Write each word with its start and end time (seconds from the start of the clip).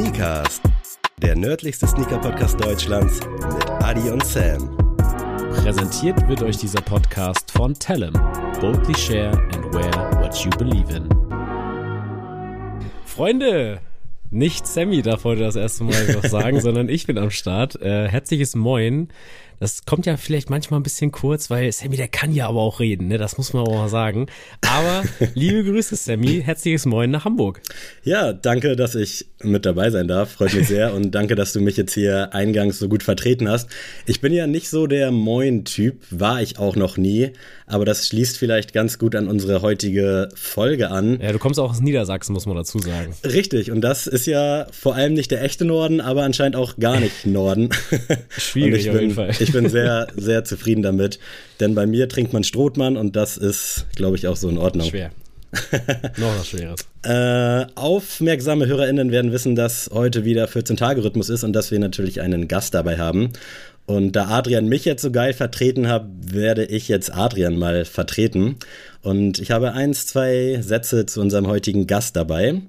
Sneakers, 0.00 0.62
der 1.20 1.36
nördlichste 1.36 1.86
Sneaker-Podcast 1.86 2.58
Deutschlands 2.58 3.20
mit 3.20 3.70
Adi 3.84 4.08
und 4.08 4.24
Sam. 4.24 4.74
Präsentiert 5.56 6.26
wird 6.26 6.42
euch 6.42 6.56
dieser 6.56 6.80
Podcast 6.80 7.50
von 7.50 7.74
Tellem. 7.74 8.14
Boldly 8.62 8.96
share 8.96 9.32
and 9.52 9.74
wear 9.74 9.92
what 10.22 10.34
you 10.42 10.48
believe 10.56 10.90
in. 10.96 11.06
Freunde, 13.04 13.80
nicht 14.30 14.66
Sammy 14.66 15.02
darf 15.02 15.24
heute 15.24 15.42
das 15.42 15.56
erste 15.56 15.84
Mal 15.84 16.16
was 16.22 16.30
sagen, 16.30 16.60
sondern 16.62 16.88
ich 16.88 17.06
bin 17.06 17.18
am 17.18 17.30
Start. 17.30 17.78
Äh, 17.82 18.08
herzliches 18.08 18.56
Moin. 18.56 19.08
Das 19.60 19.84
kommt 19.84 20.06
ja 20.06 20.16
vielleicht 20.16 20.48
manchmal 20.48 20.80
ein 20.80 20.82
bisschen 20.82 21.12
kurz, 21.12 21.50
weil 21.50 21.70
Sammy, 21.70 21.98
der 21.98 22.08
kann 22.08 22.32
ja 22.32 22.48
aber 22.48 22.60
auch 22.60 22.80
reden, 22.80 23.08
ne? 23.08 23.18
Das 23.18 23.36
muss 23.36 23.52
man 23.52 23.64
auch 23.64 23.74
mal 23.74 23.90
sagen. 23.90 24.26
Aber 24.66 25.02
liebe 25.34 25.62
Grüße, 25.62 25.96
Sammy. 25.96 26.40
Herzliches 26.42 26.86
Moin 26.86 27.10
nach 27.10 27.26
Hamburg. 27.26 27.60
Ja, 28.02 28.32
danke, 28.32 28.74
dass 28.74 28.94
ich 28.94 29.26
mit 29.42 29.66
dabei 29.66 29.90
sein 29.90 30.08
darf. 30.08 30.32
Freut 30.32 30.54
mich 30.54 30.66
sehr. 30.66 30.94
und 30.94 31.14
danke, 31.14 31.34
dass 31.34 31.52
du 31.52 31.60
mich 31.60 31.76
jetzt 31.76 31.92
hier 31.92 32.32
eingangs 32.32 32.78
so 32.78 32.88
gut 32.88 33.02
vertreten 33.02 33.50
hast. 33.50 33.68
Ich 34.06 34.22
bin 34.22 34.32
ja 34.32 34.46
nicht 34.46 34.70
so 34.70 34.86
der 34.86 35.10
Moin-Typ, 35.10 36.06
war 36.10 36.40
ich 36.40 36.58
auch 36.58 36.74
noch 36.74 36.96
nie. 36.96 37.32
Aber 37.66 37.84
das 37.84 38.06
schließt 38.06 38.38
vielleicht 38.38 38.72
ganz 38.72 38.98
gut 38.98 39.14
an 39.14 39.28
unsere 39.28 39.60
heutige 39.60 40.30
Folge 40.34 40.90
an. 40.90 41.20
Ja, 41.20 41.32
du 41.32 41.38
kommst 41.38 41.60
auch 41.60 41.70
aus 41.70 41.80
Niedersachsen, 41.80 42.32
muss 42.32 42.46
man 42.46 42.56
dazu 42.56 42.78
sagen. 42.78 43.14
Richtig. 43.24 43.70
Und 43.70 43.82
das 43.82 44.06
ist 44.06 44.26
ja 44.26 44.66
vor 44.72 44.94
allem 44.94 45.12
nicht 45.12 45.30
der 45.30 45.42
echte 45.42 45.66
Norden, 45.66 46.00
aber 46.00 46.22
anscheinend 46.22 46.56
auch 46.56 46.78
gar 46.78 46.98
nicht 46.98 47.26
Norden. 47.26 47.68
Schwierig 48.38 48.88
auf 48.88 49.00
jeden 49.00 49.14
Fall. 49.14 49.30
Ich 49.38 49.49
bin 49.52 49.68
sehr, 49.68 50.08
sehr 50.16 50.44
zufrieden 50.44 50.82
damit. 50.82 51.18
Denn 51.60 51.74
bei 51.74 51.86
mir 51.86 52.08
trinkt 52.08 52.32
man 52.32 52.44
Strohmann 52.44 52.96
und 52.96 53.16
das 53.16 53.36
ist, 53.36 53.86
glaube 53.96 54.16
ich, 54.16 54.26
auch 54.28 54.36
so 54.36 54.48
in 54.48 54.58
Ordnung. 54.58 54.88
Schwer. 54.88 55.10
Noch 56.16 56.38
was 56.38 56.48
Schweres. 56.48 56.86
Äh, 57.02 57.66
aufmerksame 57.74 58.66
HörerInnen 58.66 59.10
werden 59.10 59.32
wissen, 59.32 59.56
dass 59.56 59.90
heute 59.92 60.24
wieder 60.24 60.46
14-Tage-Rhythmus 60.46 61.28
ist 61.28 61.42
und 61.44 61.52
dass 61.52 61.70
wir 61.70 61.78
natürlich 61.80 62.20
einen 62.20 62.46
Gast 62.46 62.74
dabei 62.74 62.98
haben. 62.98 63.32
Und 63.86 64.14
da 64.14 64.28
Adrian 64.28 64.68
mich 64.68 64.84
jetzt 64.84 65.02
so 65.02 65.10
geil 65.10 65.32
vertreten 65.32 65.88
hat, 65.88 66.06
werde 66.24 66.64
ich 66.64 66.86
jetzt 66.86 67.12
Adrian 67.12 67.56
mal 67.56 67.84
vertreten. 67.84 68.56
Und 69.02 69.40
ich 69.40 69.50
habe 69.50 69.72
eins, 69.72 70.06
zwei 70.06 70.60
Sätze 70.62 71.06
zu 71.06 71.20
unserem 71.20 71.48
heutigen 71.48 71.88
Gast 71.88 72.14
dabei. 72.14 72.60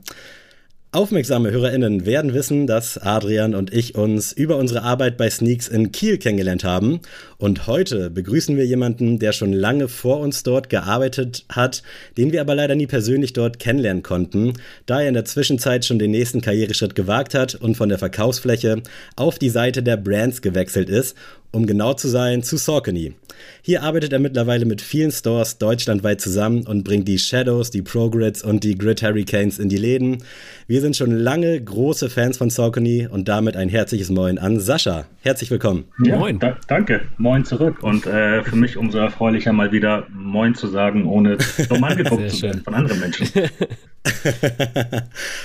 Aufmerksame 0.94 1.52
HörerInnen 1.52 2.06
werden 2.06 2.34
wissen, 2.34 2.68
dass 2.68 2.98
Adrian 2.98 3.56
und 3.56 3.72
ich 3.74 3.96
uns 3.96 4.34
über 4.34 4.58
unsere 4.58 4.82
Arbeit 4.82 5.16
bei 5.16 5.30
Sneaks 5.30 5.70
in 5.70 5.94
Kiel 5.94 6.18
kennengelernt 6.18 6.66
haben. 6.66 7.00
Und 7.38 7.66
heute 7.66 8.10
begrüßen 8.10 8.58
wir 8.58 8.66
jemanden, 8.66 9.18
der 9.18 9.32
schon 9.32 9.54
lange 9.54 9.88
vor 9.88 10.20
uns 10.20 10.44
dort 10.44 10.70
gearbeitet 10.70 11.46
hat, 11.48 11.82
den 12.18 12.34
wir 12.34 12.42
aber 12.42 12.56
leider 12.56 12.76
nie 12.76 12.88
persönlich 12.88 13.32
dort 13.32 13.58
kennenlernen 13.58 14.04
konnten, 14.04 14.52
da 14.86 15.02
er 15.02 15.08
in 15.08 15.14
der 15.14 15.24
Zwischenzeit 15.24 15.86
schon 15.86 15.98
den 15.98 16.12
nächsten 16.12 16.42
Karriereschritt 16.42 16.94
gewagt 16.94 17.36
hat 17.36 17.56
und 17.56 17.78
von 17.78 17.88
der 17.88 17.98
Verkaufsfläche 17.98 18.84
auf 19.16 19.40
die 19.40 19.50
Seite 19.50 19.84
der 19.84 19.96
Brands 19.96 20.42
gewechselt 20.42 20.90
ist 20.90 21.16
um 21.52 21.66
genau 21.66 21.94
zu 21.94 22.08
sein, 22.08 22.44
zu 22.44 22.58
Saucony. 22.58 23.14
Hier 23.62 23.84
arbeitet 23.84 24.14
er 24.14 24.20
mittlerweile 24.20 24.66
mit 24.66 24.82
vielen 24.82 25.12
Stores 25.12 25.58
deutschlandweit 25.58 26.22
zusammen 26.22 26.66
und 26.66 26.84
bringt 26.84 27.08
die 27.08 27.18
Shadows, 27.18 27.72
die 27.72 27.82
Progrids 27.82 28.44
und 28.44 28.64
die 28.64 28.78
Grid 28.78 29.02
Hurricanes 29.02 29.60
in 29.60 29.70
die 29.70 29.78
Läden. 29.78 30.24
Wir 30.68 30.82
sind 30.82 30.96
schon 30.96 31.12
lange 31.12 31.62
große 31.62 32.10
Fans 32.10 32.38
von 32.38 32.50
Saucony 32.50 33.08
und 33.08 33.28
damit 33.28 33.58
ein 33.58 33.70
herzliches 33.70 34.10
Moin 34.10 34.38
an 34.38 34.60
Sascha. 34.60 35.06
Herzlich 35.22 35.52
willkommen. 35.52 35.86
Ja, 36.04 36.18
Moin. 36.18 36.40
Da, 36.40 36.58
danke. 36.68 37.02
Moin 37.18 37.46
zurück. 37.46 37.84
Und 37.84 38.06
äh, 38.06 38.44
für 38.44 38.56
mich 38.56 38.78
umso 38.78 38.98
erfreulicher 38.98 39.54
mal 39.54 39.72
wieder 39.72 40.08
Moin 40.14 40.56
zu 40.56 40.68
sagen, 40.68 41.06
ohne 41.06 41.38
dumm 41.70 41.84
angeguckt 41.84 42.32
zu 42.32 42.42
werden 42.44 42.62
von 42.64 42.74
anderen 42.74 43.00
Menschen. 43.00 43.28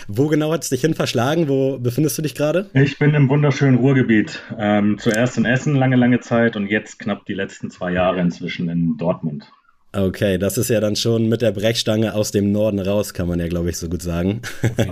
Wo 0.08 0.28
genau 0.28 0.52
hat 0.52 0.62
es 0.62 0.70
dich 0.70 0.80
hin 0.80 0.94
verschlagen? 0.94 1.48
Wo 1.48 1.78
befindest 1.78 2.16
du 2.18 2.22
dich 2.22 2.34
gerade? 2.34 2.70
Ich 2.72 2.98
bin 2.98 3.14
im 3.14 3.28
wunderschönen 3.28 3.78
Ruhrgebiet. 3.78 4.42
Ähm, 4.58 4.98
zuerst 4.98 5.36
in 5.38 5.44
Essen 5.44 5.74
lange, 5.74 5.96
lange 5.96 6.20
Zeit 6.20 6.56
und 6.56 6.68
jetzt 6.68 6.98
knapp 6.98 7.26
die 7.26 7.34
letzten 7.34 7.70
zwei 7.70 7.92
Jahre 7.92 8.20
inzwischen 8.20 8.68
in 8.68 8.96
Dortmund. 8.96 9.44
Okay, 9.92 10.36
das 10.36 10.58
ist 10.58 10.68
ja 10.68 10.80
dann 10.80 10.94
schon 10.94 11.28
mit 11.28 11.40
der 11.40 11.52
Brechstange 11.52 12.14
aus 12.14 12.30
dem 12.30 12.52
Norden 12.52 12.80
raus, 12.80 13.14
kann 13.14 13.28
man 13.28 13.40
ja, 13.40 13.48
glaube 13.48 13.70
ich, 13.70 13.78
so 13.78 13.88
gut 13.88 14.02
sagen. 14.02 14.42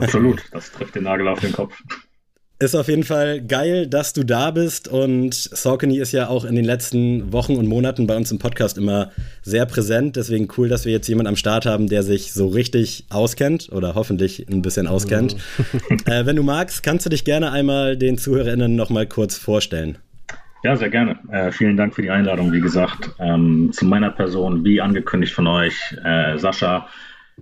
Absolut, 0.00 0.42
das 0.50 0.72
trifft 0.72 0.94
den 0.94 1.04
Nagel 1.04 1.28
auf 1.28 1.40
den 1.40 1.52
Kopf. 1.52 1.82
Ist 2.64 2.74
auf 2.74 2.88
jeden 2.88 3.04
Fall 3.04 3.42
geil, 3.42 3.86
dass 3.86 4.14
du 4.14 4.24
da 4.24 4.50
bist 4.50 4.88
und 4.88 5.34
Saucony 5.34 5.98
ist 5.98 6.12
ja 6.12 6.28
auch 6.28 6.46
in 6.46 6.54
den 6.54 6.64
letzten 6.64 7.30
Wochen 7.30 7.56
und 7.56 7.66
Monaten 7.66 8.06
bei 8.06 8.16
uns 8.16 8.32
im 8.32 8.38
Podcast 8.38 8.78
immer 8.78 9.10
sehr 9.42 9.66
präsent. 9.66 10.16
Deswegen 10.16 10.48
cool, 10.56 10.70
dass 10.70 10.86
wir 10.86 10.92
jetzt 10.92 11.06
jemanden 11.06 11.28
am 11.28 11.36
Start 11.36 11.66
haben, 11.66 11.90
der 11.90 12.02
sich 12.02 12.32
so 12.32 12.48
richtig 12.48 13.04
auskennt 13.10 13.68
oder 13.70 13.94
hoffentlich 13.94 14.48
ein 14.48 14.62
bisschen 14.62 14.86
auskennt. 14.86 15.36
äh, 16.06 16.24
wenn 16.24 16.36
du 16.36 16.42
magst, 16.42 16.82
kannst 16.82 17.04
du 17.04 17.10
dich 17.10 17.26
gerne 17.26 17.52
einmal 17.52 17.98
den 17.98 18.16
ZuhörerInnen 18.16 18.74
nochmal 18.74 19.06
kurz 19.06 19.36
vorstellen. 19.36 19.98
Ja, 20.62 20.74
sehr 20.74 20.88
gerne. 20.88 21.18
Äh, 21.30 21.52
vielen 21.52 21.76
Dank 21.76 21.94
für 21.94 22.00
die 22.00 22.10
Einladung. 22.10 22.50
Wie 22.50 22.62
gesagt, 22.62 23.10
ähm, 23.18 23.72
zu 23.74 23.84
meiner 23.84 24.10
Person, 24.10 24.64
wie 24.64 24.80
angekündigt 24.80 25.34
von 25.34 25.46
euch, 25.46 25.74
äh, 26.02 26.38
Sascha 26.38 26.88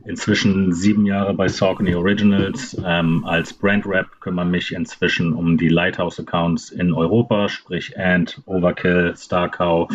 inzwischen 0.05 0.73
sieben 0.73 1.07
Jahre 1.07 1.35
bei 1.35 1.49
Saucony 1.49 1.95
Originals. 1.95 2.77
Ähm, 2.85 3.25
als 3.25 3.53
Brand 3.53 3.87
Rep 3.87 4.21
kümmere 4.21 4.47
mich 4.47 4.73
inzwischen 4.73 5.33
um 5.33 5.59
die 5.59 5.69
Lighthouse-Accounts 5.69 6.71
in 6.71 6.93
Europa, 6.93 7.49
sprich 7.49 7.99
Ant, 7.99 8.41
Overkill, 8.47 9.15
Starcow 9.17 9.91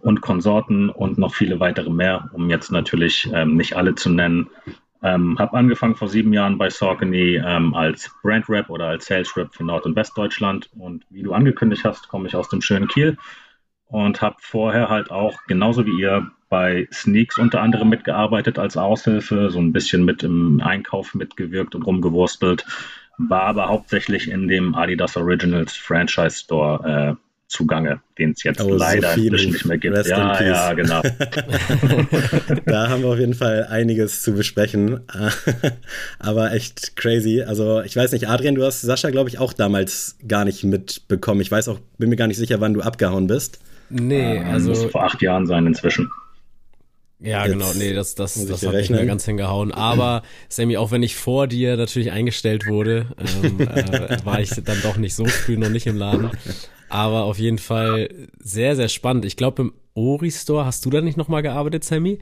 und 0.00 0.20
Konsorten 0.20 0.90
und 0.90 1.18
noch 1.18 1.34
viele 1.34 1.60
weitere 1.60 1.90
mehr, 1.90 2.30
um 2.32 2.50
jetzt 2.50 2.70
natürlich 2.70 3.30
ähm, 3.32 3.56
nicht 3.56 3.76
alle 3.76 3.94
zu 3.94 4.10
nennen. 4.10 4.50
Ähm, 5.02 5.38
habe 5.38 5.56
angefangen 5.56 5.96
vor 5.96 6.08
sieben 6.08 6.32
Jahren 6.32 6.56
bei 6.56 6.70
Saucony 6.70 7.36
ähm, 7.36 7.74
als 7.74 8.10
Brand 8.22 8.48
Rep 8.48 8.70
oder 8.70 8.86
als 8.86 9.06
Sales 9.06 9.36
Rep 9.36 9.54
für 9.54 9.64
Nord- 9.64 9.84
und 9.84 9.96
Westdeutschland. 9.96 10.70
Und 10.78 11.04
wie 11.10 11.22
du 11.22 11.34
angekündigt 11.34 11.84
hast, 11.84 12.08
komme 12.08 12.26
ich 12.26 12.36
aus 12.36 12.48
dem 12.48 12.62
schönen 12.62 12.88
Kiel 12.88 13.18
und 13.86 14.22
habe 14.22 14.36
vorher 14.40 14.88
halt 14.88 15.10
auch 15.10 15.44
genauso 15.46 15.84
wie 15.86 16.00
ihr 16.00 16.30
bei 16.54 16.86
Sneaks 16.92 17.36
unter 17.36 17.62
anderem 17.62 17.88
mitgearbeitet 17.88 18.60
als 18.60 18.76
Aushilfe, 18.76 19.50
so 19.50 19.58
ein 19.58 19.72
bisschen 19.72 20.04
mit 20.04 20.22
im 20.22 20.60
Einkauf 20.60 21.12
mitgewirkt 21.12 21.74
und 21.74 21.82
rumgewurstelt, 21.82 22.64
war 23.18 23.42
aber 23.42 23.66
hauptsächlich 23.66 24.30
in 24.30 24.46
dem 24.46 24.76
Adidas 24.76 25.16
Originals 25.16 25.76
Franchise 25.76 26.36
Store 26.38 27.16
äh, 27.18 27.48
zugange, 27.48 28.02
den 28.18 28.30
es 28.30 28.44
jetzt 28.44 28.62
oh, 28.62 28.72
leider 28.72 29.16
inzwischen 29.16 29.50
nicht 29.50 29.64
mehr 29.64 29.78
gibt. 29.78 29.96
Rest 29.96 30.10
ja, 30.10 30.40
ja, 30.40 30.72
genau. 30.74 31.02
da 32.66 32.88
haben 32.88 33.02
wir 33.02 33.08
auf 33.08 33.18
jeden 33.18 33.34
Fall 33.34 33.66
einiges 33.68 34.22
zu 34.22 34.32
besprechen. 34.32 35.00
Aber 36.20 36.52
echt 36.52 36.94
crazy. 36.94 37.42
Also 37.42 37.82
ich 37.82 37.96
weiß 37.96 38.12
nicht, 38.12 38.28
Adrian, 38.28 38.54
du 38.54 38.62
hast 38.62 38.80
Sascha, 38.82 39.10
glaube 39.10 39.28
ich, 39.28 39.40
auch 39.40 39.52
damals 39.52 40.18
gar 40.28 40.44
nicht 40.44 40.62
mitbekommen. 40.62 41.40
Ich 41.40 41.50
weiß 41.50 41.66
auch, 41.66 41.80
bin 41.98 42.10
mir 42.10 42.16
gar 42.16 42.28
nicht 42.28 42.38
sicher, 42.38 42.60
wann 42.60 42.74
du 42.74 42.80
abgehauen 42.80 43.26
bist. 43.26 43.58
Nee, 43.90 44.36
ähm, 44.36 44.46
also. 44.46 44.68
Muss 44.70 44.84
vor 44.84 45.02
acht 45.02 45.20
Jahren 45.20 45.48
sein 45.48 45.66
inzwischen. 45.66 46.12
Ja, 47.24 47.46
Jetzt 47.46 47.52
genau, 47.52 47.72
nee, 47.74 47.94
das, 47.94 48.14
das, 48.14 48.34
das 48.46 48.66
hat 48.66 48.74
nicht 48.74 48.90
mehr 48.90 49.06
ganz 49.06 49.24
hingehauen. 49.24 49.72
Aber 49.72 50.22
Sammy, 50.50 50.76
auch 50.76 50.90
wenn 50.90 51.02
ich 51.02 51.16
vor 51.16 51.46
dir 51.46 51.76
natürlich 51.78 52.12
eingestellt 52.12 52.66
wurde, 52.66 53.06
ähm, 53.42 53.60
äh, 53.60 54.18
war 54.24 54.40
ich 54.40 54.50
dann 54.50 54.80
doch 54.82 54.98
nicht 54.98 55.14
so 55.14 55.24
früh 55.24 55.56
noch 55.56 55.70
nicht 55.70 55.86
im 55.86 55.96
Laden. 55.96 56.30
Aber 56.90 57.24
auf 57.24 57.38
jeden 57.38 57.58
Fall 57.58 58.10
sehr, 58.38 58.76
sehr 58.76 58.88
spannend. 58.88 59.24
Ich 59.24 59.36
glaube, 59.36 59.62
im 59.62 59.72
Ori-Store 59.94 60.66
hast 60.66 60.84
du 60.84 60.90
da 60.90 61.00
nicht 61.00 61.16
nochmal 61.16 61.42
gearbeitet, 61.42 61.82
Sammy? 61.82 62.18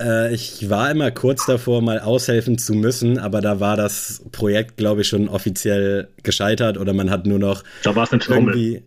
Äh, 0.00 0.32
ich 0.32 0.70
war 0.70 0.92
immer 0.92 1.10
kurz 1.10 1.46
davor, 1.46 1.82
mal 1.82 1.98
aushelfen 1.98 2.56
zu 2.56 2.74
müssen, 2.74 3.18
aber 3.18 3.40
da 3.40 3.58
war 3.58 3.76
das 3.76 4.22
Projekt, 4.30 4.76
glaube 4.76 5.00
ich, 5.00 5.08
schon 5.08 5.28
offiziell 5.28 6.08
gescheitert 6.22 6.78
oder 6.78 6.92
man 6.92 7.10
hat 7.10 7.26
nur 7.26 7.40
noch. 7.40 7.64
Da 7.82 7.96
war 7.96 8.04
es 8.04 8.12
ein 8.12 8.20
irgendwie. 8.28 8.82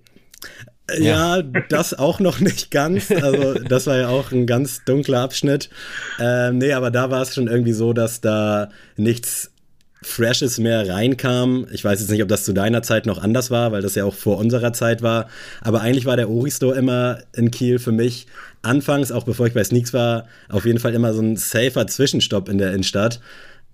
Ja, 0.97 1.37
ja, 1.37 1.43
das 1.69 1.93
auch 1.93 2.19
noch 2.19 2.39
nicht 2.39 2.71
ganz. 2.71 3.11
Also, 3.11 3.53
das 3.55 3.87
war 3.87 3.97
ja 3.97 4.09
auch 4.09 4.31
ein 4.31 4.45
ganz 4.45 4.83
dunkler 4.85 5.21
Abschnitt. 5.21 5.69
Ähm, 6.19 6.57
nee, 6.57 6.73
aber 6.73 6.91
da 6.91 7.11
war 7.11 7.21
es 7.21 7.35
schon 7.35 7.47
irgendwie 7.47 7.73
so, 7.73 7.93
dass 7.93 8.21
da 8.21 8.69
nichts 8.95 9.51
Freshes 10.01 10.59
mehr 10.59 10.87
reinkam. 10.87 11.67
Ich 11.71 11.83
weiß 11.83 11.99
jetzt 11.99 12.09
nicht, 12.09 12.23
ob 12.23 12.29
das 12.29 12.45
zu 12.45 12.53
deiner 12.53 12.81
Zeit 12.81 13.05
noch 13.05 13.21
anders 13.21 13.51
war, 13.51 13.71
weil 13.71 13.81
das 13.81 13.95
ja 13.95 14.05
auch 14.05 14.13
vor 14.13 14.37
unserer 14.37 14.71
Zeit 14.71 15.01
war. 15.01 15.27
Aber 15.61 15.81
eigentlich 15.81 16.05
war 16.05 16.15
der 16.15 16.29
Ori-Store 16.29 16.75
immer 16.75 17.19
in 17.35 17.51
Kiel 17.51 17.79
für 17.79 17.91
mich 17.91 18.27
anfangs, 18.61 19.11
auch 19.11 19.25
bevor 19.25 19.47
ich 19.47 19.53
bei 19.53 19.63
Sneaks 19.63 19.93
war, 19.93 20.25
auf 20.47 20.65
jeden 20.65 20.79
Fall 20.79 20.93
immer 20.93 21.13
so 21.13 21.21
ein 21.21 21.35
safer 21.35 21.87
Zwischenstopp 21.87 22.47
in 22.47 22.57
der 22.57 22.71
Innenstadt. 22.71 23.19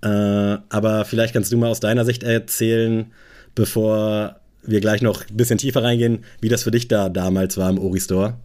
Äh, 0.02 0.08
aber 0.08 1.06
vielleicht 1.06 1.34
kannst 1.34 1.52
du 1.52 1.58
mal 1.58 1.70
aus 1.70 1.80
deiner 1.80 2.06
Sicht 2.06 2.24
erzählen, 2.24 3.12
bevor 3.54 4.40
wir 4.68 4.82
gleich 4.82 5.02
noch 5.02 5.28
ein 5.30 5.38
bisschen 5.38 5.58
tiefer 5.58 5.84
reingehen, 5.84 6.24
wie 6.42 6.50
das 6.50 6.64
für 6.64 6.72
dich 6.72 6.88
da 6.88 7.10
damals 7.10 7.58
war 7.58 7.70
im 7.70 7.78
Ori 7.78 8.00
Store. 8.00 8.36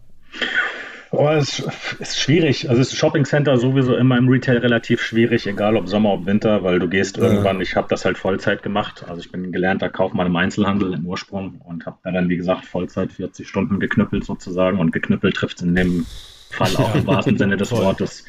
Oh, 1.13 1.27
es 1.27 1.61
ist 1.99 2.21
schwierig. 2.21 2.69
Also 2.69 2.81
ist 2.81 2.95
Shopping 2.95 3.25
Center 3.25 3.57
sowieso 3.57 3.97
immer 3.97 4.17
im 4.17 4.29
Retail 4.29 4.59
relativ 4.59 5.01
schwierig, 5.01 5.45
egal 5.45 5.75
ob 5.75 5.89
Sommer, 5.89 6.13
ob 6.13 6.25
Winter, 6.25 6.63
weil 6.63 6.79
du 6.79 6.87
gehst 6.87 7.17
ja. 7.17 7.23
irgendwann, 7.23 7.59
ich 7.59 7.75
habe 7.75 7.87
das 7.89 8.05
halt 8.05 8.17
Vollzeit 8.17 8.63
gemacht. 8.63 9.03
Also 9.09 9.19
ich 9.19 9.29
bin 9.29 9.51
gelernter 9.51 9.89
Kaufmann 9.89 10.27
im 10.27 10.35
Einzelhandel 10.37 10.93
im 10.93 11.05
Ursprung 11.05 11.59
und 11.65 11.85
habe 11.85 11.97
dann, 12.05 12.29
wie 12.29 12.37
gesagt, 12.37 12.65
Vollzeit 12.65 13.11
40 13.11 13.45
Stunden 13.45 13.81
geknüppelt 13.81 14.23
sozusagen. 14.23 14.79
Und 14.79 14.93
geknüppelt 14.93 15.35
trifft 15.35 15.57
es 15.57 15.63
in 15.63 15.75
dem 15.75 16.05
Fall 16.49 16.73
auch 16.77 16.95
im 16.95 17.05
wahrsten 17.07 17.37
Sinne 17.37 17.57
des 17.57 17.73
Wortes. 17.73 18.23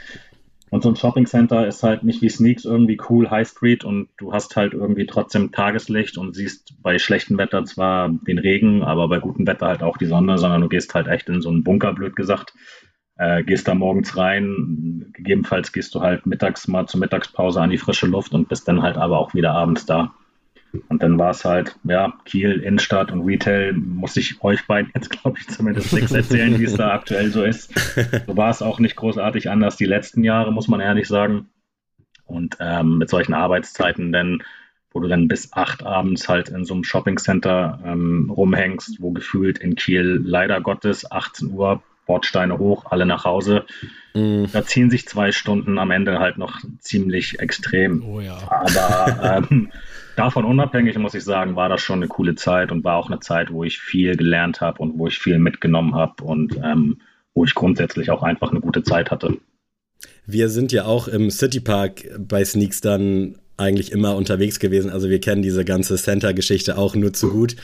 Und 0.73 0.83
so 0.83 0.89
ein 0.89 0.97
Shopping 0.97 1.27
Center 1.27 1.67
ist 1.67 1.83
halt 1.83 2.03
nicht 2.03 2.23
wie 2.23 2.31
Sneaks 2.31 2.65
irgendwie 2.65 2.99
cool 3.11 3.29
High 3.29 3.47
Street 3.47 3.85
und 3.85 4.09
du 4.17 4.33
hast 4.33 4.57
halt 4.57 4.73
irgendwie 4.73 5.05
trotzdem 5.05 5.53
Tageslicht 5.53 6.17
und 6.17 6.35
siehst 6.35 6.81
bei 6.83 6.99
schlechtem 6.99 7.37
Wetter 7.37 7.67
zwar 7.67 8.09
den 8.09 8.39
Regen, 8.39 8.83
aber 8.83 9.07
bei 9.07 9.19
gutem 9.19 9.47
Wetter 9.47 9.67
halt 9.67 9.83
auch 9.83 9.99
die 9.99 10.07
Sonne, 10.07 10.39
sondern 10.39 10.63
du 10.63 10.71
gehst 10.71 10.95
halt 10.95 11.09
echt 11.09 11.29
in 11.29 11.43
so 11.43 11.51
einen 11.51 11.63
Bunker, 11.63 11.93
blöd 11.93 12.17
gesagt. 12.17 12.55
Äh, 13.19 13.45
gehst 13.45 13.69
da 13.69 13.75
morgens 13.75 14.17
rein, 14.17 15.11
gegebenenfalls 15.13 15.73
gehst 15.73 15.95
du 15.95 16.01
halt 16.01 16.25
mittags 16.25 16.67
mal 16.69 16.87
zur 16.87 17.01
Mittagspause 17.01 17.61
an 17.61 17.69
die 17.69 17.77
frische 17.77 18.07
Luft 18.07 18.33
und 18.33 18.49
bist 18.49 18.67
dann 18.67 18.81
halt 18.81 18.97
aber 18.97 19.19
auch 19.19 19.35
wieder 19.35 19.53
abends 19.53 19.85
da. 19.85 20.15
Und 20.89 21.03
dann 21.03 21.19
war 21.19 21.31
es 21.31 21.45
halt, 21.45 21.77
ja, 21.85 22.15
Kiel, 22.25 22.61
Innenstadt 22.61 23.13
und 23.13 23.23
Retail, 23.23 23.75
muss 23.75 24.17
ich 24.17 24.43
euch 24.43 24.67
beiden 24.67 24.91
jetzt, 24.95 25.11
glaube 25.11 25.39
ich, 25.39 25.49
zumindest 25.49 25.93
nichts 25.93 26.13
erzählen, 26.13 26.59
wie 26.59 26.65
es 26.65 26.75
da 26.75 26.93
aktuell 26.93 27.31
so 27.31 27.45
ist. 27.45 27.73
So 28.27 28.37
war 28.37 28.51
es 28.51 28.63
auch 28.63 28.79
nicht 28.79 28.97
großartig 28.97 29.51
anders 29.51 29.77
die 29.77 29.85
letzten 29.85 30.25
Jahre, 30.25 30.53
muss 30.53 30.69
man 30.69 30.81
ehrlich 30.81 31.09
sagen. 31.09 31.51
Und 32.25 32.57
ähm, 32.61 32.99
mit 32.99 33.11
solchen 33.11 33.35
Arbeitszeiten, 33.35 34.13
denn 34.13 34.43
wo 34.93 35.01
du 35.01 35.09
dann 35.09 35.29
bis 35.29 35.53
acht 35.53 35.83
abends 35.83 36.29
halt 36.29 36.49
in 36.49 36.65
so 36.65 36.75
einem 36.75 36.85
Shoppingcenter 36.85 37.81
ähm, 37.85 38.31
rumhängst, 38.31 39.01
wo 39.01 39.11
gefühlt 39.11 39.59
in 39.59 39.75
Kiel 39.75 40.21
leider 40.25 40.61
Gottes 40.61 41.11
18 41.11 41.51
Uhr 41.51 41.83
Bordsteine 42.07 42.59
hoch, 42.59 42.87
alle 42.91 43.07
nach 43.07 43.25
Hause. 43.25 43.65
Mm. 44.15 44.45
Da 44.53 44.65
ziehen 44.65 44.91
sich 44.91 45.07
zwei 45.07 45.33
Stunden 45.33 45.79
am 45.79 45.91
Ende 45.91 46.19
halt 46.19 46.37
noch 46.37 46.61
ziemlich 46.81 47.41
extrem. 47.41 48.05
Oh 48.05 48.21
ja. 48.21 48.39
Aber 48.51 49.47
ähm, 49.51 49.71
davon 50.17 50.45
unabhängig 50.45 50.97
muss 50.99 51.15
ich 51.15 51.25
sagen, 51.25 51.57
war 51.57 51.69
das 51.69 51.81
schon 51.81 52.01
eine 52.01 52.09
coole 52.09 52.35
Zeit 52.35 52.73
und 52.73 52.85
war 52.85 52.97
auch 52.97 53.11
eine 53.11 53.21
Zeit, 53.21 53.53
wo 53.53 53.65
ich 53.65 53.79
viel 53.79 54.17
gelernt 54.17 54.61
habe 54.61 54.81
und 54.81 54.99
wo 54.99 55.07
ich 55.07 55.19
viel 55.19 55.39
mitgenommen 55.39 55.95
habe 55.95 56.23
und 56.25 56.57
ähm, 56.63 57.01
wo 57.35 57.45
ich 57.45 57.55
grundsätzlich 57.55 58.11
auch 58.11 58.23
einfach 58.23 58.51
eine 58.51 58.61
gute 58.61 58.83
Zeit 58.83 59.11
hatte. 59.11 59.39
Wir 60.27 60.49
sind 60.49 60.73
ja 60.73 60.85
auch 60.85 61.09
im 61.09 61.31
Citypark 61.31 62.05
bei 62.19 62.45
Sneaks 62.45 62.81
dann 62.81 63.39
eigentlich 63.63 63.93
immer 63.93 64.17
unterwegs 64.17 64.59
gewesen. 64.59 64.91
Also 64.91 65.09
wir 65.09 65.21
kennen 65.21 65.43
diese 65.43 65.65
ganze 65.65 65.97
Center-Geschichte 65.97 66.77
auch 66.77 66.95
nur 66.95 67.13
zu 67.13 67.31
gut. 67.31 67.57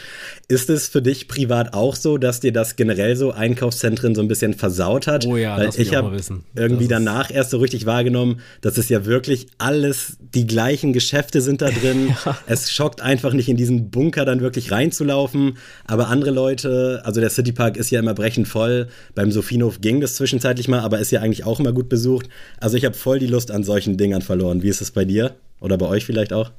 Ist 0.49 0.71
es 0.71 0.89
für 0.89 1.03
dich 1.03 1.29
privat 1.29 1.75
auch 1.75 1.95
so, 1.95 2.17
dass 2.17 2.41
dir 2.41 2.53
das 2.53 2.77
generell 2.77 3.17
so 3.17 3.33
Einkaufszentren 3.33 4.15
so 4.15 4.23
ein 4.23 4.29
bisschen 4.29 4.55
versaut 4.55 5.07
hat? 5.07 5.27
Oh 5.27 5.37
ja, 5.37 5.57
Weil 5.57 5.67
das 5.67 5.79
ich 5.79 5.95
habe 5.95 6.17
irgendwie 6.55 6.89
danach 6.89 7.31
erst 7.31 7.51
so 7.51 7.59
richtig 7.59 7.85
wahrgenommen, 7.87 8.41
dass 8.61 8.79
es 8.79 8.89
ja 8.89 9.05
wirklich 9.05 9.49
alles 9.59 10.17
die 10.35 10.47
gleichen 10.47 10.93
Geschäfte 10.93 11.41
sind 11.41 11.61
da 11.61 11.71
drin. 11.71 12.15
ja. 12.25 12.39
Es 12.47 12.71
schockt 12.71 13.01
einfach 13.01 13.33
nicht 13.33 13.49
in 13.49 13.57
diesen 13.57 13.91
Bunker 13.91 14.25
dann 14.25 14.41
wirklich 14.41 14.71
reinzulaufen. 14.73 15.59
Aber 15.85 16.09
andere 16.09 16.31
Leute, 16.31 17.03
also 17.05 17.21
der 17.21 17.31
Citypark 17.31 17.77
ist 17.77 17.91
ja 17.91 18.01
immer 18.01 18.15
brechend 18.15 18.49
voll. 18.49 18.89
Beim 19.15 19.31
Sophienhof 19.31 19.81
ging 19.81 20.01
das 20.01 20.17
zwischenzeitlich 20.17 20.69
mal, 20.69 20.81
aber 20.81 20.99
ist 20.99 21.11
ja 21.11 21.21
eigentlich 21.21 21.45
auch 21.45 21.61
immer 21.61 21.73
gut 21.73 21.89
besucht. 21.89 22.29
Also 22.61 22.77
ich 22.77 22.85
habe 22.85 22.95
voll 22.95 23.19
die 23.19 23.27
Lust 23.27 23.51
an 23.51 23.65
solchen 23.65 23.97
Dingern 23.97 24.23
verloren. 24.23 24.63
Wie 24.63 24.69
ist 24.69 24.81
es 24.81 24.91
bei 24.91 25.05
dir? 25.05 25.35
Oder 25.61 25.79
bei 25.79 25.87
euch 25.87 26.05
vielleicht 26.05 26.33
auch? 26.33 26.51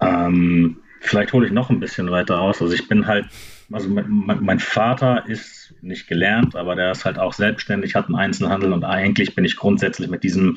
Ähm, 0.00 0.78
vielleicht 1.00 1.32
hole 1.32 1.46
ich 1.46 1.52
noch 1.52 1.70
ein 1.70 1.80
bisschen 1.80 2.10
weiter 2.10 2.40
aus. 2.40 2.60
Also 2.60 2.74
ich 2.74 2.88
bin 2.88 3.06
halt, 3.06 3.26
also 3.72 3.88
mein, 3.88 4.06
mein, 4.08 4.58
Vater 4.58 5.26
ist 5.26 5.74
nicht 5.82 6.08
gelernt, 6.08 6.56
aber 6.56 6.74
der 6.74 6.92
ist 6.92 7.04
halt 7.04 7.18
auch 7.18 7.32
selbstständig, 7.32 7.94
hat 7.94 8.06
einen 8.06 8.16
Einzelhandel 8.16 8.72
und 8.72 8.84
eigentlich 8.84 9.34
bin 9.34 9.44
ich 9.44 9.56
grundsätzlich 9.56 10.08
mit 10.08 10.22
diesem 10.22 10.56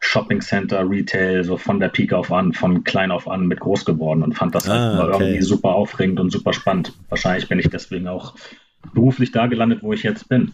Shopping 0.00 0.40
Center, 0.40 0.88
Retail, 0.88 1.44
so 1.44 1.56
von 1.56 1.78
der 1.78 1.88
Peak 1.88 2.12
auf 2.12 2.32
an, 2.32 2.52
von 2.52 2.82
klein 2.82 3.12
auf 3.12 3.28
an 3.28 3.46
mit 3.46 3.60
groß 3.60 3.84
geworden 3.84 4.22
und 4.24 4.34
fand 4.34 4.54
das 4.54 4.68
ah, 4.68 4.96
halt 4.96 5.14
okay. 5.14 5.24
irgendwie 5.24 5.42
super 5.42 5.70
aufregend 5.70 6.18
und 6.18 6.30
super 6.30 6.52
spannend. 6.52 6.92
Wahrscheinlich 7.08 7.48
bin 7.48 7.60
ich 7.60 7.70
deswegen 7.70 8.08
auch 8.08 8.34
beruflich 8.92 9.30
da 9.30 9.46
gelandet, 9.46 9.82
wo 9.82 9.92
ich 9.92 10.02
jetzt 10.02 10.28
bin. 10.28 10.52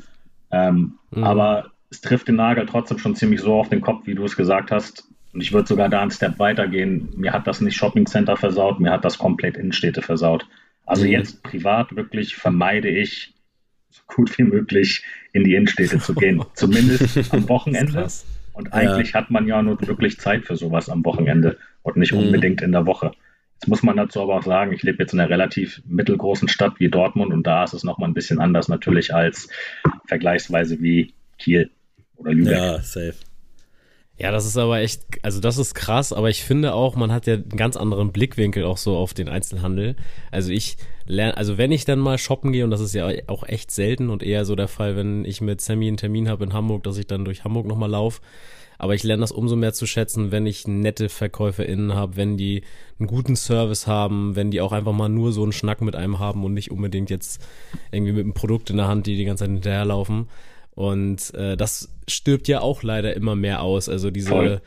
Ähm, 0.51 0.99
mhm. 1.11 1.25
Aber 1.25 1.71
es 1.91 2.03
trifft 2.03 2.29
den 2.29 2.37
Nagel 2.37 2.67
trotzdem 2.67 2.99
schon 2.99 3.15
ziemlich 3.15 3.41
so 3.41 3.55
auf 3.55 3.71
den 3.71 3.81
Kopf, 3.81 4.07
wie 4.07 4.15
du 4.15 4.25
es 4.25 4.37
gesagt 4.37 4.71
hast. 4.71 5.09
Und 5.39 5.43
ich 5.43 5.53
würde 5.53 5.69
sogar 5.69 5.89
da 5.89 6.03
einen 6.03 6.11
Step 6.11 6.41
weitergehen. 6.41 7.11
Mir 7.17 7.33
hat 7.33 7.47
das 7.47 7.61
nicht 7.61 7.77
Shopping 7.77 8.07
Center 8.07 8.37
versaut, 8.37 8.81
mir 8.81 8.91
hat 8.91 9.05
das 9.05 9.19
komplett 9.19 9.57
Innenstädte 9.57 10.03
versaut. 10.03 10.49
Also 10.85 11.05
mhm. 11.05 11.13
jetzt 11.13 11.45
privat 11.45 11.95
wirklich 11.95 12.35
vermeide 12.35 12.89
ich 12.89 13.35
so 13.89 14.03
gut 14.09 14.37
wie 14.37 14.43
möglich 14.43 15.05
in 15.33 15.45
die 15.45 15.55
Innenstädte 15.55 16.01
zu 16.01 16.13
gehen. 16.13 16.43
Zumindest 16.55 17.33
am 17.33 17.49
Wochenende. 17.49 18.09
Und 18.53 18.73
eigentlich 18.73 19.13
ja. 19.13 19.21
hat 19.21 19.31
man 19.31 19.47
ja 19.47 19.63
nur 19.63 19.81
wirklich 19.87 20.19
Zeit 20.19 20.45
für 20.45 20.57
sowas 20.57 20.89
am 20.89 21.05
Wochenende 21.05 21.57
und 21.83 21.97
nicht 21.97 22.13
mhm. 22.13 22.19
unbedingt 22.19 22.61
in 22.61 22.73
der 22.73 22.87
Woche. 22.87 23.13
Jetzt 23.61 23.69
muss 23.69 23.85
man 23.85 23.97
dazu 23.97 24.21
aber 24.21 24.39
auch 24.39 24.43
sagen, 24.43 24.73
ich 24.73 24.83
lebe 24.83 25.05
jetzt 25.05 25.13
in 25.13 25.21
einer 25.21 25.31
relativ 25.31 25.81
mittelgroßen 25.87 26.49
Stadt 26.49 26.81
wie 26.81 26.89
Dortmund 26.89 27.33
und 27.33 27.47
da 27.47 27.63
ist 27.63 27.75
es 27.75 27.85
nochmal 27.85 28.11
ein 28.11 28.15
bisschen 28.15 28.41
anders 28.41 28.67
natürlich 28.67 29.15
als 29.15 29.49
vergleichsweise 30.07 30.83
wie 30.83 31.15
Kiel 31.39 31.71
oder 32.17 32.33
Lübeck. 32.33 32.55
Ja, 32.55 32.81
safe. 32.81 33.15
Ja, 34.21 34.33
das 34.33 34.47
ist 34.47 34.57
aber 34.57 34.81
echt, 34.81 35.03
also 35.23 35.41
das 35.41 35.59
ist 35.59 35.75
krass, 35.75 36.13
aber 36.13 36.29
ich 36.29 36.43
finde 36.43 36.75
auch, 36.75 36.97
man 36.97 37.13
hat 37.13 37.29
ja 37.29 37.35
einen 37.35 37.51
ganz 37.51 37.77
anderen 37.77 38.11
Blickwinkel 38.11 38.65
auch 38.65 38.77
so 38.77 38.97
auf 38.97 39.15
den 39.15 39.29
Einzelhandel. 39.29 39.95
Also 40.33 40.51
ich 40.51 40.77
lerne, 41.07 41.37
also 41.37 41.57
wenn 41.57 41.71
ich 41.71 41.85
dann 41.85 42.01
mal 42.01 42.19
shoppen 42.19 42.53
gehe, 42.53 42.65
und 42.65 42.73
das 42.73 42.81
ist 42.81 42.95
ja 42.95 43.09
auch 43.29 43.45
echt 43.45 43.71
selten 43.71 44.11
und 44.11 44.25
eher 44.25 44.45
so 44.45 44.57
der 44.57 44.67
Fall, 44.67 44.97
wenn 44.97 45.25
ich 45.25 45.41
mit 45.41 45.61
Sammy 45.61 45.87
einen 45.87 45.99
Termin 45.99 46.29
habe 46.29 46.43
in 46.43 46.53
Hamburg, 46.53 46.83
dass 46.83 46.99
ich 46.99 47.07
dann 47.07 47.25
durch 47.25 47.45
Hamburg 47.45 47.67
nochmal 47.67 47.91
laufe. 47.91 48.21
Aber 48.77 48.95
ich 48.95 49.05
lerne 49.05 49.21
das 49.21 49.33
umso 49.33 49.55
mehr 49.55 49.73
zu 49.73 49.87
schätzen, 49.87 50.33
wenn 50.33 50.47
ich 50.47 50.67
nette 50.67 51.09
VerkäuferInnen 51.09 51.95
habe, 51.95 52.17
wenn 52.17 52.37
die 52.37 52.63
einen 52.99 53.09
guten 53.09 53.37
Service 53.37 53.87
haben, 53.87 54.35
wenn 54.35 54.51
die 54.51 54.61
auch 54.61 54.73
einfach 54.73 54.93
mal 54.93 55.09
nur 55.09 55.33
so 55.33 55.45
einen 55.45 55.53
Schnack 55.53 55.81
mit 55.81 55.95
einem 55.95 56.19
haben 56.19 56.45
und 56.45 56.55
nicht 56.55 56.73
unbedingt 56.73 57.11
jetzt 57.11 57.41
irgendwie 57.93 58.13
mit 58.13 58.25
einem 58.25 58.35
Produkt 58.35 58.71
in 58.71 58.79
der 58.79 58.89
Hand, 58.89 59.07
die 59.07 59.17
die 59.17 59.25
ganze 59.25 59.45
Zeit 59.45 59.53
hinterherlaufen. 59.53 60.29
Und 60.79 61.35
äh, 61.35 61.57
das 61.57 61.89
stirbt 62.07 62.47
ja 62.47 62.61
auch 62.61 62.85
leider 62.85 63.17
immer 63.17 63.35
mehr 63.35 63.63
aus. 63.63 63.89
Also 63.89 64.13
diese 64.13 64.29
Voll. 64.29 64.61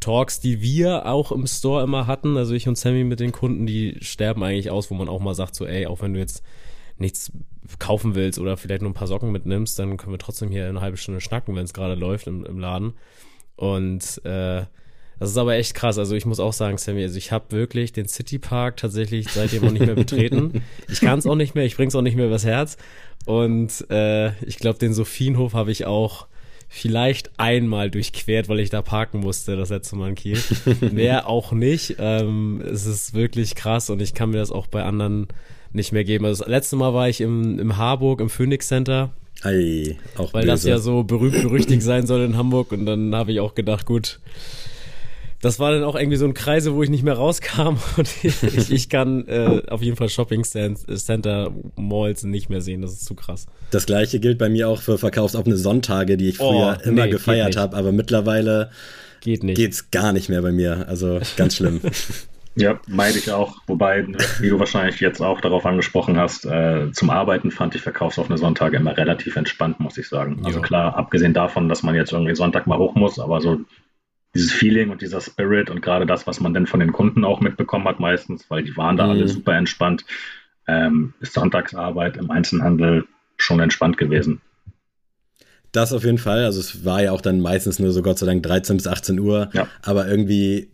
Talks, 0.00 0.40
die 0.40 0.62
wir 0.62 1.04
auch 1.04 1.30
im 1.30 1.46
Store 1.46 1.84
immer 1.84 2.06
hatten, 2.06 2.38
also 2.38 2.54
ich 2.54 2.68
und 2.68 2.78
Sammy 2.78 3.04
mit 3.04 3.20
den 3.20 3.32
Kunden, 3.32 3.66
die 3.66 3.98
sterben 4.00 4.42
eigentlich 4.42 4.70
aus, 4.70 4.90
wo 4.90 4.94
man 4.94 5.10
auch 5.10 5.20
mal 5.20 5.34
sagt, 5.34 5.54
so, 5.54 5.66
ey, 5.66 5.84
auch 5.84 6.00
wenn 6.00 6.14
du 6.14 6.20
jetzt 6.20 6.42
nichts 6.96 7.32
kaufen 7.78 8.14
willst 8.14 8.38
oder 8.38 8.56
vielleicht 8.56 8.80
nur 8.80 8.90
ein 8.90 8.94
paar 8.94 9.08
Socken 9.08 9.30
mitnimmst, 9.30 9.78
dann 9.78 9.98
können 9.98 10.14
wir 10.14 10.18
trotzdem 10.18 10.48
hier 10.48 10.66
eine 10.70 10.80
halbe 10.80 10.96
Stunde 10.96 11.20
schnacken, 11.20 11.54
wenn 11.54 11.64
es 11.64 11.74
gerade 11.74 11.96
läuft 11.96 12.28
im, 12.28 12.46
im 12.46 12.58
Laden. 12.58 12.94
Und 13.56 14.24
äh, 14.24 14.62
das 15.22 15.30
ist 15.30 15.36
aber 15.36 15.54
echt 15.54 15.74
krass. 15.74 15.98
Also 15.98 16.16
ich 16.16 16.26
muss 16.26 16.40
auch 16.40 16.52
sagen, 16.52 16.78
Sammy, 16.78 17.02
also 17.02 17.16
ich 17.16 17.30
habe 17.30 17.52
wirklich 17.52 17.92
den 17.92 18.08
City 18.08 18.40
Park 18.40 18.78
tatsächlich 18.78 19.28
seitdem 19.28 19.64
auch 19.64 19.70
nicht 19.70 19.86
mehr 19.86 19.94
betreten. 19.94 20.62
Ich 20.90 21.00
kann 21.00 21.18
es 21.18 21.26
auch 21.26 21.36
nicht 21.36 21.54
mehr, 21.54 21.64
ich 21.64 21.76
bring's 21.76 21.94
auch 21.94 22.02
nicht 22.02 22.16
mehr 22.16 22.26
übers 22.26 22.44
Herz. 22.44 22.76
Und 23.24 23.88
äh, 23.90 24.32
ich 24.42 24.58
glaube, 24.58 24.78
den 24.78 24.94
Sophienhof 24.94 25.54
habe 25.54 25.70
ich 25.70 25.86
auch 25.86 26.26
vielleicht 26.68 27.30
einmal 27.38 27.90
durchquert, 27.90 28.48
weil 28.48 28.58
ich 28.60 28.70
da 28.70 28.80
parken 28.80 29.20
musste, 29.20 29.56
das 29.56 29.68
letzte 29.68 29.94
Mal 29.96 30.10
in 30.10 30.14
Kiel. 30.14 30.38
Mehr 30.92 31.28
auch 31.28 31.52
nicht. 31.52 31.96
Ähm, 31.98 32.62
es 32.64 32.86
ist 32.86 33.12
wirklich 33.12 33.54
krass 33.54 33.90
und 33.90 34.00
ich 34.00 34.14
kann 34.14 34.30
mir 34.30 34.38
das 34.38 34.50
auch 34.50 34.66
bei 34.66 34.82
anderen 34.82 35.28
nicht 35.72 35.92
mehr 35.92 36.04
geben. 36.04 36.24
Also 36.24 36.44
das 36.44 36.50
letzte 36.50 36.76
Mal 36.76 36.94
war 36.94 37.08
ich 37.08 37.20
im, 37.20 37.58
im 37.58 37.76
Harburg, 37.76 38.20
im 38.20 38.30
Phoenix 38.30 38.68
Center. 38.68 39.10
Ei, 39.42 39.98
auch 40.16 40.32
Weil 40.32 40.42
böse. 40.42 40.52
das 40.52 40.64
ja 40.64 40.78
so 40.78 41.02
berühmt 41.02 41.42
berüchtigt 41.42 41.82
sein 41.82 42.06
soll 42.06 42.22
in 42.22 42.36
Hamburg 42.36 42.72
und 42.72 42.86
dann 42.86 43.14
habe 43.14 43.32
ich 43.32 43.40
auch 43.40 43.54
gedacht, 43.54 43.86
gut, 43.86 44.20
das 45.42 45.58
war 45.58 45.72
dann 45.72 45.82
auch 45.82 45.96
irgendwie 45.96 46.16
so 46.16 46.24
ein 46.24 46.34
Kreise, 46.34 46.72
wo 46.72 46.82
ich 46.82 46.88
nicht 46.88 47.02
mehr 47.02 47.14
rauskam 47.14 47.76
und 47.98 48.08
ich, 48.22 48.70
ich 48.70 48.88
kann 48.88 49.26
äh, 49.26 49.62
auf 49.68 49.82
jeden 49.82 49.96
Fall 49.96 50.08
Shopping 50.08 50.44
Center 50.44 51.52
Malls 51.76 52.22
nicht 52.22 52.48
mehr 52.48 52.62
sehen. 52.62 52.80
Das 52.80 52.92
ist 52.92 53.04
zu 53.04 53.14
krass. 53.14 53.46
Das 53.70 53.84
gleiche 53.84 54.20
gilt 54.20 54.38
bei 54.38 54.48
mir 54.48 54.68
auch 54.68 54.80
für 54.80 54.96
verkaufsoffene 54.96 55.56
Sonntage, 55.56 56.16
die 56.16 56.30
ich 56.30 56.38
früher 56.38 56.78
oh, 56.78 56.88
immer 56.88 57.04
nee, 57.04 57.10
gefeiert 57.10 57.56
habe, 57.56 57.76
aber 57.76 57.92
mittlerweile 57.92 58.70
geht 59.20 59.42
nicht. 59.42 59.56
geht's 59.56 59.90
gar 59.90 60.12
nicht 60.12 60.28
mehr 60.28 60.42
bei 60.42 60.52
mir. 60.52 60.86
Also 60.88 61.20
ganz 61.36 61.56
schlimm. 61.56 61.80
Ja, 62.54 62.78
meide 62.86 63.16
ich 63.16 63.32
auch. 63.32 63.56
Wobei, 63.66 64.06
wie 64.40 64.50
du 64.50 64.58
wahrscheinlich 64.58 65.00
jetzt 65.00 65.22
auch 65.22 65.40
darauf 65.40 65.64
angesprochen 65.64 66.18
hast, 66.18 66.44
äh, 66.44 66.92
zum 66.92 67.08
Arbeiten 67.08 67.50
fand 67.50 67.74
ich 67.74 67.80
verkaufsoffene 67.80 68.36
Sonntage 68.36 68.76
immer 68.76 68.94
relativ 68.94 69.36
entspannt, 69.36 69.80
muss 69.80 69.96
ich 69.96 70.06
sagen. 70.06 70.42
Also 70.44 70.60
klar, 70.60 70.94
abgesehen 70.96 71.32
davon, 71.32 71.70
dass 71.70 71.82
man 71.82 71.94
jetzt 71.94 72.12
irgendwie 72.12 72.34
Sonntag 72.34 72.66
mal 72.66 72.76
hoch 72.76 72.94
muss, 72.94 73.18
aber 73.18 73.40
so 73.40 73.60
dieses 74.34 74.52
Feeling 74.52 74.90
und 74.90 75.02
dieser 75.02 75.20
Spirit 75.20 75.70
und 75.70 75.82
gerade 75.82 76.06
das, 76.06 76.26
was 76.26 76.40
man 76.40 76.54
dann 76.54 76.66
von 76.66 76.80
den 76.80 76.92
Kunden 76.92 77.24
auch 77.24 77.40
mitbekommen 77.40 77.86
hat 77.86 78.00
meistens, 78.00 78.48
weil 78.50 78.62
die 78.62 78.76
waren 78.76 78.96
da 78.96 79.04
mhm. 79.04 79.10
alle 79.10 79.28
super 79.28 79.54
entspannt, 79.54 80.04
ähm, 80.66 81.12
ist 81.20 81.34
Sonntagsarbeit 81.34 82.16
im 82.16 82.30
Einzelhandel 82.30 83.04
schon 83.36 83.60
entspannt 83.60 83.98
gewesen. 83.98 84.40
Das 85.72 85.92
auf 85.92 86.04
jeden 86.04 86.18
Fall. 86.18 86.44
Also 86.44 86.60
es 86.60 86.84
war 86.84 87.02
ja 87.02 87.12
auch 87.12 87.20
dann 87.20 87.40
meistens 87.40 87.78
nur 87.78 87.92
so 87.92 88.02
Gott 88.02 88.18
sei 88.18 88.26
Dank 88.26 88.42
13 88.42 88.76
bis 88.76 88.86
18 88.86 89.18
Uhr. 89.18 89.48
Ja. 89.54 89.68
Aber 89.82 90.06
irgendwie 90.06 90.68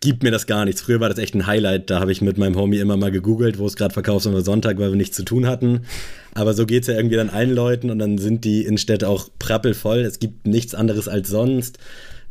gibt 0.00 0.22
mir 0.22 0.30
das 0.30 0.46
gar 0.46 0.64
nichts. 0.64 0.80
Früher 0.82 1.00
war 1.00 1.08
das 1.08 1.18
echt 1.18 1.34
ein 1.34 1.48
Highlight. 1.48 1.90
Da 1.90 1.98
habe 1.98 2.12
ich 2.12 2.22
mit 2.22 2.38
meinem 2.38 2.56
Homie 2.56 2.78
immer 2.78 2.96
mal 2.96 3.10
gegoogelt, 3.10 3.58
wo 3.58 3.66
es 3.66 3.74
gerade 3.74 3.92
verkauft 3.92 4.26
ist 4.26 4.44
Sonntag, 4.44 4.78
weil 4.78 4.90
wir 4.90 4.96
nichts 4.96 5.16
zu 5.16 5.24
tun 5.24 5.46
hatten. 5.46 5.80
Aber 6.34 6.54
so 6.54 6.64
geht 6.64 6.82
es 6.82 6.86
ja 6.86 6.94
irgendwie 6.94 7.16
dann 7.16 7.30
allen 7.30 7.52
Leuten 7.52 7.90
und 7.90 7.98
dann 7.98 8.18
sind 8.18 8.44
die 8.44 8.64
Innenstädte 8.64 9.08
auch 9.08 9.28
prappelvoll. 9.40 10.00
Es 10.00 10.20
gibt 10.20 10.46
nichts 10.46 10.76
anderes 10.76 11.08
als 11.08 11.28
sonst 11.28 11.78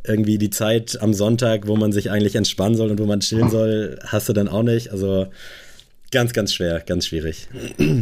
irgendwie 0.04 0.38
die 0.38 0.50
Zeit 0.50 1.00
am 1.00 1.12
Sonntag, 1.12 1.66
wo 1.66 1.76
man 1.76 1.92
sich 1.92 2.10
eigentlich 2.10 2.36
entspannen 2.36 2.76
soll 2.76 2.90
und 2.90 2.98
wo 2.98 3.06
man 3.06 3.20
chillen 3.20 3.50
soll, 3.50 3.98
hast 4.04 4.28
du 4.28 4.32
dann 4.32 4.48
auch 4.48 4.62
nicht. 4.62 4.90
Also 4.90 5.28
Ganz, 6.10 6.32
ganz 6.32 6.54
schwer, 6.54 6.80
ganz 6.80 7.06
schwierig. 7.06 7.48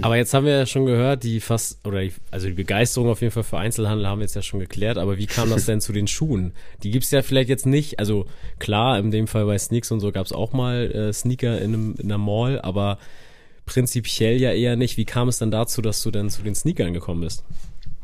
Aber 0.02 0.16
jetzt 0.16 0.32
haben 0.32 0.46
wir 0.46 0.52
ja 0.52 0.66
schon 0.66 0.86
gehört, 0.86 1.24
die 1.24 1.40
fast, 1.40 1.84
oder 1.84 2.02
die, 2.02 2.12
also 2.30 2.46
die 2.46 2.52
Begeisterung 2.52 3.08
auf 3.08 3.20
jeden 3.20 3.32
Fall 3.32 3.42
für 3.42 3.58
Einzelhandel 3.58 4.06
haben 4.06 4.20
wir 4.20 4.24
jetzt 4.24 4.36
ja 4.36 4.42
schon 4.42 4.60
geklärt, 4.60 4.96
aber 4.96 5.18
wie 5.18 5.26
kam 5.26 5.50
das 5.50 5.66
denn 5.66 5.80
zu 5.80 5.92
den 5.92 6.06
Schuhen? 6.06 6.52
Die 6.84 6.92
gibt's 6.92 7.10
ja 7.10 7.22
vielleicht 7.22 7.48
jetzt 7.48 7.66
nicht, 7.66 7.98
also 7.98 8.26
klar, 8.60 8.96
in 9.00 9.10
dem 9.10 9.26
Fall 9.26 9.44
bei 9.46 9.58
Sneaks 9.58 9.90
und 9.90 9.98
so 9.98 10.12
gab's 10.12 10.30
auch 10.30 10.52
mal 10.52 10.88
äh, 10.92 11.12
Sneaker 11.12 11.60
in, 11.60 11.74
einem, 11.74 11.94
in 11.98 12.04
einer 12.04 12.18
Mall, 12.18 12.60
aber 12.60 12.98
prinzipiell 13.64 14.40
ja 14.40 14.52
eher 14.52 14.76
nicht. 14.76 14.96
Wie 14.96 15.04
kam 15.04 15.26
es 15.26 15.38
dann 15.38 15.50
dazu, 15.50 15.82
dass 15.82 16.00
du 16.04 16.12
dann 16.12 16.30
zu 16.30 16.42
den 16.42 16.54
Sneakern 16.54 16.92
gekommen 16.92 17.22
bist? 17.22 17.42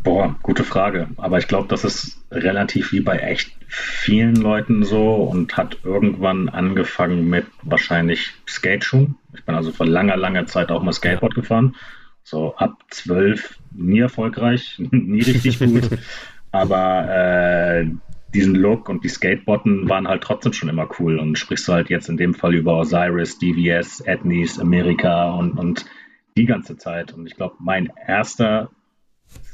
Boah, 0.03 0.35
gute 0.43 0.65
Frage. 0.65 1.09
Aber 1.17 1.39
ich 1.39 1.47
glaube, 1.47 1.69
das 1.69 1.85
ist 1.85 2.25
relativ 2.31 2.93
wie 2.93 3.01
bei 3.01 3.19
echt 3.19 3.53
vielen 3.69 4.35
Leuten 4.35 4.85
so 4.85 5.15
und 5.15 5.57
hat 5.57 5.79
irgendwann 5.85 6.49
angefangen 6.49 7.29
mit 7.31 7.47
wahrscheinlich 7.63 8.33
Skateschuhen. 8.49 9.17
Ich 9.35 9.45
bin 9.45 9.55
also 9.55 9.71
vor 9.71 9.87
langer, 9.87 10.17
langer 10.17 10.47
Zeit 10.47 10.71
auch 10.71 10.83
mal 10.83 10.93
Skateboard 10.93 11.35
gefahren. 11.35 11.77
So 12.25 12.57
ab 12.57 12.83
zwölf 12.91 13.59
nie 13.71 14.01
erfolgreich, 14.01 14.77
nie 14.91 15.23
richtig 15.23 15.61
gut. 15.61 15.89
Aber 16.51 17.09
äh, 17.09 17.87
diesen 18.35 18.57
Look 18.57 18.89
und 18.89 19.05
die 19.05 19.09
Skateboarden 19.09 19.89
waren 19.89 20.09
halt 20.09 20.23
trotzdem 20.23 20.53
schon 20.53 20.69
immer 20.69 20.89
cool. 20.99 21.19
Und 21.19 21.39
sprichst 21.39 21.69
du 21.69 21.73
halt 21.73 21.91
jetzt 21.91 22.09
in 22.09 22.17
dem 22.17 22.35
Fall 22.35 22.55
über 22.55 22.77
Osiris, 22.79 23.39
DVS, 23.39 24.01
Etnies, 24.01 24.59
Amerika 24.59 25.31
und, 25.31 25.53
und 25.53 25.87
die 26.37 26.47
ganze 26.47 26.77
Zeit. 26.77 27.13
Und 27.13 27.27
ich 27.27 27.37
glaube, 27.37 27.57
mein 27.61 27.93
erster 28.07 28.71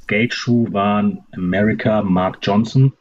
Skateschuh 0.09 0.73
waren 0.73 1.19
America 1.33 2.03
Mark 2.03 2.39
Johnson 2.41 2.95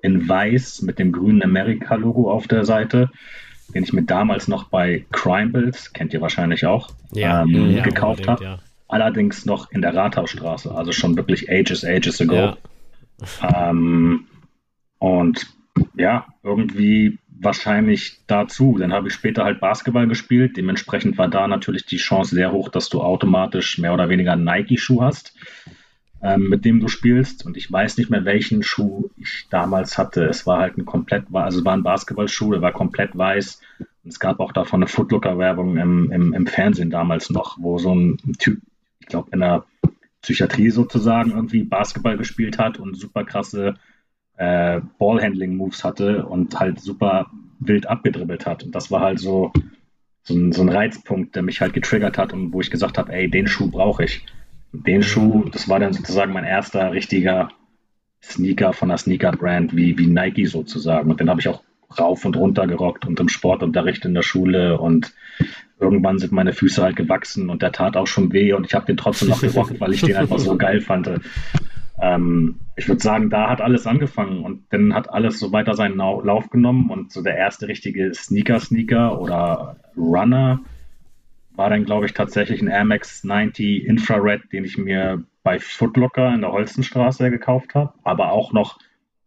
in 0.00 0.28
weiß 0.28 0.82
mit 0.82 1.00
dem 1.00 1.10
grünen 1.10 1.42
America-Logo 1.42 2.30
auf 2.30 2.46
der 2.46 2.64
Seite, 2.64 3.10
den 3.74 3.82
ich 3.82 3.92
mir 3.92 4.04
damals 4.04 4.46
noch 4.46 4.68
bei 4.68 5.04
Crime 5.10 5.50
Builds, 5.50 5.92
kennt 5.92 6.14
ihr 6.14 6.20
wahrscheinlich 6.20 6.66
auch, 6.66 6.90
ja, 7.12 7.42
ähm, 7.42 7.72
ja, 7.72 7.82
gekauft 7.82 8.28
habe. 8.28 8.44
Ja. 8.44 8.58
Allerdings 8.86 9.44
noch 9.44 9.72
in 9.72 9.82
der 9.82 9.94
Rathausstraße, 9.94 10.72
also 10.72 10.92
schon 10.92 11.16
wirklich 11.16 11.50
ages, 11.50 11.84
ages 11.84 12.20
ago. 12.20 12.56
Ähm, 13.42 14.26
und 14.98 15.46
ja, 15.96 16.26
irgendwie 16.44 17.18
wahrscheinlich 17.40 18.20
dazu. 18.28 18.76
Dann 18.78 18.92
habe 18.92 19.08
ich 19.08 19.14
später 19.14 19.44
halt 19.44 19.60
Basketball 19.60 20.06
gespielt. 20.06 20.56
Dementsprechend 20.56 21.18
war 21.18 21.28
da 21.28 21.48
natürlich 21.48 21.86
die 21.86 21.96
Chance 21.96 22.36
sehr 22.36 22.52
hoch, 22.52 22.68
dass 22.68 22.88
du 22.88 23.00
automatisch 23.00 23.78
mehr 23.78 23.94
oder 23.94 24.08
weniger 24.08 24.32
einen 24.32 24.44
Nike-Schuh 24.44 25.02
hast 25.02 25.34
ähm, 26.22 26.48
mit 26.48 26.64
dem 26.64 26.80
du 26.80 26.88
spielst. 26.88 27.44
Und 27.44 27.56
ich 27.56 27.70
weiß 27.70 27.98
nicht 27.98 28.10
mehr, 28.10 28.24
welchen 28.24 28.62
Schuh 28.62 29.10
ich 29.16 29.46
damals 29.50 29.98
hatte. 29.98 30.24
Es 30.24 30.46
war 30.46 30.60
halt 30.60 30.78
ein 30.78 30.84
komplett, 30.84 31.24
also 31.32 31.58
es 31.58 31.64
war 31.64 31.74
ein 31.74 31.82
Basketballschuh, 31.82 32.52
der 32.52 32.62
war 32.62 32.72
komplett 32.72 33.16
weiß. 33.16 33.60
Und 34.04 34.10
es 34.10 34.20
gab 34.20 34.40
auch 34.40 34.52
davon 34.52 34.78
eine 34.78 34.88
Footlooker-Werbung 34.88 35.76
im, 35.76 36.12
im, 36.12 36.32
im 36.32 36.46
Fernsehen 36.46 36.90
damals 36.90 37.30
noch, 37.30 37.58
wo 37.60 37.78
so 37.78 37.94
ein 37.94 38.18
Typ, 38.38 38.60
ich 39.00 39.06
glaube, 39.06 39.30
in 39.32 39.40
der 39.40 39.64
Psychiatrie 40.22 40.70
sozusagen 40.70 41.32
irgendwie 41.32 41.64
Basketball 41.64 42.16
gespielt 42.16 42.58
hat 42.58 42.78
und 42.78 42.96
super 42.96 43.24
krasse 43.24 43.74
äh, 44.36 44.80
Ballhandling-Moves 44.98 45.82
hatte 45.82 46.24
und 46.26 46.58
halt 46.58 46.80
super 46.80 47.30
wild 47.58 47.88
abgedribbelt 47.88 48.46
hat. 48.46 48.62
Und 48.62 48.74
das 48.74 48.92
war 48.92 49.00
halt 49.00 49.18
so, 49.18 49.52
so 50.22 50.34
ein, 50.34 50.52
so 50.52 50.62
ein 50.62 50.68
Reizpunkt, 50.68 51.34
der 51.34 51.42
mich 51.42 51.60
halt 51.60 51.72
getriggert 51.72 52.18
hat 52.18 52.32
und 52.32 52.52
wo 52.52 52.60
ich 52.60 52.70
gesagt 52.70 52.98
habe, 52.98 53.12
ey, 53.12 53.28
den 53.28 53.48
Schuh 53.48 53.68
brauche 53.68 54.04
ich 54.04 54.24
den 54.72 55.02
Schuh, 55.02 55.44
das 55.50 55.68
war 55.68 55.78
dann 55.78 55.92
sozusagen 55.92 56.32
mein 56.32 56.44
erster 56.44 56.92
richtiger 56.92 57.48
Sneaker 58.22 58.72
von 58.72 58.88
der 58.88 58.98
Sneaker-Brand 58.98 59.76
wie, 59.76 59.98
wie 59.98 60.06
Nike 60.06 60.46
sozusagen. 60.46 61.10
Und 61.10 61.20
den 61.20 61.28
habe 61.28 61.40
ich 61.40 61.48
auch 61.48 61.62
rauf 61.98 62.24
und 62.24 62.36
runter 62.36 62.66
gerockt 62.66 63.04
und 63.06 63.20
im 63.20 63.28
Sportunterricht 63.28 64.04
in 64.04 64.14
der 64.14 64.22
Schule 64.22 64.78
und 64.78 65.12
irgendwann 65.78 66.18
sind 66.18 66.32
meine 66.32 66.52
Füße 66.52 66.82
halt 66.82 66.96
gewachsen 66.96 67.50
und 67.50 67.60
der 67.60 67.72
tat 67.72 67.96
auch 67.96 68.06
schon 68.06 68.32
weh 68.32 68.54
und 68.54 68.66
ich 68.66 68.74
habe 68.74 68.86
den 68.86 68.96
trotzdem 68.96 69.28
noch 69.28 69.40
gerockt, 69.40 69.78
weil 69.80 69.92
ich 69.92 70.00
den 70.00 70.16
einfach 70.16 70.38
so 70.38 70.56
geil 70.56 70.80
fand. 70.80 71.10
Ähm, 72.00 72.60
ich 72.76 72.88
würde 72.88 73.02
sagen, 73.02 73.28
da 73.28 73.50
hat 73.50 73.60
alles 73.60 73.86
angefangen 73.86 74.44
und 74.44 74.62
dann 74.70 74.94
hat 74.94 75.10
alles 75.10 75.38
so 75.38 75.52
weiter 75.52 75.74
seinen 75.74 75.98
Lauf 75.98 76.48
genommen 76.48 76.88
und 76.88 77.12
so 77.12 77.22
der 77.22 77.36
erste 77.36 77.68
richtige 77.68 78.14
Sneaker-Sneaker 78.14 79.20
oder 79.20 79.76
Runner 79.96 80.60
war 81.54 81.70
dann, 81.70 81.84
glaube 81.84 82.06
ich, 82.06 82.14
tatsächlich 82.14 82.60
ein 82.62 82.68
Air 82.68 82.84
Max 82.84 83.24
90 83.24 83.84
Infrared, 83.84 84.52
den 84.52 84.64
ich 84.64 84.78
mir 84.78 85.22
bei 85.42 85.58
Footlocker 85.58 86.32
in 86.32 86.40
der 86.40 86.52
Holstenstraße 86.52 87.30
gekauft 87.30 87.74
habe. 87.74 87.92
Aber 88.04 88.32
auch 88.32 88.52
noch 88.52 88.78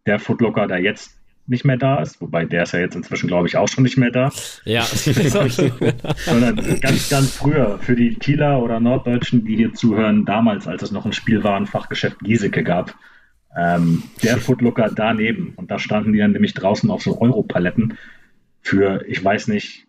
der 0.06 0.20
Footlocker, 0.20 0.68
der 0.68 0.80
jetzt 0.80 1.20
nicht 1.48 1.66
mehr 1.66 1.78
da 1.78 2.02
ist, 2.02 2.22
wobei 2.22 2.46
der 2.46 2.64
ist 2.64 2.72
ja 2.72 2.80
jetzt 2.80 2.96
inzwischen, 2.96 3.28
glaube 3.28 3.48
ich, 3.48 3.56
auch 3.58 3.68
schon 3.68 3.84
nicht 3.84 3.98
mehr 3.98 4.10
da. 4.10 4.32
Ja, 4.64 4.84
sondern 6.16 6.80
ganz, 6.82 7.10
ganz 7.10 7.36
früher 7.36 7.78
für 7.80 7.96
die 7.96 8.16
Kieler 8.16 8.64
oder 8.64 8.80
Norddeutschen, 8.80 9.46
die 9.46 9.56
hier 9.56 9.74
zuhören, 9.74 10.26
damals, 10.26 10.68
als 10.68 10.82
es 10.82 10.92
noch 10.92 11.06
ein 11.06 11.14
Spielwarenfachgeschäft 11.14 12.20
Giesecke 12.20 12.64
gab, 12.64 12.96
ähm, 13.56 14.04
der 14.24 14.38
Footlooker 14.38 14.90
daneben. 14.90 15.54
Und 15.56 15.70
da 15.70 15.78
standen 15.78 16.14
die 16.14 16.20
dann 16.20 16.32
nämlich 16.32 16.56
draußen 16.56 16.90
auf 16.90 17.04
so 17.04 17.22
Europaletten 17.22 17.98
für, 18.62 19.06
ich 19.08 19.24
weiß 19.24 19.48
nicht, 19.50 19.85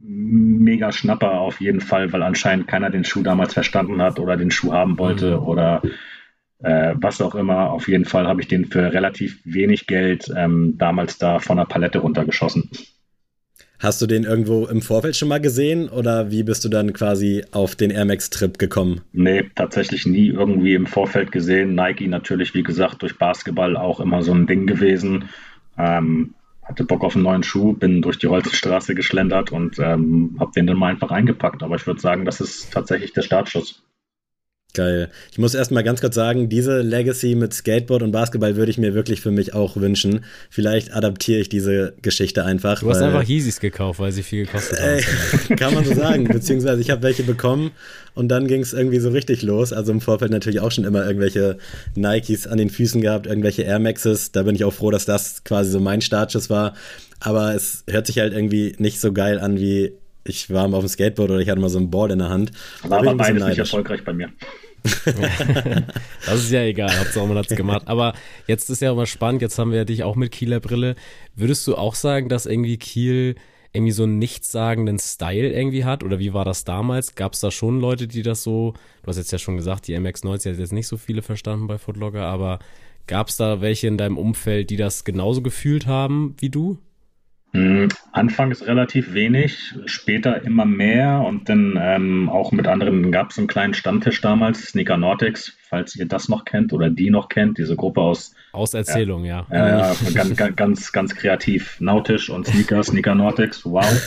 mega 0.00 0.92
Schnapper 0.92 1.32
auf 1.32 1.60
jeden 1.60 1.80
Fall, 1.80 2.12
weil 2.12 2.22
anscheinend 2.22 2.66
keiner 2.66 2.90
den 2.90 3.04
Schuh 3.04 3.22
damals 3.22 3.54
verstanden 3.54 4.00
hat 4.00 4.18
oder 4.18 4.36
den 4.36 4.50
Schuh 4.50 4.72
haben 4.72 4.98
wollte 4.98 5.36
mhm. 5.36 5.46
oder 5.46 5.82
äh, 6.62 6.94
was 6.96 7.20
auch 7.20 7.34
immer. 7.34 7.70
Auf 7.70 7.88
jeden 7.88 8.04
Fall 8.04 8.26
habe 8.26 8.40
ich 8.40 8.48
den 8.48 8.66
für 8.66 8.92
relativ 8.92 9.40
wenig 9.44 9.86
Geld 9.86 10.32
ähm, 10.34 10.76
damals 10.78 11.18
da 11.18 11.38
von 11.38 11.58
der 11.58 11.64
Palette 11.64 11.98
runtergeschossen. 11.98 12.70
Hast 13.78 14.02
du 14.02 14.06
den 14.06 14.24
irgendwo 14.24 14.66
im 14.66 14.82
Vorfeld 14.82 15.16
schon 15.16 15.28
mal 15.28 15.40
gesehen 15.40 15.88
oder 15.88 16.30
wie 16.30 16.42
bist 16.42 16.62
du 16.66 16.68
dann 16.68 16.92
quasi 16.92 17.44
auf 17.50 17.76
den 17.76 17.90
Air 17.90 18.04
Max 18.04 18.28
Trip 18.28 18.58
gekommen? 18.58 19.00
Nee, 19.12 19.44
tatsächlich 19.54 20.04
nie 20.04 20.28
irgendwie 20.28 20.74
im 20.74 20.86
Vorfeld 20.86 21.32
gesehen. 21.32 21.74
Nike 21.74 22.06
natürlich, 22.06 22.52
wie 22.52 22.62
gesagt, 22.62 23.00
durch 23.00 23.16
Basketball 23.16 23.78
auch 23.78 24.00
immer 24.00 24.22
so 24.22 24.34
ein 24.34 24.46
Ding 24.46 24.66
gewesen. 24.66 25.30
Ähm, 25.78 26.34
hatte 26.70 26.84
Bock 26.84 27.02
auf 27.02 27.16
einen 27.16 27.24
neuen 27.24 27.42
Schuh, 27.42 27.72
bin 27.72 28.00
durch 28.00 28.18
die 28.18 28.28
Holzstraße 28.28 28.94
geschlendert 28.94 29.52
und 29.52 29.78
ähm, 29.78 30.36
habe 30.38 30.52
den 30.52 30.66
dann 30.66 30.78
mal 30.78 30.88
einfach 30.88 31.10
eingepackt. 31.10 31.62
Aber 31.62 31.76
ich 31.76 31.86
würde 31.86 32.00
sagen, 32.00 32.24
das 32.24 32.40
ist 32.40 32.72
tatsächlich 32.72 33.12
der 33.12 33.22
Startschuss. 33.22 33.82
Geil. 34.72 35.08
Ich 35.32 35.38
muss 35.38 35.54
erst 35.54 35.72
mal 35.72 35.82
ganz 35.82 36.00
kurz 36.00 36.14
sagen, 36.14 36.48
diese 36.48 36.80
Legacy 36.80 37.34
mit 37.34 37.52
Skateboard 37.52 38.02
und 38.02 38.12
Basketball 38.12 38.54
würde 38.54 38.70
ich 38.70 38.78
mir 38.78 38.94
wirklich 38.94 39.20
für 39.20 39.32
mich 39.32 39.52
auch 39.52 39.76
wünschen. 39.76 40.24
Vielleicht 40.48 40.94
adaptiere 40.94 41.40
ich 41.40 41.48
diese 41.48 41.94
Geschichte 42.02 42.44
einfach. 42.44 42.80
Du 42.80 42.88
hast 42.88 43.02
einfach 43.02 43.24
Yeezys 43.24 43.58
gekauft, 43.58 43.98
weil 43.98 44.12
sie 44.12 44.22
viel 44.22 44.46
gekostet 44.46 44.78
haben. 44.80 45.56
kann 45.56 45.74
man 45.74 45.84
so 45.84 45.94
sagen. 45.94 46.24
Beziehungsweise 46.24 46.80
ich 46.80 46.90
habe 46.90 47.02
welche 47.02 47.24
bekommen 47.24 47.72
und 48.14 48.28
dann 48.28 48.46
ging 48.46 48.60
es 48.60 48.72
irgendwie 48.72 49.00
so 49.00 49.10
richtig 49.10 49.42
los. 49.42 49.72
Also 49.72 49.90
im 49.90 50.00
Vorfeld 50.00 50.30
natürlich 50.30 50.60
auch 50.60 50.70
schon 50.70 50.84
immer 50.84 51.04
irgendwelche 51.04 51.58
Nikes 51.96 52.46
an 52.46 52.58
den 52.58 52.70
Füßen 52.70 53.00
gehabt, 53.00 53.26
irgendwelche 53.26 53.62
Air 53.62 53.80
Maxes. 53.80 54.30
Da 54.30 54.44
bin 54.44 54.54
ich 54.54 54.64
auch 54.64 54.72
froh, 54.72 54.92
dass 54.92 55.04
das 55.04 55.42
quasi 55.42 55.70
so 55.70 55.80
mein 55.80 56.00
Startschuss 56.00 56.48
war. 56.48 56.74
Aber 57.18 57.54
es 57.54 57.82
hört 57.88 58.06
sich 58.06 58.18
halt 58.18 58.32
irgendwie 58.32 58.74
nicht 58.78 59.00
so 59.00 59.12
geil 59.12 59.40
an 59.40 59.58
wie 59.58 59.92
ich 60.30 60.50
war 60.50 60.66
mal 60.68 60.78
auf 60.78 60.84
dem 60.84 60.88
Skateboard 60.88 61.30
oder 61.30 61.40
ich 61.40 61.48
hatte 61.48 61.60
mal 61.60 61.68
so 61.68 61.78
ein 61.78 61.90
Board 61.90 62.12
in 62.12 62.20
der 62.20 62.28
Hand. 62.28 62.52
War 62.82 63.00
aber 63.00 63.14
beides 63.14 63.44
nicht 63.44 63.58
erfolgreich 63.58 64.04
bei 64.04 64.12
mir. 64.12 64.30
das 66.24 66.34
ist 66.36 66.50
ja 66.50 66.62
egal, 66.62 66.98
Hauptsache 66.98 67.26
man 67.26 67.36
hat 67.36 67.50
es 67.50 67.56
gemacht. 67.56 67.82
Aber 67.86 68.14
jetzt 68.46 68.70
ist 68.70 68.80
ja 68.80 68.92
immer 68.92 69.06
spannend, 69.06 69.42
jetzt 69.42 69.58
haben 69.58 69.72
wir 69.72 69.84
dich 69.84 70.04
auch 70.04 70.16
mit 70.16 70.32
Kieler 70.32 70.60
Brille. 70.60 70.94
Würdest 71.34 71.66
du 71.66 71.76
auch 71.76 71.94
sagen, 71.94 72.28
dass 72.28 72.46
irgendwie 72.46 72.78
Kiel 72.78 73.34
irgendwie 73.72 73.92
so 73.92 74.02
einen 74.04 74.18
nichtssagenden 74.18 74.98
Style 74.98 75.52
irgendwie 75.52 75.84
hat? 75.84 76.02
Oder 76.02 76.18
wie 76.18 76.32
war 76.32 76.44
das 76.44 76.64
damals? 76.64 77.14
Gab 77.14 77.34
es 77.34 77.40
da 77.40 77.50
schon 77.50 77.80
Leute, 77.80 78.08
die 78.08 78.22
das 78.22 78.42
so, 78.42 78.74
du 79.02 79.08
hast 79.08 79.16
jetzt 79.16 79.32
ja 79.32 79.38
schon 79.38 79.56
gesagt, 79.56 79.86
die 79.86 79.96
MX-90 79.96 80.52
hat 80.52 80.58
jetzt 80.58 80.72
nicht 80.72 80.88
so 80.88 80.96
viele 80.96 81.22
verstanden 81.22 81.66
bei 81.66 81.78
Footlogger, 81.78 82.24
aber 82.24 82.58
gab 83.06 83.28
es 83.28 83.36
da 83.36 83.60
welche 83.60 83.86
in 83.86 83.98
deinem 83.98 84.18
Umfeld, 84.18 84.70
die 84.70 84.76
das 84.76 85.04
genauso 85.04 85.42
gefühlt 85.42 85.86
haben 85.86 86.34
wie 86.38 86.50
du? 86.50 86.78
Hm, 87.52 87.88
anfangs 88.12 88.64
relativ 88.64 89.12
wenig, 89.12 89.74
später 89.86 90.42
immer 90.44 90.64
mehr 90.64 91.22
und 91.26 91.48
dann 91.48 91.76
ähm, 91.80 92.28
auch 92.28 92.52
mit 92.52 92.68
anderen 92.68 93.10
gab 93.10 93.30
es 93.30 93.38
einen 93.38 93.48
kleinen 93.48 93.74
Stammtisch 93.74 94.20
damals, 94.20 94.68
Sneaker 94.68 94.96
Nordics, 94.96 95.56
falls 95.68 95.96
ihr 95.96 96.06
das 96.06 96.28
noch 96.28 96.44
kennt 96.44 96.72
oder 96.72 96.90
die 96.90 97.10
noch 97.10 97.28
kennt, 97.28 97.58
diese 97.58 97.74
Gruppe 97.74 98.02
aus 98.02 98.36
aus 98.52 98.74
Erzählung, 98.74 99.24
ja. 99.24 99.46
Ja, 99.50 99.92
ja 99.92 99.96
ganz, 100.12 100.36
ganz, 100.56 100.92
ganz 100.92 101.14
kreativ. 101.14 101.80
Nautisch 101.80 102.30
und 102.30 102.46
Sneaker, 102.46 102.82
Sneaker 102.82 103.14
Nordics, 103.14 103.64
wow. 103.64 103.84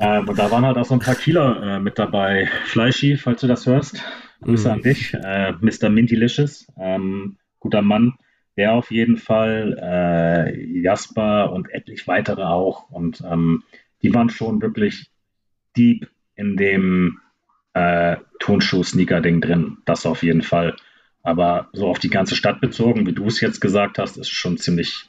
ähm, 0.00 0.28
und 0.28 0.38
da 0.38 0.50
waren 0.50 0.64
halt 0.64 0.78
auch 0.78 0.86
so 0.86 0.94
ein 0.94 1.00
paar 1.00 1.14
Kieler 1.14 1.76
äh, 1.76 1.80
mit 1.80 1.98
dabei. 1.98 2.48
Fleischi, 2.64 3.16
falls 3.16 3.42
du 3.42 3.46
das 3.46 3.66
hörst, 3.66 4.02
Grüße 4.42 4.68
mm. 4.68 4.72
an 4.72 4.82
dich. 4.82 5.14
Äh, 5.14 5.52
Mr. 5.60 5.90
Mintylicious, 5.90 6.66
ähm, 6.78 7.36
guter 7.58 7.82
Mann 7.82 8.14
der 8.56 8.72
auf 8.72 8.90
jeden 8.90 9.16
Fall, 9.16 9.76
äh, 9.80 10.80
Jasper 10.80 11.52
und 11.52 11.70
etlich 11.70 12.06
weitere 12.06 12.42
auch. 12.44 12.90
Und 12.90 13.22
ähm, 13.22 13.62
die 14.02 14.12
waren 14.12 14.30
schon 14.30 14.60
wirklich 14.60 15.10
deep 15.76 16.08
in 16.34 16.56
dem 16.56 17.18
äh, 17.74 18.16
Turnschuh-Sneaker-Ding 18.40 19.40
drin. 19.40 19.78
Das 19.84 20.06
auf 20.06 20.22
jeden 20.22 20.42
Fall. 20.42 20.76
Aber 21.22 21.68
so 21.72 21.88
auf 21.88 21.98
die 21.98 22.10
ganze 22.10 22.34
Stadt 22.34 22.60
bezogen, 22.60 23.06
wie 23.06 23.12
du 23.12 23.26
es 23.26 23.40
jetzt 23.40 23.60
gesagt 23.60 23.98
hast, 23.98 24.16
ist 24.16 24.30
schon 24.30 24.56
ziemlich, 24.56 25.06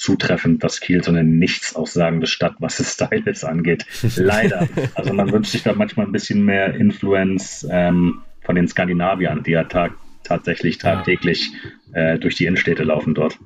zutreffend, 0.00 0.64
dass 0.64 0.80
Kiel 0.80 1.04
so 1.04 1.10
eine 1.10 1.24
nichts-aussagende 1.24 2.26
Stadt, 2.26 2.54
was 2.58 2.80
es 2.80 2.92
Styles 2.94 3.44
angeht. 3.44 3.84
Leider. 4.16 4.66
also 4.94 5.12
man 5.12 5.30
wünscht 5.30 5.52
sich 5.52 5.62
da 5.62 5.74
manchmal 5.74 6.06
ein 6.06 6.12
bisschen 6.12 6.42
mehr 6.42 6.74
Influence 6.74 7.68
ähm, 7.70 8.22
von 8.40 8.54
den 8.54 8.66
Skandinaviern, 8.66 9.42
die 9.42 9.52
ja 9.52 9.64
tag 9.64 9.92
tatsächlich 10.30 10.78
tagtäglich 10.78 11.50
äh, 11.92 12.18
durch 12.18 12.36
die 12.36 12.46
Innenstädte 12.46 12.84
laufen 12.84 13.14
dort. 13.14 13.36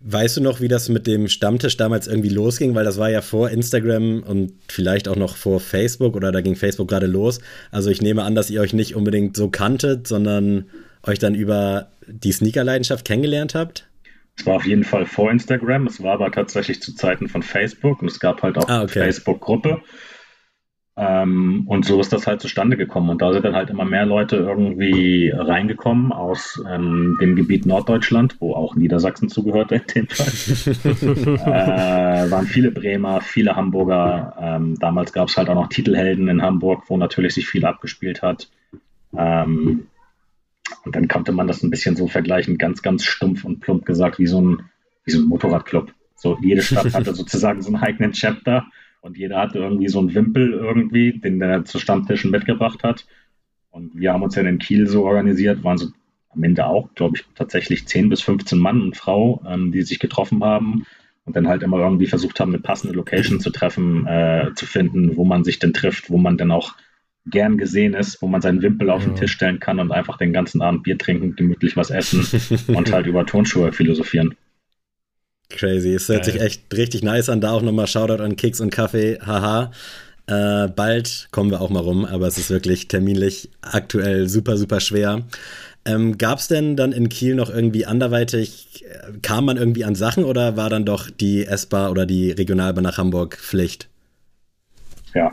Weißt 0.00 0.36
du 0.36 0.40
noch, 0.40 0.60
wie 0.60 0.68
das 0.68 0.88
mit 0.88 1.06
dem 1.06 1.26
Stammtisch 1.28 1.76
damals 1.76 2.06
irgendwie 2.06 2.28
losging? 2.28 2.74
Weil 2.74 2.84
das 2.84 2.98
war 2.98 3.10
ja 3.10 3.20
vor 3.20 3.50
Instagram 3.50 4.22
und 4.22 4.52
vielleicht 4.68 5.08
auch 5.08 5.16
noch 5.16 5.36
vor 5.36 5.58
Facebook 5.60 6.14
oder 6.14 6.30
da 6.30 6.40
ging 6.40 6.54
Facebook 6.54 6.88
gerade 6.88 7.06
los. 7.06 7.40
Also 7.72 7.90
ich 7.90 8.00
nehme 8.00 8.22
an, 8.22 8.34
dass 8.34 8.48
ihr 8.48 8.60
euch 8.60 8.72
nicht 8.72 8.94
unbedingt 8.94 9.36
so 9.36 9.50
kanntet, 9.50 10.06
sondern 10.06 10.66
euch 11.02 11.18
dann 11.18 11.34
über 11.34 11.88
die 12.06 12.32
Sneaker-Leidenschaft 12.32 13.04
kennengelernt 13.04 13.54
habt? 13.54 13.88
Es 14.36 14.46
war 14.46 14.54
auf 14.54 14.66
jeden 14.66 14.84
Fall 14.84 15.04
vor 15.04 15.32
Instagram, 15.32 15.88
es 15.88 16.00
war 16.00 16.14
aber 16.14 16.30
tatsächlich 16.30 16.80
zu 16.80 16.94
Zeiten 16.94 17.28
von 17.28 17.42
Facebook 17.42 18.00
und 18.00 18.08
es 18.08 18.20
gab 18.20 18.42
halt 18.42 18.56
auch 18.56 18.68
ah, 18.68 18.82
okay. 18.82 19.00
eine 19.00 19.06
Facebook-Gruppe. 19.06 19.82
Ähm, 21.00 21.62
und 21.66 21.84
so 21.84 22.00
ist 22.00 22.12
das 22.12 22.26
halt 22.26 22.40
zustande 22.40 22.76
gekommen. 22.76 23.08
Und 23.08 23.22
da 23.22 23.32
sind 23.32 23.44
dann 23.44 23.54
halt 23.54 23.70
immer 23.70 23.84
mehr 23.84 24.04
Leute 24.04 24.36
irgendwie 24.36 25.32
reingekommen 25.32 26.12
aus 26.12 26.60
ähm, 26.68 27.16
dem 27.20 27.36
Gebiet 27.36 27.66
Norddeutschland, 27.66 28.36
wo 28.40 28.54
auch 28.54 28.74
Niedersachsen 28.74 29.28
zugehört 29.28 29.70
in 29.70 29.82
dem 29.94 30.08
Fall. 30.08 30.26
äh, 31.46 32.30
waren 32.30 32.46
viele 32.46 32.72
Bremer, 32.72 33.20
viele 33.20 33.54
Hamburger. 33.54 34.34
Ähm, 34.40 34.76
damals 34.80 35.12
gab 35.12 35.28
es 35.28 35.36
halt 35.36 35.48
auch 35.48 35.54
noch 35.54 35.68
Titelhelden 35.68 36.26
in 36.26 36.42
Hamburg, 36.42 36.82
wo 36.88 36.96
natürlich 36.96 37.34
sich 37.34 37.46
viel 37.46 37.64
abgespielt 37.64 38.22
hat. 38.22 38.48
Ähm, 39.16 39.86
und 40.84 40.96
dann 40.96 41.06
konnte 41.06 41.30
man 41.30 41.46
das 41.46 41.62
ein 41.62 41.70
bisschen 41.70 41.94
so 41.94 42.08
vergleichen, 42.08 42.58
ganz, 42.58 42.82
ganz 42.82 43.04
stumpf 43.04 43.44
und 43.44 43.60
plump 43.60 43.86
gesagt, 43.86 44.18
wie 44.18 44.26
so 44.26 44.40
ein, 44.40 44.62
wie 45.04 45.12
so 45.12 45.20
ein 45.20 45.28
Motorradclub. 45.28 45.92
So, 46.16 46.36
jede 46.42 46.62
Stadt 46.62 46.92
hatte 46.92 47.14
sozusagen 47.14 47.62
so 47.62 47.68
einen 47.68 47.82
eigenen 47.82 48.12
Chapter 48.12 48.66
und 49.00 49.16
jeder 49.16 49.38
hatte 49.38 49.58
irgendwie 49.58 49.88
so 49.88 49.98
einen 49.98 50.14
Wimpel 50.14 50.52
irgendwie, 50.52 51.18
den 51.18 51.38
der 51.38 51.64
zu 51.64 51.78
Stammtischen 51.78 52.30
mitgebracht 52.30 52.82
hat. 52.82 53.06
Und 53.70 53.98
wir 53.98 54.12
haben 54.12 54.22
uns 54.22 54.34
ja 54.34 54.42
in 54.42 54.58
Kiel 54.58 54.86
so 54.86 55.04
organisiert, 55.04 55.62
waren 55.64 55.78
so 55.78 55.88
am 56.30 56.42
Ende 56.42 56.66
auch, 56.66 56.94
glaube 56.94 57.16
ich, 57.16 57.24
tatsächlich 57.34 57.86
10 57.86 58.08
bis 58.08 58.22
15 58.22 58.58
Mann 58.58 58.82
und 58.82 58.96
Frau, 58.96 59.42
ähm, 59.46 59.72
die 59.72 59.82
sich 59.82 59.98
getroffen 59.98 60.42
haben 60.42 60.84
und 61.24 61.36
dann 61.36 61.48
halt 61.48 61.62
immer 61.62 61.78
irgendwie 61.78 62.06
versucht 62.06 62.40
haben, 62.40 62.52
eine 62.52 62.62
passende 62.62 62.94
Location 62.94 63.40
zu 63.40 63.50
treffen, 63.50 64.06
äh, 64.06 64.50
zu 64.54 64.66
finden, 64.66 65.16
wo 65.16 65.24
man 65.24 65.44
sich 65.44 65.58
denn 65.58 65.72
trifft, 65.72 66.10
wo 66.10 66.18
man 66.18 66.36
dann 66.36 66.50
auch 66.50 66.74
gern 67.26 67.58
gesehen 67.58 67.94
ist, 67.94 68.22
wo 68.22 68.26
man 68.26 68.40
seinen 68.40 68.62
Wimpel 68.62 68.90
auf 68.90 69.02
ja. 69.02 69.10
den 69.10 69.16
Tisch 69.16 69.32
stellen 69.32 69.60
kann 69.60 69.80
und 69.80 69.92
einfach 69.92 70.16
den 70.16 70.32
ganzen 70.32 70.62
Abend 70.62 70.82
Bier 70.82 70.96
trinken, 70.96 71.36
gemütlich 71.36 71.76
was 71.76 71.90
essen 71.90 72.26
und 72.74 72.92
halt 72.92 73.06
über 73.06 73.26
Turnschuhe 73.26 73.72
philosophieren. 73.72 74.34
Crazy. 75.50 75.94
Es 75.94 76.08
hört 76.08 76.24
Geil. 76.24 76.32
sich 76.32 76.42
echt 76.42 76.76
richtig 76.76 77.02
nice 77.02 77.28
an. 77.28 77.40
Da 77.40 77.52
auch 77.52 77.62
nochmal 77.62 77.86
Shoutout 77.86 78.22
an 78.22 78.36
Keks 78.36 78.60
und 78.60 78.70
Kaffee. 78.70 79.18
Haha. 79.24 79.70
Äh, 80.26 80.68
bald 80.68 81.28
kommen 81.30 81.50
wir 81.50 81.62
auch 81.62 81.70
mal 81.70 81.80
rum, 81.80 82.04
aber 82.04 82.26
es 82.26 82.36
ist 82.36 82.50
wirklich 82.50 82.86
terminlich 82.88 83.48
aktuell 83.62 84.28
super, 84.28 84.58
super 84.58 84.78
schwer. 84.80 85.22
Ähm, 85.86 86.18
Gab 86.18 86.38
es 86.38 86.48
denn 86.48 86.76
dann 86.76 86.92
in 86.92 87.08
Kiel 87.08 87.34
noch 87.34 87.48
irgendwie 87.48 87.86
anderweitig, 87.86 88.84
äh, 88.84 89.12
kam 89.22 89.46
man 89.46 89.56
irgendwie 89.56 89.86
an 89.86 89.94
Sachen 89.94 90.24
oder 90.24 90.54
war 90.58 90.68
dann 90.68 90.84
doch 90.84 91.08
die 91.08 91.46
S-Bar 91.46 91.90
oder 91.90 92.04
die 92.04 92.30
Regionalbahn 92.30 92.84
nach 92.84 92.98
Hamburg 92.98 93.38
Pflicht? 93.38 93.88
Ja, 95.14 95.30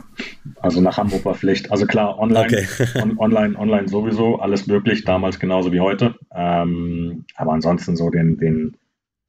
also 0.62 0.80
nach 0.80 0.96
Hamburg 0.96 1.26
war 1.26 1.34
Pflicht. 1.34 1.70
Also 1.70 1.84
klar, 1.84 2.18
online, 2.18 2.46
okay. 2.46 2.66
on, 3.02 3.18
online, 3.18 3.58
online 3.58 3.88
sowieso, 3.88 4.36
alles 4.36 4.66
möglich, 4.66 5.04
damals 5.04 5.38
genauso 5.38 5.72
wie 5.72 5.80
heute. 5.80 6.14
Ähm, 6.34 7.26
aber 7.34 7.52
ansonsten 7.52 7.96
so 7.96 8.08
den, 8.08 8.38
den 8.38 8.76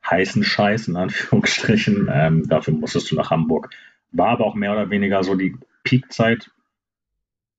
heißen 0.10 0.44
Scheiß, 0.44 0.88
in 0.88 0.96
Anführungsstrichen. 0.96 2.10
Ähm, 2.12 2.48
dafür 2.48 2.74
musstest 2.74 3.12
du 3.12 3.16
nach 3.16 3.32
Hamburg. 3.32 3.70
War 4.12 4.30
aber 4.30 4.46
auch 4.46 4.56
mehr 4.56 4.72
oder 4.72 4.90
weniger 4.90 5.24
so 5.24 5.36
die 5.36 5.56
Peakzeit 5.84 6.50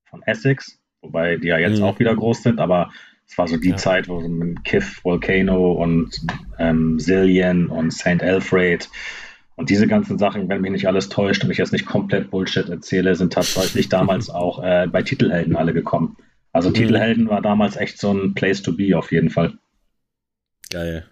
von 0.09 0.23
Essex, 0.23 0.79
wobei 1.03 1.37
die 1.37 1.49
ja 1.49 1.59
jetzt 1.59 1.79
mhm. 1.79 1.85
auch 1.85 1.99
wieder 1.99 2.15
groß 2.15 2.43
sind, 2.43 2.61
aber 2.61 2.91
es 3.27 3.37
war 3.37 3.47
so 3.47 3.59
die 3.59 3.71
ja. 3.71 3.77
Zeit, 3.77 4.09
wo 4.09 4.21
so 4.21 4.29
mit 4.29 4.65
Kiff, 4.65 5.05
Volcano 5.05 5.73
und 5.73 6.19
ähm, 6.59 6.99
Zillion 6.99 7.67
und 7.67 7.93
St. 7.93 8.23
Alfred 8.23 8.89
und 9.59 9.71
diese 9.71 9.87
ganzen 9.87 10.19
Sachen, 10.19 10.49
wenn 10.49 10.61
mich 10.61 10.71
nicht 10.71 10.87
alles 10.87 11.09
täuscht 11.09 11.45
und 11.45 11.51
ich 11.51 11.59
jetzt 11.59 11.73
nicht 11.73 11.85
komplett 11.85 12.31
Bullshit 12.31 12.69
erzähle, 12.69 13.15
sind 13.17 13.33
tatsächlich 13.33 13.89
damals 13.91 14.31
auch 14.31 14.63
äh, 14.63 14.87
bei 14.87 15.03
Titelhelden 15.03 15.57
alle 15.57 15.75
gekommen. 15.75 16.17
Also 16.53 16.71
mhm. 16.71 16.75
Titelhelden 16.75 17.29
war 17.29 17.43
damals 17.43 17.77
echt 17.77 17.99
so 17.99 18.13
ein 18.13 18.35
Place 18.35 18.63
to 18.63 18.73
be 18.73 18.97
auf 18.97 19.13
jeden 19.13 19.31
Fall. 19.31 19.59
Geil. 20.71 21.07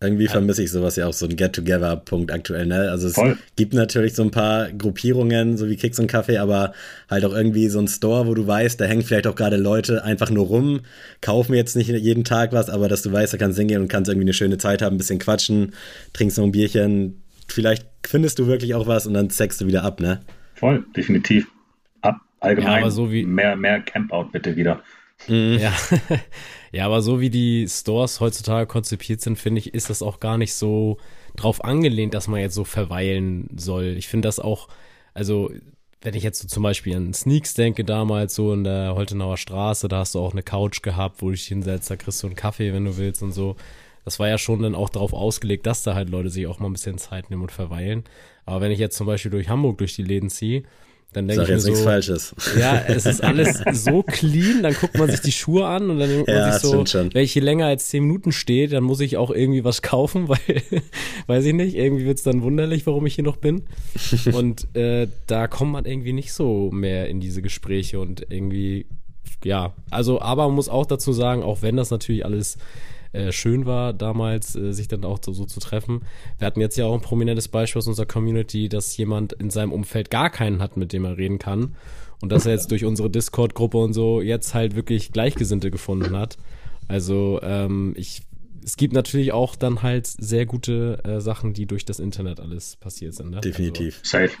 Irgendwie 0.00 0.28
vermisse 0.28 0.62
ich 0.62 0.70
sowas 0.70 0.94
ja 0.94 1.08
auch, 1.08 1.12
so 1.12 1.26
ein 1.26 1.34
Get-Together-Punkt 1.34 2.30
aktuell, 2.30 2.66
ne? 2.66 2.88
Also 2.88 3.08
es 3.08 3.14
Voll. 3.14 3.36
gibt 3.56 3.74
natürlich 3.74 4.14
so 4.14 4.22
ein 4.22 4.30
paar 4.30 4.70
Gruppierungen, 4.70 5.56
so 5.56 5.68
wie 5.68 5.74
Kicks 5.74 5.98
und 5.98 6.06
Kaffee, 6.06 6.38
aber 6.38 6.72
halt 7.10 7.24
auch 7.24 7.34
irgendwie 7.34 7.68
so 7.68 7.80
ein 7.80 7.88
Store, 7.88 8.28
wo 8.28 8.34
du 8.34 8.46
weißt, 8.46 8.80
da 8.80 8.84
hängen 8.84 9.02
vielleicht 9.02 9.26
auch 9.26 9.34
gerade 9.34 9.56
Leute 9.56 10.04
einfach 10.04 10.30
nur 10.30 10.46
rum, 10.46 10.82
kaufen 11.20 11.54
jetzt 11.54 11.74
nicht 11.74 11.88
jeden 11.88 12.22
Tag 12.22 12.52
was, 12.52 12.70
aber 12.70 12.86
dass 12.86 13.02
du 13.02 13.10
weißt, 13.10 13.32
da 13.32 13.38
kannst 13.38 13.58
hingehen 13.58 13.82
und 13.82 13.88
kannst 13.88 14.08
irgendwie 14.08 14.26
eine 14.26 14.34
schöne 14.34 14.56
Zeit 14.58 14.82
haben, 14.82 14.94
ein 14.94 14.98
bisschen 14.98 15.18
quatschen, 15.18 15.72
trinkst 16.12 16.38
noch 16.38 16.44
ein 16.44 16.52
Bierchen, 16.52 17.20
vielleicht 17.48 17.84
findest 18.06 18.38
du 18.38 18.46
wirklich 18.46 18.74
auch 18.76 18.86
was 18.86 19.04
und 19.04 19.14
dann 19.14 19.30
zeigst 19.30 19.60
du 19.60 19.66
wieder 19.66 19.82
ab, 19.82 19.98
ne? 20.00 20.20
Voll, 20.54 20.84
definitiv. 20.96 21.48
Ab, 22.02 22.20
allgemein. 22.38 22.72
Ja, 22.72 22.78
aber 22.78 22.92
so 22.92 23.10
wie 23.10 23.24
mehr, 23.24 23.56
mehr 23.56 23.80
Campout 23.80 24.30
bitte 24.30 24.54
wieder. 24.54 24.80
Mhm. 25.26 25.58
Ja. 25.58 25.74
ja, 26.72 26.86
aber 26.86 27.02
so 27.02 27.20
wie 27.20 27.30
die 27.30 27.66
Stores 27.68 28.20
heutzutage 28.20 28.66
konzipiert 28.66 29.20
sind, 29.20 29.38
finde 29.38 29.58
ich, 29.60 29.74
ist 29.74 29.90
das 29.90 30.02
auch 30.02 30.20
gar 30.20 30.38
nicht 30.38 30.54
so 30.54 30.98
drauf 31.36 31.64
angelehnt, 31.64 32.14
dass 32.14 32.28
man 32.28 32.40
jetzt 32.40 32.54
so 32.54 32.64
verweilen 32.64 33.48
soll. 33.56 33.96
Ich 33.98 34.08
finde 34.08 34.28
das 34.28 34.38
auch, 34.38 34.68
also 35.14 35.50
wenn 36.00 36.14
ich 36.14 36.22
jetzt 36.22 36.40
so 36.40 36.48
zum 36.48 36.62
Beispiel 36.62 36.94
an 36.96 37.12
Sneaks 37.12 37.54
denke, 37.54 37.84
damals 37.84 38.34
so 38.34 38.52
in 38.52 38.64
der 38.64 38.94
Holtenauer 38.94 39.36
Straße, 39.36 39.88
da 39.88 39.98
hast 39.98 40.14
du 40.14 40.20
auch 40.20 40.32
eine 40.32 40.42
Couch 40.42 40.82
gehabt, 40.82 41.20
wo 41.22 41.26
du 41.26 41.32
dich 41.32 41.46
hinsetzt, 41.46 41.90
da 41.90 41.96
kriegst 41.96 42.22
du 42.22 42.28
einen 42.28 42.36
Kaffee, 42.36 42.72
wenn 42.72 42.84
du 42.84 42.96
willst 42.96 43.22
und 43.22 43.32
so. 43.32 43.56
Das 44.04 44.18
war 44.18 44.28
ja 44.28 44.38
schon 44.38 44.62
dann 44.62 44.74
auch 44.74 44.88
darauf 44.88 45.12
ausgelegt, 45.12 45.66
dass 45.66 45.82
da 45.82 45.94
halt 45.94 46.08
Leute 46.08 46.30
sich 46.30 46.46
auch 46.46 46.60
mal 46.60 46.68
ein 46.68 46.72
bisschen 46.72 46.98
Zeit 46.98 47.30
nehmen 47.30 47.42
und 47.42 47.52
verweilen. 47.52 48.04
Aber 48.46 48.60
wenn 48.60 48.70
ich 48.70 48.78
jetzt 48.78 48.96
zum 48.96 49.06
Beispiel 49.06 49.30
durch 49.30 49.48
Hamburg 49.48 49.78
durch 49.78 49.96
die 49.96 50.04
Läden 50.04 50.30
ziehe, 50.30 50.62
dann 51.14 51.26
denke 51.26 51.44
ich 51.44 51.48
mir 51.48 51.60
so, 51.60 51.74
Falsches. 51.74 52.34
Ja, 52.58 52.82
es 52.86 53.06
ist 53.06 53.24
alles 53.24 53.62
so 53.72 54.02
clean, 54.02 54.62
dann 54.62 54.74
guckt 54.74 54.98
man 54.98 55.10
sich 55.10 55.20
die 55.20 55.32
Schuhe 55.32 55.66
an 55.66 55.88
und 55.88 55.98
dann 55.98 56.08
denkt 56.08 56.28
ja, 56.28 56.40
man 56.40 56.52
sich 56.52 56.62
so, 56.62 56.84
wenn 56.84 57.24
ich 57.24 57.32
hier 57.32 57.42
länger 57.42 57.66
als 57.66 57.88
zehn 57.88 58.04
Minuten 58.04 58.30
stehe, 58.30 58.68
dann 58.68 58.84
muss 58.84 59.00
ich 59.00 59.16
auch 59.16 59.30
irgendwie 59.30 59.64
was 59.64 59.80
kaufen, 59.80 60.28
weil, 60.28 60.38
weiß 61.26 61.46
ich 61.46 61.54
nicht, 61.54 61.76
irgendwie 61.76 62.04
wird's 62.04 62.24
dann 62.24 62.42
wunderlich, 62.42 62.86
warum 62.86 63.06
ich 63.06 63.14
hier 63.14 63.24
noch 63.24 63.38
bin. 63.38 63.62
Und 64.32 64.74
äh, 64.76 65.08
da 65.26 65.48
kommt 65.48 65.72
man 65.72 65.86
irgendwie 65.86 66.12
nicht 66.12 66.32
so 66.34 66.70
mehr 66.70 67.08
in 67.08 67.20
diese 67.20 67.40
Gespräche 67.40 68.00
und 68.00 68.26
irgendwie, 68.28 68.84
ja, 69.44 69.72
also, 69.90 70.20
aber 70.20 70.46
man 70.46 70.56
muss 70.56 70.68
auch 70.68 70.84
dazu 70.84 71.12
sagen, 71.14 71.42
auch 71.42 71.62
wenn 71.62 71.76
das 71.76 71.90
natürlich 71.90 72.26
alles 72.26 72.58
äh, 73.12 73.32
schön 73.32 73.66
war, 73.66 73.92
damals 73.92 74.56
äh, 74.56 74.72
sich 74.72 74.88
dann 74.88 75.04
auch 75.04 75.18
so, 75.24 75.32
so, 75.32 75.44
zu 75.44 75.60
treffen. 75.60 76.02
Wir 76.38 76.46
hatten 76.46 76.60
jetzt 76.60 76.76
ja 76.76 76.86
auch 76.86 76.94
ein 76.94 77.00
prominentes 77.00 77.48
Beispiel 77.48 77.80
aus 77.80 77.88
unserer 77.88 78.06
Community, 78.06 78.68
dass 78.68 78.96
jemand 78.96 79.32
in 79.34 79.50
seinem 79.50 79.72
Umfeld 79.72 80.10
gar 80.10 80.30
keinen 80.30 80.60
hat, 80.60 80.76
mit 80.76 80.92
dem 80.92 81.04
er 81.04 81.16
reden 81.16 81.38
kann. 81.38 81.74
Und 82.20 82.32
dass 82.32 82.46
er 82.46 82.52
jetzt 82.52 82.70
durch 82.72 82.84
unsere 82.84 83.08
Discord-Gruppe 83.10 83.78
und 83.78 83.92
so 83.92 84.20
jetzt 84.20 84.52
halt 84.52 84.74
wirklich 84.74 85.12
Gleichgesinnte 85.12 85.70
gefunden 85.70 86.16
hat. 86.16 86.36
Also 86.88 87.38
ähm, 87.42 87.94
ich 87.96 88.22
es 88.64 88.76
gibt 88.76 88.92
natürlich 88.92 89.32
auch 89.32 89.56
dann 89.56 89.82
halt 89.82 90.06
sehr 90.06 90.44
gute 90.44 91.02
äh, 91.02 91.20
Sachen, 91.22 91.54
die 91.54 91.64
durch 91.64 91.86
das 91.86 92.00
Internet 92.00 92.38
alles 92.38 92.76
passiert 92.76 93.14
sind. 93.14 93.30
Ne? 93.30 93.40
Definitiv. 93.40 94.00
Also, 94.00 94.26
Safe. 94.26 94.38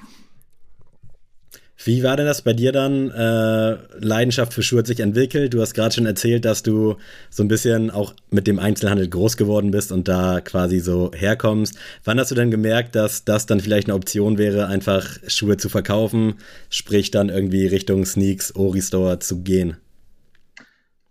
Wie 1.84 2.02
war 2.02 2.16
denn 2.16 2.26
das 2.26 2.42
bei 2.42 2.52
dir 2.54 2.72
dann? 2.72 3.10
Äh, 3.12 3.76
Leidenschaft 4.00 4.52
für 4.52 4.64
Schuhe 4.64 4.80
hat 4.80 4.88
sich 4.88 4.98
entwickelt. 4.98 5.54
Du 5.54 5.60
hast 5.60 5.74
gerade 5.74 5.94
schon 5.94 6.06
erzählt, 6.06 6.44
dass 6.44 6.64
du 6.64 6.96
so 7.30 7.44
ein 7.44 7.48
bisschen 7.48 7.92
auch 7.92 8.14
mit 8.30 8.48
dem 8.48 8.58
Einzelhandel 8.58 9.08
groß 9.08 9.36
geworden 9.36 9.70
bist 9.70 9.92
und 9.92 10.08
da 10.08 10.40
quasi 10.40 10.80
so 10.80 11.12
herkommst. 11.14 11.78
Wann 12.02 12.18
hast 12.18 12.32
du 12.32 12.34
denn 12.34 12.50
gemerkt, 12.50 12.96
dass 12.96 13.24
das 13.24 13.46
dann 13.46 13.60
vielleicht 13.60 13.86
eine 13.86 13.94
Option 13.94 14.38
wäre, 14.38 14.66
einfach 14.66 15.06
Schuhe 15.28 15.56
zu 15.56 15.68
verkaufen, 15.68 16.34
sprich 16.68 17.12
dann 17.12 17.28
irgendwie 17.28 17.68
Richtung 17.68 18.04
Sneaks, 18.04 18.56
Ori 18.56 18.82
Store 18.82 19.20
zu 19.20 19.44
gehen? 19.44 19.76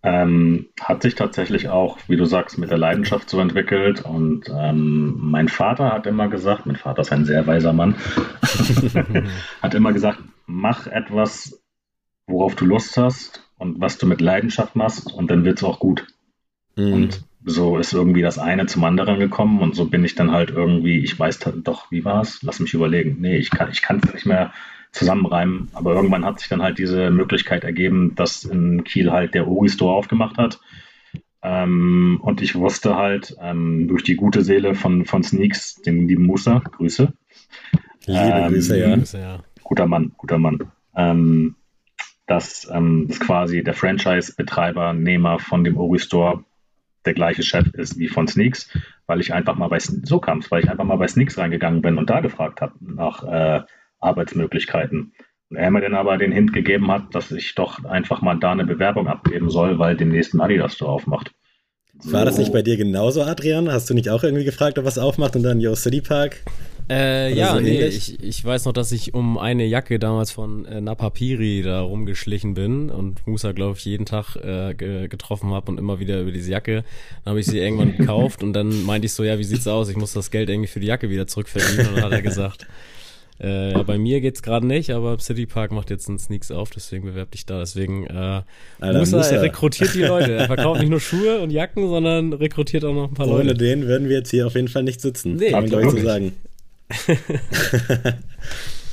Ähm, 0.04 0.68
hat 0.82 1.02
sich 1.02 1.16
tatsächlich 1.16 1.70
auch, 1.70 1.98
wie 2.08 2.18
du 2.18 2.26
sagst, 2.26 2.58
mit 2.58 2.70
der 2.72 2.78
Leidenschaft 2.78 3.30
so 3.30 3.40
entwickelt. 3.40 4.02
Und 4.02 4.52
ähm, 4.54 5.16
mein 5.18 5.48
Vater 5.48 5.94
hat 5.94 6.06
immer 6.08 6.28
gesagt, 6.28 6.66
mein 6.66 6.76
Vater 6.76 7.02
ist 7.02 7.12
ein 7.14 7.26
sehr 7.26 7.48
weiser 7.48 7.72
Mann, 7.72 7.96
hat 9.62 9.74
immer 9.74 9.94
gesagt, 9.94 10.20
mach 10.48 10.88
etwas, 10.88 11.62
worauf 12.26 12.56
du 12.56 12.66
Lust 12.66 12.98
hast 12.98 13.44
und 13.58 13.80
was 13.80 13.98
du 13.98 14.08
mit 14.08 14.22
Leidenschaft 14.22 14.76
machst 14.76 15.14
und 15.14 15.30
dann 15.30 15.46
wird 15.46 15.60
es 15.60 15.64
auch 15.64 15.80
gut. 15.80 16.08
Mhm. 16.76 16.94
Und 16.94 17.24
so 17.46 17.78
ist 17.78 17.94
irgendwie 17.94 18.22
das 18.22 18.40
eine 18.40 18.66
zum 18.66 18.84
anderen 18.84 19.20
gekommen 19.20 19.62
und 19.62 19.76
so 19.76 19.86
bin 19.86 20.04
ich 20.04 20.16
dann 20.16 20.32
halt 20.32 20.50
irgendwie, 20.50 21.00
ich 21.00 21.18
weiß 21.18 21.40
doch, 21.64 21.92
wie 21.92 22.04
war 22.04 22.22
es? 22.22 22.42
Lass 22.42 22.60
mich 22.60 22.74
überlegen. 22.74 23.18
Nee, 23.20 23.38
ich 23.38 23.52
kann 23.52 23.70
es 23.70 24.14
nicht 24.14 24.26
mehr 24.26 24.52
zusammenreimen, 24.92 25.70
aber 25.74 25.94
irgendwann 25.94 26.26
hat 26.26 26.40
sich 26.40 26.50
dann 26.50 26.64
halt 26.64 26.78
diese 26.80 27.12
Möglichkeit 27.12 27.64
ergeben, 27.64 28.16
dass 28.16 28.44
in 28.44 28.84
Kiel 28.84 29.12
halt 29.12 29.34
der 29.34 29.48
Uri 29.48 29.70
Store 29.70 29.96
aufgemacht 29.96 30.38
hat. 30.38 30.60
Ähm, 31.44 32.20
und 32.22 32.42
ich 32.42 32.56
wusste 32.56 32.96
halt 32.96 33.36
ähm, 33.40 33.88
durch 33.88 34.04
die 34.04 34.16
gute 34.16 34.42
Seele 34.42 34.76
von, 34.76 35.06
von 35.06 35.24
Sneaks, 35.24 35.76
den 35.76 36.08
lieben 36.08 36.26
Musa, 36.26 36.60
Grüße. 36.60 37.14
Liebe 38.06 38.20
ähm, 38.20 38.54
Grüße, 38.54 38.80
ja. 39.20 39.40
Guter 39.68 39.86
Mann, 39.86 40.14
guter 40.16 40.38
Mann. 40.38 40.72
Ähm, 40.96 41.56
dass 42.26 42.70
ähm, 42.74 43.06
das 43.10 43.20
quasi 43.20 43.64
der 43.64 43.74
Franchise-Betreiber, 43.74 44.94
Nehmer 44.94 45.40
von 45.40 45.66
dem 45.66 45.78
Ori 45.78 46.00
Store 46.00 46.46
der 47.06 47.14
gleiche 47.14 47.44
Chef 47.44 47.68
ist 47.74 48.00
wie 48.00 48.08
von 48.08 48.28
Sneaks, 48.28 48.70
weil 49.08 49.20
ich 49.20 49.34
einfach 49.34 49.56
mal 49.56 49.68
bei 49.68 49.80
so 49.80 50.20
kam 50.20 50.42
weil 50.50 50.64
ich 50.64 50.70
einfach 50.70 50.86
mal 50.86 50.96
bei 50.96 51.08
Sneaks 51.08 51.38
reingegangen 51.38 51.82
bin 51.82 51.98
und 51.98 52.10
da 52.10 52.22
gefragt 52.22 52.62
habe 52.62 52.74
nach 52.80 53.24
äh, 53.24 53.64
Arbeitsmöglichkeiten. 54.00 55.14
Und 55.50 55.58
er 55.58 55.70
mir 55.70 55.82
dann 55.82 55.96
aber 55.96 56.18
den 56.18 56.32
Hint 56.32 56.54
gegeben 56.54 56.90
hat, 56.90 57.14
dass 57.14 57.32
ich 57.32 57.54
doch 57.56 57.84
einfach 57.84 58.22
mal 58.22 58.36
da 58.36 58.54
eine 58.54 58.66
Bewerbung 58.66 59.08
abgeben 59.10 59.50
soll, 59.50 59.80
weil 59.80 59.98
den 59.98 60.10
nächsten 60.10 60.40
Adidas 60.40 60.76
Store 60.76 60.92
aufmacht. 60.92 61.34
So. 62.00 62.14
War 62.14 62.24
das 62.24 62.38
nicht 62.38 62.54
bei 62.54 62.62
dir 62.62 62.78
genauso, 62.78 63.22
Adrian? 63.22 63.70
Hast 63.70 63.90
du 63.90 63.94
nicht 63.94 64.10
auch 64.10 64.24
irgendwie 64.24 64.46
gefragt, 64.46 64.80
ob 64.80 64.86
was 64.86 64.98
aufmacht 64.98 65.36
und 65.36 65.44
dann 65.44 65.60
Yo 65.60 65.76
City 65.76 66.00
Park? 66.00 66.44
Äh, 66.90 67.34
ja, 67.34 67.54
so 67.54 67.60
nee, 67.60 67.86
ich, 67.86 68.24
ich 68.24 68.46
weiß 68.46 68.66
noch, 68.66 68.72
dass 68.72 68.94
ich 68.94 69.14
um 69.14 69.38
eine 69.38 69.66
Jacke 69.66 70.00
damals 70.00 70.32
von 70.32 70.66
äh, 70.66 70.80
Napapiri 70.80 71.62
da 71.62 71.82
rumgeschlichen 71.82 72.54
bin 72.54 72.90
und 72.90 73.28
Musa, 73.28 73.52
glaube 73.52 73.78
ich, 73.78 73.84
jeden 73.84 74.06
Tag 74.06 74.38
äh, 74.38 74.74
ge 74.74 75.08
getroffen 75.10 75.52
habe 75.52 75.70
und 75.70 75.80
immer 75.80 76.00
wieder 76.00 76.22
über 76.22 76.32
diese 76.32 76.52
Jacke. 76.52 76.86
Dann 77.24 77.32
habe 77.32 77.42
ich 77.42 77.46
sie 77.46 77.60
irgendwann 77.60 77.98
gekauft 77.98 78.42
und 78.42 78.54
dann 78.54 78.86
meinte 78.86 79.06
ich 79.06 79.14
so, 79.14 79.24
ja, 79.26 79.38
wie 79.38 79.44
sieht's 79.44 79.68
aus? 79.68 79.90
Ich 79.90 79.98
muss 79.98 80.14
das 80.14 80.32
Geld 80.32 80.50
irgendwie 80.50 80.68
für 80.68 80.80
die 80.80 80.88
Jacke 80.88 81.10
wieder 81.10 81.28
zurückverdienen. 81.28 81.90
Und 81.90 81.96
dann 81.98 82.06
hat 82.06 82.12
er 82.14 82.22
gesagt, 82.22 82.68
äh, 83.42 83.74
ja, 83.74 83.84
bei 83.84 83.98
mir 83.98 84.22
geht's 84.22 84.42
gerade 84.42 84.66
nicht, 84.66 84.92
aber 84.92 85.20
City 85.20 85.46
Park 85.46 85.74
macht 85.74 85.90
jetzt 85.90 86.08
einen 86.08 86.20
Sneaks 86.20 86.52
auf, 86.52 86.70
deswegen 86.70 87.04
bewerb 87.04 87.32
dich 87.32 87.46
da. 87.46 87.60
Deswegen 87.60 88.08
äh, 88.08 88.44
Alter, 88.80 89.00
Musa, 89.00 89.22
er 89.22 89.42
rekrutiert 89.42 89.94
die 89.94 90.04
Leute. 90.04 90.32
Er 90.36 90.48
verkauft 90.48 90.80
nicht 90.80 90.90
nur 90.90 91.00
Schuhe 91.02 91.40
und 91.40 91.52
Jacken, 91.52 91.90
sondern 91.90 92.32
rekrutiert 92.32 92.86
auch 92.86 92.94
noch 92.94 93.10
ein 93.10 93.14
paar 93.14 93.28
Ohne 93.28 93.40
Leute. 93.40 93.50
Ohne 93.50 93.58
den 93.58 93.88
würden 93.88 94.08
wir 94.08 94.20
jetzt 94.20 94.32
hier 94.32 94.48
auf 94.48 94.56
jeden 94.56 94.70
Fall 94.70 94.84
nicht 94.84 95.02
sitzen. 95.02 95.36
Nee, 95.36 95.52
kann 95.52 95.64
man 95.64 95.70
glaube 95.70 95.86
ich 95.88 95.92
so 95.92 96.00
sagen. 96.00 96.32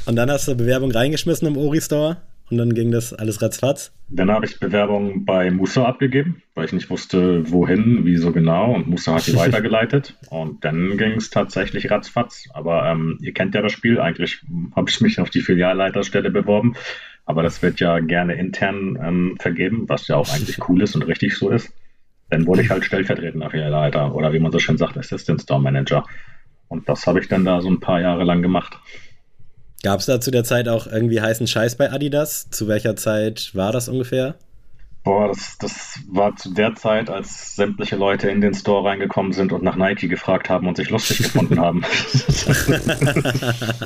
und 0.06 0.16
dann 0.16 0.30
hast 0.30 0.48
du 0.48 0.54
Bewerbung 0.54 0.90
reingeschmissen 0.90 1.46
im 1.48 1.56
Ori 1.56 1.80
Store 1.80 2.18
und 2.50 2.58
dann 2.58 2.74
ging 2.74 2.90
das 2.90 3.12
alles 3.14 3.40
ratzfatz. 3.40 3.92
Dann 4.10 4.30
habe 4.30 4.44
ich 4.44 4.60
Bewerbung 4.60 5.24
bei 5.24 5.50
Musa 5.50 5.86
abgegeben, 5.86 6.42
weil 6.54 6.66
ich 6.66 6.72
nicht 6.72 6.90
wusste, 6.90 7.50
wohin, 7.50 8.04
wieso 8.04 8.32
genau. 8.32 8.74
Und 8.74 8.86
Musa 8.86 9.14
hat 9.14 9.26
die 9.26 9.34
weitergeleitet. 9.36 10.14
Und 10.28 10.64
dann 10.64 10.98
ging 10.98 11.12
es 11.12 11.30
tatsächlich 11.30 11.90
ratzfatz. 11.90 12.48
Aber 12.52 12.86
ähm, 12.86 13.18
ihr 13.22 13.32
kennt 13.32 13.54
ja 13.54 13.62
das 13.62 13.72
Spiel. 13.72 13.98
Eigentlich 13.98 14.42
habe 14.76 14.90
ich 14.90 15.00
mich 15.00 15.20
auf 15.20 15.30
die 15.30 15.40
Filialleiterstelle 15.40 16.30
beworben. 16.30 16.74
Aber 17.24 17.42
das 17.42 17.62
wird 17.62 17.80
ja 17.80 17.98
gerne 18.00 18.34
intern 18.34 18.98
ähm, 19.02 19.36
vergeben, 19.40 19.88
was 19.88 20.06
ja 20.08 20.16
auch 20.16 20.28
eigentlich 20.28 20.68
cool 20.68 20.82
ist 20.82 20.94
und 20.94 21.06
richtig 21.06 21.36
so 21.36 21.48
ist. 21.48 21.72
Dann 22.28 22.46
wurde 22.46 22.62
ich 22.62 22.70
halt 22.70 22.84
stellvertretender 22.84 23.48
Filialleiter 23.48 24.14
oder 24.14 24.32
wie 24.34 24.38
man 24.38 24.52
so 24.52 24.58
schön 24.58 24.76
sagt, 24.76 24.98
Assistant 24.98 25.40
Store 25.40 25.60
Manager. 25.60 26.04
Und 26.68 26.88
das 26.88 27.06
habe 27.06 27.20
ich 27.20 27.28
dann 27.28 27.44
da 27.44 27.60
so 27.60 27.68
ein 27.68 27.80
paar 27.80 28.00
Jahre 28.00 28.24
lang 28.24 28.42
gemacht. 28.42 28.78
Gab 29.82 30.00
es 30.00 30.06
da 30.06 30.20
zu 30.20 30.30
der 30.30 30.44
Zeit 30.44 30.68
auch 30.68 30.86
irgendwie 30.86 31.20
heißen 31.20 31.46
Scheiß 31.46 31.76
bei 31.76 31.92
Adidas? 31.92 32.48
Zu 32.50 32.68
welcher 32.68 32.96
Zeit 32.96 33.50
war 33.54 33.70
das 33.70 33.88
ungefähr? 33.88 34.36
Boah, 35.04 35.28
das, 35.28 35.58
das 35.58 36.00
war 36.08 36.34
zu 36.34 36.54
der 36.54 36.74
Zeit, 36.74 37.10
als 37.10 37.56
sämtliche 37.56 37.96
Leute 37.96 38.30
in 38.30 38.40
den 38.40 38.54
Store 38.54 38.88
reingekommen 38.88 39.32
sind 39.32 39.52
und 39.52 39.62
nach 39.62 39.76
Nike 39.76 40.08
gefragt 40.08 40.48
haben 40.48 40.66
und 40.66 40.78
sich 40.78 40.88
lustig 40.88 41.18
gefunden 41.18 41.60
haben. 41.60 41.82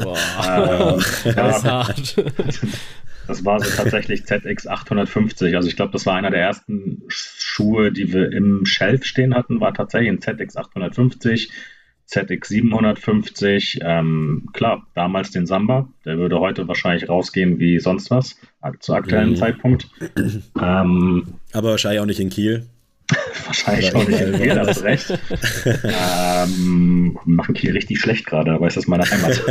Boah, 0.00 0.16
ähm, 0.46 1.34
das 1.34 1.64
ja, 1.64 1.70
hart. 1.72 2.24
Das 3.26 3.44
war 3.44 3.58
so 3.58 3.68
tatsächlich 3.76 4.22
ZX850. 4.22 5.56
Also 5.56 5.68
ich 5.68 5.74
glaube, 5.74 5.90
das 5.90 6.06
war 6.06 6.14
einer 6.14 6.30
der 6.30 6.40
ersten 6.40 7.02
Schuhe, 7.08 7.90
die 7.90 8.12
wir 8.12 8.30
im 8.30 8.64
Shelf 8.64 9.04
stehen 9.04 9.34
hatten, 9.34 9.60
war 9.60 9.74
tatsächlich 9.74 10.10
ein 10.10 10.20
ZX850 10.20 11.50
ZX750, 12.10 13.80
ähm, 13.82 14.48
klar, 14.52 14.86
damals 14.94 15.30
den 15.30 15.46
Samba, 15.46 15.88
der 16.04 16.16
würde 16.16 16.40
heute 16.40 16.66
wahrscheinlich 16.66 17.08
rausgehen 17.08 17.58
wie 17.58 17.78
sonst 17.80 18.10
was, 18.10 18.36
zu 18.80 18.94
aktuellen 18.94 19.30
mhm. 19.30 19.36
Zeitpunkt. 19.36 19.88
Ähm, 20.60 21.34
Aber 21.52 21.70
wahrscheinlich 21.70 22.00
auch 22.00 22.06
nicht 22.06 22.20
in 22.20 22.30
Kiel. 22.30 22.66
wahrscheinlich 23.46 23.94
auch 23.94 24.06
nicht 24.06 24.20
in 24.20 24.32
Kiel, 24.34 24.54
das 24.54 24.78
ist 24.78 24.82
recht. 24.82 25.18
ähm, 25.84 27.18
machen 27.24 27.54
Kiel 27.54 27.72
richtig 27.72 28.00
schlecht 28.00 28.26
gerade, 28.26 28.52
aber 28.52 28.66
ist 28.66 28.76
das 28.76 28.88
meine 28.88 29.04
Heimat. 29.08 29.42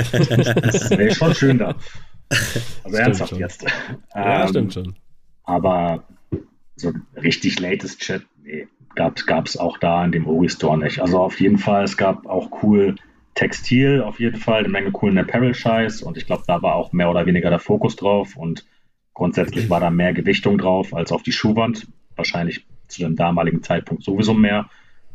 das 0.63 0.89
wäre 0.91 1.15
schon 1.15 1.33
schön 1.33 1.57
da. 1.59 1.75
Also 2.83 2.97
ernsthaft 2.97 3.29
schon. 3.29 3.39
jetzt. 3.39 3.65
ja, 4.13 4.47
stimmt 4.47 4.75
ähm, 4.75 4.83
schon. 4.83 4.95
Aber 5.43 6.03
so 6.75 6.93
richtig 7.15 7.59
latest 7.59 8.01
Chat, 8.01 8.23
nee 8.43 8.67
gab 8.97 9.47
es 9.47 9.57
auch 9.57 9.77
da 9.77 10.03
in 10.03 10.12
dem 10.12 10.27
Ori 10.27 10.49
Store 10.49 10.77
nicht. 10.77 10.99
Also 10.99 11.19
auf 11.19 11.39
jeden 11.39 11.57
Fall, 11.57 11.83
es 11.83 11.97
gab 11.97 12.25
auch 12.27 12.63
cool 12.63 12.95
Textil, 13.36 14.01
auf 14.01 14.19
jeden 14.19 14.38
Fall, 14.38 14.60
eine 14.60 14.69
Menge 14.69 14.91
coolen 14.91 15.17
Apparel-Scheiß 15.17 16.01
und 16.01 16.17
ich 16.17 16.25
glaube, 16.25 16.43
da 16.47 16.62
war 16.62 16.75
auch 16.75 16.91
mehr 16.91 17.10
oder 17.10 17.25
weniger 17.25 17.49
der 17.49 17.60
Fokus 17.60 17.95
drauf 17.95 18.36
und 18.36 18.65
grundsätzlich 19.13 19.69
war 19.69 19.79
da 19.79 19.89
mehr 19.89 20.13
Gewichtung 20.13 20.57
drauf 20.57 20.93
als 20.93 21.12
auf 21.12 21.23
die 21.23 21.31
Schuhwand. 21.31 21.88
Wahrscheinlich 22.15 22.65
zu 22.88 23.03
dem 23.03 23.15
damaligen 23.15 23.62
Zeitpunkt 23.62 24.03
sowieso 24.03 24.33
mehr. 24.33 24.69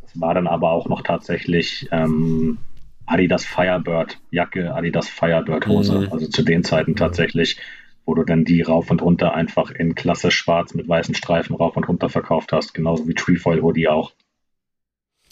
Es 0.06 0.20
war 0.20 0.34
dann 0.34 0.46
aber 0.46 0.70
auch 0.70 0.88
noch 0.88 1.02
tatsächlich 1.02 1.88
ähm, 1.90 2.58
Adidas 3.06 3.44
Firebird 3.44 4.20
Jacke, 4.30 4.72
Adidas 4.74 5.08
Firebird 5.08 5.66
Hose. 5.66 6.00
Mhm. 6.00 6.12
Also 6.12 6.28
zu 6.28 6.42
den 6.42 6.62
Zeiten 6.62 6.94
tatsächlich 6.94 7.58
wo 8.04 8.14
du 8.14 8.24
dann 8.24 8.44
die 8.44 8.62
rauf 8.62 8.90
und 8.90 9.02
runter 9.02 9.34
einfach 9.34 9.70
in 9.70 9.94
klasse 9.94 10.30
schwarz 10.30 10.74
mit 10.74 10.88
weißen 10.88 11.14
Streifen 11.14 11.56
rauf 11.56 11.76
und 11.76 11.88
runter 11.88 12.08
verkauft 12.08 12.52
hast, 12.52 12.74
genauso 12.74 13.06
wie 13.06 13.14
Trefoil 13.14 13.62
Hoodie 13.62 13.88
auch. 13.88 14.12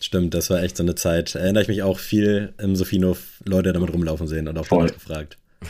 Stimmt, 0.01 0.33
das 0.33 0.49
war 0.49 0.63
echt 0.63 0.77
so 0.77 0.83
eine 0.83 0.95
Zeit. 0.95 1.35
Erinnere 1.35 1.63
ich 1.63 1.69
mich 1.69 1.83
auch 1.83 1.99
viel 1.99 2.55
im 2.59 2.75
Sofinov 2.75 3.43
Leute 3.45 3.73
damit 3.73 3.93
rumlaufen 3.93 4.27
sehen 4.27 4.49
und 4.49 4.57
auch 4.57 4.67
Voll. 4.67 4.89
gefragt. 4.89 5.37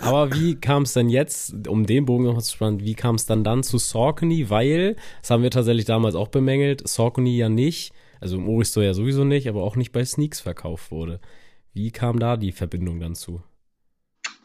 Aber 0.00 0.34
wie 0.34 0.56
kam 0.56 0.82
es 0.82 0.94
denn 0.94 1.08
jetzt, 1.08 1.68
um 1.68 1.86
den 1.86 2.04
Bogen 2.04 2.24
noch 2.24 2.42
zu 2.42 2.56
spannen, 2.56 2.80
wie 2.80 2.94
kam 2.94 3.14
es 3.14 3.26
dann 3.26 3.44
dann 3.44 3.62
zu 3.62 3.78
Saucony? 3.78 4.50
Weil, 4.50 4.96
das 5.20 5.30
haben 5.30 5.44
wir 5.44 5.50
tatsächlich 5.50 5.84
damals 5.84 6.16
auch 6.16 6.28
bemängelt, 6.28 6.86
Saucony 6.88 7.36
ja 7.36 7.48
nicht, 7.48 7.92
also 8.20 8.36
im 8.36 8.48
Oristo 8.48 8.80
ja 8.80 8.94
sowieso 8.94 9.22
nicht, 9.24 9.48
aber 9.48 9.62
auch 9.62 9.76
nicht 9.76 9.92
bei 9.92 10.04
Sneaks 10.04 10.40
verkauft 10.40 10.90
wurde. 10.90 11.20
Wie 11.72 11.92
kam 11.92 12.18
da 12.18 12.36
die 12.36 12.52
Verbindung 12.52 12.98
dann 12.98 13.14
zu? 13.14 13.42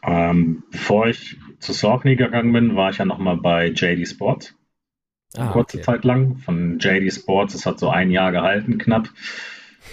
Ähm, 0.02 0.62
bevor 0.70 1.08
ich 1.08 1.36
zu 1.58 1.72
Saucony 1.72 2.16
gegangen 2.16 2.52
bin, 2.52 2.76
war 2.76 2.90
ich 2.90 2.98
ja 2.98 3.04
nochmal 3.04 3.36
bei 3.36 3.68
JD 3.68 4.06
Sports. 4.06 4.54
Ah, 5.36 5.48
kurze 5.48 5.78
okay. 5.78 5.84
Zeit 5.84 6.04
lang. 6.04 6.36
Von 6.38 6.78
JD 6.78 7.12
Sports, 7.12 7.52
das 7.52 7.66
hat 7.66 7.78
so 7.78 7.90
ein 7.90 8.10
Jahr 8.10 8.32
gehalten, 8.32 8.78
knapp. 8.78 9.10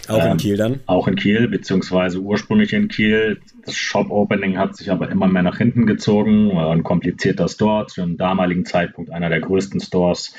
Auch 0.07 0.23
ähm, 0.23 0.33
in 0.33 0.37
Kiel 0.37 0.57
dann? 0.57 0.79
Auch 0.85 1.07
in 1.07 1.15
Kiel, 1.15 1.47
beziehungsweise 1.47 2.19
ursprünglich 2.19 2.73
in 2.73 2.87
Kiel. 2.87 3.41
Das 3.65 3.75
Shop-Opening 3.75 4.57
hat 4.57 4.75
sich 4.75 4.91
aber 4.91 5.09
immer 5.09 5.27
mehr 5.27 5.43
nach 5.43 5.57
hinten 5.57 5.85
gezogen. 5.85 6.55
War 6.55 6.71
ein 6.71 6.83
komplizierter 6.83 7.47
Store, 7.47 7.87
zu 7.87 8.01
einem 8.01 8.17
damaligen 8.17 8.65
Zeitpunkt 8.65 9.11
einer 9.11 9.29
der 9.29 9.41
größten 9.41 9.79
Stores 9.79 10.35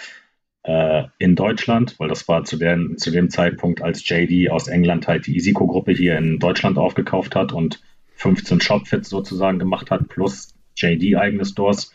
äh, 0.63 1.05
in 1.19 1.37
Deutschland, 1.37 1.99
weil 1.99 2.09
das 2.09 2.29
war 2.29 2.45
zu, 2.45 2.57
den, 2.57 2.97
zu 2.99 3.11
dem 3.11 3.31
Zeitpunkt, 3.31 3.83
als 3.83 4.09
JD 4.09 4.51
aus 4.51 4.69
England 4.69 5.09
halt 5.09 5.27
die 5.27 5.37
Isico-Gruppe 5.37 5.93
hier 5.93 6.17
in 6.17 6.39
Deutschland 6.39 6.79
aufgekauft 6.79 7.35
hat 7.35 7.53
und 7.53 7.81
15 8.17 8.61
Shopfits 8.61 9.09
sozusagen 9.09 9.59
gemacht 9.59 9.91
hat, 9.91 10.09
plus 10.09 10.55
JD 10.77 11.17
eigene 11.17 11.45
Stores, 11.45 11.93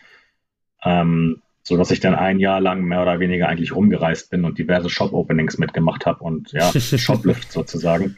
ähm, 0.83 1.41
so 1.63 1.77
dass 1.77 1.91
ich 1.91 1.99
dann 1.99 2.15
ein 2.15 2.39
Jahr 2.39 2.59
lang 2.59 2.83
mehr 2.83 3.01
oder 3.01 3.19
weniger 3.19 3.47
eigentlich 3.47 3.75
rumgereist 3.75 4.31
bin 4.31 4.45
und 4.45 4.57
diverse 4.57 4.89
Shop-Openings 4.89 5.57
mitgemacht 5.57 6.05
habe 6.05 6.23
und 6.23 6.51
ja, 6.51 6.71
Shoplift 6.79 7.51
sozusagen. 7.51 8.17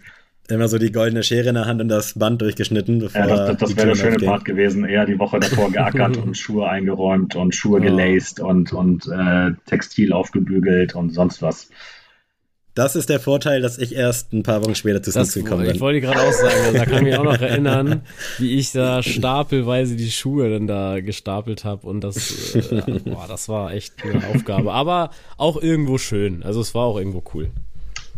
Immer 0.49 0.67
so 0.67 0.77
die 0.77 0.91
goldene 0.91 1.23
Schere 1.23 1.49
in 1.49 1.55
der 1.55 1.65
Hand 1.65 1.79
und 1.79 1.87
das 1.87 2.19
Band 2.19 2.41
durchgeschnitten. 2.41 2.99
Bevor 2.99 3.21
ja, 3.21 3.47
das, 3.47 3.57
das 3.57 3.77
wäre 3.77 3.87
der 3.87 3.95
schöne 3.95 4.15
aufging. 4.15 4.29
Part 4.29 4.45
gewesen. 4.45 4.83
Eher 4.83 5.05
die 5.05 5.17
Woche 5.17 5.39
davor 5.39 5.71
geackert 5.71 6.17
und 6.23 6.37
Schuhe 6.37 6.67
eingeräumt 6.67 7.37
und 7.37 7.55
Schuhe 7.55 7.79
oh. 7.79 7.81
gelaced 7.81 8.41
und, 8.41 8.73
und 8.73 9.07
äh, 9.07 9.51
Textil 9.65 10.11
aufgebügelt 10.11 10.95
und 10.95 11.11
sonst 11.11 11.41
was. 11.41 11.69
Das 12.75 12.95
ist 12.95 13.09
der 13.09 13.19
Vorteil, 13.19 13.61
dass 13.61 13.77
ich 13.77 13.93
erst 13.93 14.33
ein 14.33 14.41
paar 14.41 14.63
Wochen 14.63 14.73
später 14.73 15.03
zu 15.03 15.11
Sneaks 15.11 15.35
gekommen 15.35 15.63
bin. 15.63 15.75
Ich 15.75 15.81
wollte 15.81 16.01
gerade 16.01 16.21
auch 16.21 16.31
sagen, 16.31 16.55
also 16.65 16.77
da 16.77 16.85
kann 16.85 16.95
ich 16.97 17.03
mich 17.03 17.17
auch 17.17 17.23
noch 17.23 17.39
erinnern, 17.41 18.01
wie 18.39 18.57
ich 18.57 18.71
da 18.71 19.03
stapelweise 19.03 19.95
die 19.95 20.09
Schuhe 20.09 20.49
dann 20.49 20.65
da 20.65 20.99
gestapelt 20.99 21.65
habe 21.65 21.85
und 21.85 22.03
das, 22.03 22.55
äh, 22.55 22.99
boah, 23.05 23.25
das 23.27 23.47
war 23.47 23.73
echt 23.73 23.93
eine 24.03 24.25
Aufgabe. 24.27 24.73
Aber 24.73 25.11
auch 25.37 25.61
irgendwo 25.61 25.99
schön. 25.99 26.41
Also 26.41 26.61
es 26.61 26.73
war 26.73 26.85
auch 26.85 26.97
irgendwo 26.97 27.23
cool. 27.35 27.51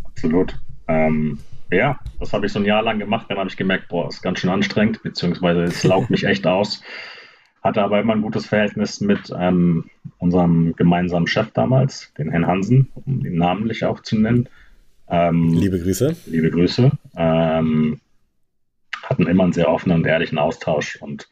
Absolut. 0.04 0.58
Ähm, 0.88 1.38
ja, 1.70 1.98
das 2.18 2.32
habe 2.32 2.46
ich 2.46 2.52
so 2.52 2.58
ein 2.58 2.64
Jahr 2.64 2.82
lang 2.82 2.98
gemacht. 2.98 3.26
Dann 3.28 3.36
habe 3.38 3.50
ich 3.50 3.56
gemerkt, 3.58 3.88
boah, 3.88 4.08
ist 4.08 4.22
ganz 4.22 4.38
schön 4.38 4.50
anstrengend, 4.50 5.02
beziehungsweise 5.02 5.64
es 5.64 5.84
laugt 5.84 6.08
mich 6.08 6.24
echt 6.24 6.46
aus. 6.46 6.80
Hatte 7.66 7.82
aber 7.82 7.98
immer 7.98 8.14
ein 8.14 8.22
gutes 8.22 8.46
Verhältnis 8.46 9.00
mit 9.00 9.32
ähm, 9.36 9.90
unserem 10.18 10.76
gemeinsamen 10.76 11.26
Chef 11.26 11.50
damals, 11.50 12.12
den 12.16 12.30
Herrn 12.30 12.46
Hansen, 12.46 12.92
um 12.94 13.26
ihn 13.26 13.36
namentlich 13.36 13.84
auch 13.84 13.98
zu 13.98 14.16
nennen. 14.16 14.48
Ähm, 15.08 15.52
liebe 15.52 15.80
Grüße. 15.80 16.14
Liebe 16.26 16.52
Grüße. 16.52 16.92
Ähm, 17.16 18.00
hatten 19.02 19.26
immer 19.26 19.42
einen 19.42 19.52
sehr 19.52 19.68
offenen 19.68 19.98
und 19.98 20.06
ehrlichen 20.06 20.38
Austausch 20.38 21.02
und 21.02 21.28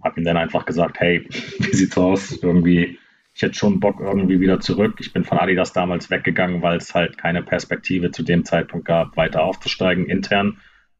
habe 0.00 0.20
ihm 0.20 0.24
dann 0.24 0.36
einfach 0.36 0.64
gesagt, 0.64 1.00
hey, 1.00 1.26
wie 1.58 1.74
sieht's 1.74 1.98
aus? 1.98 2.38
Irgendwie 2.40 2.98
ich 3.34 3.42
hätte 3.42 3.54
schon 3.54 3.80
Bock 3.80 3.98
irgendwie 3.98 4.38
wieder 4.38 4.60
zurück. 4.60 4.98
Ich 5.00 5.12
bin 5.12 5.24
von 5.24 5.40
Adidas 5.40 5.72
damals 5.72 6.08
weggegangen, 6.08 6.62
weil 6.62 6.76
es 6.76 6.94
halt 6.94 7.18
keine 7.18 7.42
Perspektive 7.42 8.12
zu 8.12 8.22
dem 8.22 8.44
Zeitpunkt 8.44 8.86
gab, 8.86 9.16
weiter 9.16 9.42
aufzusteigen 9.42 10.06
intern 10.06 10.58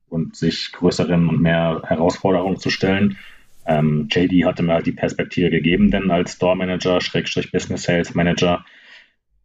und 0.09 0.35
sich 0.35 0.73
größeren 0.73 1.29
und 1.29 1.41
mehr 1.41 1.83
Herausforderungen 1.85 2.57
zu 2.57 2.71
stellen. 2.71 3.19
Ähm, 3.67 4.09
JD 4.11 4.45
hatte 4.45 4.63
mir 4.63 4.75
halt 4.75 4.87
die 4.87 4.93
Perspektive 4.93 5.51
gegeben, 5.51 5.91
denn 5.91 6.11
als 6.11 6.35
Store 6.35 6.57
Manager, 6.57 7.01
Schrägstrich 7.01 7.51
Business 7.51 7.85
Sales 7.85 8.15
Manager, 8.15 8.65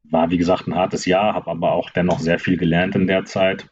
war 0.04 0.32
wie 0.32 0.38
gesagt 0.38 0.68
ein 0.68 0.76
hartes 0.76 1.06
Jahr, 1.06 1.34
habe 1.34 1.52
aber 1.52 1.72
auch 1.72 1.90
dennoch 1.92 2.20
sehr 2.20 2.40
viel 2.40 2.58
gelernt 2.58 2.96
in 2.96 3.08
der 3.08 3.26
Zeit 3.26 3.68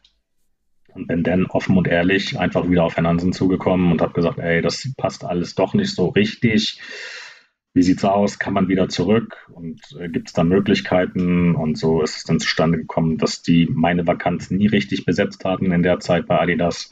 und 0.94 1.06
bin 1.06 1.22
dann 1.22 1.46
offen 1.46 1.76
und 1.76 1.88
ehrlich 1.88 2.38
einfach 2.38 2.68
wieder 2.68 2.84
auf 2.84 2.96
Hansen 2.96 3.32
zugekommen 3.32 3.92
und 3.92 4.00
habe 4.00 4.12
gesagt, 4.12 4.38
ey, 4.38 4.62
das 4.62 4.92
passt 4.96 5.24
alles 5.24 5.54
doch 5.54 5.74
nicht 5.74 5.94
so 5.94 6.08
richtig. 6.08 6.80
Wie 7.74 7.82
sieht's 7.82 8.04
aus? 8.04 8.38
Kann 8.38 8.54
man 8.54 8.68
wieder 8.68 8.88
zurück? 8.88 9.46
Und 9.52 9.80
äh, 10.00 10.08
gibt 10.08 10.28
es 10.28 10.32
da 10.32 10.42
Möglichkeiten? 10.42 11.54
Und 11.54 11.78
so 11.78 12.02
ist 12.02 12.16
es 12.16 12.24
dann 12.24 12.40
zustande 12.40 12.78
gekommen, 12.78 13.18
dass 13.18 13.42
die 13.42 13.68
meine 13.70 14.06
Vakanz 14.06 14.50
nie 14.50 14.66
richtig 14.66 15.04
besetzt 15.04 15.44
hatten 15.44 15.70
in 15.70 15.82
der 15.82 16.00
Zeit 16.00 16.26
bei 16.26 16.40
Adidas. 16.40 16.90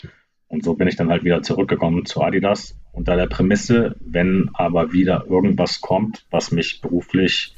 Und 0.48 0.62
so 0.62 0.74
bin 0.74 0.86
ich 0.86 0.96
dann 0.96 1.08
halt 1.08 1.24
wieder 1.24 1.42
zurückgekommen 1.42 2.04
zu 2.04 2.22
Adidas 2.22 2.78
unter 2.96 3.14
der 3.14 3.26
Prämisse, 3.26 3.94
wenn 4.00 4.50
aber 4.54 4.92
wieder 4.92 5.26
irgendwas 5.28 5.82
kommt, 5.82 6.24
was 6.30 6.50
mich 6.50 6.80
beruflich 6.80 7.54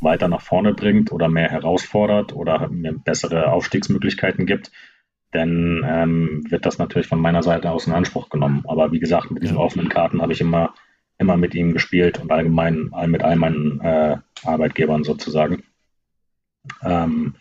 weiter 0.00 0.28
nach 0.28 0.42
vorne 0.42 0.74
bringt 0.74 1.10
oder 1.10 1.28
mehr 1.28 1.50
herausfordert 1.50 2.34
oder 2.34 2.68
mir 2.68 2.92
bessere 2.92 3.50
Aufstiegsmöglichkeiten 3.50 4.46
gibt, 4.46 4.70
dann 5.32 5.84
ähm, 5.84 6.44
wird 6.48 6.66
das 6.66 6.78
natürlich 6.78 7.08
von 7.08 7.20
meiner 7.20 7.42
Seite 7.42 7.70
aus 7.72 7.88
in 7.88 7.94
Anspruch 7.94 8.28
genommen. 8.28 8.62
Aber 8.68 8.92
wie 8.92 9.00
gesagt, 9.00 9.32
mit 9.32 9.42
diesen 9.42 9.56
offenen 9.56 9.88
Karten 9.88 10.22
habe 10.22 10.32
ich 10.32 10.40
immer, 10.40 10.72
immer 11.18 11.36
mit 11.36 11.54
ihm 11.54 11.72
gespielt 11.72 12.20
und 12.20 12.30
allgemein 12.30 12.92
mit 13.08 13.24
all 13.24 13.34
meinen 13.34 13.80
äh, 13.80 14.18
Arbeitgebern 14.44 15.02
sozusagen. 15.02 15.64
Ähm, 16.82 17.34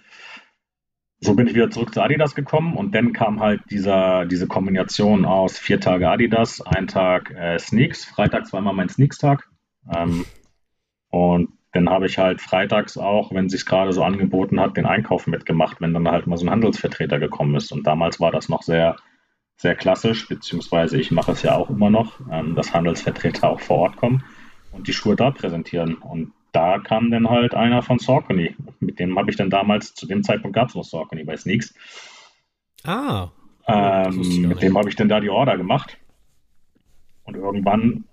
so 1.25 1.33
bin 1.33 1.47
ich 1.47 1.55
wieder 1.55 1.69
zurück 1.69 1.93
zu 1.93 2.01
Adidas 2.01 2.35
gekommen 2.35 2.77
und 2.77 2.93
dann 2.93 3.11
kam 3.11 3.41
halt 3.41 3.61
dieser, 3.69 4.25
diese 4.25 4.47
Kombination 4.47 5.25
aus 5.25 5.57
vier 5.57 5.79
Tage 5.79 6.09
Adidas, 6.09 6.61
ein 6.61 6.87
Tag 6.87 7.31
äh, 7.31 7.57
Sneaks. 7.57 8.05
Freitags 8.05 8.53
war 8.53 8.59
immer 8.59 8.73
mein 8.73 8.89
Sneaks-Tag. 8.89 9.49
Ähm, 9.93 10.25
und 11.09 11.49
dann 11.71 11.89
habe 11.89 12.05
ich 12.05 12.17
halt 12.17 12.41
freitags 12.41 12.97
auch, 12.97 13.33
wenn 13.33 13.49
sich 13.49 13.65
gerade 13.65 13.91
so 13.91 14.03
angeboten 14.03 14.59
hat, 14.59 14.77
den 14.77 14.85
Einkauf 14.85 15.27
mitgemacht, 15.27 15.81
wenn 15.81 15.93
dann 15.93 16.09
halt 16.09 16.27
mal 16.27 16.37
so 16.37 16.45
ein 16.45 16.51
Handelsvertreter 16.51 17.19
gekommen 17.19 17.55
ist. 17.55 17.71
Und 17.71 17.85
damals 17.85 18.19
war 18.19 18.31
das 18.31 18.47
noch 18.47 18.61
sehr, 18.61 18.95
sehr 19.57 19.75
klassisch, 19.75 20.27
beziehungsweise 20.29 20.97
ich 20.97 21.11
mache 21.11 21.31
es 21.31 21.41
ja 21.41 21.55
auch 21.55 21.69
immer 21.69 21.89
noch, 21.89 22.19
ähm, 22.31 22.55
dass 22.55 22.73
Handelsvertreter 22.73 23.49
auch 23.49 23.59
vor 23.59 23.77
Ort 23.79 23.97
kommen 23.97 24.23
und 24.71 24.87
die 24.87 24.93
Schuhe 24.93 25.15
da 25.15 25.31
präsentieren. 25.31 25.95
Und 25.95 26.33
da 26.55 26.79
kam 26.79 27.11
dann 27.11 27.29
halt 27.29 27.53
einer 27.53 27.81
von 27.81 27.99
Saucony. 27.99 28.55
Mit 28.79 28.99
dem 28.99 29.17
habe 29.19 29.29
ich 29.29 29.35
dann 29.35 29.49
damals, 29.49 29.93
zu 29.93 30.07
dem 30.07 30.23
Zeitpunkt 30.23 30.55
gab 30.55 30.69
es 30.69 30.75
noch 30.75 30.85
Saucony 30.85 31.25
bei 31.25 31.35
Sneaks. 31.35 31.73
Ah. 32.83 33.29
Ähm, 33.67 34.47
mit 34.47 34.61
dem 34.61 34.77
habe 34.77 34.87
ich 34.87 34.95
dann 34.95 35.09
da 35.09 35.19
die 35.19 35.29
Order 35.29 35.57
gemacht. 35.57 35.97
Und 37.23 37.35
irgendwann 37.35 38.05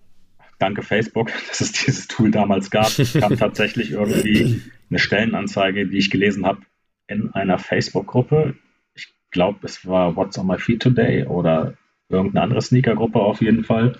danke 0.59 0.83
Facebook, 0.83 1.31
dass 1.49 1.61
es 1.61 1.73
dieses 1.73 2.09
Tool 2.09 2.31
damals 2.31 2.71
gab, 2.71 2.91
kam 3.21 3.37
tatsächlich 3.37 3.93
irgendwie 3.93 4.63
eine 4.91 4.99
Stellenanzeige, 4.99 5.87
die 5.87 5.99
ich 5.99 6.11
gelesen 6.11 6.45
habe, 6.45 6.63
in 7.07 7.33
einer 7.35 7.59
Facebook-Gruppe. 7.59 8.57
Ich 8.95 9.15
glaube, 9.31 9.61
es 9.63 9.87
war 9.87 10.17
What's 10.17 10.39
on 10.39 10.47
my 10.47 10.59
feed 10.59 10.83
today 10.83 11.25
oder 11.27 11.75
irgendeine 12.09 12.43
andere 12.43 12.63
Sneaker-Gruppe 12.63 13.21
auf 13.21 13.41
jeden 13.41 13.65
Fall. 13.65 13.99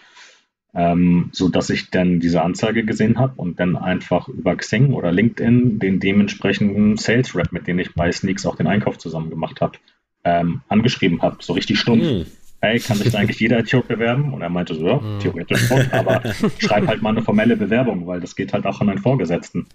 Ähm, 0.75 1.29
so 1.33 1.49
dass 1.51 1.69
ich 1.69 1.91
dann 1.91 2.19
diese 2.19 2.43
Anzeige 2.43 2.85
gesehen 2.85 3.19
habe 3.19 3.35
und 3.37 3.61
dann 3.61 3.77
einfach 3.77 4.29
über 4.29 4.57
Xing 4.57 4.95
oder 4.95 5.13
LinkedIn 5.13 5.79
den 5.79 6.01
dementsprechenden 6.01 6.97
Sales 6.97 7.37
Rep, 7.37 7.53
mit 7.53 7.67
dem 7.67 7.79
ich 7.79 7.95
bei 7.95 8.11
Sneaks 8.11 8.47
auch 8.47 8.57
den 8.57 8.67
Einkauf 8.67 8.97
zusammen 8.97 9.29
gemacht 9.29 9.61
habe, 9.61 9.79
ähm, 10.25 10.63
angeschrieben 10.69 11.21
habe, 11.21 11.37
so 11.41 11.53
richtig 11.53 11.79
stumpf. 11.79 12.05
Mm 12.05 12.23
hey, 12.63 12.79
kann 12.79 12.97
sich 12.97 13.17
eigentlich 13.17 13.41
jeder 13.41 13.59
Idiot 13.59 13.89
bewerben? 13.89 14.33
Und 14.33 14.41
er 14.41 14.49
meinte 14.49 14.75
so, 14.75 14.87
ja, 14.87 15.01
mhm. 15.01 15.19
theoretisch 15.19 15.67
schon, 15.67 15.91
aber 15.91 16.23
schreib 16.59 16.87
halt 16.87 17.03
mal 17.03 17.11
eine 17.11 17.23
formelle 17.23 17.57
Bewerbung, 17.57 18.07
weil 18.07 18.21
das 18.21 18.37
geht 18.37 18.53
halt 18.53 18.65
auch 18.67 18.81
an 18.81 18.89
einen 18.89 18.99
Vorgesetzten. 18.99 19.67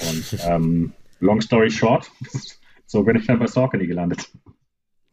Und 0.00 0.38
ähm, 0.46 0.92
long 1.20 1.40
story 1.40 1.70
short, 1.70 2.10
so 2.86 3.02
bin 3.04 3.16
ich 3.16 3.26
dann 3.26 3.38
bei 3.38 3.46
Saucony 3.46 3.86
gelandet. 3.86 4.30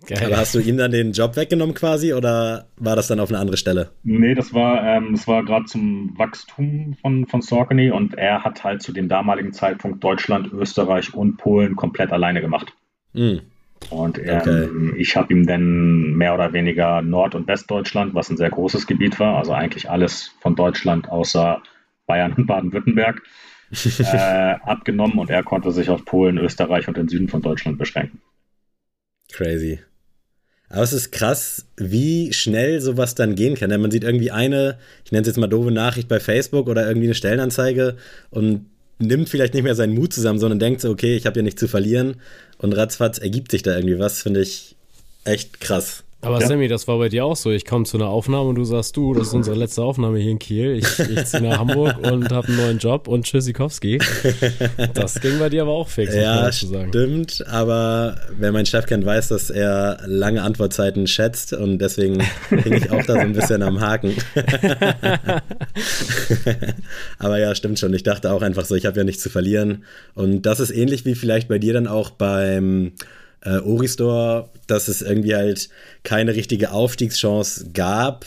Geil. 0.05 0.25
Aber 0.25 0.37
hast 0.37 0.53
du 0.53 0.59
ihm 0.59 0.77
dann 0.77 0.91
den 0.91 1.13
Job 1.13 1.35
weggenommen 1.37 1.73
quasi 1.73 2.13
oder 2.13 2.67
war 2.77 2.95
das 2.95 3.07
dann 3.07 3.19
auf 3.19 3.29
eine 3.29 3.39
andere 3.39 3.57
Stelle? 3.57 3.91
Nee, 4.03 4.35
das 4.35 4.53
war, 4.53 4.83
ähm, 4.83 5.13
das 5.13 5.27
war 5.27 5.45
gerade 5.45 5.65
zum 5.65 6.17
Wachstum 6.17 6.95
von, 7.01 7.25
von 7.25 7.41
Saucony 7.41 7.89
und 7.89 8.15
er 8.15 8.43
hat 8.43 8.63
halt 8.63 8.81
zu 8.81 8.91
dem 8.91 9.07
damaligen 9.07 9.53
Zeitpunkt 9.53 10.03
Deutschland, 10.03 10.51
Österreich 10.51 11.13
und 11.13 11.37
Polen 11.37 11.75
komplett 11.75 12.11
alleine 12.11 12.41
gemacht. 12.41 12.73
Mhm. 13.13 13.41
Und 13.89 14.19
ähm, 14.19 14.91
okay. 14.91 15.01
ich 15.01 15.15
habe 15.15 15.33
ihm 15.33 15.45
dann 15.45 16.13
mehr 16.13 16.33
oder 16.33 16.53
weniger 16.53 17.01
Nord- 17.01 17.35
und 17.35 17.47
Westdeutschland, 17.47 18.13
was 18.13 18.29
ein 18.29 18.37
sehr 18.37 18.49
großes 18.49 18.87
Gebiet 18.87 19.19
war, 19.19 19.37
also 19.37 19.53
eigentlich 19.53 19.89
alles 19.89 20.31
von 20.41 20.55
Deutschland 20.55 21.09
außer 21.09 21.61
Bayern 22.07 22.33
und 22.33 22.45
Baden-Württemberg, 22.45 23.21
äh, 23.99 24.55
abgenommen 24.65 25.17
und 25.17 25.29
er 25.29 25.43
konnte 25.43 25.71
sich 25.71 25.89
auf 25.89 26.05
Polen, 26.05 26.37
Österreich 26.37 26.87
und 26.87 26.97
den 26.97 27.07
Süden 27.07 27.27
von 27.29 27.41
Deutschland 27.41 27.77
beschränken. 27.77 28.21
Crazy. 29.31 29.79
Aber 30.69 30.81
es 30.81 30.93
ist 30.93 31.11
krass, 31.11 31.65
wie 31.77 32.33
schnell 32.33 32.81
sowas 32.81 33.15
dann 33.15 33.35
gehen 33.35 33.55
kann. 33.55 33.69
Man 33.79 33.91
sieht 33.91 34.03
irgendwie 34.03 34.31
eine, 34.31 34.77
ich 35.05 35.11
nenne 35.11 35.21
es 35.21 35.27
jetzt 35.27 35.37
mal 35.37 35.47
doofe 35.47 35.71
Nachricht 35.71 36.07
bei 36.07 36.19
Facebook 36.19 36.67
oder 36.67 36.87
irgendwie 36.87 37.07
eine 37.07 37.15
Stellenanzeige 37.15 37.95
und 38.31 38.65
nimmt 38.99 39.29
vielleicht 39.29 39.53
nicht 39.53 39.63
mehr 39.63 39.75
seinen 39.75 39.93
Mut 39.93 40.13
zusammen, 40.13 40.39
sondern 40.39 40.59
denkt 40.59 40.81
so, 40.81 40.89
okay, 40.89 41.15
ich 41.15 41.25
habe 41.25 41.39
ja 41.39 41.43
nichts 41.43 41.59
zu 41.59 41.67
verlieren 41.67 42.15
und 42.57 42.73
ratzfatz 42.73 43.17
ergibt 43.17 43.51
sich 43.51 43.61
da 43.61 43.75
irgendwie 43.75 43.99
was, 43.99 44.21
finde 44.21 44.41
ich 44.41 44.75
echt 45.25 45.59
krass. 45.59 46.02
Aber 46.23 46.39
ja. 46.39 46.47
Sammy, 46.47 46.69
das 46.69 46.87
war 46.87 46.97
bei 46.97 47.09
dir 47.09 47.25
auch 47.25 47.35
so. 47.35 47.51
Ich 47.51 47.65
komme 47.65 47.83
zu 47.85 47.97
einer 47.97 48.07
Aufnahme 48.07 48.49
und 48.49 48.55
du 48.55 48.63
sagst, 48.63 48.95
du, 48.95 49.13
das 49.13 49.27
ist 49.27 49.33
unsere 49.33 49.57
letzte 49.57 49.83
Aufnahme 49.83 50.19
hier 50.19 50.31
in 50.31 50.39
Kiel. 50.39 50.77
Ich, 50.77 50.99
ich 50.99 51.25
ziehe 51.25 51.43
nach 51.43 51.59
Hamburg 51.59 51.97
und 52.01 52.31
habe 52.31 52.47
einen 52.47 52.57
neuen 52.57 52.77
Job 52.77 53.07
und 53.09 53.25
Tschüssikowski. 53.25 53.99
Das 54.93 55.19
ging 55.19 55.37
bei 55.39 55.49
dir 55.49 55.63
aber 55.63 55.71
auch 55.71 55.89
fix, 55.89 56.15
ja, 56.15 56.49
stimmt. 56.51 57.43
Aber 57.47 58.17
wer 58.37 58.51
meinen 58.51 58.65
Chef 58.65 58.85
kennt, 58.85 59.05
weiß, 59.05 59.27
dass 59.29 59.49
er 59.49 59.99
lange 60.05 60.43
Antwortzeiten 60.43 61.07
schätzt 61.07 61.53
und 61.53 61.79
deswegen 61.79 62.21
hing 62.49 62.73
ich 62.73 62.89
auch 62.91 63.05
da 63.05 63.13
so 63.13 63.19
ein 63.19 63.33
bisschen 63.33 63.61
am 63.61 63.81
Haken. 63.81 64.13
aber 67.19 67.39
ja, 67.39 67.53
stimmt 67.53 67.79
schon. 67.79 67.93
Ich 67.93 68.03
dachte 68.03 68.31
auch 68.31 68.41
einfach 68.41 68.65
so, 68.65 68.75
ich 68.75 68.85
habe 68.85 68.97
ja 68.97 69.03
nichts 69.03 69.23
zu 69.23 69.29
verlieren. 69.29 69.83
Und 70.15 70.43
das 70.43 70.59
ist 70.59 70.71
ähnlich 70.71 71.05
wie 71.05 71.15
vielleicht 71.15 71.47
bei 71.47 71.59
dir 71.59 71.73
dann 71.73 71.87
auch 71.87 72.11
beim 72.11 72.93
äh, 73.45 73.57
Oristore, 73.57 74.49
dass 74.67 74.87
es 74.87 75.01
irgendwie 75.01 75.35
halt 75.35 75.69
keine 76.03 76.35
richtige 76.35 76.71
Aufstiegschance 76.71 77.71
gab. 77.73 78.25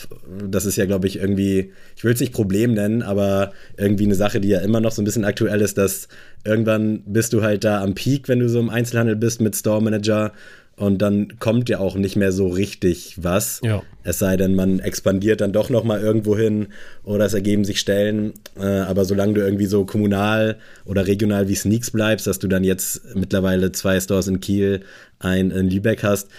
Das 0.49 0.65
ist 0.65 0.75
ja, 0.75 0.85
glaube 0.85 1.07
ich, 1.07 1.17
irgendwie, 1.17 1.71
ich 1.95 2.03
will 2.03 2.13
es 2.13 2.19
nicht 2.19 2.33
Problem 2.33 2.73
nennen, 2.73 3.01
aber 3.01 3.51
irgendwie 3.77 4.05
eine 4.05 4.15
Sache, 4.15 4.39
die 4.39 4.49
ja 4.49 4.59
immer 4.59 4.79
noch 4.79 4.91
so 4.91 5.01
ein 5.01 5.05
bisschen 5.05 5.25
aktuell 5.25 5.61
ist, 5.61 5.77
dass 5.77 6.07
irgendwann 6.43 7.01
bist 7.05 7.33
du 7.33 7.41
halt 7.41 7.63
da 7.63 7.81
am 7.81 7.95
Peak, 7.95 8.29
wenn 8.29 8.39
du 8.39 8.49
so 8.49 8.59
im 8.59 8.69
Einzelhandel 8.69 9.15
bist 9.15 9.41
mit 9.41 9.55
Store 9.55 9.81
Manager 9.81 10.33
und 10.77 11.01
dann 11.01 11.39
kommt 11.39 11.69
ja 11.69 11.79
auch 11.79 11.95
nicht 11.95 12.15
mehr 12.15 12.31
so 12.31 12.47
richtig 12.47 13.15
was. 13.17 13.61
Ja. 13.63 13.81
Es 14.03 14.19
sei 14.19 14.37
denn, 14.37 14.53
man 14.53 14.79
expandiert 14.79 15.41
dann 15.41 15.51
doch 15.51 15.71
noch 15.71 15.83
mal 15.83 15.99
irgendwo 15.99 16.37
hin 16.37 16.67
oder 17.03 17.25
es 17.25 17.33
ergeben 17.33 17.65
sich 17.65 17.79
Stellen. 17.79 18.33
Äh, 18.59 18.81
aber 18.81 19.03
solange 19.03 19.33
du 19.33 19.41
irgendwie 19.41 19.65
so 19.65 19.85
kommunal 19.85 20.57
oder 20.85 21.07
regional 21.07 21.47
wie 21.47 21.55
Sneaks 21.55 21.89
bleibst, 21.89 22.27
dass 22.27 22.37
du 22.37 22.47
dann 22.47 22.63
jetzt 22.63 23.15
mittlerweile 23.15 23.71
zwei 23.71 23.99
Stores 23.99 24.27
in 24.27 24.39
Kiel, 24.39 24.81
ein 25.17 25.49
in 25.49 25.67
Lübeck 25.67 26.03
hast, 26.03 26.29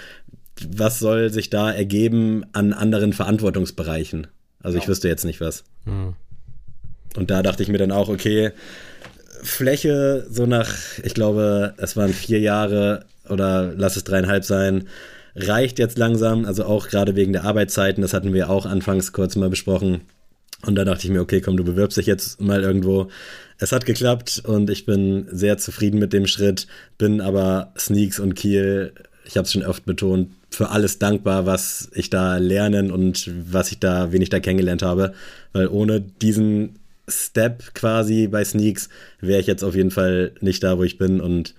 was 0.70 1.01
soll 1.01 1.31
sich 1.31 1.51
da 1.51 1.72
ergeben 1.72 2.44
an 2.53 2.72
anderen 2.72 3.12
Verantwortungsbereichen? 3.12 4.29
Also 4.62 4.79
ja. 4.79 4.83
ich 4.85 4.88
wüsste 4.88 5.09
jetzt 5.09 5.24
nicht 5.24 5.40
was. 5.40 5.64
Mhm. 5.85 6.14
Und 7.16 7.31
da 7.33 7.42
dachte 7.42 7.64
ich 7.64 7.68
mir 7.68 7.79
dann 7.79 7.90
auch, 7.90 8.09
okay, 8.09 8.53
Fläche 9.42 10.27
so 10.31 10.46
nach, 10.46 10.72
ich 11.03 11.14
glaube, 11.14 11.74
es 11.77 11.96
waren 11.96 12.12
vier 12.12 12.38
Jahre 12.38 13.05
oder 13.30 13.72
lass 13.76 13.96
es 13.96 14.04
dreieinhalb 14.04 14.44
sein, 14.44 14.84
reicht 15.34 15.78
jetzt 15.78 15.98
langsam. 15.98 16.44
Also 16.44 16.64
auch 16.64 16.88
gerade 16.88 17.16
wegen 17.16 17.32
der 17.32 17.44
Arbeitszeiten, 17.44 18.02
das 18.02 18.14
hatten 18.14 18.32
wir 18.32 18.50
auch 18.50 18.66
anfangs 18.66 19.12
kurz 19.12 19.36
mal 19.36 19.50
besprochen. 19.50 20.02
Und 20.66 20.74
da 20.74 20.84
dachte 20.84 21.06
ich 21.06 21.12
mir, 21.12 21.20
okay, 21.20 21.40
komm, 21.40 21.56
du 21.56 21.64
bewirbst 21.64 21.98
dich 21.98 22.06
jetzt 22.06 22.40
mal 22.40 22.62
irgendwo. 22.62 23.08
Es 23.58 23.72
hat 23.72 23.86
geklappt 23.86 24.42
und 24.44 24.70
ich 24.70 24.86
bin 24.86 25.26
sehr 25.30 25.58
zufrieden 25.58 25.98
mit 25.98 26.12
dem 26.12 26.26
Schritt, 26.26 26.66
bin 26.96 27.20
aber 27.20 27.72
Sneaks 27.78 28.18
und 28.18 28.34
Kiel, 28.34 28.92
ich 29.24 29.36
habe 29.36 29.44
es 29.44 29.52
schon 29.52 29.64
oft 29.64 29.84
betont, 29.84 30.30
für 30.50 30.70
alles 30.70 30.98
dankbar, 30.98 31.46
was 31.46 31.90
ich 31.94 32.10
da 32.10 32.38
lernen 32.38 32.90
und 32.90 33.30
was 33.52 33.70
ich 33.70 33.78
da, 33.78 34.10
wen 34.12 34.22
ich 34.22 34.30
da 34.30 34.40
kennengelernt 34.40 34.82
habe. 34.82 35.12
Weil 35.52 35.68
ohne 35.68 36.00
diesen 36.00 36.78
Step 37.08 37.74
quasi 37.74 38.26
bei 38.26 38.44
Sneaks 38.44 38.88
wäre 39.20 39.40
ich 39.40 39.46
jetzt 39.46 39.62
auf 39.62 39.74
jeden 39.74 39.90
Fall 39.90 40.32
nicht 40.40 40.62
da, 40.62 40.78
wo 40.78 40.84
ich 40.84 40.98
bin 40.98 41.20
und 41.20 41.54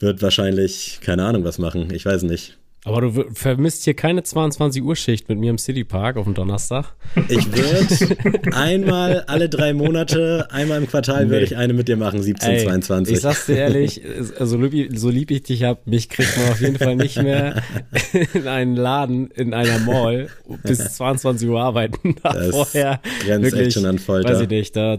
wird 0.00 0.22
wahrscheinlich 0.22 0.98
keine 1.00 1.24
Ahnung 1.24 1.44
was 1.44 1.58
machen. 1.58 1.92
Ich 1.92 2.04
weiß 2.04 2.22
nicht. 2.24 2.58
Aber 2.86 3.00
du 3.00 3.24
vermisst 3.32 3.84
hier 3.84 3.94
keine 3.94 4.22
22 4.22 4.82
Uhr 4.82 4.94
Schicht 4.94 5.30
mit 5.30 5.38
mir 5.38 5.48
im 5.48 5.56
City 5.56 5.84
Park 5.84 6.18
auf 6.18 6.24
dem 6.24 6.34
Donnerstag. 6.34 6.94
Ich 7.28 7.50
würde 7.50 8.52
einmal 8.52 9.20
alle 9.26 9.48
drei 9.48 9.72
Monate, 9.72 10.48
einmal 10.50 10.82
im 10.82 10.86
Quartal 10.86 11.24
nee. 11.24 11.30
würde 11.30 11.46
ich 11.46 11.56
eine 11.56 11.72
mit 11.72 11.88
dir 11.88 11.96
machen, 11.96 12.22
17, 12.22 12.50
Ey, 12.50 12.64
22. 12.64 13.14
Ich 13.14 13.22
sag's 13.22 13.46
dir 13.46 13.56
ehrlich, 13.56 14.02
so 14.38 14.58
lieb, 14.58 14.98
so 14.98 15.08
lieb 15.08 15.30
ich 15.30 15.44
dich 15.44 15.62
hab, 15.62 15.86
mich 15.86 16.10
kriegt 16.10 16.36
man 16.36 16.50
auf 16.50 16.60
jeden 16.60 16.76
Fall 16.76 16.96
nicht 16.96 17.22
mehr 17.22 17.62
in 18.34 18.48
einen 18.48 18.76
Laden, 18.76 19.30
in 19.30 19.54
einer 19.54 19.78
Mall 19.78 20.28
bis 20.62 20.96
22 20.96 21.48
Uhr 21.48 21.62
arbeiten. 21.62 22.16
Da 22.22 22.34
das 22.34 22.50
vorher 22.50 23.00
grenzt 23.24 23.44
wirklich, 23.44 23.68
echt 23.68 23.72
schon 23.72 23.86
an 23.86 23.98
Folter. 23.98 24.28
Weiß 24.28 24.42
ich 24.42 24.48
nicht, 24.50 24.76
da 24.76 24.98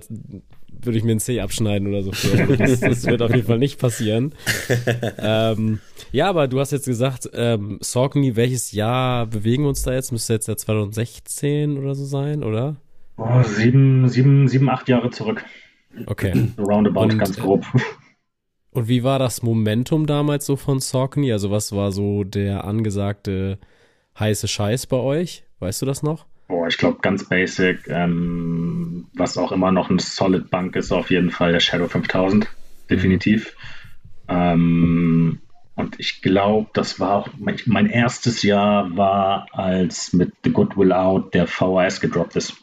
würde 0.86 0.98
ich 0.98 1.04
mir 1.04 1.12
einen 1.12 1.20
C 1.20 1.40
abschneiden 1.40 1.88
oder 1.88 2.04
so. 2.04 2.12
Das, 2.58 2.80
das, 2.80 3.06
wird 3.06 3.22
auf 3.22 3.34
jeden 3.34 3.48
Fall 3.48 3.60
nicht 3.60 3.80
passieren. 3.80 4.34
ähm, 5.18 5.80
ja, 6.12 6.30
aber 6.30 6.48
du 6.48 6.60
hast 6.60 6.72
jetzt 6.72 6.86
gesagt, 6.86 7.30
ähm, 7.34 7.78
Saucony, 7.82 8.36
welches 8.36 8.72
Jahr 8.72 9.28
bewegen 9.28 9.64
wir 9.64 9.70
uns 9.70 9.84
da 9.84 9.94
jetzt? 9.94 10.12
Müsste 10.12 10.34
jetzt 10.34 10.48
ja 10.48 10.56
2016 10.56 11.78
oder 11.78 11.96
so 11.96 12.06
sein, 12.06 12.44
oder? 12.44 12.78
Oh, 13.18 13.44
sieben, 13.44 14.08
sieben, 14.10 14.48
sieben, 14.48 14.70
acht 14.70 14.90
Jahre 14.90 15.10
zurück. 15.10 15.44
Okay. 16.06 16.50
Roundabout, 16.58 17.02
und, 17.02 17.18
ganz 17.18 17.38
grob. 17.38 17.66
Und 18.72 18.90
wie 18.90 19.06
war 19.06 19.20
das 19.20 19.42
Momentum 19.42 20.06
damals 20.06 20.46
so 20.46 20.58
von 20.58 20.82
Saucony? 20.82 21.32
Also 21.32 21.50
was 21.50 21.72
war 21.72 21.94
so 21.94 22.26
der 22.26 22.66
angesagte 22.66 23.58
heiße 24.20 24.50
Scheiß 24.50 24.88
bei 24.88 24.98
euch? 24.98 25.46
Weißt 25.60 25.82
du 25.82 25.86
das 25.86 26.04
noch? 26.04 26.26
Boah, 26.48 26.68
ich 26.68 26.78
glaube 26.78 27.00
ganz 27.02 27.28
basic, 27.28 27.88
ähm, 27.88 29.08
was 29.14 29.38
auch 29.38 29.52
immer 29.52 29.72
noch 29.72 29.90
ein 29.90 30.00
Solid 30.00 30.50
Bank 30.52 30.76
ist, 30.76 30.92
auf 30.92 31.10
jeden 31.10 31.32
Fall 31.32 31.52
der 31.52 31.60
Shadow 31.60 31.88
5000, 31.88 32.48
definitiv. 32.90 33.56
Ähm, 34.28 35.40
und 35.76 36.00
ich 36.00 36.22
glaube, 36.22 36.70
das 36.74 37.00
war 37.00 37.16
auch 37.16 37.30
mein, 37.38 37.58
mein, 37.66 37.88
erstes 37.88 38.44
Jahr 38.44 38.96
war, 38.96 39.48
als 39.52 40.14
mit 40.14 40.34
The 40.44 40.52
Goodwill 40.52 40.94
Out 40.94 41.34
der 41.34 41.48
VHS 41.48 42.00
gedroppt 42.00 42.36
ist. 42.36 42.56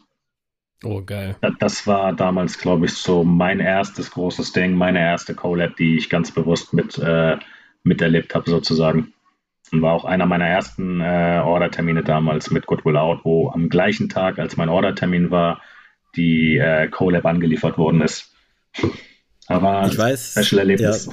Oh, 0.85 1.03
geil. 1.03 1.37
Das 1.61 1.87
war 1.87 2.13
damals, 2.13 2.59
glaube 2.59 2.87
ich, 2.87 2.95
so 2.95 3.23
mein 3.23 3.61
erstes 3.61 4.11
großes 4.11 4.53
Ding, 4.53 4.75
meine 4.75 4.99
erste 4.99 5.35
Collab, 5.35 5.77
die 5.77 5.97
ich 5.97 6.09
ganz 6.09 6.33
bewusst 6.33 6.73
mit, 6.73 6.99
äh, 6.99 7.37
miterlebt 7.85 8.35
habe, 8.35 8.51
sozusagen. 8.51 9.13
Und 9.73 9.83
war 9.83 9.95
auch 9.95 10.05
einer 10.05 10.27
meiner 10.27 10.47
ersten 10.47 11.01
äh, 11.01 11.41
Ordertermine 11.43 12.05
damals 12.05 12.51
mit 12.51 12.67
Goodwill 12.67 12.97
Out, 12.97 13.21
wo 13.25 13.51
am 13.51 13.71
gleichen 13.71 14.11
Tag, 14.11 14.39
als 14.39 14.57
mein 14.57 14.69
Ordertermin 14.69 15.31
war, 15.31 15.63
die 16.15 16.59
äh, 16.59 16.89
Colab 16.89 17.25
angeliefert 17.25 17.79
worden 17.79 18.03
ist. 18.03 18.33
Aber 19.47 19.87
ich 19.91 19.99
weiß, 19.99 20.33
Special 20.33 20.61
Erlebnis. 20.61 21.07
Ja, 21.07 21.13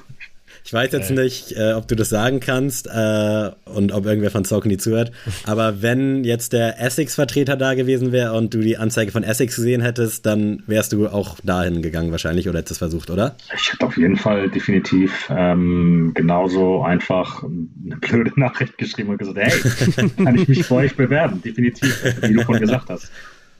ich 0.70 0.74
weiß 0.74 0.92
jetzt 0.92 1.10
nicht, 1.10 1.54
äh, 1.58 1.74
ob 1.74 1.88
du 1.88 1.96
das 1.96 2.10
sagen 2.10 2.40
kannst 2.40 2.86
äh, 2.86 3.50
und 3.66 3.92
ob 3.92 4.06
irgendwer 4.06 4.30
von 4.30 4.44
Saucony 4.44 4.78
zuhört, 4.78 5.12
aber 5.46 5.82
wenn 5.82 6.24
jetzt 6.24 6.54
der 6.54 6.80
Essex-Vertreter 6.80 7.58
da 7.58 7.74
gewesen 7.74 8.12
wäre 8.12 8.34
und 8.34 8.54
du 8.54 8.60
die 8.60 8.78
Anzeige 8.78 9.12
von 9.12 9.24
Essex 9.24 9.56
gesehen 9.56 9.82
hättest, 9.82 10.28
dann 10.28 10.62
wärst 10.68 10.94
du 10.94 11.08
auch 11.08 11.40
dahin 11.44 11.82
gegangen 11.82 12.12
wahrscheinlich 12.12 12.48
oder 12.48 12.60
hättest 12.60 12.74
es 12.74 12.78
versucht, 12.78 13.10
oder? 13.10 13.36
Ich 13.56 13.74
hätte 13.74 13.84
auf 13.84 13.98
jeden 13.98 14.16
Fall 14.16 14.48
definitiv 14.52 15.28
ähm, 15.36 16.12
genauso 16.14 16.84
einfach 16.84 17.42
eine 17.44 17.96
blöde 17.96 18.32
Nachricht 18.40 18.78
geschrieben 18.78 19.10
und 19.10 19.18
gesagt, 19.18 19.40
hey, 19.40 20.10
kann 20.24 20.36
ich 20.36 20.48
mich 20.48 20.64
für 20.66 20.76
euch 20.76 20.96
bewerben? 20.96 21.42
Definitiv, 21.42 22.00
wie 22.22 22.34
du 22.36 22.44
vorhin 22.44 22.62
gesagt 22.62 22.92
hast 22.92 23.12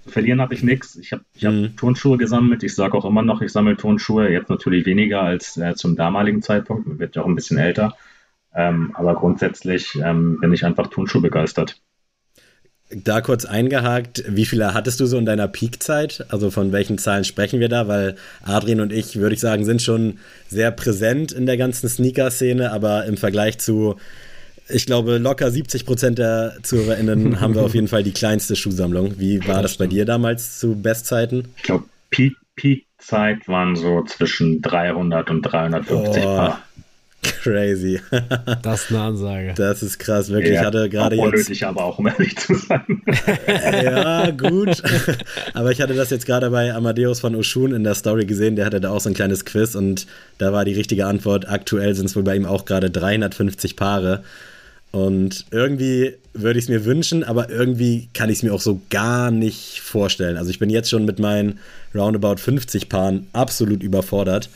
verlieren 0.10 0.42
habe 0.42 0.54
ich 0.54 0.64
nichts. 0.64 0.96
Ich 0.96 1.12
habe 1.12 1.24
ich 1.34 1.46
hab 1.46 1.54
mhm. 1.54 1.76
Turnschuhe 1.76 2.18
gesammelt. 2.18 2.64
Ich 2.64 2.76
sage 2.76 2.98
auch 2.98 3.06
immer 3.06 3.22
noch, 3.22 3.42
ich 3.42 3.52
sammle 3.52 3.78
Turnschuhe. 3.78 4.30
Jetzt 4.30 4.50
natürlich 4.50 4.86
weniger 4.86 5.22
als 5.22 5.58
äh, 5.58 5.76
zum 5.76 5.96
damaligen 5.96 6.42
Zeitpunkt. 6.42 6.88
Man 6.88 7.00
wird 7.00 7.16
ja 7.16 7.24
auch 7.24 7.28
ein 7.28 7.36
bisschen 7.36 7.58
älter. 7.58 7.96
Ähm, 8.54 8.92
aber 8.96 9.16
grundsätzlich 9.16 9.96
ähm, 10.04 10.40
bin 10.40 10.54
ich 10.54 10.66
einfach 10.66 10.88
Turnschuh 10.88 11.22
begeistert. 11.22 11.80
Da 12.92 13.22
kurz 13.22 13.46
eingehakt, 13.46 14.24
wie 14.28 14.46
viele 14.46 14.74
hattest 14.74 15.00
du 15.00 15.06
so 15.06 15.20
in 15.20 15.26
deiner 15.26 15.48
Peakzeit? 15.48 16.26
Also 16.30 16.50
von 16.50 16.72
welchen 16.72 16.98
Zahlen 16.98 17.24
sprechen 17.24 17.60
wir 17.60 17.70
da? 17.70 17.88
Weil 17.88 18.16
Adrian 18.42 18.82
und 18.82 18.92
ich, 18.92 19.18
würde 19.18 19.36
ich 19.36 19.42
sagen, 19.42 19.64
sind 19.64 19.84
schon 19.84 20.18
sehr 20.48 20.72
präsent 20.72 21.32
in 21.32 21.46
der 21.46 21.58
ganzen 21.58 21.88
Sneaker-Szene, 21.88 22.72
aber 22.72 23.06
im 23.06 23.16
Vergleich 23.16 23.60
zu 23.60 23.98
ich 24.70 24.86
glaube, 24.86 25.18
locker 25.18 25.50
70 25.52 25.86
Prozent 25.86 26.20
der 26.20 26.58
ZuhörerInnen 26.64 27.40
haben 27.42 27.56
wir 27.56 27.64
auf 27.64 27.76
jeden 27.76 27.88
Fall 27.88 28.04
die 28.04 28.14
kleinste 28.14 28.56
Schuhsammlung. 28.56 29.20
Wie 29.20 29.46
war 29.48 29.62
das 29.62 29.78
bei 29.78 29.88
dir 29.88 30.06
damals 30.06 30.60
zu 30.60 30.76
Bestzeiten? 30.76 31.50
Ich 31.58 31.64
glaube, 31.64 31.86
Peak-Zeit 32.10 33.48
waren 33.48 33.76
so 33.76 34.04
zwischen 34.04 34.62
300 34.62 35.30
und 35.30 35.42
350 35.42 36.24
oh, 36.24 36.26
Paar. 36.26 36.64
Crazy. 37.22 38.00
das 38.62 38.84
ist 38.84 38.92
eine 38.92 39.02
Ansage. 39.02 39.54
Das 39.56 39.84
ist 39.84 40.00
krass, 40.00 40.30
wirklich. 40.30 40.54
Ja, 40.54 40.62
ich 40.62 40.66
hatte 40.66 40.90
gerade 40.90 41.16
jetzt. 41.18 41.26
Unnötig, 41.26 41.66
aber 41.66 41.84
auch, 41.84 42.00
um 42.00 42.08
ehrlich 42.08 42.38
zu 42.38 42.56
sein. 42.56 43.02
ja, 43.84 44.32
gut. 44.32 44.82
aber 45.54 45.72
ich 45.72 45.82
hatte 45.82 45.96
das 45.96 46.12
jetzt 46.12 46.26
gerade 46.26 46.50
bei 46.50 46.74
Amadeus 46.74 47.20
von 47.20 47.36
Oshun 47.36 47.74
in 47.74 47.84
der 47.84 47.96
Story 47.96 48.26
gesehen. 48.26 48.56
Der 48.56 48.66
hatte 48.66 48.80
da 48.80 48.92
auch 48.92 49.02
so 49.02 49.10
ein 49.10 49.16
kleines 49.16 49.44
Quiz 49.44 49.76
und 49.76 50.08
da 50.38 50.54
war 50.54 50.64
die 50.64 50.74
richtige 50.74 51.08
Antwort. 51.08 51.50
Aktuell 51.50 51.94
sind 51.94 52.06
es 52.06 52.16
wohl 52.16 52.24
bei 52.24 52.36
ihm 52.36 52.46
auch 52.46 52.64
gerade 52.64 52.90
350 52.90 53.76
Paare. 53.76 54.24
Und 54.92 55.46
irgendwie 55.52 56.16
würde 56.34 56.58
ich 56.58 56.66
es 56.66 56.70
mir 56.70 56.86
wünschen, 56.86 57.24
aber 57.24 57.50
irgendwie 57.50 58.10
kann 58.14 58.30
ich 58.30 58.38
es 58.38 58.44
mir 58.44 58.54
auch 58.54 58.62
so 58.62 58.82
gar 58.90 59.30
nicht 59.30 59.82
vorstellen. 59.82 60.38
Also 60.38 60.50
ich 60.50 60.60
bin 60.60 60.70
jetzt 60.70 60.90
schon 60.90 61.06
mit 61.06 61.20
meinen 61.20 61.60
roundabout 61.94 62.38
50 62.38 62.90
Paaren 62.90 63.28
absolut 63.34 63.84
überfordert. 63.84 64.50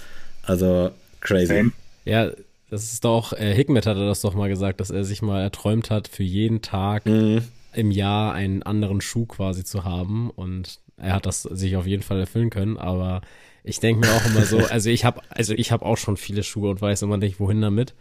Also 0.44 0.92
crazy. 1.22 1.72
Ja, 2.06 2.32
das 2.70 2.92
ist 2.92 3.06
doch, 3.06 3.34
äh, 3.34 3.54
Hikmet 3.54 3.86
hatte 3.86 4.06
das 4.06 4.22
doch 4.22 4.34
mal 4.34 4.50
gesagt, 4.50 4.80
dass 4.80 4.90
er 4.90 5.04
sich 5.04 5.22
mal 5.22 5.42
erträumt 5.42 5.92
hat, 5.92 6.08
für 6.08 6.24
jeden 6.24 6.62
Tag 6.62 7.06
mhm. 7.06 7.44
im 7.74 7.92
Jahr 7.92 8.34
einen 8.34 8.64
anderen 8.64 9.02
Schuh 9.02 9.26
quasi 9.26 9.64
zu 9.64 9.84
haben. 9.84 10.32
Und 10.32 10.80
er 10.98 11.14
hat 11.14 11.26
das 11.26 11.44
sich 11.44 11.76
auf 11.76 11.86
jeden 11.86 12.04
Fall 12.04 12.20
erfüllen 12.20 12.50
können, 12.50 12.78
aber 12.78 13.22
ich 13.64 13.80
denke 13.80 14.06
mir 14.06 14.14
auch 14.14 14.26
immer 14.26 14.44
so, 14.44 14.58
also 14.70 14.90
ich 14.90 15.06
habe, 15.06 15.22
also 15.30 15.54
ich 15.54 15.72
habe 15.72 15.86
auch 15.86 15.98
schon 15.98 16.18
viele 16.18 16.44
Schuhe 16.44 16.70
und 16.70 16.82
weiß 16.82 17.04
immer 17.04 17.18
nicht, 17.18 17.40
wohin 17.40 17.62
damit. 17.62 17.94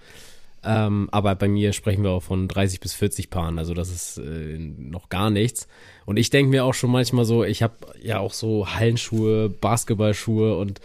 Ähm, 0.64 1.08
aber 1.10 1.34
bei 1.34 1.48
mir 1.48 1.72
sprechen 1.72 2.04
wir 2.04 2.10
auch 2.10 2.22
von 2.22 2.46
30 2.46 2.80
bis 2.80 2.94
40 2.94 3.30
Paaren, 3.30 3.58
also 3.58 3.74
das 3.74 3.90
ist 3.90 4.18
äh, 4.18 4.58
noch 4.58 5.08
gar 5.08 5.30
nichts. 5.30 5.66
Und 6.06 6.18
ich 6.18 6.30
denke 6.30 6.50
mir 6.50 6.64
auch 6.64 6.74
schon 6.74 6.90
manchmal 6.90 7.24
so, 7.24 7.42
ich 7.42 7.62
habe 7.62 7.74
ja 8.00 8.20
auch 8.20 8.32
so 8.32 8.68
Hallenschuhe, 8.68 9.48
Basketballschuhe 9.48 10.56
und 10.56 10.80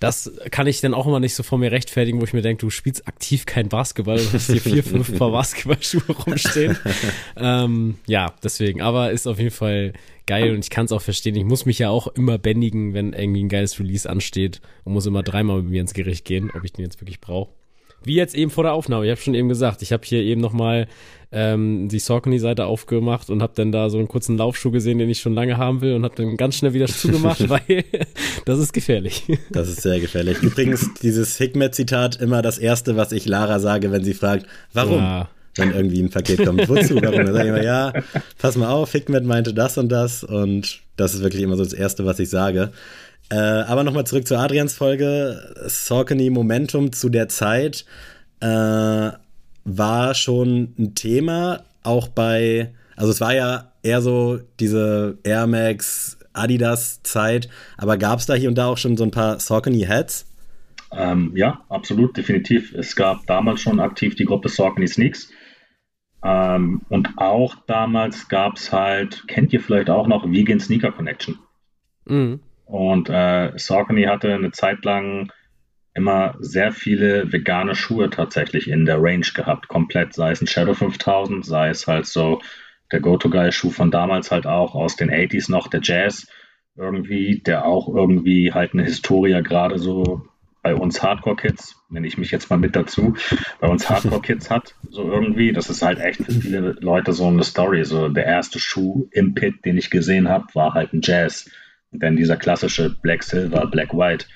das 0.00 0.30
kann 0.50 0.66
ich 0.68 0.80
dann 0.80 0.94
auch 0.94 1.06
immer 1.06 1.20
nicht 1.20 1.34
so 1.34 1.42
vor 1.42 1.58
mir 1.58 1.72
rechtfertigen, 1.72 2.20
wo 2.20 2.24
ich 2.24 2.32
mir 2.32 2.42
denke, 2.42 2.60
du 2.60 2.70
spielst 2.70 3.08
aktiv 3.08 3.46
kein 3.46 3.68
Basketball 3.68 4.18
und 4.18 4.32
hast 4.32 4.46
hier 4.46 4.60
vier, 4.60 4.84
fünf 4.84 5.18
Paar 5.18 5.32
Basketballschuhe 5.32 6.14
rumstehen. 6.26 6.78
ähm, 7.36 7.98
ja, 8.06 8.32
deswegen, 8.42 8.80
aber 8.80 9.10
ist 9.10 9.26
auf 9.26 9.38
jeden 9.38 9.50
Fall 9.50 9.92
geil 10.26 10.54
und 10.54 10.60
ich 10.64 10.70
kann 10.70 10.84
es 10.84 10.92
auch 10.92 11.02
verstehen. 11.02 11.34
Ich 11.34 11.44
muss 11.44 11.66
mich 11.66 11.80
ja 11.80 11.90
auch 11.90 12.06
immer 12.06 12.38
bändigen, 12.38 12.94
wenn 12.94 13.12
irgendwie 13.12 13.42
ein 13.42 13.48
geiles 13.48 13.78
Release 13.80 14.08
ansteht 14.08 14.60
und 14.84 14.92
muss 14.92 15.06
immer 15.06 15.22
dreimal 15.22 15.62
mit 15.62 15.70
mir 15.70 15.80
ins 15.80 15.94
Gericht 15.94 16.24
gehen, 16.24 16.50
ob 16.54 16.64
ich 16.64 16.72
den 16.72 16.84
jetzt 16.84 17.00
wirklich 17.00 17.20
brauche. 17.20 17.50
Wie 18.04 18.14
jetzt 18.14 18.34
eben 18.34 18.50
vor 18.50 18.64
der 18.64 18.72
Aufnahme. 18.72 19.04
Ich 19.04 19.10
habe 19.10 19.20
schon 19.20 19.34
eben 19.34 19.48
gesagt, 19.48 19.82
ich 19.82 19.92
habe 19.92 20.02
hier 20.04 20.22
eben 20.22 20.40
nochmal 20.40 20.86
ähm, 21.30 21.88
die 21.88 21.98
Saucony-Seite 21.98 22.64
aufgemacht 22.64 23.28
und 23.28 23.42
habe 23.42 23.52
dann 23.54 23.70
da 23.70 23.90
so 23.90 23.98
einen 23.98 24.08
kurzen 24.08 24.38
Laufschuh 24.38 24.70
gesehen, 24.70 24.98
den 24.98 25.10
ich 25.10 25.20
schon 25.20 25.34
lange 25.34 25.58
haben 25.58 25.80
will 25.80 25.94
und 25.94 26.04
habe 26.04 26.14
dann 26.16 26.36
ganz 26.36 26.56
schnell 26.56 26.72
wieder 26.72 26.86
zugemacht, 26.86 27.48
weil 27.48 27.84
das 28.44 28.58
ist 28.58 28.72
gefährlich. 28.72 29.24
Das 29.50 29.68
ist 29.68 29.82
sehr 29.82 30.00
gefährlich. 30.00 30.42
Übrigens, 30.42 30.94
dieses 31.02 31.36
Hikmet-Zitat 31.36 32.20
immer 32.20 32.40
das 32.40 32.58
erste, 32.58 32.96
was 32.96 33.12
ich 33.12 33.26
Lara 33.26 33.58
sage, 33.58 33.92
wenn 33.92 34.04
sie 34.04 34.14
fragt, 34.14 34.46
warum? 34.72 34.98
Ja 34.98 35.28
wenn 35.58 35.72
irgendwie 35.72 36.00
ein 36.00 36.10
Paket 36.10 36.44
kommt. 36.44 36.68
Wozu? 36.68 37.02
Warum? 37.02 37.16
Dann 37.16 37.34
sage 37.34 37.48
ich 37.48 37.48
immer, 37.48 37.62
ja, 37.62 37.92
pass 38.38 38.56
mal 38.56 38.68
auf, 38.68 38.92
Hikmet 38.92 39.24
meinte 39.24 39.52
das 39.52 39.76
und 39.76 39.88
das 39.88 40.22
und 40.22 40.80
das 40.96 41.14
ist 41.14 41.22
wirklich 41.22 41.42
immer 41.42 41.56
so 41.56 41.64
das 41.64 41.72
Erste, 41.72 42.06
was 42.06 42.18
ich 42.18 42.30
sage. 42.30 42.70
Äh, 43.30 43.36
aber 43.36 43.84
nochmal 43.84 44.06
zurück 44.06 44.26
zu 44.26 44.38
Adrians 44.38 44.74
Folge. 44.74 45.54
Saucony 45.66 46.30
Momentum 46.30 46.92
zu 46.92 47.08
der 47.08 47.28
Zeit 47.28 47.84
äh, 48.40 49.10
war 49.64 50.14
schon 50.14 50.74
ein 50.78 50.94
Thema, 50.94 51.64
auch 51.82 52.08
bei, 52.08 52.72
also 52.96 53.12
es 53.12 53.20
war 53.20 53.34
ja 53.34 53.72
eher 53.82 54.00
so 54.00 54.40
diese 54.60 55.18
Air 55.24 55.46
Max 55.46 56.18
Adidas 56.32 57.02
Zeit, 57.02 57.48
aber 57.76 57.96
gab 57.96 58.18
es 58.18 58.26
da 58.26 58.34
hier 58.34 58.48
und 58.48 58.56
da 58.56 58.66
auch 58.66 58.78
schon 58.78 58.96
so 58.96 59.04
ein 59.04 59.10
paar 59.10 59.40
Saucony 59.40 59.80
Heads? 59.80 60.26
Ähm, 60.92 61.32
ja, 61.34 61.64
absolut, 61.68 62.16
definitiv. 62.16 62.72
Es 62.74 62.96
gab 62.96 63.26
damals 63.26 63.60
schon 63.60 63.80
aktiv 63.80 64.14
die 64.14 64.24
Gruppe 64.24 64.48
Saucony 64.48 64.88
Sneaks. 64.88 65.30
Ähm, 66.24 66.80
und 66.88 67.10
auch 67.16 67.56
damals 67.66 68.28
gab 68.28 68.56
es 68.56 68.72
halt, 68.72 69.26
kennt 69.28 69.52
ihr 69.52 69.60
vielleicht 69.60 69.90
auch 69.90 70.06
noch 70.06 70.30
Vegan 70.30 70.60
Sneaker 70.60 70.92
Connection? 70.92 71.38
Mhm. 72.06 72.40
Und 72.68 73.08
äh, 73.08 73.52
Saucony 73.56 74.04
hatte 74.04 74.32
eine 74.32 74.52
Zeit 74.52 74.84
lang 74.84 75.32
immer 75.94 76.36
sehr 76.38 76.70
viele 76.70 77.32
vegane 77.32 77.74
Schuhe 77.74 78.10
tatsächlich 78.10 78.68
in 78.68 78.84
der 78.84 79.02
Range 79.02 79.26
gehabt, 79.34 79.68
komplett, 79.68 80.12
sei 80.12 80.30
es 80.30 80.40
ein 80.40 80.46
Shadow 80.46 80.74
5000, 80.74 81.44
sei 81.44 81.70
es 81.70 81.86
halt 81.86 82.06
so 82.06 82.40
der 82.92 83.00
Go-To-Guy-Schuh 83.00 83.70
von 83.70 83.90
damals 83.90 84.30
halt 84.30 84.46
auch 84.46 84.74
aus 84.74 84.96
den 84.96 85.10
80s 85.10 85.50
noch, 85.50 85.68
der 85.68 85.80
Jazz 85.82 86.28
irgendwie, 86.76 87.42
der 87.44 87.64
auch 87.64 87.88
irgendwie 87.88 88.52
halt 88.52 88.74
eine 88.74 88.84
Historie 88.84 89.42
gerade 89.42 89.78
so 89.78 90.22
bei 90.62 90.74
uns 90.74 91.02
Hardcore-Kids, 91.02 91.76
nenne 91.88 92.06
ich 92.06 92.18
mich 92.18 92.30
jetzt 92.30 92.50
mal 92.50 92.58
mit 92.58 92.76
dazu, 92.76 93.14
bei 93.60 93.68
uns 93.68 93.88
Hardcore-Kids 93.90 94.50
hat, 94.50 94.74
so 94.90 95.10
irgendwie. 95.10 95.52
Das 95.52 95.70
ist 95.70 95.82
halt 95.82 95.98
echt 95.98 96.22
für 96.22 96.32
viele 96.32 96.76
Leute 96.80 97.12
so 97.12 97.26
eine 97.26 97.42
Story. 97.42 97.84
So 97.84 98.08
der 98.08 98.26
erste 98.26 98.58
Schuh 98.58 99.08
im 99.10 99.34
Pit, 99.34 99.64
den 99.64 99.78
ich 99.78 99.90
gesehen 99.90 100.28
habe, 100.28 100.46
war 100.54 100.74
halt 100.74 100.92
ein 100.92 101.00
Jazz. 101.02 101.50
Dann 101.90 102.16
dieser 102.16 102.36
klassische 102.36 102.90
Black 102.90 103.22
Silver, 103.22 103.66
Black 103.66 103.94
White. 103.94 104.26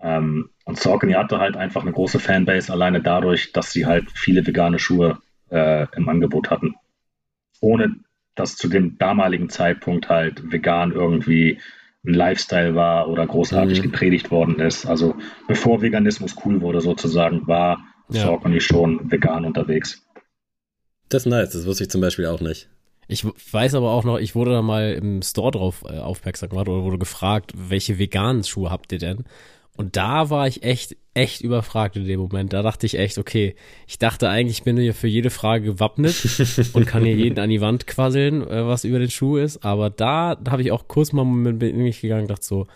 Ähm, 0.00 0.50
und 0.64 0.78
Saucony 0.78 1.12
hatte 1.12 1.38
halt 1.38 1.56
einfach 1.56 1.82
eine 1.82 1.92
große 1.92 2.18
Fanbase, 2.18 2.72
alleine 2.72 3.00
dadurch, 3.00 3.52
dass 3.52 3.72
sie 3.72 3.86
halt 3.86 4.10
viele 4.12 4.46
vegane 4.46 4.78
Schuhe 4.78 5.18
äh, 5.50 5.86
im 5.96 6.08
Angebot 6.08 6.50
hatten. 6.50 6.74
Ohne 7.60 7.96
dass 8.34 8.56
zu 8.56 8.68
dem 8.68 8.98
damaligen 8.98 9.48
Zeitpunkt 9.48 10.08
halt 10.08 10.52
vegan 10.52 10.92
irgendwie 10.92 11.58
ein 12.06 12.14
Lifestyle 12.14 12.74
war 12.74 13.08
oder 13.08 13.26
großartig 13.26 13.78
mhm. 13.80 13.82
gepredigt 13.82 14.30
worden 14.30 14.60
ist. 14.60 14.86
Also 14.86 15.16
bevor 15.48 15.82
Veganismus 15.82 16.36
cool 16.44 16.60
wurde 16.60 16.80
sozusagen, 16.80 17.46
war 17.48 17.84
ja. 18.08 18.22
Saucony 18.22 18.60
schon 18.60 19.10
vegan 19.10 19.44
unterwegs. 19.44 20.06
Das 21.08 21.26
ist 21.26 21.30
nice, 21.30 21.50
das 21.50 21.66
wusste 21.66 21.84
ich 21.84 21.90
zum 21.90 22.00
Beispiel 22.00 22.26
auch 22.26 22.40
nicht. 22.40 22.68
Ich 23.08 23.24
weiß 23.24 23.74
aber 23.74 23.90
auch 23.90 24.04
noch, 24.04 24.18
ich 24.18 24.34
wurde 24.34 24.52
da 24.52 24.62
mal 24.62 24.92
im 24.92 25.22
Store 25.22 25.50
drauf 25.50 25.82
äh, 25.88 25.98
aufmerksam 25.98 26.50
gemacht 26.50 26.68
oder 26.68 26.84
wurde 26.84 26.98
gefragt, 26.98 27.52
welche 27.56 27.98
veganen 27.98 28.44
Schuhe 28.44 28.70
habt 28.70 28.92
ihr 28.92 28.98
denn? 28.98 29.24
Und 29.78 29.96
da 29.96 30.28
war 30.28 30.46
ich 30.46 30.64
echt, 30.64 30.96
echt 31.14 31.40
überfragt 31.40 31.96
in 31.96 32.04
dem 32.04 32.20
Moment. 32.20 32.52
Da 32.52 32.62
dachte 32.62 32.84
ich 32.84 32.98
echt, 32.98 33.16
okay, 33.16 33.54
ich 33.86 33.98
dachte 33.98 34.28
eigentlich, 34.28 34.58
ich 34.58 34.64
bin 34.64 34.76
hier 34.76 34.92
für 34.92 35.06
jede 35.06 35.30
Frage 35.30 35.64
gewappnet 35.64 36.16
und 36.74 36.86
kann 36.86 37.04
hier 37.04 37.14
jeden 37.14 37.38
an 37.38 37.48
die 37.48 37.60
Wand 37.60 37.86
quasseln, 37.86 38.42
äh, 38.42 38.66
was 38.66 38.84
über 38.84 38.98
den 38.98 39.10
Schuh 39.10 39.36
ist. 39.36 39.64
Aber 39.64 39.88
da, 39.88 40.34
da 40.34 40.50
habe 40.50 40.62
ich 40.62 40.72
auch 40.72 40.88
kurz 40.88 41.12
mal 41.12 41.24
mit 41.24 41.76
mich 41.76 42.00
gegangen 42.00 42.22
und 42.22 42.30
dachte 42.30 42.44
so, 42.44 42.66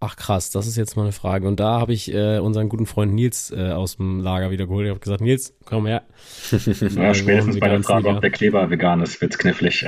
ach 0.00 0.16
krass, 0.16 0.50
das 0.50 0.66
ist 0.66 0.76
jetzt 0.76 0.96
mal 0.96 1.02
eine 1.02 1.12
Frage. 1.12 1.48
Und 1.48 1.60
da 1.60 1.80
habe 1.80 1.92
ich 1.92 2.12
äh, 2.12 2.38
unseren 2.38 2.68
guten 2.68 2.86
Freund 2.86 3.14
Nils 3.14 3.50
äh, 3.50 3.70
aus 3.70 3.96
dem 3.96 4.20
Lager 4.20 4.50
wieder 4.50 4.66
geholt. 4.66 4.86
Ich 4.86 4.90
habe 4.90 5.00
gesagt, 5.00 5.20
Nils, 5.20 5.54
komm 5.64 5.86
her. 5.86 6.02
Ja, 6.96 7.14
spätestens 7.14 7.58
bei 7.58 7.68
der 7.68 7.82
Frage, 7.82 8.08
ob 8.08 8.20
der 8.20 8.30
Kleber 8.30 8.70
vegan 8.70 9.00
ist, 9.02 9.20
wird's 9.20 9.38
knifflig. 9.38 9.86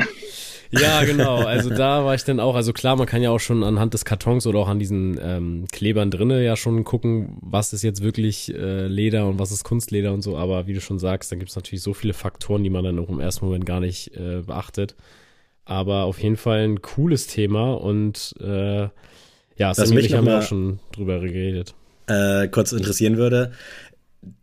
Ja, 0.71 1.05
genau. 1.05 1.37
Also 1.45 1.71
da 1.71 2.05
war 2.05 2.15
ich 2.15 2.25
dann 2.25 2.41
auch, 2.41 2.55
also 2.55 2.73
klar, 2.73 2.97
man 2.97 3.07
kann 3.07 3.23
ja 3.23 3.31
auch 3.31 3.41
schon 3.41 3.63
anhand 3.63 3.95
des 3.95 4.05
Kartons 4.05 4.47
oder 4.47 4.59
auch 4.61 4.69
an 4.69 4.79
diesen 4.79 5.19
ähm, 5.23 5.67
Klebern 5.73 6.11
drinnen 6.11 6.43
ja 6.43 6.57
schon 6.57 6.85
gucken, 6.85 7.39
was 7.41 7.73
ist 7.73 7.83
jetzt 7.83 8.03
wirklich 8.03 8.55
äh, 8.55 8.87
Leder 8.87 9.27
und 9.27 9.39
was 9.39 9.53
ist 9.53 9.65
Kunstleder 9.65 10.13
und 10.13 10.23
so. 10.23 10.37
Aber 10.37 10.67
wie 10.67 10.75
du 10.75 10.81
schon 10.81 10.99
sagst, 10.99 11.33
da 11.33 11.37
gibt 11.37 11.51
es 11.51 11.57
natürlich 11.57 11.83
so 11.83 11.95
viele 11.95 12.15
Faktoren, 12.15 12.63
die 12.63 12.71
man 12.71 12.85
dann 12.85 12.99
auch 12.99 13.09
im 13.09 13.21
ersten 13.21 13.45
Moment 13.45 13.67
gar 13.67 13.81
nicht 13.81 14.15
äh, 14.17 14.43
beachtet. 14.47 14.95
Aber 15.65 16.05
auf 16.05 16.19
jeden 16.23 16.39
Fall 16.39 16.61
ein 16.61 16.81
cooles 16.81 17.27
Thema 17.27 17.75
und 17.75 18.35
äh, 18.41 18.89
ja, 19.59 19.75
Sammy 19.75 19.97
und 19.97 20.05
ich 20.05 20.15
haben 20.15 20.27
ja 20.27 20.39
auch 20.39 20.43
schon 20.43 20.79
drüber 20.93 21.21
geredet. 21.21 21.75
Äh, 22.07 22.49
kurz 22.49 22.73
interessieren 22.73 23.17
würde, 23.19 23.53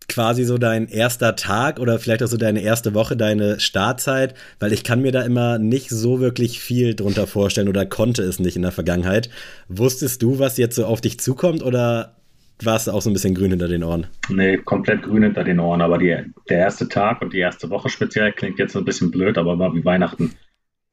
quasi 0.07 0.43
so 0.43 0.57
dein 0.57 0.87
erster 0.87 1.35
Tag 1.35 1.79
oder 1.79 1.99
vielleicht 1.99 2.23
auch 2.23 2.27
so 2.27 2.37
deine 2.37 2.61
erste 2.61 2.93
Woche, 2.93 3.17
deine 3.17 3.59
Startzeit, 3.59 4.35
weil 4.59 4.71
ich 4.71 4.83
kann 4.83 5.01
mir 5.01 5.11
da 5.11 5.23
immer 5.23 5.57
nicht 5.57 5.89
so 5.89 6.19
wirklich 6.19 6.59
viel 6.59 6.95
drunter 6.95 7.27
vorstellen 7.27 7.69
oder 7.69 7.85
konnte 7.85 8.23
es 8.23 8.39
nicht 8.39 8.55
in 8.55 8.61
der 8.61 8.71
Vergangenheit. 8.71 9.29
Wusstest 9.67 10.21
du, 10.21 10.39
was 10.39 10.57
jetzt 10.57 10.75
so 10.75 10.85
auf 10.85 11.01
dich 11.01 11.19
zukommt 11.19 11.63
oder 11.63 12.15
warst 12.61 12.87
du 12.87 12.91
auch 12.91 13.01
so 13.01 13.09
ein 13.09 13.13
bisschen 13.13 13.35
grün 13.35 13.51
hinter 13.51 13.67
den 13.67 13.83
Ohren? 13.83 14.07
Nee, 14.29 14.57
komplett 14.57 15.03
grün 15.03 15.23
hinter 15.23 15.43
den 15.43 15.59
Ohren, 15.59 15.81
aber 15.81 15.97
die, 15.97 16.15
der 16.49 16.57
erste 16.59 16.87
Tag 16.87 17.21
und 17.21 17.33
die 17.33 17.39
erste 17.39 17.69
Woche 17.69 17.89
speziell 17.89 18.31
klingt 18.31 18.59
jetzt 18.59 18.77
ein 18.77 18.85
bisschen 18.85 19.11
blöd, 19.11 19.37
aber 19.37 19.59
war 19.59 19.73
wie 19.73 19.83
Weihnachten. 19.83 20.33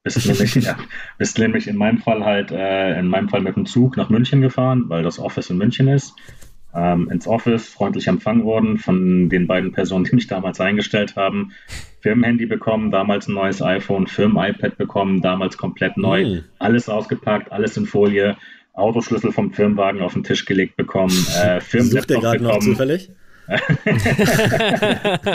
Bist 0.04 0.26
nämlich, 0.26 0.54
ja, 0.56 0.76
bist 1.16 1.38
nämlich 1.38 1.68
in 1.68 1.76
meinem 1.76 1.98
Fall 1.98 2.24
halt, 2.24 2.50
äh, 2.50 2.98
in 2.98 3.06
meinem 3.06 3.28
Fall 3.28 3.40
mit 3.40 3.54
dem 3.54 3.66
Zug 3.66 3.96
nach 3.96 4.10
München 4.10 4.40
gefahren, 4.40 4.84
weil 4.88 5.02
das 5.02 5.18
Office 5.18 5.50
in 5.50 5.58
München 5.58 5.86
ist 5.88 6.14
ähm, 6.74 7.08
ins 7.10 7.26
Office, 7.26 7.68
freundlich 7.68 8.06
empfangen 8.06 8.44
worden 8.44 8.78
von 8.78 9.28
den 9.28 9.46
beiden 9.46 9.72
Personen, 9.72 10.04
die 10.04 10.14
mich 10.14 10.26
damals 10.26 10.60
eingestellt 10.60 11.16
haben. 11.16 11.52
Firmenhandy 12.00 12.46
bekommen, 12.46 12.90
damals 12.90 13.28
ein 13.28 13.34
neues 13.34 13.62
iPhone, 13.62 14.06
Firmen-iPad 14.06 14.76
bekommen, 14.76 15.20
damals 15.20 15.56
komplett 15.56 15.96
neu, 15.96 16.24
mhm. 16.24 16.44
alles 16.58 16.88
ausgepackt, 16.88 17.52
alles 17.52 17.76
in 17.76 17.86
Folie, 17.86 18.36
Autoschlüssel 18.72 19.32
vom 19.32 19.52
Firmenwagen 19.52 20.00
auf 20.00 20.14
den 20.14 20.24
Tisch 20.24 20.46
gelegt 20.46 20.76
bekommen, 20.76 21.14
äh, 21.42 21.60
Sucht 21.60 22.10
der 22.10 22.20
gerade 22.20 22.42
noch 22.42 22.58
zufällig? 22.58 23.10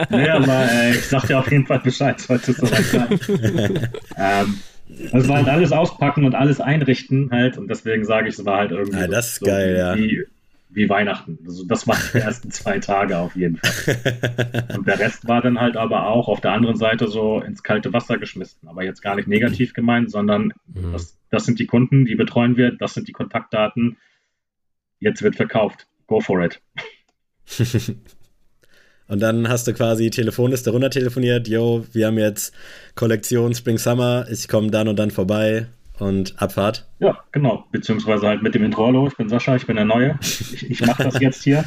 Nee, 0.10 0.30
aber 0.30 0.72
äh, 0.72 0.92
ich 0.92 1.08
sag 1.08 1.28
dir 1.28 1.40
auf 1.40 1.52
jeden 1.52 1.66
Fall 1.66 1.80
Bescheid, 1.80 2.20
sollte 2.20 2.52
es 2.52 2.58
soweit 2.58 2.84
sein. 2.84 3.90
ähm, 4.18 4.60
es 5.12 5.28
war 5.28 5.38
halt 5.38 5.50
alles 5.50 5.72
auspacken 5.72 6.26
und 6.26 6.36
alles 6.36 6.62
einrichten 6.62 7.30
halt 7.32 7.58
und 7.58 7.68
deswegen 7.68 8.06
sage 8.06 8.30
ich, 8.30 8.38
es 8.38 8.46
war 8.46 8.58
halt 8.60 8.72
irgendwie. 8.72 8.98
Ah, 8.98 9.08
das 9.08 9.28
ist 9.30 9.36
so 9.36 9.46
geil, 9.46 9.76
ja. 9.78 9.96
Wie, 9.96 10.26
wie 10.70 10.90
Weihnachten. 10.90 11.40
Also 11.46 11.66
das 11.66 11.88
waren 11.88 12.00
die 12.14 12.20
ersten 12.20 12.52
zwei 12.52 12.80
Tage 12.80 13.18
auf 13.18 13.36
jeden 13.36 13.58
Fall. 13.58 14.68
Und 14.78 14.88
der 14.88 15.00
Rest 15.00 15.28
war 15.28 15.42
dann 15.42 15.60
halt 15.60 15.78
aber 15.78 16.08
auch 16.08 16.28
auf 16.28 16.42
der 16.42 16.52
anderen 16.52 16.76
Seite 16.76 17.08
so 17.08 17.42
ins 17.42 17.64
kalte 17.64 17.94
Wasser 17.94 18.18
geschmissen. 18.18 18.68
Aber 18.68 18.84
jetzt 18.84 19.02
gar 19.02 19.16
nicht 19.16 19.28
negativ 19.28 19.74
gemeint, 19.74 20.12
sondern 20.12 20.54
mhm. 20.68 20.92
das, 20.92 21.18
das 21.32 21.46
sind 21.46 21.60
die 21.60 21.66
Kunden, 21.66 22.06
die 22.06 22.16
betreuen 22.16 22.58
wir, 22.58 22.72
das 22.72 22.94
sind 22.94 23.08
die 23.08 23.14
Kontaktdaten. 23.14 23.98
Jetzt 25.00 25.24
wird 25.24 25.36
verkauft. 25.36 25.88
Go 26.06 26.20
for 26.20 26.44
it. 26.44 26.62
Und 29.08 29.22
dann 29.22 29.48
hast 29.48 29.68
du 29.68 29.74
quasi 29.74 30.10
Telefonliste 30.10 30.72
runter 30.72 30.90
telefoniert, 30.90 31.48
yo, 31.48 31.86
wir 31.94 32.08
haben 32.08 32.18
jetzt 32.18 32.54
Kollektion 32.96 33.54
Spring 33.54 33.78
Summer, 33.78 34.26
ich 34.30 34.50
komme 34.50 34.70
dann 34.70 34.90
und 34.90 35.00
dann 35.00 35.12
vorbei 35.12 35.68
und 35.98 36.42
Abfahrt. 36.42 36.86
Ja, 37.00 37.18
genau. 37.32 37.66
Beziehungsweise 37.72 38.28
halt 38.28 38.44
mit 38.44 38.54
dem 38.54 38.64
Intro, 38.64 38.86
hallo, 38.86 39.08
ich 39.08 39.16
bin 39.16 39.30
Sascha, 39.30 39.56
ich 39.56 39.66
bin 39.66 39.78
der 39.78 39.86
Neue. 39.86 40.20
Ich, 40.22 40.70
ich 40.70 40.86
mache 40.86 41.04
das 41.04 41.20
jetzt 41.22 41.44
hier. 41.44 41.64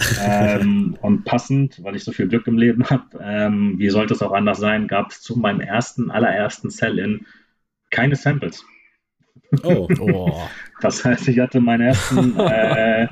ähm, 0.20 0.96
und 1.00 1.24
passend, 1.24 1.82
weil 1.84 1.94
ich 1.94 2.04
so 2.04 2.12
viel 2.12 2.26
Glück 2.26 2.46
im 2.46 2.58
Leben 2.58 2.88
habe, 2.88 3.04
ähm, 3.22 3.74
wie 3.78 3.90
sollte 3.90 4.14
es 4.14 4.22
auch 4.22 4.32
anders 4.32 4.58
sein, 4.58 4.88
gab 4.88 5.10
es 5.10 5.20
zu 5.20 5.38
meinem 5.38 5.60
ersten, 5.60 6.10
allerersten 6.10 6.70
Sell-In 6.70 7.26
keine 7.90 8.16
Samples. 8.16 8.64
Oh. 9.62 9.88
oh. 10.00 10.48
Das 10.80 11.04
heißt, 11.04 11.28
ich 11.28 11.38
hatte 11.38 11.60
meinen 11.60 11.88
ersten, 11.88 12.38
äh, 12.38 13.08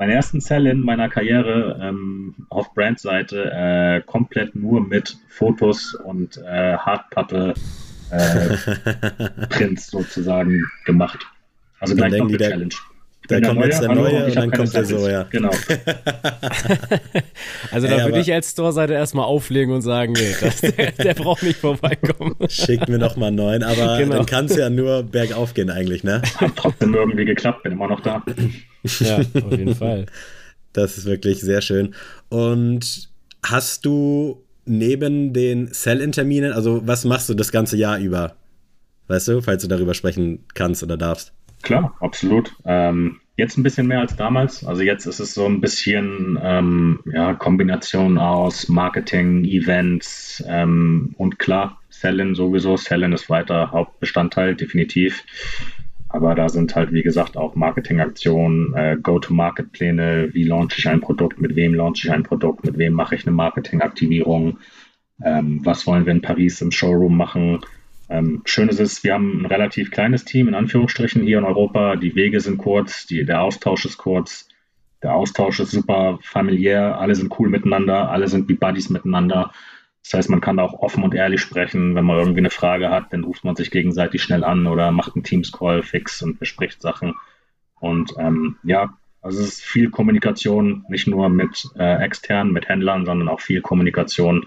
meinen 0.00 0.10
ersten 0.12 0.40
Sell-In 0.40 0.80
meiner 0.80 1.10
Karriere 1.10 1.78
ähm, 1.78 2.34
auf 2.48 2.72
Brandseite 2.72 3.52
äh, 3.52 4.00
komplett 4.00 4.56
nur 4.56 4.80
mit 4.80 5.18
Fotos 5.28 5.94
und 5.94 6.38
äh, 6.38 6.78
Hardpatte 6.78 7.52
äh, 8.10 8.56
Prints 9.50 9.90
sozusagen 9.90 10.64
gemacht. 10.86 11.18
Also 11.80 11.94
gleich 11.96 12.14
noch 12.14 12.28
eine 12.28 12.38
Challenge. 12.38 12.74
Da 13.28 13.42
kommt 13.42 13.62
jetzt 13.62 13.82
der 13.82 13.94
neue 13.94 14.24
und 14.24 14.34
dann 14.34 14.50
kommt 14.50 14.74
der 14.74 14.86
so, 14.86 15.06
ja. 15.06 15.24
Genau. 15.24 15.50
also 17.70 17.86
da 17.86 18.06
würde 18.06 18.20
ich 18.20 18.32
als 18.32 18.52
Store-Seite 18.52 18.94
erstmal 18.94 19.26
auflegen 19.26 19.74
und 19.74 19.82
sagen, 19.82 20.14
nee, 20.14 20.34
das, 20.40 20.60
der, 20.62 20.92
der, 20.92 21.12
braucht 21.12 21.42
nicht 21.42 21.58
vorbeikommen. 21.58 22.36
Schickt 22.48 22.88
mir 22.88 22.98
noch 22.98 23.16
mal 23.16 23.26
einen 23.26 23.36
neuen, 23.36 23.62
aber 23.62 23.98
genau. 23.98 24.16
dann 24.16 24.24
kann 24.26 24.46
es 24.46 24.56
ja 24.56 24.70
nur 24.70 25.02
bergauf 25.02 25.52
gehen 25.52 25.68
eigentlich, 25.68 26.04
ne? 26.04 26.22
Hat 26.38 26.52
trotzdem 26.56 26.94
irgendwie 26.94 27.26
geklappt, 27.26 27.64
bin 27.64 27.72
immer 27.72 27.86
noch 27.86 28.00
da. 28.00 28.24
Ja, 28.82 29.18
auf 29.18 29.50
jeden 29.50 29.74
Fall. 29.74 30.06
Das 30.72 30.96
ist 30.96 31.04
wirklich 31.04 31.40
sehr 31.40 31.62
schön. 31.62 31.96
Und 32.28 33.08
hast 33.42 33.84
du 33.84 34.44
neben 34.64 35.32
den 35.32 35.66
Sell-In-Terminen, 35.66 36.52
also 36.52 36.86
was 36.86 37.04
machst 37.04 37.28
du 37.28 37.34
das 37.34 37.50
ganze 37.50 37.76
Jahr 37.76 37.98
über? 37.98 38.36
Weißt 39.08 39.26
du, 39.26 39.40
falls 39.40 39.62
du 39.62 39.68
darüber 39.68 39.94
sprechen 39.94 40.44
kannst 40.54 40.84
oder 40.84 40.96
darfst? 40.96 41.32
Klar, 41.62 41.96
absolut. 41.98 42.54
Ähm, 42.64 43.20
jetzt 43.36 43.56
ein 43.58 43.64
bisschen 43.64 43.88
mehr 43.88 44.00
als 44.00 44.14
damals. 44.14 44.64
Also 44.64 44.82
jetzt 44.82 45.06
ist 45.06 45.18
es 45.18 45.34
so 45.34 45.46
ein 45.46 45.60
bisschen 45.60 46.38
ähm, 46.40 47.00
ja, 47.12 47.34
Kombination 47.34 48.18
aus 48.18 48.68
Marketing, 48.68 49.44
Events 49.44 50.42
ähm, 50.46 51.14
und 51.18 51.38
klar, 51.38 51.80
Sell-In 51.88 52.34
sowieso. 52.34 52.76
Sell-In 52.76 53.12
ist 53.12 53.28
weiter 53.28 53.72
Hauptbestandteil, 53.72 54.54
definitiv. 54.54 55.24
Aber 56.12 56.34
da 56.34 56.48
sind 56.48 56.74
halt, 56.74 56.92
wie 56.92 57.04
gesagt, 57.04 57.36
auch 57.36 57.54
Marketingaktionen, 57.54 58.74
äh, 58.74 58.96
Go-to-Market-Pläne, 59.00 60.30
wie 60.32 60.42
launche 60.42 60.80
ich 60.80 60.88
ein 60.88 61.00
Produkt, 61.00 61.40
mit 61.40 61.54
wem 61.54 61.72
launche 61.72 62.08
ich 62.08 62.12
ein 62.12 62.24
Produkt, 62.24 62.64
mit 62.64 62.78
wem 62.78 62.94
mache 62.94 63.14
ich 63.14 63.26
eine 63.26 63.36
Marketingaktivierung, 63.36 64.58
ähm, 65.24 65.60
was 65.64 65.86
wollen 65.86 66.06
wir 66.06 66.12
in 66.12 66.20
Paris 66.20 66.60
im 66.62 66.72
Showroom 66.72 67.16
machen. 67.16 67.60
Ähm, 68.08 68.42
schön 68.44 68.68
ist 68.68 68.80
es, 68.80 69.04
wir 69.04 69.14
haben 69.14 69.42
ein 69.42 69.46
relativ 69.46 69.92
kleines 69.92 70.24
Team, 70.24 70.48
in 70.48 70.56
Anführungsstrichen, 70.56 71.22
hier 71.22 71.38
in 71.38 71.44
Europa. 71.44 71.94
Die 71.94 72.16
Wege 72.16 72.40
sind 72.40 72.58
kurz, 72.58 73.06
die, 73.06 73.24
der 73.24 73.42
Austausch 73.42 73.84
ist 73.84 73.96
kurz, 73.96 74.48
der 75.04 75.14
Austausch 75.14 75.60
ist 75.60 75.70
super 75.70 76.18
familiär, 76.22 76.98
alle 76.98 77.14
sind 77.14 77.38
cool 77.38 77.48
miteinander, 77.48 78.10
alle 78.10 78.26
sind 78.26 78.48
wie 78.48 78.54
Buddies 78.54 78.90
miteinander. 78.90 79.52
Das 80.02 80.14
heißt, 80.14 80.30
man 80.30 80.40
kann 80.40 80.58
auch 80.58 80.74
offen 80.74 81.04
und 81.04 81.14
ehrlich 81.14 81.40
sprechen. 81.40 81.94
Wenn 81.94 82.04
man 82.04 82.18
irgendwie 82.18 82.40
eine 82.40 82.50
Frage 82.50 82.90
hat, 82.90 83.12
dann 83.12 83.24
ruft 83.24 83.44
man 83.44 83.56
sich 83.56 83.70
gegenseitig 83.70 84.22
schnell 84.22 84.44
an 84.44 84.66
oder 84.66 84.90
macht 84.92 85.14
einen 85.14 85.24
Teams-Call 85.24 85.82
fix 85.82 86.22
und 86.22 86.38
bespricht 86.38 86.80
Sachen. 86.80 87.14
Und 87.78 88.14
ähm, 88.18 88.56
ja, 88.62 88.96
also 89.22 89.40
es 89.40 89.48
ist 89.48 89.62
viel 89.62 89.90
Kommunikation, 89.90 90.84
nicht 90.88 91.06
nur 91.06 91.28
mit 91.28 91.68
äh, 91.78 92.02
externen, 92.02 92.52
mit 92.52 92.68
Händlern, 92.68 93.04
sondern 93.04 93.28
auch 93.28 93.40
viel 93.40 93.60
Kommunikation 93.60 94.46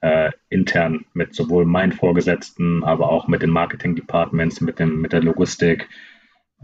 äh, 0.00 0.30
intern 0.48 1.04
mit 1.12 1.34
sowohl 1.34 1.66
meinen 1.66 1.92
Vorgesetzten, 1.92 2.82
aber 2.84 3.10
auch 3.10 3.28
mit 3.28 3.42
den 3.42 3.50
Marketing-Departments, 3.50 4.60
mit, 4.60 4.78
dem, 4.78 5.00
mit 5.00 5.12
der 5.12 5.22
Logistik, 5.22 5.88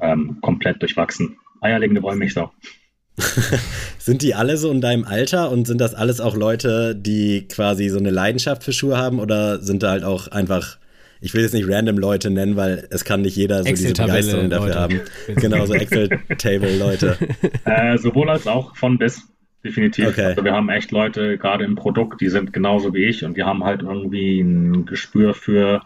ähm, 0.01 0.39
komplett 0.41 0.81
durchwachsen. 0.81 1.39
Eierlegende 1.61 2.03
Wollmilchsau. 2.03 2.53
sind 3.99 4.23
die 4.23 4.35
alle 4.35 4.57
so 4.57 4.71
in 4.71 4.81
deinem 4.81 5.05
Alter 5.05 5.51
und 5.51 5.67
sind 5.67 5.81
das 5.81 5.95
alles 5.95 6.21
auch 6.21 6.35
Leute, 6.35 6.95
die 6.95 7.47
quasi 7.49 7.89
so 7.89 7.99
eine 7.99 8.11
Leidenschaft 8.11 8.65
für 8.65 8.73
Schuhe 8.73 8.97
haben 8.97 9.21
oder 9.21 9.61
sind 9.61 9.83
da 9.83 9.91
halt 9.91 10.05
auch 10.05 10.29
einfach 10.29 10.79
ich 11.25 11.35
will 11.35 11.43
jetzt 11.43 11.55
nicht 11.55 11.69
random 11.69 11.99
Leute 11.99 12.31
nennen, 12.31 12.57
weil 12.57 12.89
es 12.91 13.05
kann 13.05 13.23
nicht 13.23 13.37
jeder 13.37 13.63
so 13.63 13.71
diese 13.71 13.93
Begeisterung 13.93 14.51
dafür 14.51 14.67
Leute. 14.67 14.81
haben. 14.81 15.01
genau, 15.37 15.65
so 15.67 15.75
Excel-Table-Leute. 15.75 17.17
Äh, 17.65 17.97
sowohl 17.97 18.29
als 18.29 18.49
auch 18.49 18.75
von 18.77 18.99
bis, 18.99 19.23
definitiv. 19.65 20.09
Okay. 20.09 20.25
Also 20.25 20.45
wir 20.45 20.53
haben 20.53 20.69
echt 20.69 20.91
Leute, 20.91 21.39
gerade 21.39 21.65
im 21.65 21.77
Produkt, 21.77 22.21
die 22.21 22.29
sind 22.29 22.53
genauso 22.53 22.93
wie 22.93 23.05
ich 23.05 23.25
und 23.25 23.37
die 23.37 23.45
haben 23.45 23.63
halt 23.63 23.83
irgendwie 23.83 24.41
ein 24.41 24.85
Gespür 24.85 25.33
für, 25.33 25.83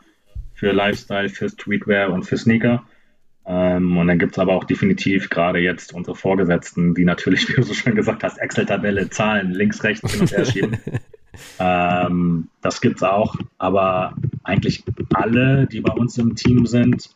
für 0.54 0.72
Lifestyle, 0.72 1.28
für 1.28 1.50
Streetwear 1.50 2.10
und 2.10 2.22
für 2.22 2.38
Sneaker. 2.38 2.82
Ähm, 3.48 3.96
und 3.96 4.08
dann 4.08 4.18
gibt 4.18 4.32
es 4.32 4.38
aber 4.38 4.54
auch 4.54 4.64
definitiv 4.64 5.30
gerade 5.30 5.60
jetzt 5.60 5.92
unsere 5.92 6.16
Vorgesetzten, 6.16 6.94
die 6.94 7.04
natürlich, 7.04 7.48
wie 7.48 7.54
du 7.54 7.62
so 7.62 7.74
schön 7.74 7.94
gesagt 7.94 8.24
hast, 8.24 8.38
Excel-Tabelle, 8.38 9.08
Zahlen 9.10 9.52
links, 9.52 9.84
rechts 9.84 10.10
hin 10.10 10.20
und 10.22 10.32
her 10.32 10.44
schieben. 10.44 10.78
ähm, 11.58 12.48
das 12.60 12.82
es 12.82 13.02
auch, 13.02 13.36
aber 13.58 14.14
eigentlich 14.42 14.82
alle, 15.14 15.66
die 15.66 15.80
bei 15.80 15.92
uns 15.92 16.18
im 16.18 16.34
Team 16.34 16.66
sind, 16.66 17.10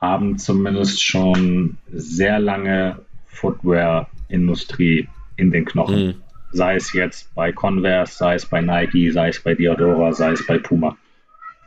haben 0.00 0.38
zumindest 0.38 1.02
schon 1.02 1.78
sehr 1.90 2.38
lange 2.38 3.00
Footwear-Industrie 3.26 5.08
in 5.36 5.50
den 5.50 5.64
Knochen. 5.64 6.06
Mhm. 6.06 6.14
Sei 6.52 6.76
es 6.76 6.92
jetzt 6.92 7.34
bei 7.34 7.50
Converse, 7.50 8.14
sei 8.14 8.34
es 8.36 8.46
bei 8.46 8.60
Nike, 8.60 9.10
sei 9.10 9.30
es 9.30 9.40
bei 9.40 9.54
Diodora, 9.54 10.12
sei 10.12 10.32
es 10.32 10.46
bei 10.46 10.58
Puma. 10.58 10.96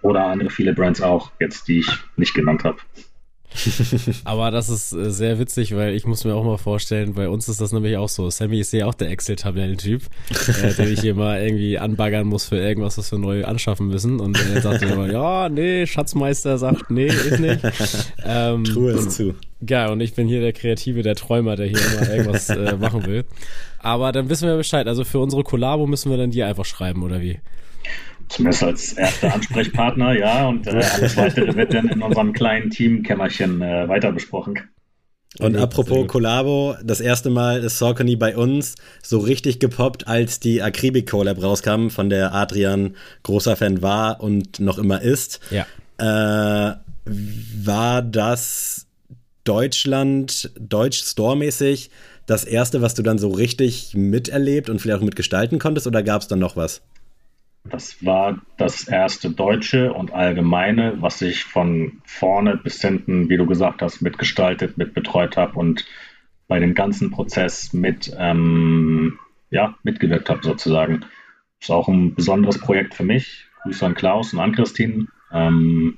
Oder 0.01 0.27
andere 0.27 0.49
viele 0.49 0.73
Brands 0.73 1.01
auch, 1.01 1.31
jetzt 1.39 1.67
die 1.67 1.79
ich 1.79 1.89
nicht 2.15 2.33
genannt 2.33 2.63
habe. 2.63 2.77
Aber 4.23 4.51
das 4.51 4.69
ist 4.69 4.93
äh, 4.93 5.09
sehr 5.11 5.39
witzig, 5.39 5.75
weil 5.75 5.95
ich 5.95 6.05
muss 6.05 6.25
mir 6.25 6.35
auch 6.35 6.43
mal 6.43 6.57
vorstellen, 6.57 7.13
bei 7.13 7.29
uns 7.29 7.47
ist 7.47 7.61
das 7.61 7.71
nämlich 7.71 7.97
auch 7.97 8.09
so. 8.09 8.29
Sammy 8.29 8.59
ist 8.59 8.73
ja 8.73 8.85
auch 8.85 8.93
der 8.93 9.09
Excel-Tabellentyp, 9.09 10.03
äh, 10.61 10.73
den 10.77 10.91
ich 10.91 11.01
hier 11.01 11.15
mal 11.15 11.41
irgendwie 11.41 11.79
anbaggern 11.79 12.27
muss 12.27 12.45
für 12.45 12.57
irgendwas, 12.57 12.97
was 12.97 13.11
wir 13.11 13.19
neu 13.19 13.45
anschaffen 13.45 13.87
müssen. 13.87 14.19
Und 14.19 14.37
er 14.53 14.61
sagt 14.61 14.83
immer, 14.83 15.11
ja, 15.11 15.49
nee, 15.49 15.85
Schatzmeister 15.85 16.57
sagt, 16.57 16.91
nee, 16.91 17.07
ist 17.07 17.39
nicht. 17.39 17.59
Ähm, 18.29 18.65
True 18.65 18.91
ist 18.91 19.11
zu. 19.11 19.35
Ja, 19.67 19.89
und 19.89 20.01
ich 20.01 20.13
bin 20.13 20.27
hier 20.27 20.41
der 20.41 20.51
Kreative, 20.51 21.01
der 21.01 21.15
Träumer, 21.15 21.55
der 21.55 21.67
hier 21.67 21.79
immer 21.79 22.09
irgendwas 22.09 22.49
äh, 22.49 22.75
machen 22.75 23.05
will. 23.05 23.23
Aber 23.79 24.11
dann 24.11 24.29
wissen 24.29 24.47
wir 24.47 24.57
Bescheid. 24.57 24.87
Also 24.87 25.03
für 25.03 25.19
unsere 25.19 25.43
Kollabo 25.43 25.87
müssen 25.87 26.11
wir 26.11 26.17
dann 26.17 26.31
dir 26.31 26.47
einfach 26.47 26.65
schreiben, 26.65 27.03
oder 27.03 27.21
wie? 27.21 27.39
Zumindest 28.29 28.63
als 28.63 28.93
erster 28.93 29.33
Ansprechpartner, 29.33 30.13
ja. 30.17 30.47
Und 30.47 30.67
äh, 30.67 30.71
alles 30.71 31.17
weitere 31.17 31.55
wird 31.55 31.73
dann 31.73 31.87
in 31.87 32.01
unserem 32.01 32.33
kleinen 32.33 32.69
Teamkämmerchen 32.69 33.61
äh, 33.61 33.87
weiter 33.87 34.11
besprochen. 34.11 34.59
Und 35.39 35.55
ja, 35.55 35.61
apropos 35.61 36.07
Collabo, 36.07 36.75
das 36.83 36.99
erste 36.99 37.29
Mal 37.29 37.63
ist 37.63 37.77
Saucony 37.77 38.15
bei 38.15 38.35
uns 38.35 38.75
so 39.03 39.19
richtig 39.19 39.59
gepoppt, 39.59 40.07
als 40.07 40.39
die 40.39 40.61
Akribik 40.61 41.09
Collab 41.09 41.41
rauskam, 41.41 41.89
von 41.89 42.09
der 42.09 42.33
Adrian 42.33 42.95
großer 43.23 43.55
Fan 43.55 43.81
war 43.81 44.21
und 44.21 44.59
noch 44.59 44.77
immer 44.77 45.01
ist. 45.01 45.39
Ja. 45.51 45.65
Äh, 45.99 46.77
war 47.05 48.01
das 48.01 48.87
Deutschland, 49.43 50.51
Deutsch 50.59 51.03
Store-mäßig 51.03 51.91
das 52.25 52.43
erste, 52.43 52.81
was 52.81 52.93
du 52.93 53.03
dann 53.03 53.19
so 53.19 53.29
richtig 53.29 53.93
miterlebt 53.95 54.69
und 54.69 54.79
vielleicht 54.79 54.99
auch 54.99 55.05
mitgestalten 55.05 55.59
konntest 55.59 55.87
oder 55.87 56.03
gab 56.03 56.21
es 56.21 56.27
dann 56.27 56.39
noch 56.39 56.55
was? 56.55 56.81
Das 57.69 58.05
war 58.05 58.39
das 58.57 58.87
erste 58.87 59.29
Deutsche 59.29 59.93
und 59.93 60.13
Allgemeine, 60.13 61.01
was 61.01 61.21
ich 61.21 61.43
von 61.43 62.01
vorne 62.05 62.57
bis 62.57 62.81
hinten, 62.81 63.29
wie 63.29 63.37
du 63.37 63.45
gesagt 63.45 63.81
hast, 63.81 64.01
mitgestaltet, 64.01 64.77
mitbetreut 64.77 65.37
habe 65.37 65.57
und 65.59 65.85
bei 66.47 66.59
dem 66.59 66.73
ganzen 66.73 67.11
Prozess 67.11 67.73
mit, 67.73 68.15
ähm, 68.17 69.19
ja, 69.49 69.75
mitgewirkt 69.83 70.29
habe 70.29 70.43
sozusagen. 70.43 71.05
Ist 71.59 71.71
auch 71.71 71.87
ein 71.87 72.15
besonderes 72.15 72.59
Projekt 72.59 72.93
für 72.93 73.03
mich. 73.03 73.45
Grüße 73.63 73.85
an 73.85 73.95
Klaus 73.95 74.33
und 74.33 74.39
an 74.39 74.53
Christine. 74.53 75.07
Ähm, 75.31 75.97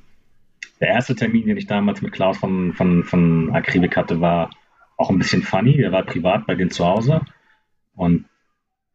der 0.80 0.88
erste 0.88 1.16
Termin, 1.16 1.46
den 1.46 1.58
ich 1.58 1.68
damals 1.68 2.02
mit 2.02 2.14
Klaus 2.14 2.38
von, 2.38 2.74
von, 2.74 3.04
von 3.04 3.54
Akribik 3.54 3.98
hatte, 3.98 4.22
war 4.22 4.50
auch 4.98 5.10
ein 5.10 5.18
bisschen 5.20 5.44
funny. 5.44 5.78
Der 5.78 5.92
war 5.92 6.04
privat 6.04 6.48
bei 6.48 6.56
denen 6.56 6.72
zu 6.72 6.86
Hause. 6.86 7.22
Und 7.96 8.26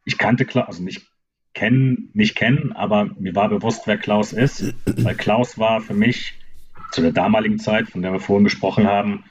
ich 0.05 0.19
kannte 0.19 0.45
Klaus, 0.45 0.67
also 0.67 0.83
nicht 0.83 1.07
kennen, 1.55 2.11
nicht 2.13 2.35
kennen, 2.35 2.73
aber 2.73 3.11
mir 3.19 3.35
war 3.35 3.49
bewusst, 3.49 3.83
wer 3.87 3.97
Klaus 3.97 4.33
ist, 4.33 4.75
weil 4.85 5.15
Klaus 5.15 5.59
war 5.59 5.81
für 5.81 5.95
mich 5.95 6.35
zu 6.93 7.01
der 7.01 7.13
damaligen 7.13 7.59
Zeit, 7.59 7.89
von 7.89 8.03
der 8.03 8.13
wir 8.13 8.21
vorhin 8.21 8.45
gesprochen 8.45 8.87
haben, 8.87 9.25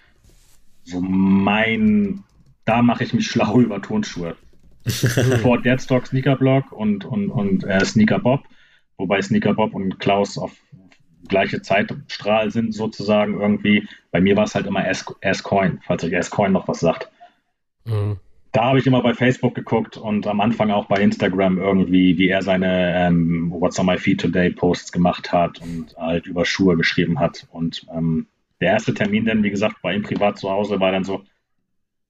so 0.83 0.99
mein, 1.01 2.23
da 2.65 2.81
mache 2.81 3.03
ich 3.03 3.13
mich 3.13 3.27
schlau 3.27 3.59
über 3.59 3.81
Tonschuhe. 3.81 4.35
Vor 5.41 5.61
Deadstock 5.61 6.07
Sneaker 6.07 6.35
Blog 6.35 6.71
und, 6.71 7.05
und, 7.05 7.29
und 7.29 7.63
äh, 7.63 7.85
Sneaker 7.85 8.19
Bob, 8.19 8.43
wobei 8.97 9.21
Sneaker 9.21 9.53
Bob 9.53 9.73
und 9.73 9.99
Klaus 9.99 10.37
auf 10.37 10.51
gleiche 11.29 11.61
Zeitstrahl 11.61 12.51
sind 12.51 12.73
sozusagen 12.73 13.39
irgendwie. 13.39 13.87
Bei 14.11 14.19
mir 14.19 14.35
war 14.35 14.43
es 14.43 14.55
halt 14.55 14.65
immer 14.65 14.85
S-Coin, 14.85 15.79
falls 15.85 16.03
euch 16.03 16.11
S-Coin 16.11 16.51
noch 16.51 16.67
was 16.67 16.81
sagt. 16.81 17.09
Mhm 17.85 18.17
da 18.53 18.65
habe 18.65 18.77
ich 18.77 18.85
immer 18.85 19.01
bei 19.01 19.15
Facebook 19.15 19.55
geguckt 19.55 19.97
und 19.97 20.27
am 20.27 20.39
Anfang 20.39 20.69
auch 20.69 20.85
bei 20.85 21.01
Instagram 21.01 21.57
irgendwie, 21.57 22.19
wie 22.19 22.29
er 22.29 22.43
seine 22.43 23.07
ähm, 23.07 23.51
What's 23.51 23.79
on 23.79 23.87
my 23.87 23.97
feet 23.97 24.21
today 24.21 24.51
Posts 24.51 24.91
gemacht 24.91 25.33
hat 25.33 25.59
und 25.59 25.97
halt 25.97 26.27
über 26.27 26.45
Schuhe 26.45 26.77
geschrieben 26.77 27.19
hat. 27.19 27.47
Und 27.51 27.85
ähm, 27.91 28.27
der 28.61 28.73
erste 28.73 28.93
Termin 28.93 29.25
dann, 29.25 29.41
wie 29.41 29.49
gesagt, 29.49 29.77
bei 29.81 29.95
ihm 29.95 30.03
privat 30.03 30.37
zu 30.37 30.51
Hause 30.51 30.79
war 30.79 30.91
dann 30.91 31.03
so, 31.03 31.23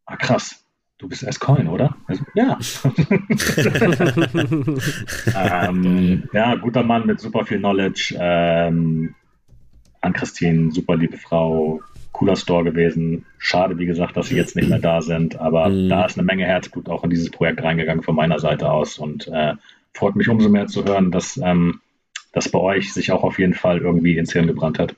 ah 0.05 0.17
krass, 0.17 0.65
du 0.97 1.07
bist 1.07 1.23
S-Coin, 1.23 1.69
oder? 1.69 1.95
Also, 2.07 2.25
ja. 2.35 2.59
ähm, 5.69 6.29
ja, 6.33 6.55
guter 6.55 6.83
Mann 6.83 7.07
mit 7.07 7.21
super 7.21 7.45
viel 7.45 7.59
Knowledge. 7.59 8.17
Ähm, 8.19 9.15
an 10.01 10.11
Christine, 10.11 10.71
super 10.73 10.97
liebe 10.97 11.17
Frau, 11.17 11.79
cooler 12.13 12.37
Store 12.37 12.63
gewesen. 12.63 13.25
Schade, 13.37 13.77
wie 13.77 13.85
gesagt, 13.85 14.15
dass 14.15 14.27
sie 14.27 14.37
jetzt 14.37 14.55
nicht 14.55 14.69
mehr 14.69 14.79
da 14.79 15.01
sind, 15.01 15.35
aber 15.35 15.67
mhm. 15.67 15.89
da 15.89 16.05
ist 16.05 16.17
eine 16.17 16.25
Menge 16.25 16.45
Herzblut 16.45 16.87
auch 16.87 17.03
in 17.03 17.09
dieses 17.09 17.29
Projekt 17.29 17.61
reingegangen 17.61 18.03
von 18.03 18.15
meiner 18.15 18.39
Seite 18.39 18.71
aus 18.71 18.97
und 18.97 19.27
äh, 19.27 19.55
freut 19.93 20.15
mich 20.15 20.29
umso 20.29 20.47
mehr 20.47 20.67
zu 20.67 20.85
hören, 20.85 21.11
dass 21.11 21.37
ähm, 21.37 21.81
das 22.31 22.49
bei 22.49 22.59
euch 22.59 22.93
sich 22.93 23.11
auch 23.11 23.23
auf 23.23 23.39
jeden 23.39 23.53
Fall 23.53 23.79
irgendwie 23.79 24.17
ins 24.17 24.31
Hirn 24.31 24.47
gebrannt 24.47 24.79
hat. 24.79 24.95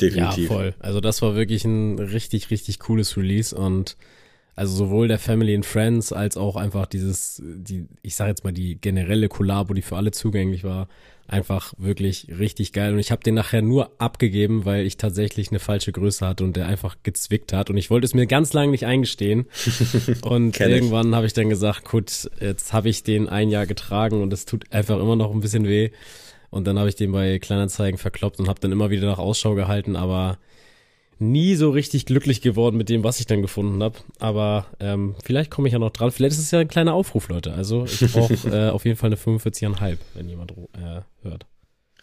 Definitiv. 0.00 0.50
Ja, 0.50 0.56
voll. 0.56 0.74
Also 0.80 1.00
das 1.00 1.22
war 1.22 1.34
wirklich 1.34 1.64
ein 1.64 1.98
richtig, 1.98 2.50
richtig 2.50 2.78
cooles 2.80 3.16
Release 3.16 3.56
und 3.56 3.96
also 4.54 4.74
sowohl 4.74 5.08
der 5.08 5.18
Family 5.18 5.54
and 5.54 5.64
Friends 5.64 6.12
als 6.12 6.36
auch 6.36 6.56
einfach 6.56 6.86
dieses, 6.86 7.42
die, 7.42 7.86
ich 8.02 8.16
sag 8.16 8.28
jetzt 8.28 8.44
mal 8.44 8.52
die 8.52 8.78
generelle 8.80 9.28
Kollabo, 9.28 9.72
die 9.72 9.82
für 9.82 9.96
alle 9.96 10.10
zugänglich 10.10 10.62
war, 10.62 10.88
einfach 11.26 11.72
wirklich 11.78 12.26
richtig 12.38 12.72
geil. 12.72 12.92
Und 12.92 12.98
ich 12.98 13.10
habe 13.10 13.22
den 13.22 13.34
nachher 13.34 13.62
nur 13.62 13.92
abgegeben, 13.98 14.66
weil 14.66 14.84
ich 14.84 14.98
tatsächlich 14.98 15.50
eine 15.50 15.58
falsche 15.58 15.92
Größe 15.92 16.26
hatte 16.26 16.44
und 16.44 16.56
der 16.56 16.66
einfach 16.66 16.96
gezwickt 17.02 17.54
hat. 17.54 17.70
Und 17.70 17.78
ich 17.78 17.88
wollte 17.88 18.04
es 18.04 18.12
mir 18.12 18.26
ganz 18.26 18.52
lange 18.52 18.72
nicht 18.72 18.84
eingestehen. 18.84 19.46
und 20.22 20.60
irgendwann 20.60 21.14
habe 21.14 21.26
ich 21.26 21.32
dann 21.32 21.48
gesagt, 21.48 21.86
gut, 21.88 22.30
jetzt 22.40 22.74
habe 22.74 22.90
ich 22.90 23.02
den 23.02 23.28
ein 23.30 23.48
Jahr 23.48 23.66
getragen 23.66 24.20
und 24.20 24.32
es 24.32 24.44
tut 24.44 24.70
einfach 24.70 24.98
immer 24.98 25.16
noch 25.16 25.32
ein 25.32 25.40
bisschen 25.40 25.66
weh. 25.66 25.90
Und 26.50 26.66
dann 26.66 26.78
habe 26.78 26.90
ich 26.90 26.96
den 26.96 27.12
bei 27.12 27.38
Kleinanzeigen 27.38 27.96
verkloppt 27.96 28.38
und 28.38 28.48
habe 28.48 28.60
dann 28.60 28.72
immer 28.72 28.90
wieder 28.90 29.06
nach 29.06 29.18
Ausschau 29.18 29.54
gehalten, 29.54 29.96
aber 29.96 30.38
nie 31.22 31.54
so 31.54 31.70
richtig 31.70 32.06
glücklich 32.06 32.40
geworden 32.40 32.76
mit 32.76 32.88
dem, 32.88 33.04
was 33.04 33.20
ich 33.20 33.26
dann 33.26 33.42
gefunden 33.42 33.82
habe. 33.82 33.98
Aber 34.18 34.66
ähm, 34.80 35.14
vielleicht 35.24 35.50
komme 35.50 35.68
ich 35.68 35.72
ja 35.72 35.78
noch 35.78 35.90
dran. 35.90 36.10
Vielleicht 36.10 36.34
ist 36.34 36.42
es 36.42 36.50
ja 36.50 36.58
ein 36.58 36.68
kleiner 36.68 36.94
Aufruf, 36.94 37.28
Leute. 37.28 37.52
Also 37.52 37.84
ich 37.84 38.00
brauche 38.12 38.34
äh, 38.48 38.70
auf 38.70 38.84
jeden 38.84 38.96
Fall 38.96 39.08
eine 39.08 39.16
45,5, 39.16 39.96
wenn 40.14 40.28
jemand 40.28 40.52
äh, 40.52 41.00
hört. 41.22 41.46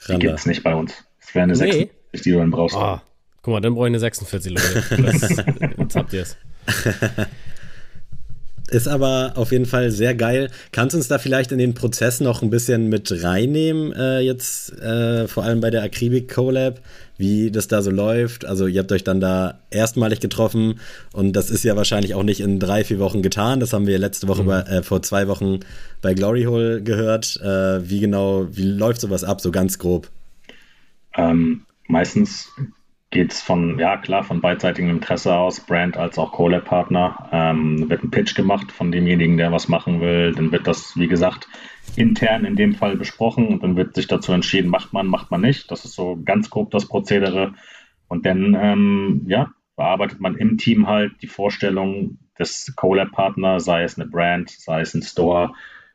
Die 0.08 0.20
gibt 0.20 0.40
es 0.40 0.46
nicht 0.46 0.64
bei 0.64 0.74
uns. 0.74 0.94
Es 1.20 1.36
wäre 1.36 1.44
eine 1.44 1.54
nee. 1.54 1.60
46, 1.60 2.22
die 2.24 2.32
du 2.32 2.38
dann 2.38 2.52
brauchst. 2.52 2.76
Ah, 2.76 3.04
guck 3.42 3.54
mal, 3.54 3.60
dann 3.60 3.76
brauche 3.76 3.88
ich 3.88 3.92
eine 3.92 4.00
46, 4.00 4.52
Leute. 4.52 5.04
Das, 5.04 5.22
jetzt 5.78 5.96
habt 5.96 6.14
ihr 6.14 6.22
es. 6.22 6.38
Ist 8.70 8.88
aber 8.88 9.34
auf 9.36 9.52
jeden 9.52 9.66
Fall 9.66 9.90
sehr 9.90 10.14
geil. 10.14 10.52
Kannst 10.72 10.94
du 10.94 10.98
uns 10.98 11.08
da 11.08 11.18
vielleicht 11.18 11.52
in 11.52 11.58
den 11.58 11.74
Prozess 11.74 12.20
noch 12.20 12.44
ein 12.44 12.52
bisschen 12.52 12.88
mit 12.88 13.24
reinnehmen, 13.24 13.94
äh, 13.94 14.20
jetzt 14.20 14.80
äh, 14.80 15.28
vor 15.28 15.44
allem 15.44 15.60
bei 15.60 15.72
der 15.72 15.82
Akribik 15.82 16.32
Collab, 16.32 16.80
wie 17.18 17.50
das 17.50 17.68
da 17.68 17.82
so 17.82 17.90
läuft? 17.90 18.46
Also 18.46 18.68
ihr 18.68 18.82
habt 18.82 18.92
euch 18.92 19.04
dann 19.04 19.20
da 19.20 19.60
erstmalig 19.72 20.20
getroffen 20.20 20.80
und 21.14 21.34
das 21.34 21.50
ist 21.50 21.64
ja 21.64 21.76
wahrscheinlich 21.76 22.14
auch 22.14 22.22
nicht 22.22 22.42
in 22.42 22.60
drei, 22.60 22.84
vier 22.84 23.00
Wochen 23.00 23.24
getan. 23.24 23.60
Das 23.60 23.74
haben 23.74 23.88
wir 23.88 23.98
letzte 23.98 24.28
Woche 24.28 24.44
mhm. 24.44 24.48
bei, 24.48 24.60
äh, 24.62 24.84
vor 24.84 25.02
zwei 25.02 25.28
Wochen 25.28 25.62
bei 26.04 26.14
Glory 26.14 26.44
Hole 26.44 26.84
gehört. 26.84 27.40
Äh, 27.42 27.90
wie 27.90 28.00
genau, 28.00 28.48
wie 28.52 28.66
läuft 28.66 29.02
sowas 29.02 29.24
ab, 29.24 29.42
so 29.42 29.50
ganz 29.50 29.80
grob? 29.80 30.10
Ähm, 31.16 31.66
meistens 31.88 32.48
geht 33.12 33.32
es 33.32 33.42
von, 33.42 33.80
ja 33.80 33.98
klar, 33.98 34.24
von 34.24 34.40
beidseitigem 34.40 34.92
Interesse 34.92 35.34
aus, 35.34 35.62
Brand 35.62 35.98
als 35.98 36.18
auch 36.20 36.32
Collab-Partner. 36.32 37.30
Ähm, 37.32 37.90
wird 37.90 38.04
ein 38.04 38.12
Pitch 38.12 38.36
gemacht 38.36 38.72
von 38.72 38.92
demjenigen, 38.92 39.38
der 39.38 39.52
was 39.52 39.68
machen 39.68 40.00
will. 40.00 40.34
Dann 40.34 40.52
wird 40.52 40.68
das, 40.68 40.96
wie 40.96 41.08
gesagt, 41.08 41.48
intern 41.96 42.46
in 42.46 42.56
dem 42.56 42.76
Fall 42.76 42.98
besprochen 42.98 43.48
und 43.48 43.64
dann 43.64 43.76
wird 43.76 43.96
sich 43.96 44.08
dazu 44.08 44.32
entschieden, 44.32 44.70
macht 44.70 44.94
man, 44.94 45.08
macht 45.08 45.32
man 45.32 45.42
nicht. 45.42 45.72
Das 45.72 45.86
ist 45.86 45.96
so 45.96 46.20
ganz 46.24 46.50
grob 46.52 46.70
das 46.70 46.88
Prozedere. 46.88 47.54
Und 48.08 48.26
dann, 48.26 48.56
ähm, 48.60 49.22
ja, 49.28 49.52
bearbeitet 49.76 50.20
man 50.20 50.36
im 50.36 50.58
Team 50.58 50.88
halt 50.88 51.14
die 51.22 51.28
Vorstellung 51.28 52.20
des 52.38 52.74
Collab-Partners, 52.76 53.66
sei 53.66 53.84
es 53.84 53.98
eine 53.98 54.08
Brand, 54.08 54.52
sei 54.52 54.82
es 54.82 54.94
ein 54.94 55.02
Store, 55.02 55.54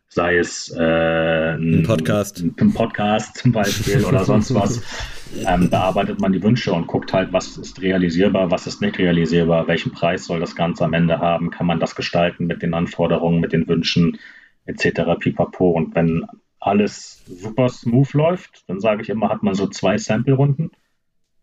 sei 0.09 0.39
es 0.39 0.75
äh, 0.77 1.55
ein, 1.55 1.81
ein, 1.81 1.83
Podcast. 1.85 2.41
Ein, 2.41 2.55
ein, 2.59 2.73
Podcast 2.73 3.37
zum 3.39 3.53
Beispiel 3.53 4.05
oder 4.05 4.25
sonst 4.25 4.53
was. 4.55 4.83
Ähm, 5.47 5.71
bearbeitet 5.71 6.21
man 6.21 6.33
die 6.33 6.43
Wünsche 6.43 6.73
und 6.73 6.87
guckt 6.87 7.13
halt, 7.13 7.33
was 7.33 7.57
ist 7.57 7.83
realisierbar, 7.83 8.51
was 8.51 8.67
ist 8.67 8.81
nicht 8.81 8.99
realisierbar, 8.99 9.67
welchen 9.67 9.93
Preis 9.93 10.25
soll 10.25 10.41
das 10.41 10.55
Ganze 10.55 10.85
am 10.85 10.93
Ende 10.93 11.19
haben, 11.19 11.51
kann 11.51 11.67
man 11.67 11.81
das 11.81 11.95
gestalten 11.95 12.47
mit 12.47 12.63
den 12.63 12.75
Anforderungen, 12.75 13.41
mit 13.41 13.53
den 13.53 13.67
Wünschen 13.69 14.19
etc. 14.67 15.19
pipapo. 15.19 15.71
Und 15.71 15.95
wenn 15.95 16.27
alles 16.61 17.23
super 17.27 17.69
smooth 17.69 18.13
läuft, 18.15 18.69
dann 18.69 18.81
sage 18.81 19.03
ich 19.03 19.11
immer, 19.11 19.29
hat 19.29 19.43
man 19.43 19.55
so 19.55 19.67
zwei 19.67 19.99
Sample-Runden. 19.99 20.71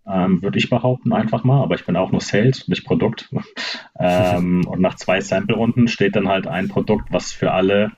Ähm, 0.07 0.41
würde 0.41 0.57
ich 0.57 0.69
behaupten, 0.69 1.13
einfach 1.13 1.43
mal, 1.43 1.61
aber 1.61 1.75
ich 1.75 1.85
bin 1.85 1.95
auch 1.95 2.11
nur 2.11 2.21
Sales, 2.21 2.67
nicht 2.67 2.85
Produkt. 2.85 3.29
ähm, 3.99 4.65
und 4.65 4.81
nach 4.81 4.95
zwei 4.95 5.21
Sample-Runden 5.21 5.87
steht 5.87 6.15
dann 6.15 6.27
halt 6.27 6.47
ein 6.47 6.69
Produkt, 6.69 7.11
was 7.11 7.31
für 7.31 7.51
alle 7.51 7.91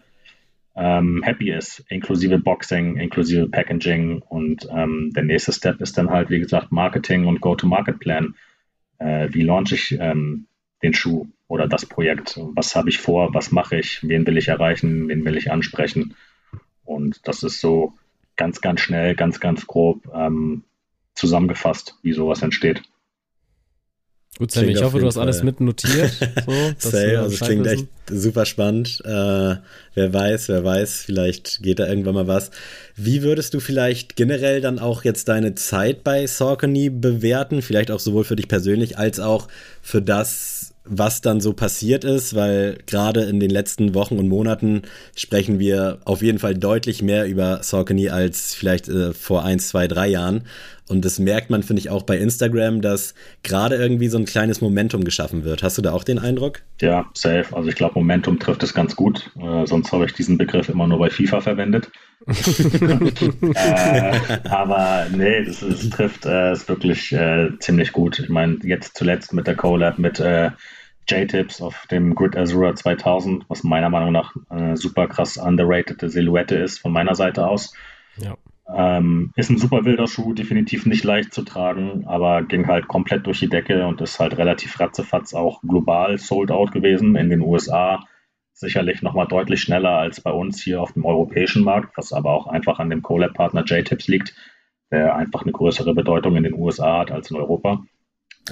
ähm, 0.75 1.21
happy 1.23 1.51
ist, 1.51 1.83
inklusive 1.89 2.39
Boxing, 2.39 2.97
inklusive 2.97 3.47
Packaging 3.47 4.21
und 4.21 4.67
ähm, 4.71 5.11
der 5.15 5.23
nächste 5.23 5.53
Step 5.53 5.81
ist 5.81 5.97
dann 5.97 6.09
halt, 6.09 6.29
wie 6.29 6.39
gesagt, 6.39 6.71
Marketing 6.71 7.25
und 7.25 7.41
Go-to-Market-Plan. 7.41 8.35
Äh, 8.97 9.29
wie 9.31 9.43
launche 9.43 9.75
ich 9.75 9.97
ähm, 9.99 10.47
den 10.81 10.93
Schuh 10.93 11.27
oder 11.47 11.67
das 11.67 11.85
Projekt? 11.85 12.39
Was 12.55 12.75
habe 12.75 12.89
ich 12.89 12.97
vor? 12.97 13.33
Was 13.33 13.51
mache 13.51 13.77
ich? 13.77 13.99
Wen 14.01 14.25
will 14.25 14.37
ich 14.37 14.47
erreichen? 14.47 15.07
Wen 15.07 15.23
will 15.25 15.37
ich 15.37 15.51
ansprechen? 15.51 16.15
Und 16.83 17.27
das 17.27 17.43
ist 17.43 17.61
so 17.61 17.93
ganz, 18.35 18.61
ganz 18.61 18.81
schnell, 18.81 19.15
ganz, 19.15 19.39
ganz 19.39 19.67
grob 19.67 20.09
ähm, 20.13 20.63
zusammefasst, 21.13 21.99
wie 22.01 22.13
sowas 22.13 22.41
entsteht. 22.41 22.81
Gut, 24.39 24.51
Sam, 24.51 24.67
ich 24.67 24.81
hoffe, 24.81 24.99
du 24.99 25.05
hast 25.05 25.13
Fall. 25.15 25.23
alles 25.23 25.43
mitnotiert. 25.43 26.11
So, 26.79 26.89
Say, 26.89 27.15
also 27.15 27.35
es 27.35 27.39
klingt 27.39 27.65
wissen. 27.65 27.87
echt 28.09 28.19
super 28.19 28.45
spannend. 28.45 28.99
Äh, 29.05 29.09
wer 29.93 30.13
weiß, 30.13 30.49
wer 30.49 30.63
weiß, 30.63 31.03
vielleicht 31.05 31.61
geht 31.61 31.79
da 31.79 31.87
irgendwann 31.87 32.15
mal 32.15 32.27
was. 32.27 32.49
Wie 32.95 33.21
würdest 33.21 33.53
du 33.53 33.59
vielleicht 33.59 34.15
generell 34.15 34.59
dann 34.59 34.79
auch 34.79 35.03
jetzt 35.03 35.27
deine 35.29 35.53
Zeit 35.55 36.03
bei 36.03 36.25
Saucony 36.25 36.89
bewerten? 36.89 37.61
Vielleicht 37.61 37.91
auch 37.91 37.99
sowohl 37.99 38.23
für 38.23 38.35
dich 38.35 38.47
persönlich 38.47 38.97
als 38.97 39.19
auch 39.19 39.47
für 39.81 40.01
das, 40.01 40.73
was 40.83 41.21
dann 41.21 41.39
so 41.39 41.53
passiert 41.53 42.03
ist, 42.03 42.33
weil 42.35 42.79
gerade 42.87 43.21
in 43.23 43.39
den 43.39 43.51
letzten 43.51 43.93
Wochen 43.93 44.17
und 44.17 44.27
Monaten 44.27 44.81
sprechen 45.15 45.59
wir 45.59 45.99
auf 46.05 46.21
jeden 46.23 46.39
Fall 46.39 46.55
deutlich 46.55 47.01
mehr 47.03 47.25
über 47.27 47.61
Saucony 47.63 48.09
als 48.09 48.53
vielleicht 48.55 48.89
äh, 48.89 49.13
vor 49.13 49.45
eins, 49.45 49.69
zwei, 49.69 49.87
drei 49.87 50.07
Jahren. 50.07 50.43
Und 50.89 51.05
das 51.05 51.17
merkt 51.17 51.49
man, 51.49 51.63
finde 51.63 51.79
ich, 51.79 51.89
auch 51.89 52.03
bei 52.03 52.17
Instagram, 52.17 52.81
dass 52.81 53.13
gerade 53.41 53.75
irgendwie 53.77 54.09
so 54.09 54.17
ein 54.17 54.25
kleines 54.25 54.59
Momentum 54.59 55.05
geschaffen 55.05 55.45
wird. 55.45 55.63
Hast 55.63 55.77
du 55.77 55.81
da 55.81 55.93
auch 55.93 56.03
den 56.03 56.19
Eindruck? 56.19 56.61
Ja, 56.81 57.09
safe. 57.13 57.55
Also 57.55 57.69
ich 57.69 57.75
glaube, 57.75 57.95
Momentum 57.95 58.37
trifft 58.39 58.63
es 58.63 58.73
ganz 58.73 58.95
gut. 58.95 59.31
Äh, 59.39 59.65
sonst 59.65 59.91
habe 59.93 60.05
ich 60.05 60.13
diesen 60.13 60.37
Begriff 60.37 60.67
immer 60.67 60.87
nur 60.87 60.99
bei 60.99 61.09
FIFA 61.09 61.41
verwendet. 61.41 61.89
äh, 63.55 64.19
aber 64.49 65.07
nee, 65.15 65.45
das, 65.45 65.61
das 65.61 65.89
trifft 65.89 66.25
äh, 66.25 66.55
wirklich 66.67 67.13
äh, 67.13 67.49
ziemlich 67.59 67.93
gut. 67.93 68.19
Ich 68.19 68.29
meine, 68.29 68.57
jetzt 68.63 68.97
zuletzt 68.97 69.33
mit 69.33 69.47
der 69.47 69.55
Collab 69.55 69.99
mit 69.99 70.19
äh, 70.19 70.51
J-Tips 71.07 71.61
auf 71.61 71.85
dem 71.91 72.15
Grid 72.15 72.37
Azura 72.37 72.75
2000, 72.75 73.45
was 73.49 73.63
meiner 73.63 73.89
Meinung 73.89 74.11
nach 74.11 74.35
eine 74.49 74.77
super 74.77 75.07
krass 75.07 75.37
underrated 75.37 75.99
Silhouette 76.09 76.55
ist 76.55 76.79
von 76.79 76.91
meiner 76.91 77.15
Seite 77.15 77.47
aus. 77.47 77.73
Ja. 78.17 78.37
Ähm, 78.67 79.31
ist 79.35 79.49
ein 79.49 79.57
super 79.57 79.83
wilder 79.85 80.07
Schuh, 80.07 80.33
definitiv 80.33 80.85
nicht 80.85 81.03
leicht 81.03 81.33
zu 81.33 81.43
tragen, 81.43 82.05
aber 82.07 82.43
ging 82.43 82.67
halt 82.67 82.87
komplett 82.87 83.27
durch 83.27 83.39
die 83.39 83.49
Decke 83.49 83.85
und 83.87 84.01
ist 84.01 84.19
halt 84.19 84.37
relativ 84.37 84.79
ratzefatz 84.79 85.33
auch 85.33 85.61
global 85.61 86.17
sold 86.17 86.49
out 86.49 86.71
gewesen 86.71 87.15
in 87.15 87.29
den 87.29 87.41
USA 87.41 88.05
sicherlich 88.53 89.01
nochmal 89.01 89.27
deutlich 89.27 89.61
schneller 89.61 89.97
als 89.97 90.21
bei 90.21 90.31
uns 90.31 90.61
hier 90.61 90.81
auf 90.81 90.93
dem 90.93 91.05
europäischen 91.05 91.63
Markt, 91.63 91.97
was 91.97 92.13
aber 92.13 92.31
auch 92.31 92.47
einfach 92.47 92.79
an 92.79 92.89
dem 92.89 93.01
Collab-Partner 93.01 93.63
JTips 93.65 94.07
liegt, 94.07 94.33
der 94.91 95.15
einfach 95.15 95.41
eine 95.41 95.51
größere 95.51 95.93
Bedeutung 95.93 96.35
in 96.35 96.43
den 96.43 96.53
USA 96.53 96.99
hat 96.99 97.11
als 97.11 97.31
in 97.31 97.37
Europa. 97.37 97.83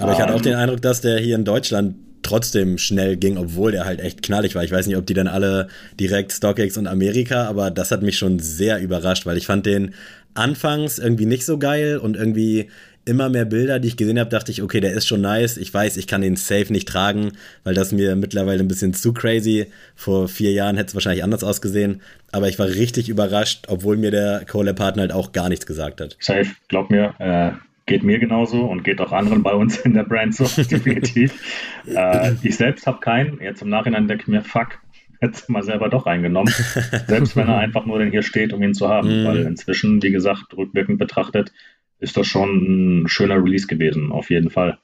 Aber 0.00 0.12
ich 0.12 0.20
hatte 0.20 0.34
auch 0.34 0.38
ähm, 0.38 0.42
den 0.42 0.54
Eindruck, 0.54 0.82
dass 0.82 1.00
der 1.00 1.18
hier 1.18 1.36
in 1.36 1.44
Deutschland 1.44 1.96
trotzdem 2.22 2.78
schnell 2.78 3.16
ging, 3.16 3.36
obwohl 3.36 3.72
der 3.72 3.84
halt 3.84 4.00
echt 4.00 4.22
knallig 4.22 4.54
war. 4.54 4.64
Ich 4.64 4.72
weiß 4.72 4.86
nicht, 4.86 4.96
ob 4.96 5.06
die 5.06 5.14
dann 5.14 5.28
alle 5.28 5.68
direkt 5.98 6.32
StockX 6.32 6.76
und 6.76 6.86
Amerika, 6.86 7.46
aber 7.46 7.70
das 7.70 7.90
hat 7.90 8.02
mich 8.02 8.18
schon 8.18 8.38
sehr 8.38 8.80
überrascht, 8.80 9.26
weil 9.26 9.36
ich 9.36 9.46
fand 9.46 9.66
den 9.66 9.94
anfangs 10.34 10.98
irgendwie 10.98 11.26
nicht 11.26 11.44
so 11.44 11.58
geil 11.58 11.98
und 11.98 12.16
irgendwie 12.16 12.68
immer 13.04 13.28
mehr 13.28 13.44
Bilder, 13.44 13.80
die 13.80 13.88
ich 13.88 13.96
gesehen 13.96 14.18
habe, 14.18 14.30
dachte 14.30 14.52
ich, 14.52 14.62
okay, 14.62 14.80
der 14.80 14.92
ist 14.92 15.06
schon 15.06 15.20
nice. 15.20 15.56
Ich 15.56 15.72
weiß, 15.72 15.96
ich 15.96 16.06
kann 16.06 16.20
den 16.20 16.36
safe 16.36 16.72
nicht 16.72 16.88
tragen, 16.88 17.32
weil 17.64 17.74
das 17.74 17.92
mir 17.92 18.14
mittlerweile 18.14 18.60
ein 18.60 18.68
bisschen 18.68 18.94
zu 18.94 19.12
crazy. 19.12 19.66
Vor 19.96 20.28
vier 20.28 20.52
Jahren 20.52 20.76
hätte 20.76 20.88
es 20.88 20.94
wahrscheinlich 20.94 21.24
anders 21.24 21.42
ausgesehen. 21.42 22.00
Aber 22.30 22.48
ich 22.48 22.58
war 22.58 22.68
richtig 22.68 23.08
überrascht, 23.08 23.64
obwohl 23.68 23.96
mir 23.96 24.10
der 24.10 24.44
Collab-Partner 24.48 25.02
halt 25.02 25.12
auch 25.12 25.32
gar 25.32 25.48
nichts 25.48 25.66
gesagt 25.66 26.00
hat. 26.00 26.16
Safe, 26.20 26.46
glaub 26.68 26.90
mir, 26.90 27.14
äh, 27.18 27.52
geht 27.86 28.02
mir 28.02 28.18
genauso 28.18 28.64
und 28.64 28.84
geht 28.84 29.00
auch 29.00 29.12
anderen 29.12 29.42
bei 29.42 29.52
uns 29.52 29.78
in 29.78 29.94
der 29.94 30.04
Brand 30.04 30.34
so, 30.34 30.44
definitiv. 30.62 31.34
äh, 31.86 32.32
ich 32.42 32.56
selbst 32.56 32.86
habe 32.86 33.00
keinen. 33.00 33.40
Jetzt 33.40 33.62
im 33.62 33.68
Nachhinein 33.68 34.08
denke 34.08 34.22
ich 34.22 34.28
mir, 34.28 34.42
fuck, 34.42 34.78
jetzt 35.20 35.48
mal 35.48 35.62
selber 35.62 35.88
doch 35.88 36.06
reingenommen. 36.06 36.52
Selbst 37.06 37.36
wenn 37.36 37.48
er 37.48 37.58
einfach 37.58 37.86
nur 37.86 37.98
denn 37.98 38.10
hier 38.10 38.22
steht, 38.22 38.52
um 38.52 38.62
ihn 38.62 38.74
zu 38.74 38.88
haben. 38.88 39.22
Mm. 39.22 39.26
Weil 39.26 39.38
inzwischen, 39.42 40.02
wie 40.02 40.10
gesagt, 40.10 40.56
rückwirkend 40.56 40.98
betrachtet, 40.98 41.52
ist 42.00 42.16
das 42.16 42.26
schon 42.26 43.02
ein 43.02 43.08
schöner 43.08 43.36
Release 43.36 43.66
gewesen, 43.66 44.10
auf 44.10 44.30
jeden 44.30 44.50
Fall. 44.50 44.78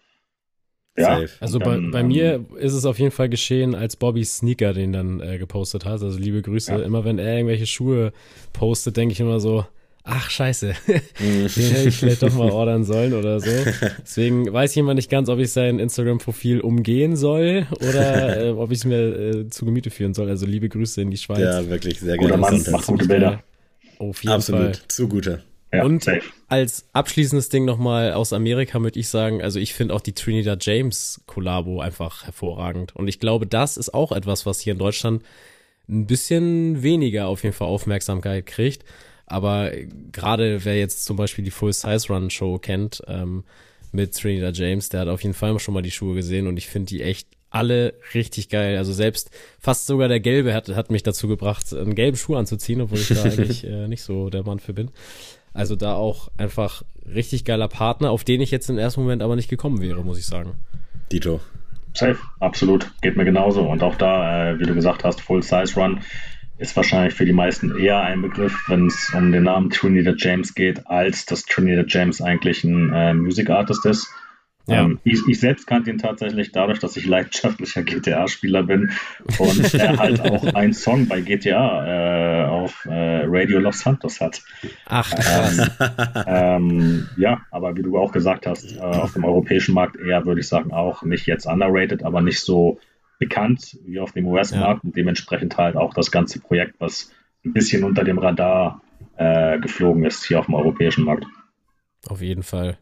Ja, 0.96 1.20
also 1.40 1.58
dann, 1.58 1.90
bei, 1.90 1.98
bei 1.98 2.00
ähm, 2.00 2.08
mir 2.08 2.44
ist 2.56 2.72
es 2.72 2.84
auf 2.84 2.98
jeden 2.98 3.12
Fall 3.12 3.28
geschehen, 3.28 3.74
als 3.74 3.96
Bobby 3.96 4.24
Sneaker 4.24 4.72
den 4.72 4.92
dann 4.92 5.20
äh, 5.20 5.38
gepostet 5.38 5.84
hat. 5.84 6.02
Also 6.02 6.18
liebe 6.18 6.42
Grüße. 6.42 6.72
Ja. 6.72 6.78
Immer 6.80 7.04
wenn 7.04 7.18
er 7.18 7.36
irgendwelche 7.36 7.66
Schuhe 7.66 8.12
postet, 8.52 8.96
denke 8.96 9.12
ich 9.12 9.20
immer 9.20 9.38
so, 9.38 9.64
ach 10.08 10.30
scheiße, 10.30 10.74
den 11.18 11.48
hätte 11.48 11.88
ich 11.88 11.96
vielleicht 11.96 12.22
doch 12.22 12.34
mal 12.34 12.50
ordern 12.50 12.84
sollen 12.84 13.12
oder 13.12 13.40
so. 13.40 13.50
Deswegen 14.00 14.50
weiß 14.52 14.72
ich 14.72 14.76
immer 14.78 14.94
nicht 14.94 15.10
ganz, 15.10 15.28
ob 15.28 15.38
ich 15.38 15.52
sein 15.52 15.78
Instagram-Profil 15.78 16.60
umgehen 16.60 17.14
soll 17.14 17.66
oder 17.72 18.46
äh, 18.46 18.50
ob 18.50 18.70
ich 18.70 18.78
es 18.78 18.84
mir 18.84 18.98
äh, 18.98 19.48
zu 19.48 19.66
Gemüte 19.66 19.90
führen 19.90 20.14
soll. 20.14 20.28
Also 20.28 20.46
liebe 20.46 20.68
Grüße 20.68 21.02
in 21.02 21.10
die 21.10 21.18
Schweiz. 21.18 21.40
Ja, 21.40 21.68
wirklich 21.68 22.00
sehr 22.00 22.16
gerne. 22.16 22.36
Guter 22.36 22.36
Mann, 22.38 22.64
macht 22.70 22.86
gute 22.86 23.06
Bilder. 23.06 23.42
Auf 23.98 24.22
jeden 24.22 24.34
Absolut, 24.34 24.76
Fall. 24.76 24.88
zu 24.88 25.08
gute. 25.08 25.42
Ja, 25.72 25.84
und 25.84 26.02
safe. 26.02 26.22
als 26.48 26.86
abschließendes 26.94 27.50
Ding 27.50 27.66
nochmal 27.66 28.14
aus 28.14 28.32
Amerika 28.32 28.80
würde 28.80 28.98
ich 28.98 29.08
sagen, 29.08 29.42
also 29.42 29.58
ich 29.58 29.74
finde 29.74 29.92
auch 29.92 30.00
die 30.00 30.14
Trinidad 30.14 30.64
James 30.64 31.20
Kollabo 31.26 31.80
einfach 31.80 32.24
hervorragend. 32.24 32.96
Und 32.96 33.08
ich 33.08 33.20
glaube, 33.20 33.46
das 33.46 33.76
ist 33.76 33.92
auch 33.92 34.12
etwas, 34.12 34.46
was 34.46 34.60
hier 34.60 34.72
in 34.72 34.78
Deutschland 34.78 35.22
ein 35.86 36.06
bisschen 36.06 36.82
weniger 36.82 37.26
auf 37.26 37.42
jeden 37.42 37.54
Fall 37.54 37.68
Aufmerksamkeit 37.68 38.46
kriegt. 38.46 38.84
Aber 39.28 39.70
gerade 40.10 40.64
wer 40.64 40.78
jetzt 40.78 41.04
zum 41.04 41.16
Beispiel 41.16 41.44
die 41.44 41.50
Full 41.50 41.72
Size 41.72 42.08
Run 42.08 42.30
Show 42.30 42.58
kennt, 42.58 43.02
ähm, 43.06 43.44
mit 43.92 44.14
Trinidad 44.14 44.56
James, 44.56 44.88
der 44.88 45.00
hat 45.00 45.08
auf 45.08 45.22
jeden 45.22 45.34
Fall 45.34 45.58
schon 45.58 45.74
mal 45.74 45.82
die 45.82 45.90
Schuhe 45.90 46.14
gesehen 46.14 46.46
und 46.46 46.56
ich 46.56 46.66
finde 46.66 46.86
die 46.86 47.02
echt 47.02 47.28
alle 47.50 47.94
richtig 48.14 48.48
geil. 48.48 48.76
Also 48.76 48.92
selbst 48.92 49.30
fast 49.58 49.86
sogar 49.86 50.08
der 50.08 50.20
gelbe 50.20 50.54
hat, 50.54 50.68
hat 50.68 50.90
mich 50.90 51.02
dazu 51.02 51.28
gebracht, 51.28 51.72
einen 51.72 51.94
gelben 51.94 52.16
Schuh 52.16 52.36
anzuziehen, 52.36 52.80
obwohl 52.80 52.98
ich 52.98 53.08
da 53.08 53.22
eigentlich 53.24 53.64
äh, 53.64 53.88
nicht 53.88 54.02
so 54.02 54.30
der 54.30 54.44
Mann 54.44 54.58
für 54.58 54.72
bin. 54.72 54.90
Also 55.54 55.76
da 55.76 55.94
auch 55.94 56.28
einfach 56.36 56.82
richtig 57.06 57.44
geiler 57.44 57.68
Partner, 57.68 58.10
auf 58.10 58.24
den 58.24 58.40
ich 58.40 58.50
jetzt 58.50 58.68
im 58.68 58.78
ersten 58.78 59.00
Moment 59.00 59.22
aber 59.22 59.36
nicht 59.36 59.48
gekommen 59.48 59.80
wäre, 59.80 60.04
muss 60.04 60.18
ich 60.18 60.26
sagen. 60.26 60.54
Dito. 61.10 61.40
Safe, 61.94 62.18
absolut. 62.38 62.90
Geht 63.00 63.16
mir 63.16 63.24
genauso. 63.24 63.62
Und 63.62 63.82
auch 63.82 63.96
da, 63.96 64.50
äh, 64.50 64.58
wie 64.58 64.64
du 64.64 64.74
gesagt 64.74 65.04
hast, 65.04 65.20
Full 65.20 65.42
Size 65.42 65.74
Run 65.74 66.00
ist 66.58 66.76
wahrscheinlich 66.76 67.14
für 67.14 67.24
die 67.24 67.32
meisten 67.32 67.76
eher 67.78 68.00
ein 68.00 68.20
Begriff, 68.20 68.64
wenn 68.68 68.86
es 68.86 69.12
um 69.14 69.32
den 69.32 69.44
Namen 69.44 69.70
Trinidad 69.70 70.16
James 70.18 70.54
geht, 70.54 70.86
als 70.86 71.24
dass 71.24 71.44
Trinidad 71.44 71.86
James 71.88 72.20
eigentlich 72.20 72.64
ein 72.64 72.92
äh, 72.92 73.14
Music 73.14 73.48
Artist 73.48 73.86
ist. 73.86 74.08
Ja. 74.66 74.82
Ähm, 74.82 74.98
ich, 75.02 75.26
ich, 75.26 75.40
selbst 75.40 75.66
kannte 75.66 75.88
ihn 75.88 75.96
tatsächlich 75.96 76.52
dadurch, 76.52 76.78
dass 76.78 76.96
ich 76.98 77.06
leidenschaftlicher 77.06 77.82
GTA-Spieler 77.84 78.64
bin 78.64 78.90
und 79.38 79.74
er 79.74 79.96
halt 79.96 80.20
auch 80.20 80.52
einen 80.54 80.74
Song 80.74 81.08
bei 81.08 81.22
GTA 81.22 82.42
äh, 82.42 82.46
auf 82.46 82.84
äh, 82.84 83.22
Radio 83.24 83.60
Los 83.60 83.78
Santos 83.78 84.20
hat. 84.20 84.42
Ach, 84.84 85.10
ähm, 85.16 85.70
ähm, 86.26 87.08
ja, 87.16 87.40
aber 87.50 87.76
wie 87.76 87.82
du 87.82 87.96
auch 87.96 88.12
gesagt 88.12 88.46
hast, 88.46 88.76
äh, 88.76 88.80
auf 88.80 89.14
dem 89.14 89.24
europäischen 89.24 89.74
Markt 89.74 89.96
eher, 89.96 90.26
würde 90.26 90.40
ich 90.40 90.48
sagen, 90.48 90.72
auch 90.72 91.02
nicht 91.02 91.26
jetzt 91.26 91.46
underrated, 91.46 92.02
aber 92.02 92.20
nicht 92.20 92.40
so 92.40 92.78
bekannt 93.18 93.76
wie 93.84 93.98
auf 94.00 94.12
dem 94.12 94.26
US-Markt 94.26 94.84
ja. 94.84 94.88
und 94.88 94.96
dementsprechend 94.96 95.56
halt 95.56 95.76
auch 95.76 95.94
das 95.94 96.10
ganze 96.10 96.40
Projekt, 96.40 96.76
was 96.78 97.10
ein 97.44 97.52
bisschen 97.52 97.84
unter 97.84 98.04
dem 98.04 98.18
Radar 98.18 98.82
äh, 99.16 99.58
geflogen 99.58 100.04
ist 100.04 100.24
hier 100.24 100.38
auf 100.38 100.46
dem 100.46 100.54
europäischen 100.54 101.04
Markt. 101.04 101.26
Auf 102.08 102.22
jeden 102.22 102.42
Fall. 102.42 102.78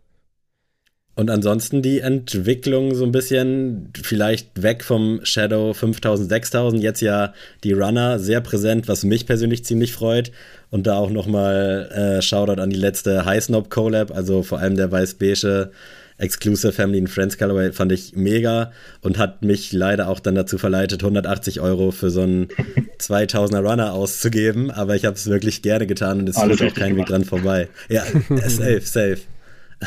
Und 1.18 1.30
ansonsten 1.30 1.80
die 1.80 2.01
Entwicklung 2.01 2.95
so 2.95 3.03
ein 3.03 3.11
bisschen 3.11 3.91
vielleicht 4.03 4.62
weg 4.62 4.84
vom 4.84 5.20
Shadow 5.22 5.72
5000, 5.72 6.28
6000, 6.28 6.82
jetzt 6.82 7.01
ja 7.01 7.32
die 7.64 7.72
Runner 7.72 8.18
sehr 8.18 8.43
präsent, 8.43 8.87
was 8.87 9.03
mich 9.03 9.24
persönlich 9.24 9.64
ziemlich 9.64 9.95
freut. 9.95 10.30
Und 10.70 10.87
da 10.87 10.97
auch 10.99 11.09
nochmal 11.09 11.91
äh, 12.18 12.22
Shoutout 12.22 12.61
an 12.61 12.68
die 12.68 12.76
letzte 12.76 13.24
High 13.24 13.43
Snob 13.43 13.70
Collab, 13.70 14.11
also 14.11 14.43
vor 14.43 14.59
allem 14.59 14.76
der 14.76 14.93
weiß-beige 14.93 15.70
Exclusive 16.19 16.73
Family 16.73 16.99
and 16.99 17.11
Friends 17.11 17.37
Colorway 17.37 17.73
fand 17.73 17.93
ich 17.93 18.17
mega 18.17 18.73
und 19.03 19.19
hat 19.19 19.43
mich 19.43 19.73
leider 19.73 20.09
auch 20.09 20.19
dann 20.19 20.35
dazu 20.35 20.57
verleitet, 20.57 21.03
180 21.03 21.61
Euro 21.61 21.91
für 21.91 22.11
so 22.11 22.23
einen 22.23 22.49
2000er 22.99 23.61
Runner 23.61 23.93
auszugeben. 23.93 24.71
Aber 24.71 24.95
ich 24.95 25.05
habe 25.05 25.17
es 25.17 25.29
wirklich 25.29 25.62
gerne 25.62 25.87
getan 25.87 26.21
und 26.21 26.29
es 26.29 26.41
führt 26.41 26.62
auch 26.62 26.75
kein 26.75 26.97
Weg 26.97 27.07
dran 27.07 27.25
vorbei. 27.25 27.69
Ja, 27.89 28.03
safe, 28.29 28.81
safe. 28.81 29.19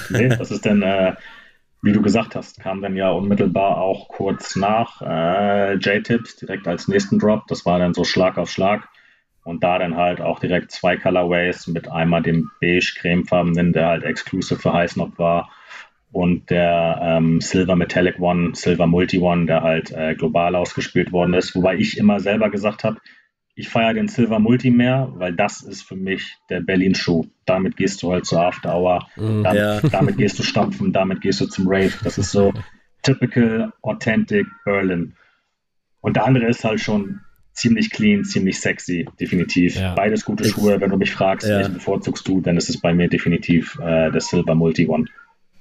Nee, 0.09 0.29
das 0.37 0.51
ist 0.51 0.65
dann, 0.65 0.83
äh, 0.83 1.15
wie 1.81 1.93
du 1.93 2.01
gesagt 2.01 2.35
hast, 2.35 2.59
kam 2.59 2.81
dann 2.83 2.95
ja 2.95 3.09
unmittelbar 3.09 3.77
auch 3.77 4.09
kurz 4.09 4.55
nach 4.55 5.01
äh, 5.01 5.75
J-Tips 5.75 6.35
direkt 6.35 6.67
als 6.67 6.87
nächsten 6.87 7.17
Drop. 7.17 7.47
Das 7.47 7.65
war 7.65 7.79
dann 7.79 7.95
so 7.95 8.03
Schlag 8.03 8.37
auf 8.37 8.51
Schlag. 8.51 8.87
Und 9.43 9.63
da 9.63 9.79
dann 9.79 9.95
halt 9.95 10.21
auch 10.21 10.37
direkt 10.37 10.71
zwei 10.71 10.95
Colorways 10.95 11.65
mit 11.65 11.89
einmal 11.89 12.21
dem 12.21 12.51
beige 12.61 12.93
cremefarbenen, 12.99 13.73
der 13.73 13.87
halt 13.87 14.03
exclusive 14.03 14.59
für 14.59 14.73
Heißnock 14.73 15.17
war 15.17 15.49
und 16.11 16.49
der 16.49 16.99
ähm, 17.01 17.41
Silver 17.41 17.75
Metallic 17.75 18.19
One, 18.19 18.51
Silver 18.55 18.87
Multi 18.87 19.19
One, 19.19 19.45
der 19.45 19.61
halt 19.61 19.91
äh, 19.91 20.15
global 20.15 20.55
ausgespielt 20.55 21.11
worden 21.11 21.33
ist. 21.33 21.55
Wobei 21.55 21.75
ich 21.77 21.97
immer 21.97 22.19
selber 22.19 22.49
gesagt 22.49 22.83
habe, 22.83 22.97
ich 23.55 23.67
feiere 23.67 23.93
den 23.93 24.07
Silver 24.07 24.39
Multi 24.39 24.71
mehr, 24.71 25.11
weil 25.15 25.33
das 25.33 25.61
ist 25.61 25.83
für 25.83 25.97
mich 25.97 26.37
der 26.49 26.61
Berlin-Schuh. 26.61 27.25
Damit 27.45 27.75
gehst 27.75 28.01
du 28.01 28.11
halt 28.11 28.25
zur 28.25 28.41
After 28.41 28.73
Hour, 28.73 29.07
mm, 29.17 29.43
damit, 29.43 29.59
ja. 29.59 29.79
damit, 29.91 30.17
gehst 30.17 30.39
du 30.39 30.43
stampfen, 30.43 30.93
damit 30.93 31.21
gehst 31.21 31.41
du 31.41 31.45
zum 31.45 31.67
Rave. 31.67 31.91
Das 32.03 32.17
ist 32.17 32.31
so 32.31 32.53
typical, 33.03 33.73
authentic 33.81 34.47
Berlin. 34.63 35.13
Und 36.01 36.15
der 36.15 36.25
andere 36.25 36.47
ist 36.47 36.63
halt 36.63 36.79
schon 36.79 37.19
ziemlich 37.51 37.91
clean, 37.91 38.23
ziemlich 38.23 38.59
sexy, 38.59 39.07
definitiv. 39.19 39.75
Ja. 39.75 39.93
Beides 39.93 40.23
gute 40.23 40.45
Schuhe. 40.45 40.79
Wenn 40.79 40.89
du 40.89 40.97
mich 40.97 41.11
fragst, 41.11 41.47
ja. 41.47 41.57
welchen 41.57 41.73
bevorzugst 41.73 42.25
du, 42.27 42.39
dann 42.39 42.55
ist 42.55 42.69
es 42.69 42.79
bei 42.79 42.93
mir 42.93 43.09
definitiv 43.09 43.77
äh, 43.81 44.09
der 44.09 44.21
Silver 44.21 44.55
Multi 44.55 44.87
One. 44.87 45.05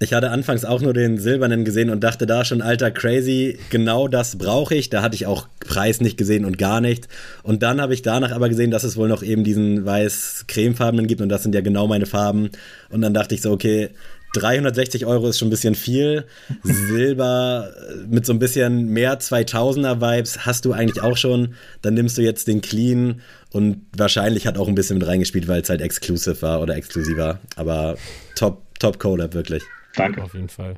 Ich 0.00 0.12
hatte 0.12 0.30
anfangs 0.30 0.64
auch 0.64 0.80
nur 0.80 0.92
den 0.92 1.18
silbernen 1.18 1.64
gesehen 1.64 1.90
und 1.90 2.04
dachte 2.04 2.24
da 2.24 2.44
schon, 2.44 2.62
alter, 2.62 2.92
crazy, 2.92 3.58
genau 3.68 4.06
das 4.06 4.38
brauche 4.38 4.76
ich. 4.76 4.90
Da 4.90 5.02
hatte 5.02 5.16
ich 5.16 5.26
auch 5.26 5.48
Preis 5.58 6.00
nicht 6.00 6.16
gesehen 6.16 6.44
und 6.44 6.56
gar 6.56 6.80
nichts. 6.80 7.08
Und 7.42 7.64
dann 7.64 7.80
habe 7.80 7.94
ich 7.94 8.02
danach 8.02 8.30
aber 8.30 8.48
gesehen, 8.48 8.70
dass 8.70 8.84
es 8.84 8.96
wohl 8.96 9.08
noch 9.08 9.24
eben 9.24 9.42
diesen 9.42 9.84
weiß-cremefarbenen 9.84 11.08
gibt 11.08 11.20
und 11.20 11.28
das 11.28 11.42
sind 11.42 11.52
ja 11.52 11.62
genau 11.62 11.88
meine 11.88 12.06
Farben. 12.06 12.50
Und 12.90 13.00
dann 13.00 13.12
dachte 13.12 13.34
ich 13.34 13.42
so, 13.42 13.50
okay, 13.50 13.90
360 14.34 15.04
Euro 15.04 15.28
ist 15.28 15.38
schon 15.38 15.48
ein 15.48 15.50
bisschen 15.50 15.74
viel. 15.74 16.26
Silber 16.62 17.72
mit 18.08 18.24
so 18.24 18.32
ein 18.32 18.38
bisschen 18.38 18.90
mehr 18.90 19.18
2000er 19.18 20.00
Vibes 20.00 20.46
hast 20.46 20.64
du 20.64 20.72
eigentlich 20.72 21.02
auch 21.02 21.16
schon. 21.16 21.54
Dann 21.82 21.94
nimmst 21.94 22.18
du 22.18 22.22
jetzt 22.22 22.46
den 22.46 22.60
Clean 22.60 23.20
und 23.50 23.80
wahrscheinlich 23.96 24.46
hat 24.46 24.58
auch 24.58 24.68
ein 24.68 24.76
bisschen 24.76 24.98
mit 24.98 25.08
reingespielt, 25.08 25.48
weil 25.48 25.62
es 25.62 25.70
halt 25.70 25.80
exklusiv 25.80 26.42
war 26.42 26.60
oder 26.60 26.76
exklusiver. 26.76 27.40
Aber 27.56 27.96
top, 28.36 28.62
top 28.78 29.00
Collab 29.00 29.34
wirklich. 29.34 29.64
Danke. 29.94 30.22
Auf 30.22 30.34
jeden 30.34 30.48
Fall. 30.48 30.76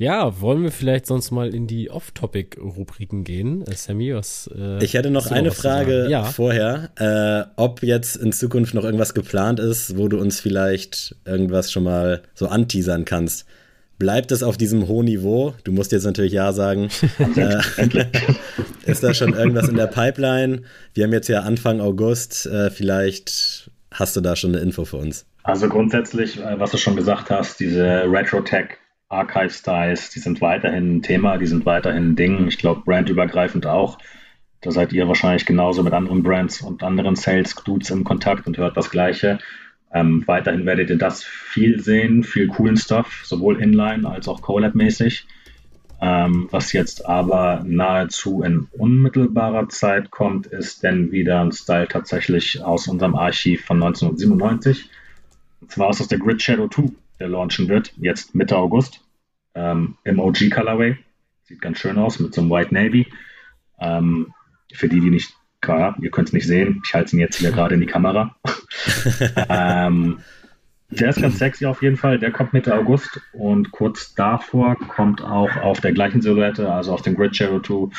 Ja, 0.00 0.40
wollen 0.40 0.62
wir 0.62 0.70
vielleicht 0.70 1.06
sonst 1.06 1.32
mal 1.32 1.52
in 1.52 1.66
die 1.66 1.90
Off-Topic-Rubriken 1.90 3.24
gehen? 3.24 3.66
Äh, 3.66 3.74
Sammy, 3.74 4.14
was. 4.14 4.48
Äh, 4.56 4.82
ich 4.82 4.94
hätte 4.94 5.10
noch 5.10 5.28
eine 5.32 5.50
Frage 5.50 6.08
ja. 6.08 6.22
vorher, 6.22 6.90
äh, 7.00 7.50
ob 7.60 7.82
jetzt 7.82 8.14
in 8.14 8.30
Zukunft 8.30 8.74
noch 8.74 8.84
irgendwas 8.84 9.12
geplant 9.12 9.58
ist, 9.58 9.98
wo 9.98 10.06
du 10.06 10.20
uns 10.20 10.40
vielleicht 10.40 11.16
irgendwas 11.24 11.72
schon 11.72 11.82
mal 11.82 12.22
so 12.34 12.46
anteasern 12.46 13.04
kannst. 13.06 13.44
Bleibt 13.98 14.30
es 14.30 14.44
auf 14.44 14.56
diesem 14.56 14.86
hohen 14.86 15.06
Niveau? 15.06 15.54
Du 15.64 15.72
musst 15.72 15.90
jetzt 15.90 16.04
natürlich 16.04 16.32
Ja 16.32 16.52
sagen. 16.52 16.90
äh, 17.36 17.60
ist 18.86 19.02
da 19.02 19.12
schon 19.14 19.34
irgendwas 19.34 19.68
in 19.68 19.76
der 19.76 19.88
Pipeline? 19.88 20.62
Wir 20.94 21.04
haben 21.04 21.12
jetzt 21.12 21.28
ja 21.28 21.40
Anfang 21.40 21.80
August. 21.80 22.46
Äh, 22.46 22.70
vielleicht 22.70 23.68
hast 23.90 24.14
du 24.14 24.20
da 24.20 24.36
schon 24.36 24.54
eine 24.54 24.62
Info 24.62 24.84
für 24.84 24.98
uns. 24.98 25.26
Also 25.48 25.70
grundsätzlich, 25.70 26.38
äh, 26.38 26.60
was 26.60 26.72
du 26.72 26.76
schon 26.76 26.94
gesagt 26.94 27.30
hast, 27.30 27.58
diese 27.58 28.04
Retro-Tech 28.06 28.76
Archive 29.08 29.48
Styles, 29.48 30.10
die 30.10 30.18
sind 30.18 30.42
weiterhin 30.42 30.96
ein 30.96 31.02
Thema, 31.02 31.38
die 31.38 31.46
sind 31.46 31.64
weiterhin 31.64 32.10
ein 32.10 32.16
Ding. 32.16 32.48
Ich 32.48 32.58
glaube, 32.58 32.82
brandübergreifend 32.84 33.64
auch. 33.64 33.96
Da 34.60 34.70
seid 34.72 34.92
ihr 34.92 35.08
wahrscheinlich 35.08 35.46
genauso 35.46 35.82
mit 35.82 35.94
anderen 35.94 36.22
Brands 36.22 36.60
und 36.60 36.82
anderen 36.82 37.16
Sales 37.16 37.54
Dudes 37.54 37.88
im 37.88 38.04
Kontakt 38.04 38.46
und 38.46 38.58
hört 38.58 38.76
das 38.76 38.90
Gleiche. 38.90 39.38
Ähm, 39.90 40.22
weiterhin 40.26 40.66
werdet 40.66 40.90
ihr 40.90 40.98
das 40.98 41.24
viel 41.24 41.80
sehen, 41.80 42.24
viel 42.24 42.48
coolen 42.48 42.76
Stuff, 42.76 43.22
sowohl 43.24 43.58
inline 43.58 44.06
als 44.06 44.28
auch 44.28 44.42
Collab-mäßig. 44.42 45.26
Ähm, 46.02 46.48
was 46.50 46.74
jetzt 46.74 47.06
aber 47.06 47.64
nahezu 47.64 48.42
in 48.42 48.68
unmittelbarer 48.72 49.70
Zeit 49.70 50.10
kommt, 50.10 50.46
ist 50.46 50.82
denn 50.82 51.10
wieder 51.10 51.40
ein 51.40 51.52
Style 51.52 51.88
tatsächlich 51.88 52.62
aus 52.62 52.86
unserem 52.86 53.14
Archiv 53.14 53.64
von 53.64 53.82
1997. 53.82 54.90
Und 55.68 55.72
zwar 55.72 55.88
aus 55.88 56.08
der 56.08 56.18
Grid 56.18 56.40
Shadow 56.40 56.66
2, 56.66 56.84
der 57.20 57.28
launchen 57.28 57.68
wird, 57.68 57.92
jetzt 57.98 58.34
Mitte 58.34 58.56
August, 58.56 59.02
ähm, 59.54 59.98
im 60.02 60.18
OG 60.18 60.48
Colorway. 60.50 60.96
Sieht 61.44 61.60
ganz 61.60 61.78
schön 61.78 61.98
aus 61.98 62.18
mit 62.20 62.32
so 62.32 62.40
einem 62.40 62.50
White 62.50 62.72
Navy. 62.72 63.06
Ähm, 63.78 64.32
für 64.72 64.88
die, 64.88 64.98
die 64.98 65.10
nicht, 65.10 65.34
klar, 65.60 65.94
ihr 66.00 66.10
könnt 66.10 66.28
es 66.28 66.32
nicht 66.32 66.46
sehen, 66.46 66.80
ich 66.86 66.94
halte 66.94 67.14
ihn 67.14 67.20
jetzt 67.20 67.36
hier 67.36 67.50
gerade 67.50 67.74
in 67.74 67.82
die 67.82 67.86
Kamera. 67.86 68.34
ähm, 69.50 70.20
der 70.88 71.10
ist 71.10 71.20
ganz 71.20 71.38
sexy 71.38 71.66
auf 71.66 71.82
jeden 71.82 71.98
Fall. 71.98 72.18
Der 72.18 72.30
kommt 72.30 72.54
Mitte 72.54 72.74
August 72.74 73.20
und 73.34 73.70
kurz 73.70 74.14
davor 74.14 74.74
kommt 74.76 75.20
auch 75.20 75.54
auf 75.58 75.82
der 75.82 75.92
gleichen 75.92 76.22
Silhouette, 76.22 76.72
also 76.72 76.94
auf 76.94 77.02
dem 77.02 77.14
Grid 77.14 77.36
Shadow 77.36 77.60
2, 77.60 77.94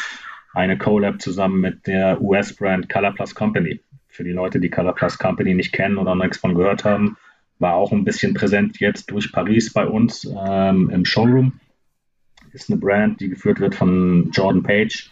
eine 0.56 0.76
Collab 0.76 1.22
zusammen 1.22 1.62
mit 1.62 1.86
der 1.86 2.20
US-Brand 2.20 2.90
Color 2.90 3.14
Plus 3.14 3.36
Company. 3.36 3.80
Für 4.08 4.24
die 4.24 4.32
Leute, 4.32 4.60
die 4.60 4.72
Color 4.72 4.96
Plus 4.96 5.20
Company 5.20 5.54
nicht 5.54 5.72
kennen 5.72 6.00
oder 6.00 6.16
noch 6.16 6.24
nichts 6.24 6.40
von 6.40 6.56
gehört 6.56 6.84
haben, 6.84 7.16
war 7.60 7.76
auch 7.76 7.92
ein 7.92 8.06
bisschen 8.06 8.34
präsent 8.34 8.80
jetzt 8.80 9.12
durch 9.12 9.32
Paris 9.32 9.72
bei 9.72 9.86
uns 9.86 10.26
ähm, 10.26 10.90
im 10.90 11.06
Showroom. 11.06 11.60
Ist 12.52 12.70
eine 12.70 12.80
Brand, 12.80 13.20
die 13.22 13.30
geführt 13.30 13.60
wird 13.60 13.76
von 13.76 14.32
Jordan 14.32 14.64
Page. 14.64 15.12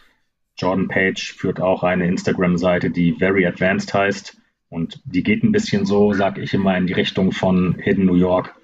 Jordan 0.56 0.88
Page 0.88 1.34
führt 1.34 1.60
auch 1.60 1.84
eine 1.84 2.08
Instagram-Seite, 2.08 2.90
die 2.90 3.12
Very 3.12 3.46
Advanced 3.46 3.94
heißt. 3.94 4.36
Und 4.70 5.00
die 5.04 5.22
geht 5.22 5.44
ein 5.44 5.52
bisschen 5.52 5.86
so, 5.86 6.12
sag 6.12 6.38
ich 6.38 6.52
immer, 6.52 6.76
in 6.76 6.86
die 6.86 6.94
Richtung 6.94 7.32
von 7.32 7.76
Hidden 7.78 8.06
New 8.06 8.16
York. 8.16 8.54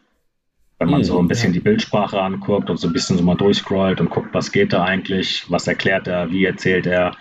Wenn 0.79 0.91
man 0.91 1.01
mhm, 1.01 1.05
so 1.05 1.19
ein 1.19 1.29
bisschen 1.29 1.51
ja. 1.51 1.55
die 1.55 1.65
Bildsprache 1.65 2.21
anguckt 2.21 2.69
und 2.69 2.79
so 2.79 2.89
ein 2.89 2.93
bisschen 2.93 3.17
so 3.17 3.23
mal 3.23 3.37
durchscrollt 3.37 4.01
und 4.01 4.11
guckt, 4.11 4.35
was 4.35 4.51
geht 4.51 4.73
da 4.73 4.83
eigentlich, 4.83 5.45
was 5.49 5.69
erklärt 5.69 6.09
er, 6.09 6.31
wie 6.31 6.45
erzählt 6.45 6.87
er, 6.87 7.17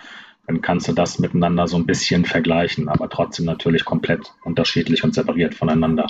dann 0.46 0.60
kannst 0.60 0.88
du 0.88 0.92
das 0.92 1.18
miteinander 1.18 1.68
so 1.68 1.76
ein 1.76 1.86
bisschen 1.86 2.24
vergleichen, 2.24 2.88
aber 2.88 3.08
trotzdem 3.08 3.46
natürlich 3.46 3.84
komplett 3.84 4.34
unterschiedlich 4.42 5.04
und 5.04 5.14
separiert 5.14 5.54
voneinander. 5.54 6.08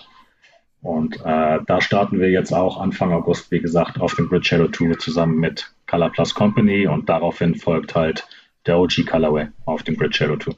Und 0.85 1.17
äh, 1.25 1.59
da 1.67 1.81
starten 1.81 2.21
wir 2.21 2.31
jetzt 2.31 2.53
auch 2.53 2.79
Anfang 2.79 3.11
August, 3.11 3.51
wie 3.51 3.59
gesagt, 3.59 3.99
auf 4.01 4.15
dem 4.17 4.29
Grid 4.29 4.47
Shadow 4.47 4.69
Tour 4.69 4.99
zusammen 4.99 5.41
mit 5.41 5.73
Color 5.87 6.13
Plus 6.13 6.35
Company 6.35 6.87
und 6.87 7.09
daraufhin 7.09 7.55
folgt 7.55 7.95
halt 7.95 8.27
der 8.67 8.79
OG 8.79 9.07
Colorway 9.07 9.49
auf 9.65 9.83
dem 9.83 9.97
Grid 9.97 10.15
Shadow 10.15 10.37
Tour. 10.37 10.55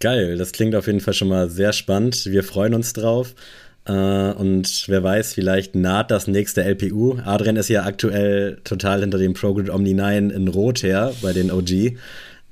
Geil, 0.00 0.36
das 0.36 0.52
klingt 0.52 0.74
auf 0.74 0.86
jeden 0.86 1.00
Fall 1.00 1.14
schon 1.14 1.28
mal 1.28 1.48
sehr 1.48 1.72
spannend. 1.72 2.26
Wir 2.26 2.44
freuen 2.44 2.74
uns 2.74 2.92
drauf. 2.92 3.34
Äh, 3.86 3.92
und 3.92 4.84
wer 4.88 5.02
weiß, 5.02 5.32
vielleicht 5.32 5.76
naht 5.76 6.10
das 6.10 6.26
nächste 6.26 6.62
LPU. 6.62 7.16
Adrian 7.24 7.56
ist 7.56 7.70
ja 7.70 7.84
aktuell 7.84 8.60
total 8.64 9.00
hinter 9.00 9.16
dem 9.16 9.32
ProGrid 9.32 9.70
Omni 9.70 9.94
9 9.94 10.28
in 10.28 10.48
Rot 10.48 10.82
her 10.82 11.14
bei 11.22 11.32
den 11.32 11.50
OG. 11.50 11.70
Äh, 11.70 11.94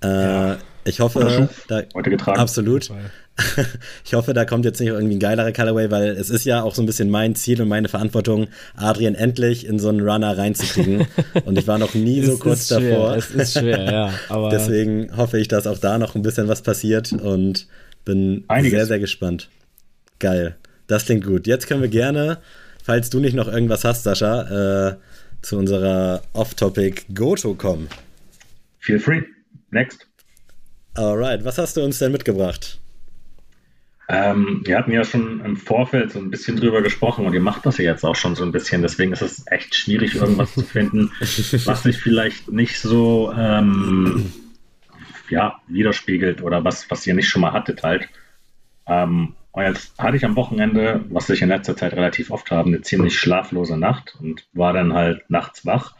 ja. 0.03 0.59
Ich 0.85 1.01
hoffe, 1.01 1.51
da, 1.69 1.83
heute 1.95 2.09
getragen. 2.09 2.41
Absolut. 2.41 2.91
ich 4.05 4.15
hoffe, 4.15 4.35
da 4.35 4.45
kommt 4.45 4.65
jetzt 4.65 4.81
nicht 4.81 4.89
irgendwie 4.89 5.17
ein 5.17 5.21
geilerer 5.21 5.53
Colorway, 5.53 5.91
weil 5.91 6.09
es 6.09 6.31
ist 6.31 6.45
ja 6.45 6.63
auch 6.63 6.75
so 6.75 6.83
ein 6.83 6.87
bisschen 6.87 7.11
mein 7.11 7.35
Ziel 7.35 7.61
und 7.63 7.69
meine 7.69 7.89
Verantwortung, 7.89 8.49
Adrian 8.77 9.15
endlich 9.15 9.67
in 9.67 9.79
so 9.79 9.89
einen 9.89 10.01
Runner 10.01 10.37
reinzukriegen. 10.37 11.07
und 11.45 11.59
ich 11.59 11.67
war 11.67 11.79
noch 11.79 11.95
nie 11.95 12.23
so 12.23 12.37
kurz 12.37 12.69
davor. 12.69 13.17
Es 13.17 13.31
ist 13.31 13.59
schwer, 13.59 13.85
ja. 13.85 14.15
Aber 14.29 14.51
Deswegen 14.51 15.17
hoffe 15.17 15.39
ich, 15.39 15.49
dass 15.49 15.67
auch 15.67 15.79
da 15.79 15.99
noch 15.99 16.15
ein 16.15 16.23
bisschen 16.23 16.49
was 16.49 16.63
passiert 16.63 17.13
und 17.13 17.67
bin 18.05 18.45
Einiges. 18.49 18.73
sehr, 18.73 18.87
sehr 18.87 18.99
gespannt. 18.99 19.49
Geil. 20.19 20.57
Das 20.87 21.07
klingt 21.07 21.25
gut. 21.25 21.47
Jetzt 21.47 21.67
können 21.67 21.83
wir 21.83 21.89
gerne, 21.89 22.39
falls 22.83 23.11
du 23.11 23.21
nicht 23.21 23.35
noch 23.35 23.49
irgendwas 23.49 23.85
hast, 23.85 24.03
Sascha, 24.03 24.89
äh, 24.89 24.97
zu 25.43 25.57
unserer 25.57 26.23
Off-Topic 26.33 27.03
Goto 27.15 27.55
kommen. 27.55 27.89
Feel 28.81 28.99
free. 28.99 29.23
Next. 29.71 30.07
Alright, 30.95 31.45
was 31.45 31.59
hast 31.59 31.77
du 31.77 31.83
uns 31.83 31.99
denn 31.99 32.13
mitgebracht? 32.13 32.80
Ähm, 34.13 34.63
wir 34.65 34.77
hatten 34.77 34.91
ja 34.91 35.05
schon 35.05 35.41
im 35.45 35.57
Vorfeld 35.57 36.11
so 36.11 36.19
ein 36.19 36.31
bisschen 36.31 36.57
drüber 36.57 36.83
gesprochen 36.83 37.27
und 37.27 37.33
ihr 37.33 37.41
macht 37.41 37.65
das 37.65 37.79
ja 37.79 37.85
jetzt 37.85 38.03
auch 38.03 38.17
schon 38.17 38.35
so 38.35 38.43
ein 38.43 38.51
bisschen. 38.51 38.83
Deswegen 38.83 39.13
ist 39.13 39.23
es 39.23 39.45
echt 39.47 39.73
schwierig, 39.77 40.17
irgendwas 40.17 40.53
zu 40.53 40.63
finden, 40.63 41.13
was 41.21 41.85
sich 41.85 41.97
vielleicht 41.97 42.51
nicht 42.51 42.81
so 42.81 43.33
ähm, 43.33 44.33
ja, 45.29 45.61
widerspiegelt 45.69 46.43
oder 46.43 46.65
was, 46.65 46.91
was 46.91 47.07
ihr 47.07 47.15
nicht 47.15 47.29
schon 47.29 47.43
mal 47.43 47.53
hattet 47.53 47.85
halt. 47.85 48.09
Ähm, 48.89 49.37
und 49.53 49.63
jetzt 49.63 49.97
hatte 49.97 50.17
ich 50.17 50.25
am 50.25 50.35
Wochenende, 50.35 51.05
was 51.11 51.31
ich 51.31 51.43
in 51.43 51.49
letzter 51.49 51.77
Zeit 51.77 51.93
relativ 51.93 52.33
oft 52.33 52.51
habe, 52.51 52.69
eine 52.69 52.81
ziemlich 52.81 53.17
schlaflose 53.17 53.77
Nacht 53.77 54.17
und 54.21 54.45
war 54.53 54.73
dann 54.73 54.93
halt 54.93 55.31
nachts 55.31 55.65
wach 55.65 55.95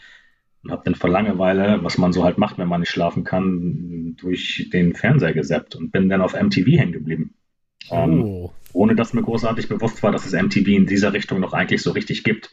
und 0.65 0.73
habe 0.73 0.83
dann 0.85 0.97
vor 0.97 1.11
Langeweile, 1.11 1.79
was 1.83 1.97
man 1.97 2.13
so 2.13 2.25
halt 2.25 2.39
macht, 2.39 2.59
wenn 2.59 2.69
man 2.69 2.81
nicht 2.81 2.91
schlafen 2.91 3.23
kann, 3.23 4.17
durch 4.19 4.69
den 4.73 4.97
Fernseher 4.97 5.33
gesappt 5.33 5.77
und 5.77 5.93
bin 5.93 6.09
dann 6.09 6.23
auf 6.23 6.35
MTV 6.35 6.67
hängen 6.67 6.93
geblieben. 6.93 7.35
Ähm, 7.91 8.23
oh. 8.23 8.53
ohne 8.73 8.95
dass 8.95 9.13
mir 9.13 9.23
großartig 9.23 9.69
bewusst 9.69 10.03
war, 10.03 10.13
dass 10.13 10.27
es 10.27 10.33
MTV 10.33 10.69
in 10.69 10.87
dieser 10.87 11.13
Richtung 11.13 11.41
noch 11.41 11.53
eigentlich 11.53 11.83
so 11.83 11.91
richtig 11.91 12.25
gibt. 12.25 12.51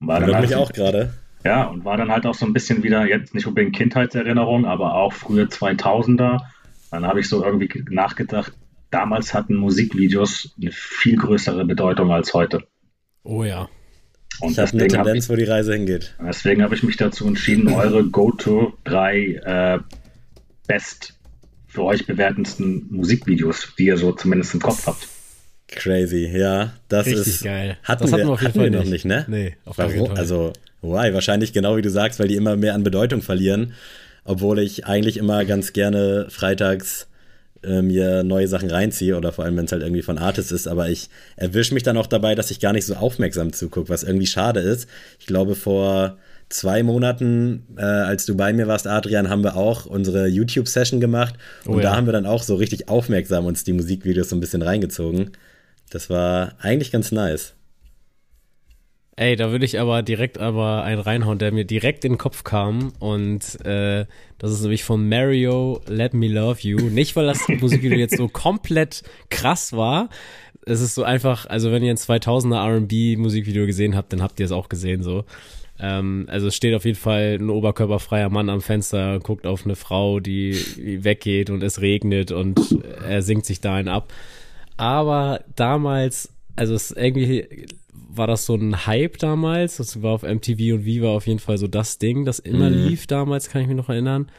War 0.00 0.20
dann 0.20 0.34
halt, 0.34 0.46
mich 0.46 0.56
auch 0.56 0.72
gerade. 0.72 1.14
Ja, 1.44 1.64
und 1.64 1.84
war 1.84 1.96
dann 1.96 2.10
halt 2.10 2.26
auch 2.26 2.34
so 2.34 2.46
ein 2.46 2.52
bisschen 2.52 2.82
wieder, 2.82 3.06
jetzt 3.06 3.34
nicht 3.34 3.46
unbedingt 3.46 3.74
Kindheitserinnerung, 3.74 4.64
aber 4.66 4.94
auch 4.94 5.12
frühe 5.12 5.44
2000er. 5.44 6.40
Dann 6.90 7.06
habe 7.06 7.20
ich 7.20 7.28
so 7.28 7.44
irgendwie 7.44 7.84
nachgedacht, 7.90 8.52
damals 8.90 9.34
hatten 9.34 9.56
Musikvideos 9.56 10.54
eine 10.60 10.72
viel 10.72 11.16
größere 11.16 11.64
Bedeutung 11.64 12.12
als 12.12 12.34
heute. 12.34 12.64
Oh 13.22 13.44
ja. 13.44 13.68
Und 14.40 14.52
ich 14.52 14.58
habe 14.58 14.70
eine 14.72 14.86
Tendenz, 14.86 15.24
ich, 15.24 15.30
wo 15.30 15.36
die 15.36 15.44
Reise 15.44 15.74
hingeht. 15.74 16.14
Deswegen 16.24 16.62
habe 16.62 16.74
ich 16.74 16.82
mich 16.82 16.96
dazu 16.96 17.26
entschieden, 17.26 17.68
eure 17.68 18.04
Go-To 18.04 18.72
drei 18.84 19.40
äh, 19.44 19.78
Best 20.66 21.17
für 21.68 21.84
euch 21.84 22.06
bewertendsten 22.06 22.86
Musikvideos, 22.90 23.68
die 23.78 23.86
ihr 23.86 23.98
so 23.98 24.12
zumindest 24.12 24.54
im 24.54 24.60
Kopf 24.60 24.86
habt. 24.86 25.06
Crazy, 25.68 26.26
ja. 26.34 26.72
Das 26.88 27.06
Richtig 27.06 27.26
ist 27.26 27.44
geil. 27.44 27.76
Hatten 27.82 28.04
das 28.04 28.12
hatten 28.12 28.22
wir, 28.22 28.28
wir 28.28 28.32
auf 28.32 28.42
jeden 28.42 28.54
Fall 28.54 28.70
noch 28.70 28.84
nicht, 28.84 29.04
ne? 29.04 29.26
Nee, 29.28 29.56
auf 29.66 29.76
Warum? 29.76 30.12
Also, 30.12 30.54
why? 30.80 31.12
Wahrscheinlich 31.12 31.52
genau 31.52 31.76
wie 31.76 31.82
du 31.82 31.90
sagst, 31.90 32.18
weil 32.18 32.28
die 32.28 32.36
immer 32.36 32.56
mehr 32.56 32.74
an 32.74 32.82
Bedeutung 32.82 33.20
verlieren. 33.20 33.74
Obwohl 34.24 34.58
ich 34.58 34.86
eigentlich 34.86 35.18
immer 35.18 35.44
ganz 35.44 35.72
gerne 35.72 36.26
freitags 36.30 37.06
äh, 37.62 37.82
mir 37.82 38.22
neue 38.22 38.48
Sachen 38.48 38.70
reinziehe 38.70 39.16
oder 39.16 39.32
vor 39.32 39.44
allem, 39.44 39.56
wenn 39.56 39.66
es 39.66 39.72
halt 39.72 39.82
irgendwie 39.82 40.02
von 40.02 40.18
Artists 40.18 40.52
ist. 40.52 40.68
Aber 40.68 40.88
ich 40.88 41.10
erwische 41.36 41.74
mich 41.74 41.82
dann 41.82 41.96
auch 41.96 42.06
dabei, 42.06 42.34
dass 42.34 42.50
ich 42.50 42.60
gar 42.60 42.72
nicht 42.72 42.86
so 42.86 42.94
aufmerksam 42.94 43.52
zugucke, 43.52 43.88
was 43.88 44.04
irgendwie 44.04 44.26
schade 44.26 44.60
ist. 44.60 44.88
Ich 45.18 45.26
glaube, 45.26 45.54
vor 45.54 46.18
zwei 46.48 46.82
Monaten, 46.82 47.66
äh, 47.76 47.82
als 47.82 48.26
du 48.26 48.36
bei 48.36 48.52
mir 48.52 48.66
warst, 48.66 48.86
Adrian, 48.86 49.28
haben 49.28 49.44
wir 49.44 49.56
auch 49.56 49.86
unsere 49.86 50.26
YouTube-Session 50.26 51.00
gemacht. 51.00 51.34
Und 51.64 51.74
oh 51.74 51.76
ja. 51.78 51.82
da 51.84 51.96
haben 51.96 52.06
wir 52.06 52.12
dann 52.12 52.26
auch 52.26 52.42
so 52.42 52.54
richtig 52.56 52.88
aufmerksam 52.88 53.46
uns 53.46 53.64
die 53.64 53.72
Musikvideos 53.72 54.30
so 54.30 54.36
ein 54.36 54.40
bisschen 54.40 54.62
reingezogen. 54.62 55.32
Das 55.90 56.10
war 56.10 56.54
eigentlich 56.60 56.90
ganz 56.90 57.12
nice. 57.12 57.54
Ey, 59.16 59.34
da 59.34 59.50
würde 59.50 59.64
ich 59.64 59.80
aber 59.80 60.02
direkt 60.02 60.38
aber 60.38 60.84
einen 60.84 61.00
reinhauen, 61.00 61.40
der 61.40 61.50
mir 61.50 61.64
direkt 61.64 62.04
in 62.04 62.12
den 62.12 62.18
Kopf 62.18 62.44
kam. 62.44 62.92
Und 63.00 63.64
äh, 63.66 64.06
das 64.38 64.52
ist 64.52 64.60
nämlich 64.62 64.84
von 64.84 65.08
Mario 65.08 65.80
Let 65.88 66.14
Me 66.14 66.28
Love 66.28 66.60
You. 66.60 66.88
Nicht, 66.88 67.16
weil 67.16 67.26
das 67.26 67.48
Musikvideo 67.48 67.98
jetzt 67.98 68.16
so 68.16 68.28
komplett 68.32 69.02
krass 69.28 69.72
war. 69.72 70.08
Es 70.66 70.80
ist 70.80 70.94
so 70.94 71.02
einfach, 71.02 71.46
also 71.46 71.72
wenn 71.72 71.82
ihr 71.82 71.90
ein 71.90 71.96
2000er 71.96 72.74
R&B 72.74 73.16
Musikvideo 73.16 73.66
gesehen 73.66 73.96
habt, 73.96 74.12
dann 74.12 74.22
habt 74.22 74.38
ihr 74.38 74.46
es 74.46 74.52
auch 74.52 74.68
gesehen 74.68 75.02
so. 75.02 75.24
Ähm, 75.80 76.26
also 76.28 76.48
es 76.48 76.56
steht 76.56 76.74
auf 76.74 76.84
jeden 76.84 76.98
Fall 76.98 77.38
ein 77.38 77.50
oberkörperfreier 77.50 78.30
Mann 78.30 78.48
am 78.50 78.60
Fenster, 78.60 79.20
guckt 79.20 79.46
auf 79.46 79.64
eine 79.64 79.76
Frau, 79.76 80.20
die 80.20 80.56
weggeht 81.04 81.50
und 81.50 81.62
es 81.62 81.80
regnet 81.80 82.32
und 82.32 82.60
er 83.06 83.22
singt 83.22 83.46
sich 83.46 83.60
da 83.60 83.74
einen 83.74 83.88
ab. 83.88 84.12
Aber 84.76 85.44
damals, 85.56 86.32
also 86.56 86.74
es 86.74 86.90
irgendwie 86.90 87.66
war 88.10 88.26
das 88.26 88.46
so 88.46 88.54
ein 88.54 88.86
Hype 88.86 89.18
damals. 89.18 89.76
Das 89.76 90.02
war 90.02 90.12
auf 90.12 90.22
MTV 90.22 90.74
und 90.74 90.84
Viva 90.84 91.08
auf 91.08 91.26
jeden 91.26 91.38
Fall 91.38 91.58
so 91.58 91.68
das 91.68 91.98
Ding, 91.98 92.24
das 92.24 92.38
immer 92.38 92.70
mhm. 92.70 92.88
lief 92.88 93.06
damals, 93.06 93.48
kann 93.48 93.62
ich 93.62 93.68
mich 93.68 93.76
noch 93.76 93.88
erinnern. 93.88 94.30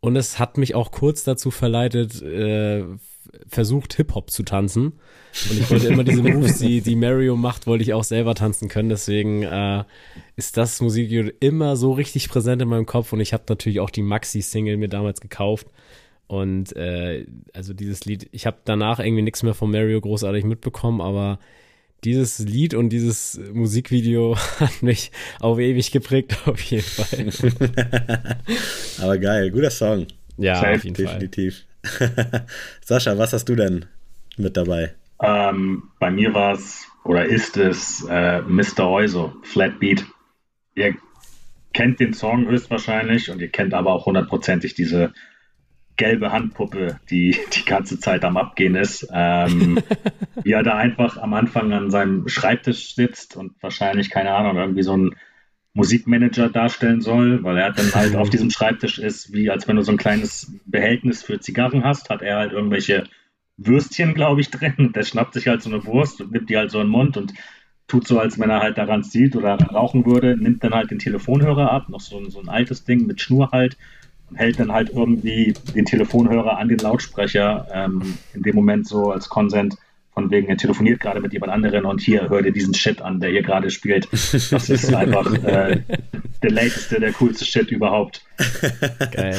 Und 0.00 0.16
es 0.16 0.38
hat 0.38 0.56
mich 0.56 0.74
auch 0.74 0.92
kurz 0.92 1.24
dazu 1.24 1.50
verleitet, 1.50 2.22
äh, 2.22 2.84
versucht 3.46 3.94
Hip-Hop 3.94 4.30
zu 4.30 4.42
tanzen. 4.42 4.92
Und 5.50 5.60
ich 5.60 5.70
wollte 5.70 5.88
immer 5.88 6.04
diese 6.04 6.22
Moves, 6.22 6.58
die, 6.58 6.80
die 6.80 6.96
Mario 6.96 7.36
macht, 7.36 7.66
wollte 7.66 7.82
ich 7.82 7.94
auch 7.94 8.04
selber 8.04 8.34
tanzen 8.34 8.68
können. 8.68 8.88
Deswegen 8.88 9.42
äh, 9.42 9.84
ist 10.36 10.56
das 10.56 10.80
Musikvideo 10.80 11.32
immer 11.40 11.76
so 11.76 11.92
richtig 11.92 12.28
präsent 12.28 12.62
in 12.62 12.68
meinem 12.68 12.86
Kopf. 12.86 13.12
Und 13.12 13.20
ich 13.20 13.32
habe 13.32 13.44
natürlich 13.48 13.80
auch 13.80 13.90
die 13.90 14.02
Maxi-Single 14.02 14.76
mir 14.76 14.88
damals 14.88 15.20
gekauft. 15.20 15.68
Und 16.26 16.76
äh, 16.76 17.26
also 17.52 17.74
dieses 17.74 18.04
Lied, 18.04 18.28
ich 18.32 18.46
habe 18.46 18.58
danach 18.64 19.00
irgendwie 19.00 19.22
nichts 19.22 19.42
mehr 19.42 19.54
von 19.54 19.70
Mario 19.70 20.00
großartig 20.00 20.44
mitbekommen, 20.44 21.00
aber 21.00 21.40
dieses 22.04 22.38
Lied 22.38 22.74
und 22.74 22.90
dieses 22.90 23.40
Musikvideo 23.52 24.36
hat 24.60 24.82
mich 24.82 25.10
auf 25.40 25.58
ewig 25.58 25.90
geprägt, 25.90 26.36
auf 26.46 26.60
jeden 26.62 26.82
Fall. 26.82 27.56
aber 29.00 29.18
geil, 29.18 29.50
guter 29.50 29.70
Song. 29.70 30.06
Ja, 30.36 30.56
Safe, 30.56 30.74
auf 30.76 30.84
jeden 30.84 30.94
definitiv. 30.94 31.56
Fall. 31.56 31.69
Sascha, 32.84 33.18
was 33.18 33.32
hast 33.32 33.48
du 33.48 33.56
denn 33.56 33.86
mit 34.36 34.56
dabei? 34.56 34.94
Ähm, 35.22 35.90
bei 35.98 36.10
mir 36.10 36.34
war 36.34 36.54
es 36.54 36.86
oder 37.04 37.24
ist 37.24 37.56
es 37.56 38.06
äh, 38.08 38.42
Mr. 38.42 38.88
Euso, 38.88 39.34
Flat 39.42 39.78
Beat. 39.78 40.04
Ihr 40.74 40.94
kennt 41.72 42.00
den 42.00 42.14
Song 42.14 42.46
höchstwahrscheinlich 42.46 43.30
und 43.30 43.40
ihr 43.40 43.48
kennt 43.48 43.74
aber 43.74 43.92
auch 43.92 44.06
hundertprozentig 44.06 44.74
diese 44.74 45.12
gelbe 45.96 46.32
Handpuppe, 46.32 46.98
die 47.10 47.36
die 47.52 47.64
ganze 47.64 47.98
Zeit 47.98 48.24
am 48.24 48.36
Abgehen 48.36 48.74
ist. 48.74 49.06
Ähm, 49.12 49.78
wie 50.42 50.52
er 50.52 50.62
da 50.62 50.76
einfach 50.76 51.16
am 51.18 51.34
Anfang 51.34 51.72
an 51.72 51.90
seinem 51.90 52.28
Schreibtisch 52.28 52.94
sitzt 52.94 53.36
und 53.36 53.52
wahrscheinlich, 53.62 54.10
keine 54.10 54.32
Ahnung, 54.32 54.56
irgendwie 54.56 54.82
so 54.82 54.96
ein 54.96 55.14
Musikmanager 55.74 56.48
darstellen 56.48 57.00
soll, 57.00 57.42
weil 57.44 57.58
er 57.58 57.72
dann 57.72 57.94
halt 57.94 58.16
auf 58.16 58.30
diesem 58.30 58.50
Schreibtisch 58.50 58.98
ist, 58.98 59.32
wie 59.32 59.50
als 59.50 59.68
wenn 59.68 59.76
du 59.76 59.82
so 59.82 59.92
ein 59.92 59.98
kleines 59.98 60.52
Behältnis 60.66 61.22
für 61.22 61.40
Zigarren 61.40 61.84
hast, 61.84 62.10
hat 62.10 62.22
er 62.22 62.38
halt 62.38 62.52
irgendwelche 62.52 63.04
Würstchen, 63.56 64.14
glaube 64.14 64.40
ich, 64.40 64.50
drin. 64.50 64.92
Der 64.94 65.04
schnappt 65.04 65.34
sich 65.34 65.46
halt 65.46 65.62
so 65.62 65.70
eine 65.70 65.84
Wurst 65.84 66.20
und 66.20 66.32
nimmt 66.32 66.50
die 66.50 66.56
halt 66.56 66.70
so 66.70 66.80
in 66.80 66.86
den 66.86 66.92
Mund 66.92 67.16
und 67.16 67.34
tut 67.86 68.06
so, 68.06 68.20
als 68.20 68.38
wenn 68.38 68.50
er 68.50 68.60
halt 68.60 68.78
daran 68.78 69.02
zieht 69.02 69.34
oder 69.34 69.56
rauchen 69.56 70.06
würde, 70.06 70.36
nimmt 70.36 70.62
dann 70.62 70.74
halt 70.74 70.90
den 70.90 71.00
Telefonhörer 71.00 71.72
ab, 71.72 71.88
noch 71.88 72.00
so, 72.00 72.22
so 72.30 72.40
ein 72.40 72.48
altes 72.48 72.84
Ding 72.84 73.06
mit 73.06 73.20
Schnur 73.20 73.50
halt 73.50 73.76
hält 74.34 74.60
dann 74.60 74.72
halt 74.72 74.90
irgendwie 74.90 75.54
den 75.74 75.84
Telefonhörer 75.84 76.58
an 76.58 76.68
den 76.68 76.78
Lautsprecher, 76.78 77.66
ähm, 77.72 78.18
in 78.34 78.42
dem 78.42 78.54
Moment 78.54 78.86
so 78.86 79.10
als 79.10 79.28
Konsent, 79.28 79.76
von 80.20 80.30
wegen, 80.30 80.48
er 80.48 80.56
telefoniert 80.56 81.00
gerade 81.00 81.20
mit 81.20 81.32
jemand 81.32 81.52
anderen 81.52 81.84
und 81.86 82.00
hier, 82.00 82.28
hör 82.28 82.42
dir 82.42 82.52
diesen 82.52 82.74
Shit 82.74 83.00
an, 83.00 83.20
der 83.20 83.30
hier 83.30 83.42
gerade 83.42 83.70
spielt. 83.70 84.08
Das 84.12 84.68
ist 84.68 84.94
einfach 84.94 85.32
äh, 85.44 85.80
der 86.42 86.50
lateste, 86.50 87.00
der 87.00 87.12
coolste 87.12 87.44
Shit 87.44 87.70
überhaupt. 87.70 88.22
Geil. 89.12 89.36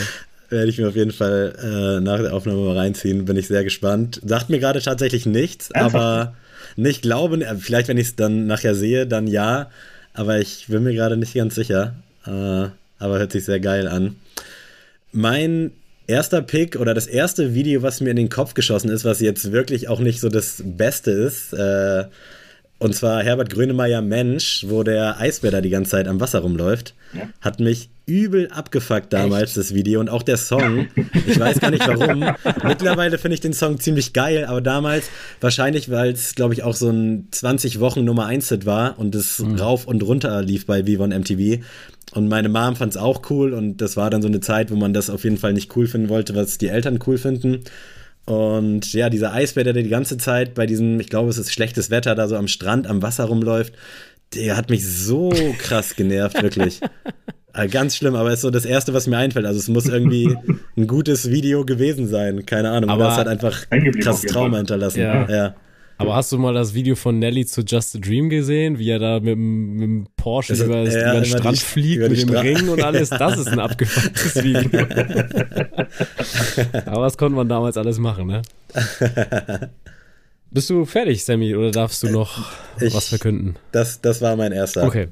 Werde 0.50 0.70
ich 0.70 0.78
mir 0.78 0.88
auf 0.88 0.96
jeden 0.96 1.12
Fall 1.12 1.54
äh, 1.62 2.02
nach 2.02 2.20
der 2.20 2.34
Aufnahme 2.34 2.62
mal 2.62 2.78
reinziehen, 2.78 3.26
bin 3.26 3.38
ich 3.38 3.48
sehr 3.48 3.64
gespannt. 3.64 4.20
Sagt 4.26 4.50
mir 4.50 4.60
gerade 4.60 4.82
tatsächlich 4.82 5.26
nichts, 5.26 5.72
einfach. 5.72 5.94
aber 5.94 6.36
nicht 6.76 7.04
glauben, 7.04 7.42
äh, 7.42 7.56
vielleicht 7.56 7.88
wenn 7.88 7.98
ich 7.98 8.08
es 8.08 8.16
dann 8.16 8.48
nachher 8.48 8.76
sehe, 8.76 9.06
dann 9.06 9.28
ja, 9.28 9.70
aber 10.14 10.40
ich 10.40 10.66
bin 10.68 10.84
mir 10.84 10.94
gerade 10.94 11.16
nicht 11.16 11.36
ganz 11.36 11.56
sicher. 11.56 11.96
Äh, 12.26 12.70
aber 13.00 13.20
hört 13.20 13.32
sich 13.32 13.46
sehr 13.46 13.60
geil 13.60 13.88
an. 13.88 14.16
Mein 15.12 15.72
erster 16.12 16.42
Pick 16.42 16.76
oder 16.76 16.94
das 16.94 17.08
erste 17.08 17.54
Video, 17.54 17.82
was 17.82 18.02
mir 18.02 18.12
in 18.12 18.16
den 18.18 18.30
Kopf 18.30 18.54
geschossen 18.54 18.90
ist, 18.90 19.06
was 19.06 19.20
jetzt 19.20 19.52
wirklich 19.52 19.88
auch 19.88 20.00
nicht 20.00 20.20
so 20.20 20.30
das 20.30 20.62
Beste 20.64 21.12
ist, 21.12 21.54
äh, 21.54 22.06
und 22.78 22.96
zwar 22.96 23.24
Herbert 23.24 23.52
Grönemeyer 23.52 24.02
Mensch, 24.02 24.66
wo 24.68 24.82
der 24.82 25.20
Eisbär 25.20 25.52
da 25.52 25.62
die 25.62 25.70
ganze 25.70 25.92
Zeit 25.92 26.08
am 26.08 26.20
Wasser 26.20 26.40
rumläuft, 26.40 26.96
ja. 27.14 27.30
hat 27.40 27.60
mich 27.60 27.90
übel 28.12 28.50
abgefuckt 28.50 29.14
damals, 29.14 29.52
Echt? 29.52 29.58
das 29.58 29.74
Video. 29.74 30.00
Und 30.00 30.10
auch 30.10 30.24
der 30.24 30.38
Song. 30.38 30.88
Ich 31.26 31.40
weiß 31.40 31.60
gar 31.60 31.72
nicht 31.72 31.88
warum. 31.88 32.20
Mittlerweile 32.68 33.18
finde 33.18 33.36
ich 33.36 33.42
den 33.42 33.54
Song 33.54 33.80
ziemlich 33.80 34.12
geil, 34.14 34.46
aber 34.46 34.62
damals 34.62 35.10
wahrscheinlich, 35.40 35.90
weil 35.90 36.12
es, 36.12 36.36
glaube 36.36 36.54
ich, 36.54 36.64
auch 36.64 36.76
so 36.76 36.90
ein 36.90 37.28
20 37.32 37.80
Wochen 37.80 38.04
Nummer 38.04 38.26
1 38.26 38.50
Hit 38.50 38.66
war 38.66 39.00
und 39.00 39.16
es 39.16 39.40
mhm. 39.40 39.56
rauf 39.56 39.88
und 39.88 40.04
runter 40.04 40.42
lief 40.42 40.66
bei 40.66 40.86
Viva 40.86 41.06
und 41.06 41.18
MTV. 41.18 41.64
Und 42.14 42.28
meine 42.28 42.50
Mom 42.50 42.76
fand 42.76 42.92
es 42.92 42.98
auch 42.98 43.22
cool 43.30 43.54
und 43.54 43.78
das 43.78 43.96
war 43.96 44.10
dann 44.10 44.22
so 44.22 44.28
eine 44.28 44.42
Zeit, 44.42 44.70
wo 44.70 44.76
man 44.76 44.94
das 44.94 45.10
auf 45.10 45.24
jeden 45.24 45.38
Fall 45.38 45.54
nicht 45.54 45.76
cool 45.78 45.88
finden 45.88 46.10
wollte, 46.10 46.36
was 46.36 46.58
die 46.58 46.68
Eltern 46.68 47.00
cool 47.08 47.18
finden. 47.18 47.64
Und 48.26 48.92
ja, 48.94 49.10
dieser 49.10 49.34
Eisbär, 49.34 49.64
der 49.64 49.74
die 49.74 49.88
ganze 49.88 50.18
Zeit 50.18 50.54
bei 50.54 50.66
diesem, 50.66 51.00
ich 51.00 51.10
glaube, 51.10 51.30
es 51.30 51.38
ist 51.38 51.54
schlechtes 51.54 51.90
Wetter, 51.90 52.14
da 52.14 52.28
so 52.28 52.36
am 52.36 52.50
Strand, 52.50 52.86
am 52.86 53.02
Wasser 53.02 53.26
rumläuft, 53.26 53.74
der 54.34 54.58
hat 54.58 54.70
mich 54.70 54.88
so 54.88 55.32
krass 55.58 55.96
genervt, 55.96 56.42
wirklich. 56.42 56.82
Äh, 57.54 57.68
ganz 57.68 57.96
schlimm, 57.96 58.16
aber 58.16 58.32
ist 58.32 58.42
so 58.42 58.50
das 58.50 58.66
Erste, 58.66 58.94
was 58.94 59.08
mir 59.08 59.18
einfällt. 59.18 59.46
Also 59.46 59.60
es 59.60 59.68
muss 59.68 59.88
irgendwie 59.88 60.38
ein 60.78 60.88
gutes 60.88 61.30
Video 61.30 61.66
gewesen 61.66 62.08
sein. 62.08 62.46
Keine 62.46 62.72
Ahnung. 62.72 62.90
Aber 62.90 63.06
das 63.06 63.18
hat 63.18 63.28
einfach 63.28 63.66
krass 64.02 64.22
Trauma 64.22 64.58
hinterlassen. 64.58 65.02
Ja. 65.02 65.30
ja. 65.30 65.56
Aber 65.98 66.16
hast 66.16 66.32
du 66.32 66.38
mal 66.40 66.54
das 66.54 66.74
Video 66.74 66.96
von 66.96 67.20
Nelly 67.20 67.46
zu 67.46 67.62
Just 67.62 67.96
a 67.96 68.00
Dream 68.00 68.30
gesehen, 68.30 68.80
wie 68.80 68.90
er 68.90 68.98
da 68.98 69.20
mit, 69.20 69.38
mit 69.38 69.84
dem 69.84 70.08
Porsche 70.16 70.54
ist, 70.54 70.62
über, 70.62 70.82
ja, 70.84 71.12
über, 71.12 71.22
den 71.22 71.26
Strand 71.26 71.58
die, 71.58 71.64
fliegt, 71.64 72.02
mit 72.02 72.22
dem 72.22 72.30
Stra 72.30 72.40
Ring 72.40 72.70
und 72.70 72.82
alles? 72.82 73.10
Das 73.10 73.38
ist 73.38 73.48
ein 73.50 73.60
abgefucktes 73.60 74.44
Video. 74.44 74.88
Aber 76.86 77.02
was 77.04 77.18
konnte 77.18 77.36
man 77.36 77.48
damals 77.48 77.78
alles 77.78 78.00
machen, 78.00 78.28
ne? 78.28 78.42
Bist 80.50 80.70
du 80.70 80.86
fertig, 80.86 81.24
Sammy, 81.24 81.56
oder 81.56 81.72
darfst 81.72 82.02
du 82.04 82.10
noch 82.10 82.52
ich, 82.80 82.94
was 82.94 83.10
verkünden? 83.10 83.56
Das, 83.72 84.02
das 84.02 84.22
war 84.22 84.36
mein 84.36 84.52
erster. 84.52 84.84
Okay. 84.84 85.08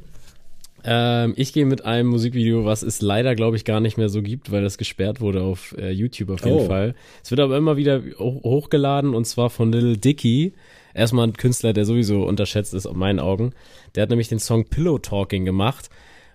Ähm, 0.83 1.33
ich 1.35 1.53
gehe 1.53 1.65
mit 1.65 1.85
einem 1.85 2.09
Musikvideo, 2.09 2.65
was 2.65 2.83
es 2.83 3.01
leider, 3.01 3.35
glaube 3.35 3.57
ich, 3.57 3.65
gar 3.65 3.79
nicht 3.79 3.97
mehr 3.97 4.09
so 4.09 4.21
gibt, 4.21 4.51
weil 4.51 4.61
das 4.61 4.77
gesperrt 4.77 5.21
wurde 5.21 5.41
auf 5.41 5.75
äh, 5.77 5.91
YouTube 5.91 6.29
auf 6.29 6.45
jeden 6.45 6.59
oh. 6.59 6.65
Fall. 6.65 6.95
Es 7.23 7.31
wird 7.31 7.41
aber 7.41 7.57
immer 7.57 7.77
wieder 7.77 8.01
hochgeladen 8.19 9.13
und 9.13 9.25
zwar 9.25 9.49
von 9.49 9.71
Little 9.71 9.97
Dicky 9.97 10.53
erstmal 10.93 11.27
ein 11.27 11.33
Künstler, 11.33 11.73
der 11.73 11.85
sowieso 11.85 12.23
unterschätzt 12.23 12.73
ist, 12.73 12.85
in 12.85 12.97
meinen 12.97 13.19
Augen. 13.19 13.53
Der 13.95 14.03
hat 14.03 14.09
nämlich 14.09 14.27
den 14.27 14.39
Song 14.39 14.65
Pillow 14.65 14.99
Talking 14.99 15.45
gemacht. 15.45 15.89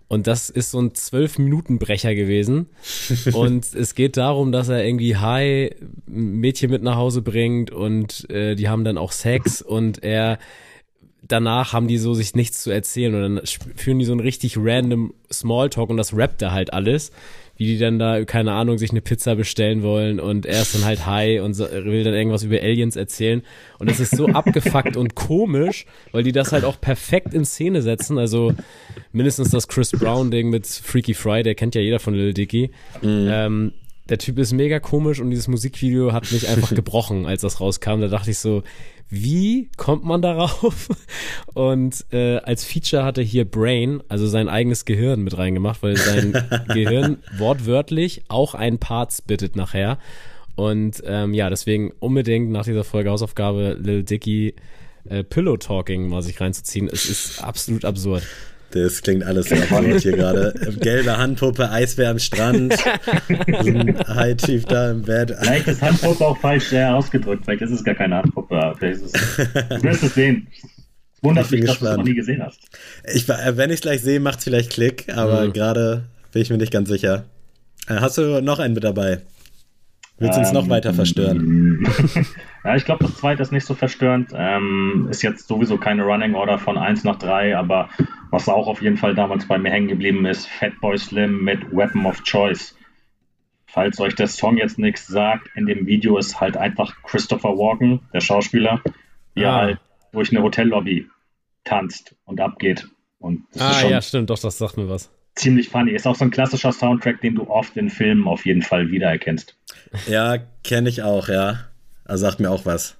Und 0.07 0.27
das 0.27 0.51
ist 0.51 0.71
so 0.71 0.81
ein 0.81 0.95
Zwölf-Minuten-Brecher 0.95 2.15
gewesen. 2.15 2.67
und 3.33 3.75
es 3.75 3.95
geht 3.95 4.17
darum, 4.17 4.53
dass 4.53 4.69
er 4.69 4.85
irgendwie 4.85 5.17
Hi 5.17 5.75
Mädchen 6.07 6.71
mit 6.71 6.83
nach 6.83 6.97
Hause 6.97 7.23
bringt 7.23 7.71
und 7.71 8.29
äh, 8.31 8.55
die 8.55 8.69
haben 8.69 8.85
dann 8.85 8.99
auch 8.99 9.13
Sex 9.13 9.63
und 9.63 10.03
er 10.03 10.39
danach 11.27 11.73
haben 11.73 11.89
die 11.89 11.99
so 11.99 12.15
sich 12.15 12.35
nichts 12.35 12.63
zu 12.63 12.71
erzählen 12.71 13.15
und 13.15 13.23
dann 13.23 13.47
führen 13.77 13.99
die 13.99 14.05
so 14.05 14.13
ein 14.13 14.21
richtig 14.21 14.57
random 14.59 15.15
Smalltalk 15.33 15.91
und 15.91 15.97
das 15.97 16.17
rappt 16.17 16.43
da 16.43 16.53
halt 16.53 16.73
alles, 16.73 17.13
wie 17.57 17.67
die 17.67 17.79
dann 17.79 17.99
da, 17.99 18.25
keine 18.25 18.53
Ahnung, 18.53 18.79
sich 18.79 18.91
eine 18.91 19.01
Pizza 19.01 19.37
bestellen 19.37 19.83
wollen 19.83 20.21
und 20.21 20.45
er 20.45 20.63
ist 20.63 20.75
dann 20.75 20.85
halt 20.85 21.07
high 21.07 21.43
und 21.43 21.55
so, 21.55 21.71
will 21.71 22.05
dann 22.05 22.15
irgendwas 22.15 22.43
über 22.43 22.57
Aliens 22.57 22.97
erzählen 22.97 23.43
und 23.79 23.91
es 23.91 24.01
ist 24.01 24.17
so 24.17 24.27
abgefuckt 24.27 24.97
und 24.97 25.15
komisch, 25.15 25.87
weil 26.13 26.23
die 26.23 26.33
das 26.33 26.53
halt 26.53 26.65
auch 26.65 26.81
perfekt 26.81 27.33
in 27.33 27.45
Szene 27.45 27.83
setzen, 27.83 28.19
also 28.19 28.53
mindestens 29.13 29.51
das 29.51 29.69
Chris 29.69 29.93
Brown 29.93 30.31
Ding 30.31 30.51
mit 30.51 30.67
Freaky 30.67 31.15
Friday, 31.15 31.55
kennt 31.55 31.75
ja 31.75 31.81
jeder 31.81 32.01
von 32.01 32.15
Lil 32.15 32.35
Dicky, 32.35 32.71
mhm. 33.03 33.29
ähm, 33.31 33.73
der 34.09 34.19
Typ 34.19 34.39
ist 34.39 34.53
mega 34.53 34.81
komisch 34.81 35.21
und 35.21 35.31
dieses 35.31 35.49
Musikvideo 35.49 36.13
hat 36.13 36.31
mich 36.31 36.49
einfach 36.49 36.75
gebrochen, 36.75 37.25
als 37.25 37.41
das 37.41 37.61
rauskam. 37.61 38.01
Da 38.01 38.09
dachte 38.09 38.31
ich 38.31 38.39
so, 38.39 38.63
wie 39.09 39.71
kommt 39.77 40.05
man 40.05 40.23
darauf? 40.23 40.89
Und 41.55 42.05
äh, 42.13 42.39
als 42.39 42.65
Feature 42.65 43.05
hatte 43.05 43.23
hier 43.23 43.45
Brain, 43.45 44.03
also 44.09 44.27
sein 44.27 44.49
eigenes 44.49 44.85
Gehirn 44.85 45.23
mit 45.23 45.37
reingemacht, 45.37 45.83
weil 45.83 45.97
sein 45.97 46.33
Gehirn 46.69 47.19
wortwörtlich 47.39 48.25
auch 48.29 48.55
ein 48.55 48.79
Part 48.79 49.13
spittet 49.13 49.57
nachher. 49.57 49.99
Und 50.57 51.03
ähm, 51.07 51.35
ja, 51.35 51.51
deswegen 51.51 51.93
unbedingt 51.99 52.51
nach 52.51 52.65
dieser 52.65 52.85
Folge 52.85 53.11
Hausaufgabe 53.11 53.77
Lil 53.81 54.05
Dicky 54.05 54.55
äh, 55.09 55.25
Pillow 55.25 55.57
Talking 55.57 56.09
mal 56.09 56.23
sich 56.23 56.41
reinzuziehen. 56.41 56.89
Es 56.89 57.07
ist 57.07 57.43
absolut 57.43 57.85
absurd. 57.85 58.23
Das 58.75 59.03
klingt 59.03 59.23
alles 59.23 59.47
sehr 59.47 59.63
absurd 59.63 60.01
hier 60.01 60.17
gerade. 60.17 60.53
Gelbe 60.81 61.17
Handpuppe, 61.17 61.71
Eisbär 61.71 62.11
am 62.11 62.19
Strand, 62.19 62.75
High 64.09 64.37
Chief 64.37 64.65
da 64.65 64.91
im 64.91 65.03
Bett. 65.03 65.33
Vielleicht 65.41 65.69
ist 65.69 65.81
Handpuppe 65.81 66.27
auch 66.27 66.37
falsch 66.39 66.73
äh, 66.73 66.85
ausgedrückt. 66.85 67.45
Vielleicht 67.45 67.63
ist 67.63 67.71
es 67.71 67.85
gar 67.85 67.95
keine 67.95 68.17
Handpuppe. 68.17 68.75
Vielleicht 68.77 69.03
ist 69.03 69.15
es, 69.15 69.37
du 69.69 69.83
wirst 69.85 70.03
es 70.03 70.15
sehen. 70.15 70.49
Wundert 71.23 71.53
mich, 71.53 71.65
dass 71.65 71.79
du 71.79 71.87
es 71.87 71.97
noch 71.97 72.05
nie 72.05 72.15
gesehen 72.15 72.43
hast. 72.43 72.61
Ich, 73.13 73.29
äh, 73.29 73.57
wenn 73.57 73.71
ich 73.71 73.77
es 73.77 73.83
gleich 73.83 74.03
sehe, 74.03 74.19
macht 74.19 74.39
es 74.39 74.45
vielleicht 74.45 74.73
Klick, 74.73 75.07
aber 75.15 75.47
mhm. 75.47 75.53
gerade 75.53 76.03
bin 76.33 76.43
ich 76.43 76.51
mir 76.51 76.59
nicht 76.59 76.73
ganz 76.73 76.89
sicher. 76.89 77.27
Äh, 77.87 77.95
hast 78.01 78.19
du 78.19 78.43
noch 78.43 78.59
einen 78.59 78.75
mit 78.75 78.83
dabei? 78.83 79.21
Willst 80.19 80.37
du 80.37 80.41
uns 80.41 80.53
noch 80.53 80.69
weiter 80.69 80.95
verstören? 80.95 81.85
ja, 82.65 82.77
ich 82.77 82.85
glaube, 82.85 83.05
das 83.05 83.17
zweite 83.17 83.43
ist 83.43 83.51
nicht 83.51 83.67
so 83.67 83.75
verstörend. 83.75 84.31
Ähm, 84.33 85.09
ist 85.11 85.23
jetzt 85.23 85.49
sowieso 85.49 85.77
keine 85.77 86.05
Running 86.05 86.35
Order 86.35 86.59
von 86.59 86.79
1 86.79 87.03
nach 87.03 87.19
3, 87.19 87.57
aber 87.57 87.89
was 88.35 88.49
auch 88.49 88.67
auf 88.67 88.83
jeden 88.83 88.97
Fall 88.97 89.15
damals 89.15 89.47
bei 89.47 89.59
mir 89.59 89.71
hängen 89.71 89.87
geblieben 89.87 90.27
ist, 90.27 90.49
Fatboy 90.49 90.99
Slim 90.99 91.45
mit 91.45 91.71
Weapon 91.71 92.05
of 92.05 92.25
Choice. 92.25 92.75
Falls 93.65 94.01
euch 94.01 94.17
der 94.17 94.27
Song 94.27 94.57
jetzt 94.57 94.77
nichts 94.77 95.07
sagt, 95.07 95.49
in 95.55 95.67
dem 95.67 95.87
Video 95.87 96.19
ist 96.19 96.41
halt 96.41 96.57
einfach 96.57 97.01
Christopher 97.05 97.51
Walken, 97.51 98.01
der 98.13 98.21
Schauspieler, 98.21 98.83
wie 99.35 99.45
ah. 99.45 99.49
er 99.49 99.55
halt 99.55 99.79
durch 100.11 100.31
eine 100.31 100.43
Hotellobby 100.43 101.09
tanzt 101.63 102.17
und 102.25 102.41
abgeht. 102.41 102.89
Und 103.21 103.45
ah, 103.57 103.87
ja, 103.89 104.03
stimmt, 104.03 104.31
doch, 104.31 104.39
das 104.39 104.59
sagt 104.59 104.77
mir 104.77 104.89
was. 104.89 105.13
Ziemlich 105.37 105.69
funny. 105.69 105.93
Ist 105.93 106.07
auch 106.07 106.17
so 106.17 106.25
ein 106.25 106.33
klassischer 106.33 106.73
Soundtrack, 106.73 107.21
den 107.21 107.37
du 107.37 107.49
oft 107.49 107.77
in 107.77 107.89
Filmen 107.89 108.27
auf 108.27 108.47
jeden 108.47 108.63
Fall 108.63 108.91
wiedererkennst. 108.91 109.57
Ja, 110.09 110.39
kenne 110.65 110.89
ich 110.89 111.05
auch, 111.05 111.29
ja. 111.29 111.69
Also 112.05 112.23
sagt 112.23 112.41
mir 112.41 112.51
auch 112.51 112.67
was. 112.67 112.97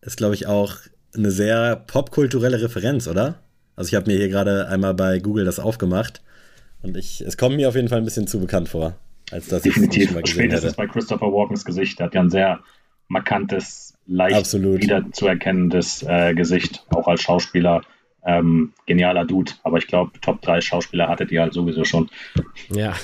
Ist, 0.00 0.16
glaube 0.16 0.34
ich, 0.34 0.48
auch 0.48 0.74
eine 1.14 1.30
sehr 1.30 1.76
popkulturelle 1.76 2.60
Referenz, 2.60 3.06
oder? 3.06 3.40
Also 3.78 3.90
ich 3.90 3.94
habe 3.94 4.10
mir 4.10 4.18
hier 4.18 4.28
gerade 4.28 4.66
einmal 4.66 4.92
bei 4.92 5.20
Google 5.20 5.44
das 5.44 5.60
aufgemacht 5.60 6.20
und 6.82 6.96
ich, 6.96 7.20
es 7.20 7.36
kommt 7.36 7.54
mir 7.54 7.68
auf 7.68 7.76
jeden 7.76 7.88
Fall 7.88 7.98
ein 7.98 8.04
bisschen 8.04 8.26
zu 8.26 8.40
bekannt 8.40 8.68
vor, 8.68 8.94
als 9.30 9.46
dass 9.46 9.64
ich 9.64 9.76
es 9.76 9.76
schon 9.76 10.14
mal 10.14 10.22
gesehen 10.22 10.26
Spätestens 10.26 10.72
hätte. 10.72 10.76
bei 10.76 10.86
Christopher 10.88 11.26
Walkens 11.26 11.64
Gesicht, 11.64 12.00
der 12.00 12.06
hat 12.06 12.14
ja 12.14 12.20
ein 12.20 12.28
sehr 12.28 12.58
markantes, 13.06 13.94
leicht 14.04 14.34
Absolut. 14.34 14.82
wiederzuerkennendes 14.82 16.02
äh, 16.02 16.34
Gesicht, 16.34 16.84
auch 16.90 17.06
als 17.06 17.22
Schauspieler 17.22 17.82
ähm, 18.24 18.72
genialer 18.86 19.24
Dude. 19.24 19.52
Aber 19.62 19.78
ich 19.78 19.86
glaube, 19.86 20.10
Top 20.20 20.42
3 20.42 20.60
Schauspieler 20.60 21.08
hattet 21.08 21.30
ihr 21.30 21.40
halt 21.40 21.54
sowieso 21.54 21.84
schon. 21.84 22.10
Ja. 22.70 22.94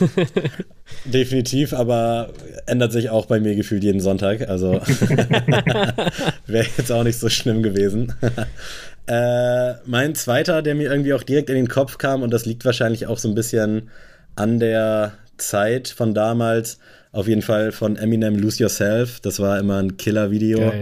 Definitiv, 1.05 1.73
aber 1.73 2.33
ändert 2.67 2.93
sich 2.93 3.11
auch 3.11 3.27
bei 3.27 3.41
mir 3.41 3.55
gefühlt 3.55 3.85
jeden 3.85 4.01
Sonntag. 4.01 4.49
Also 4.49 4.73
wäre 6.47 6.67
jetzt 6.77 6.91
auch 6.93 7.05
nicht 7.05 7.19
so 7.19 7.29
schlimm 7.29 7.63
gewesen. 7.63 8.13
Äh, 9.07 9.75
mein 9.87 10.15
zweiter, 10.15 10.63
der 10.63 10.75
mir 10.75 10.91
irgendwie 10.91 11.13
auch 11.13 11.23
direkt 11.23 11.51
in 11.51 11.57
den 11.57 11.69
Kopf 11.69 11.99
kam, 11.99 12.23
und 12.23 12.31
das 12.31 12.47
liegt 12.47 12.65
wahrscheinlich 12.65 13.07
auch 13.07 13.19
so 13.19 13.29
ein 13.29 13.35
bisschen 13.35 13.91
an 14.37 14.59
der 14.59 15.13
Zeit 15.37 15.89
von 15.89 16.15
damals, 16.15 16.79
auf 17.13 17.29
jeden 17.29 17.43
Fall 17.43 17.73
von 17.73 17.97
Eminem 17.97 18.37
Lose 18.37 18.63
Yourself. 18.63 19.21
Das 19.21 19.39
war 19.41 19.59
immer 19.59 19.79
ein 19.79 19.97
Killer-Video. 19.97 20.73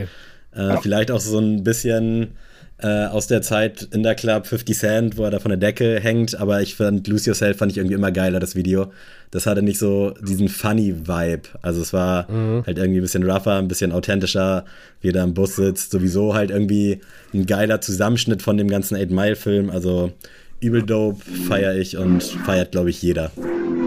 Äh, 0.54 0.76
vielleicht 0.82 1.10
auch 1.10 1.20
so 1.20 1.38
ein 1.38 1.64
bisschen 1.64 2.32
äh, 2.78 3.06
aus 3.06 3.26
der 3.26 3.42
Zeit 3.42 3.88
in 3.92 4.02
der 4.02 4.14
Club 4.14 4.46
50 4.46 4.76
Cent, 4.76 5.16
wo 5.16 5.24
er 5.24 5.30
da 5.30 5.38
von 5.38 5.50
der 5.50 5.58
Decke 5.58 6.00
hängt, 6.00 6.38
aber 6.40 6.62
ich 6.62 6.74
fand 6.74 7.06
Lose 7.06 7.30
Yourself 7.30 7.58
fand 7.58 7.70
ich 7.70 7.78
irgendwie 7.78 7.94
immer 7.94 8.10
geiler, 8.10 8.40
das 8.40 8.56
Video. 8.56 8.92
Das 9.30 9.46
hatte 9.46 9.62
nicht 9.62 9.78
so 9.78 10.14
diesen 10.20 10.48
funny 10.48 11.06
Vibe. 11.06 11.48
Also 11.62 11.80
es 11.80 11.92
war 11.92 12.30
mhm. 12.30 12.64
halt 12.66 12.78
irgendwie 12.78 12.98
ein 12.98 13.02
bisschen 13.02 13.22
rougher, 13.22 13.56
ein 13.56 13.68
bisschen 13.68 13.92
authentischer, 13.92 14.64
wie 15.00 15.08
er 15.08 15.12
da 15.12 15.24
im 15.24 15.32
Bus 15.32 15.56
sitzt. 15.56 15.92
Sowieso 15.92 16.34
halt 16.34 16.50
irgendwie 16.50 17.00
ein 17.34 17.46
geiler 17.46 17.80
Zusammenschnitt 17.80 18.42
von 18.42 18.56
dem 18.56 18.68
ganzen 18.68 18.96
Eight 18.96 19.10
Mile 19.10 19.36
Film. 19.36 19.70
Also 19.70 20.12
übel 20.60 20.82
dope, 20.82 21.20
feiere 21.20 21.76
ich 21.76 21.96
und 21.96 22.22
feiert, 22.22 22.72
glaube 22.72 22.90
ich, 22.90 23.02
jeder. 23.02 23.32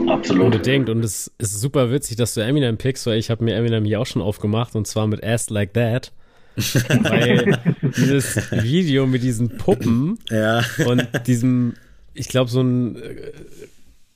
Absolut. 0.09 0.45
Unbedingt. 0.45 0.89
Und 0.89 1.03
es 1.03 1.31
ist 1.37 1.61
super 1.61 1.91
witzig, 1.91 2.17
dass 2.17 2.33
du 2.33 2.41
Eminem 2.41 2.77
pickst, 2.77 3.05
weil 3.05 3.17
ich 3.17 3.29
habe 3.29 3.43
mir 3.43 3.55
Eminem 3.55 3.85
hier 3.85 3.99
auch 3.99 4.05
schon 4.05 4.21
aufgemacht 4.21 4.75
und 4.75 4.85
zwar 4.85 5.07
mit 5.07 5.23
Ass 5.23 5.49
Like 5.49 5.73
That. 5.73 6.11
Weil 6.55 7.59
dieses 7.97 8.49
Video 8.63 9.05
mit 9.05 9.23
diesen 9.23 9.57
Puppen 9.57 10.17
ja. 10.29 10.63
und 10.87 11.05
diesem, 11.27 11.73
ich 12.13 12.29
glaube, 12.29 12.49
so 12.49 12.61
ein, 12.61 12.95
äh, 12.95 13.33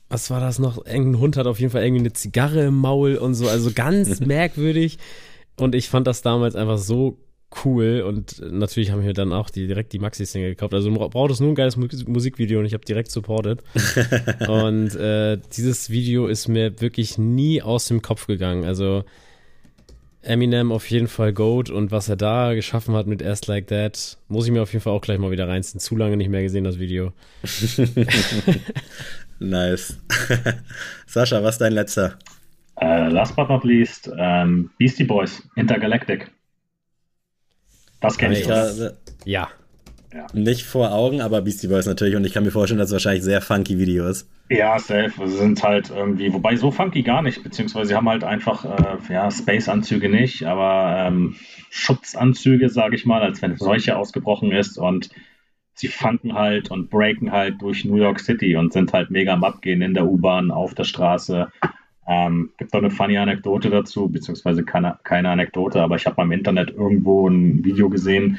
was 0.08 0.30
war 0.30 0.40
das 0.40 0.58
noch? 0.58 0.86
Irgendein 0.86 1.20
Hund 1.20 1.36
hat 1.36 1.46
auf 1.46 1.60
jeden 1.60 1.70
Fall 1.70 1.84
irgendwie 1.84 2.00
eine 2.00 2.14
Zigarre 2.14 2.64
im 2.64 2.76
Maul 2.76 3.16
und 3.16 3.34
so, 3.34 3.46
also 3.46 3.72
ganz 3.74 4.20
merkwürdig. 4.26 4.98
Und 5.56 5.74
ich 5.74 5.90
fand 5.90 6.06
das 6.06 6.22
damals 6.22 6.56
einfach 6.56 6.78
so 6.78 7.18
cool 7.64 8.02
und 8.06 8.40
natürlich 8.50 8.92
haben 8.92 9.04
wir 9.04 9.12
dann 9.12 9.32
auch 9.32 9.50
die, 9.50 9.66
direkt 9.66 9.92
die 9.92 9.98
Maxi-Single 9.98 10.50
gekauft. 10.50 10.74
Also 10.74 10.90
braucht 10.92 11.30
es 11.30 11.40
nur 11.40 11.50
ein 11.50 11.54
geiles 11.54 11.76
Musikvideo 11.76 12.60
und 12.60 12.66
ich 12.66 12.74
habe 12.74 12.84
direkt 12.84 13.10
supported. 13.10 13.62
und 14.48 14.94
äh, 14.94 15.38
dieses 15.56 15.90
Video 15.90 16.26
ist 16.26 16.48
mir 16.48 16.80
wirklich 16.80 17.18
nie 17.18 17.62
aus 17.62 17.86
dem 17.86 18.02
Kopf 18.02 18.26
gegangen. 18.26 18.64
Also 18.64 19.04
Eminem 20.22 20.70
auf 20.70 20.90
jeden 20.90 21.08
Fall 21.08 21.32
Goat 21.32 21.70
und 21.70 21.90
was 21.90 22.08
er 22.08 22.16
da 22.16 22.54
geschaffen 22.54 22.94
hat 22.94 23.06
mit 23.06 23.22
Ass 23.22 23.46
Like 23.46 23.68
That, 23.68 24.18
muss 24.28 24.46
ich 24.46 24.52
mir 24.52 24.62
auf 24.62 24.72
jeden 24.72 24.82
Fall 24.82 24.92
auch 24.92 25.00
gleich 25.00 25.18
mal 25.18 25.30
wieder 25.30 25.48
reinziehen. 25.48 25.80
Zu 25.80 25.96
lange 25.96 26.16
nicht 26.16 26.28
mehr 26.28 26.42
gesehen, 26.42 26.64
das 26.64 26.78
Video. 26.78 27.12
nice. 29.38 29.98
Sascha, 31.06 31.42
was 31.42 31.54
ist 31.54 31.60
dein 31.60 31.72
letzter? 31.72 32.18
Uh, 32.82 33.08
last 33.08 33.34
but 33.36 33.48
not 33.48 33.64
least, 33.64 34.08
um, 34.08 34.18
ähm, 34.18 34.70
Beastie 34.78 35.04
Boys, 35.04 35.42
Intergalactic. 35.56 36.30
Das 38.00 38.18
kenne 38.18 38.38
ich. 38.38 38.46
Ja. 39.24 39.48
Ja. 40.12 40.26
Nicht 40.32 40.64
vor 40.64 40.92
Augen, 40.92 41.20
aber 41.20 41.40
Beastie 41.40 41.68
Boys 41.68 41.86
natürlich. 41.86 42.16
Und 42.16 42.24
ich 42.24 42.32
kann 42.32 42.42
mir 42.42 42.50
vorstellen, 42.50 42.78
dass 42.78 42.88
es 42.88 42.94
wahrscheinlich 42.94 43.22
sehr 43.22 43.40
funky 43.40 43.78
Video 43.78 44.08
ist. 44.08 44.28
Ja, 44.48 44.76
safe. 44.80 45.12
Sie 45.24 45.36
sind 45.36 45.62
halt 45.62 45.90
irgendwie, 45.90 46.32
wobei 46.32 46.56
so 46.56 46.72
funky 46.72 47.02
gar 47.02 47.22
nicht, 47.22 47.44
beziehungsweise 47.44 47.90
sie 47.90 47.94
haben 47.94 48.08
halt 48.08 48.24
einfach, 48.24 48.64
äh, 48.64 49.12
ja, 49.12 49.30
Space-Anzüge 49.30 50.08
nicht, 50.08 50.42
aber 50.42 51.06
ähm, 51.06 51.36
Schutzanzüge, 51.70 52.68
sage 52.68 52.96
ich 52.96 53.06
mal, 53.06 53.22
als 53.22 53.40
wenn 53.40 53.56
solche 53.56 53.96
ausgebrochen 53.96 54.50
ist. 54.50 54.78
Und 54.78 55.10
sie 55.74 55.86
fanden 55.86 56.34
halt 56.34 56.72
und 56.72 56.90
breaken 56.90 57.30
halt 57.30 57.62
durch 57.62 57.84
New 57.84 57.96
York 57.96 58.18
City 58.18 58.56
und 58.56 58.72
sind 58.72 58.92
halt 58.92 59.12
mega 59.12 59.32
am 59.34 59.44
Abgehen 59.44 59.80
in 59.80 59.94
der 59.94 60.06
U-Bahn, 60.06 60.50
auf 60.50 60.74
der 60.74 60.84
Straße. 60.84 61.52
Ähm, 62.06 62.50
gibt 62.58 62.72
auch 62.74 62.78
eine 62.78 62.90
funny 62.90 63.18
Anekdote 63.18 63.70
dazu, 63.70 64.08
beziehungsweise 64.08 64.64
keine, 64.64 64.98
keine 65.04 65.30
Anekdote, 65.30 65.80
aber 65.80 65.96
ich 65.96 66.06
habe 66.06 66.16
beim 66.16 66.32
Internet 66.32 66.70
irgendwo 66.70 67.28
ein 67.28 67.64
Video 67.64 67.88
gesehen, 67.88 68.38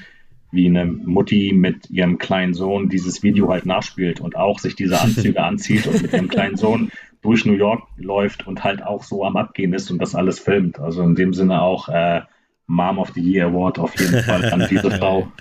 wie 0.51 0.67
eine 0.67 0.85
Mutti 0.85 1.53
mit 1.53 1.89
ihrem 1.89 2.17
kleinen 2.17 2.53
Sohn 2.53 2.89
dieses 2.89 3.23
Video 3.23 3.49
halt 3.49 3.65
nachspielt 3.65 4.19
und 4.19 4.35
auch 4.35 4.59
sich 4.59 4.75
diese 4.75 4.99
Anzüge 4.99 5.41
anzieht 5.43 5.87
und 5.87 6.01
mit 6.01 6.13
ihrem 6.13 6.27
kleinen 6.27 6.57
Sohn 6.57 6.91
durch 7.21 7.45
New 7.45 7.53
York 7.53 7.83
läuft 7.97 8.47
und 8.47 8.63
halt 8.63 8.83
auch 8.83 9.03
so 9.03 9.23
am 9.23 9.37
Abgehen 9.37 9.73
ist 9.73 9.89
und 9.91 9.99
das 9.99 10.15
alles 10.15 10.39
filmt. 10.39 10.79
Also 10.79 11.03
in 11.03 11.15
dem 11.15 11.33
Sinne 11.33 11.61
auch 11.61 11.87
äh, 11.87 12.21
Mom 12.67 12.99
of 12.99 13.11
the 13.13 13.21
Year 13.21 13.47
Award 13.47 13.79
auf 13.79 13.97
jeden 13.99 14.23
Fall 14.23 14.51
an 14.51 14.67
diese 14.69 14.91
Frau. 14.97 15.31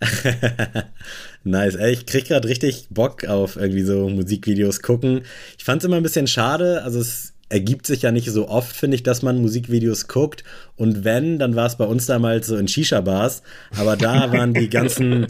nice, 1.44 1.74
ey, 1.74 1.92
ich 1.92 2.06
krieg 2.06 2.26
gerade 2.26 2.48
richtig 2.48 2.88
Bock 2.90 3.24
auf 3.24 3.56
irgendwie 3.56 3.82
so 3.82 4.08
Musikvideos 4.08 4.82
gucken. 4.82 5.22
Ich 5.58 5.64
fand 5.64 5.82
es 5.82 5.86
immer 5.86 5.96
ein 5.96 6.02
bisschen 6.02 6.26
schade, 6.26 6.82
also 6.82 7.00
es 7.00 7.34
ergibt 7.48 7.86
sich 7.86 8.02
ja 8.02 8.12
nicht 8.12 8.30
so 8.30 8.48
oft, 8.48 8.74
finde 8.74 8.96
ich, 8.96 9.02
dass 9.02 9.22
man 9.22 9.40
Musikvideos 9.40 10.08
guckt. 10.08 10.44
Und 10.76 11.04
wenn, 11.04 11.38
dann 11.38 11.54
war 11.54 11.66
es 11.66 11.76
bei 11.76 11.84
uns 11.84 12.06
damals 12.06 12.48
so 12.48 12.56
in 12.56 12.68
Shisha-Bars. 12.68 13.42
Aber 13.76 13.96
da 13.96 14.32
waren 14.36 14.54
die 14.54 14.68
ganzen 14.68 15.28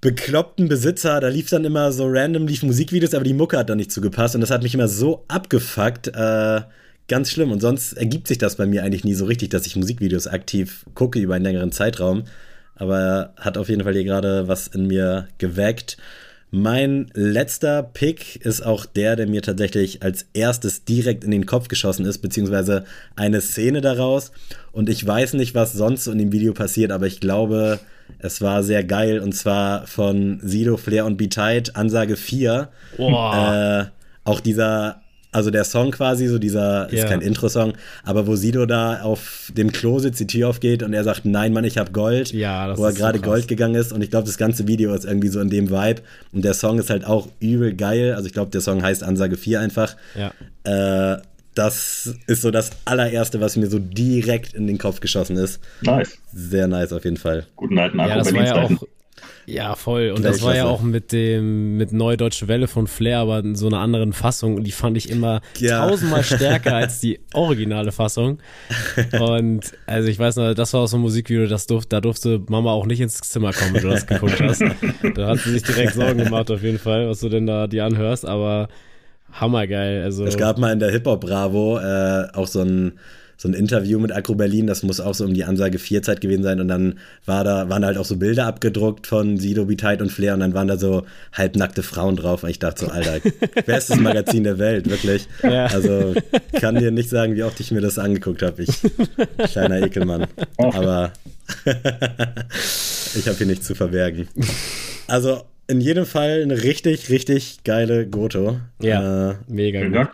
bekloppten 0.00 0.68
Besitzer, 0.68 1.18
da 1.20 1.28
lief 1.28 1.48
dann 1.48 1.64
immer 1.64 1.90
so 1.90 2.06
random, 2.06 2.46
lief 2.46 2.62
Musikvideos, 2.62 3.14
aber 3.14 3.24
die 3.24 3.32
Mucke 3.32 3.58
hat 3.58 3.70
dann 3.70 3.78
nicht 3.78 3.90
zugepasst. 3.90 4.34
Und 4.34 4.42
das 4.42 4.50
hat 4.50 4.62
mich 4.62 4.74
immer 4.74 4.88
so 4.88 5.24
abgefuckt. 5.28 6.08
Äh, 6.08 6.60
ganz 7.08 7.30
schlimm. 7.30 7.50
Und 7.50 7.60
sonst 7.60 7.94
ergibt 7.94 8.28
sich 8.28 8.38
das 8.38 8.56
bei 8.56 8.66
mir 8.66 8.84
eigentlich 8.84 9.04
nie 9.04 9.14
so 9.14 9.24
richtig, 9.24 9.50
dass 9.50 9.66
ich 9.66 9.76
Musikvideos 9.76 10.26
aktiv 10.26 10.84
gucke 10.94 11.18
über 11.18 11.34
einen 11.34 11.44
längeren 11.44 11.72
Zeitraum. 11.72 12.24
aber 12.76 12.98
er 12.98 13.34
hat 13.36 13.58
auf 13.58 13.68
jeden 13.68 13.82
Fall 13.82 13.92
hier 13.94 14.04
gerade 14.04 14.48
was 14.48 14.68
in 14.68 14.86
mir 14.86 15.28
geweckt. 15.38 15.96
Mein 16.56 17.08
letzter 17.14 17.82
Pick 17.82 18.36
ist 18.46 18.64
auch 18.64 18.86
der, 18.86 19.16
der 19.16 19.26
mir 19.26 19.42
tatsächlich 19.42 20.04
als 20.04 20.26
erstes 20.34 20.84
direkt 20.84 21.24
in 21.24 21.32
den 21.32 21.46
Kopf 21.46 21.66
geschossen 21.66 22.06
ist, 22.06 22.18
beziehungsweise 22.18 22.84
eine 23.16 23.40
Szene 23.40 23.80
daraus. 23.80 24.30
Und 24.70 24.88
ich 24.88 25.04
weiß 25.04 25.32
nicht, 25.32 25.56
was 25.56 25.72
sonst 25.72 26.04
so 26.04 26.12
in 26.12 26.18
dem 26.18 26.30
Video 26.30 26.52
passiert, 26.52 26.92
aber 26.92 27.08
ich 27.08 27.18
glaube, 27.18 27.80
es 28.20 28.40
war 28.40 28.62
sehr 28.62 28.84
geil. 28.84 29.18
Und 29.18 29.32
zwar 29.32 29.88
von 29.88 30.38
Sido, 30.44 30.76
Flair 30.76 31.06
und 31.06 31.16
B-Tight, 31.16 31.74
Ansage 31.74 32.14
4. 32.14 32.68
Äh, 32.98 33.86
auch 34.22 34.38
dieser 34.38 35.02
also 35.34 35.50
der 35.50 35.64
Song 35.64 35.90
quasi, 35.90 36.28
so 36.28 36.38
dieser, 36.38 36.88
ist 36.92 37.08
kein 37.08 37.20
Intro-Song, 37.20 37.72
aber 38.04 38.28
wo 38.28 38.36
Sido 38.36 38.66
da 38.66 39.02
auf 39.02 39.50
dem 39.56 39.72
Klo 39.72 39.98
sitzt, 39.98 40.20
die 40.20 40.28
Tür 40.28 40.48
aufgeht 40.48 40.84
und 40.84 40.94
er 40.94 41.02
sagt, 41.02 41.24
nein, 41.24 41.52
Mann, 41.52 41.64
ich 41.64 41.76
hab 41.76 41.92
Gold. 41.92 42.32
Ja, 42.32 42.68
das 42.68 42.78
Wo 42.78 42.84
er 42.84 42.92
gerade 42.92 43.18
so 43.18 43.24
Gold 43.24 43.48
gegangen 43.48 43.74
ist 43.74 43.92
und 43.92 44.00
ich 44.00 44.10
glaube, 44.10 44.26
das 44.26 44.38
ganze 44.38 44.68
Video 44.68 44.94
ist 44.94 45.04
irgendwie 45.04 45.28
so 45.28 45.40
in 45.40 45.50
dem 45.50 45.70
Vibe 45.70 46.02
und 46.32 46.44
der 46.44 46.54
Song 46.54 46.78
ist 46.78 46.88
halt 46.88 47.04
auch 47.04 47.28
übel 47.40 47.74
geil. 47.74 48.14
Also 48.14 48.28
ich 48.28 48.32
glaube, 48.32 48.52
der 48.52 48.60
Song 48.60 48.82
heißt 48.82 49.02
Ansage 49.02 49.36
4 49.36 49.58
einfach. 49.60 49.96
Ja. 50.14 50.32
Äh, 51.14 51.20
das 51.56 52.14
ist 52.26 52.42
so 52.42 52.52
das 52.52 52.70
allererste, 52.84 53.40
was 53.40 53.56
mir 53.56 53.68
so 53.68 53.80
direkt 53.80 54.54
in 54.54 54.68
den 54.68 54.78
Kopf 54.78 55.00
geschossen 55.00 55.36
ist. 55.36 55.60
Nice. 55.82 56.16
Sehr 56.32 56.68
nice 56.68 56.92
auf 56.92 57.04
jeden 57.04 57.16
Fall. 57.16 57.46
Guten 57.56 57.78
alten 57.78 57.98
Akku 57.98 58.10
ja, 58.10 58.18
das 58.18 58.32
war 58.32 58.44
ja 58.44 58.62
auch 58.62 58.70
ja, 59.46 59.74
voll. 59.74 60.10
Und 60.10 60.24
das 60.24 60.42
war 60.42 60.56
ja 60.56 60.64
auch 60.64 60.82
mit 60.82 61.12
dem, 61.12 61.76
mit 61.76 61.92
Neue 61.92 62.16
Deutsche 62.16 62.48
Welle 62.48 62.66
von 62.66 62.86
Flair, 62.86 63.18
aber 63.18 63.40
in 63.40 63.54
so 63.54 63.66
einer 63.66 63.78
anderen 63.78 64.12
Fassung. 64.12 64.56
Und 64.56 64.64
die 64.64 64.72
fand 64.72 64.96
ich 64.96 65.10
immer 65.10 65.40
ja. 65.58 65.86
tausendmal 65.86 66.22
stärker 66.24 66.76
als 66.76 67.00
die 67.00 67.20
originale 67.32 67.92
Fassung. 67.92 68.38
Und 69.20 69.72
also 69.86 70.08
ich 70.08 70.18
weiß 70.18 70.36
noch, 70.36 70.54
das 70.54 70.72
war 70.72 70.82
auch 70.82 70.86
so 70.86 70.96
ein 70.96 71.00
Musikvideo, 71.00 71.46
das 71.46 71.66
durfte, 71.66 71.88
da 71.90 72.00
durfte 72.00 72.40
Mama 72.48 72.72
auch 72.72 72.86
nicht 72.86 73.00
ins 73.00 73.18
Zimmer 73.20 73.52
kommen, 73.52 73.74
wenn 73.74 73.82
du 73.82 73.90
das 73.90 74.06
geguckt 74.06 74.40
hast. 74.40 74.62
Da 75.14 75.28
hat 75.28 75.38
sie 75.40 75.52
sich 75.52 75.62
direkt 75.62 75.94
Sorgen 75.94 76.18
gemacht, 76.18 76.50
auf 76.50 76.62
jeden 76.62 76.78
Fall, 76.78 77.08
was 77.08 77.20
du 77.20 77.28
denn 77.28 77.46
da 77.46 77.66
die 77.66 77.80
anhörst, 77.80 78.24
aber 78.24 78.68
hammergeil. 79.32 80.02
Also. 80.02 80.24
Es 80.24 80.36
gab 80.36 80.58
mal 80.58 80.72
in 80.72 80.78
der 80.78 80.90
Hip-Hop 80.90 81.20
Bravo 81.20 81.78
äh, 81.78 82.28
auch 82.32 82.46
so 82.46 82.60
ein 82.60 82.98
so 83.36 83.48
ein 83.48 83.54
Interview 83.54 83.98
mit 83.98 84.12
Agro 84.12 84.34
Berlin, 84.34 84.66
das 84.66 84.82
muss 84.82 85.00
auch 85.00 85.14
so 85.14 85.24
um 85.24 85.34
die 85.34 85.44
Ansage 85.44 85.78
4 85.78 86.02
Zeit 86.02 86.20
gewesen 86.20 86.42
sein 86.42 86.60
und 86.60 86.68
dann 86.68 86.98
war 87.26 87.44
da, 87.44 87.68
waren 87.68 87.82
da 87.82 87.88
halt 87.88 87.98
auch 87.98 88.04
so 88.04 88.16
Bilder 88.16 88.46
abgedruckt 88.46 89.06
von 89.06 89.38
Sido, 89.38 89.64
Bitite 89.64 90.02
und 90.02 90.10
Flair 90.10 90.34
und 90.34 90.40
dann 90.40 90.54
waren 90.54 90.68
da 90.68 90.76
so 90.76 91.04
halbnackte 91.32 91.82
Frauen 91.82 92.16
drauf 92.16 92.42
und 92.42 92.50
ich 92.50 92.58
dachte 92.58 92.86
so, 92.86 92.90
Alter, 92.90 93.20
bestes 93.66 93.98
Magazin 93.98 94.44
der 94.44 94.58
Welt, 94.58 94.88
wirklich. 94.88 95.28
Ja. 95.42 95.66
Also 95.66 96.14
kann 96.52 96.76
dir 96.76 96.90
nicht 96.90 97.10
sagen, 97.10 97.34
wie 97.34 97.42
oft 97.42 97.58
ich 97.60 97.70
mir 97.70 97.80
das 97.80 97.98
angeguckt 97.98 98.42
habe, 98.42 98.62
ich 98.62 98.70
kleiner 99.50 99.80
Ekelmann. 99.80 100.26
Aber 100.56 101.12
ich 101.64 103.26
habe 103.26 103.36
hier 103.36 103.46
nichts 103.46 103.66
zu 103.66 103.74
verbergen. 103.74 104.28
Also 105.06 105.42
in 105.66 105.80
jedem 105.80 106.06
Fall 106.06 106.42
eine 106.42 106.62
richtig, 106.62 107.10
richtig 107.10 107.64
geile 107.64 108.06
Goto. 108.06 108.60
Ja, 108.80 109.32
äh, 109.32 109.34
mega 109.48 109.86
gut. 109.88 110.08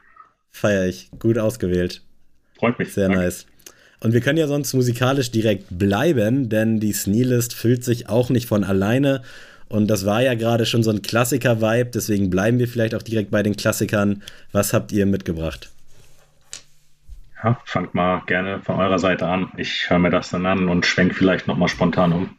Feier 0.50 0.86
ich. 0.86 1.10
Gut 1.18 1.38
ausgewählt. 1.38 2.02
Freut 2.60 2.78
mich. 2.78 2.92
Sehr 2.92 3.08
Danke. 3.08 3.24
nice. 3.24 3.46
Und 4.00 4.12
wir 4.12 4.20
können 4.20 4.38
ja 4.38 4.46
sonst 4.46 4.72
musikalisch 4.72 5.30
direkt 5.30 5.66
bleiben, 5.70 6.48
denn 6.48 6.80
die 6.80 6.92
Sneelist 6.92 7.54
füllt 7.54 7.84
sich 7.84 8.08
auch 8.08 8.30
nicht 8.30 8.46
von 8.46 8.64
alleine. 8.64 9.22
Und 9.68 9.88
das 9.88 10.06
war 10.06 10.22
ja 10.22 10.34
gerade 10.34 10.66
schon 10.66 10.82
so 10.82 10.90
ein 10.90 11.02
Klassiker-Vibe, 11.02 11.90
deswegen 11.90 12.30
bleiben 12.30 12.58
wir 12.58 12.66
vielleicht 12.66 12.94
auch 12.94 13.02
direkt 13.02 13.30
bei 13.30 13.42
den 13.42 13.56
Klassikern. 13.56 14.22
Was 14.52 14.72
habt 14.72 14.92
ihr 14.92 15.06
mitgebracht? 15.06 15.70
Ja, 17.42 17.58
fangt 17.64 17.94
mal 17.94 18.22
gerne 18.26 18.60
von 18.60 18.76
eurer 18.76 18.98
Seite 18.98 19.26
an. 19.26 19.50
Ich 19.56 19.88
höre 19.88 19.98
mir 19.98 20.10
das 20.10 20.30
dann 20.30 20.44
an 20.44 20.68
und 20.68 20.86
schwenk 20.86 21.14
vielleicht 21.14 21.46
nochmal 21.46 21.68
spontan 21.68 22.12
um. 22.12 22.30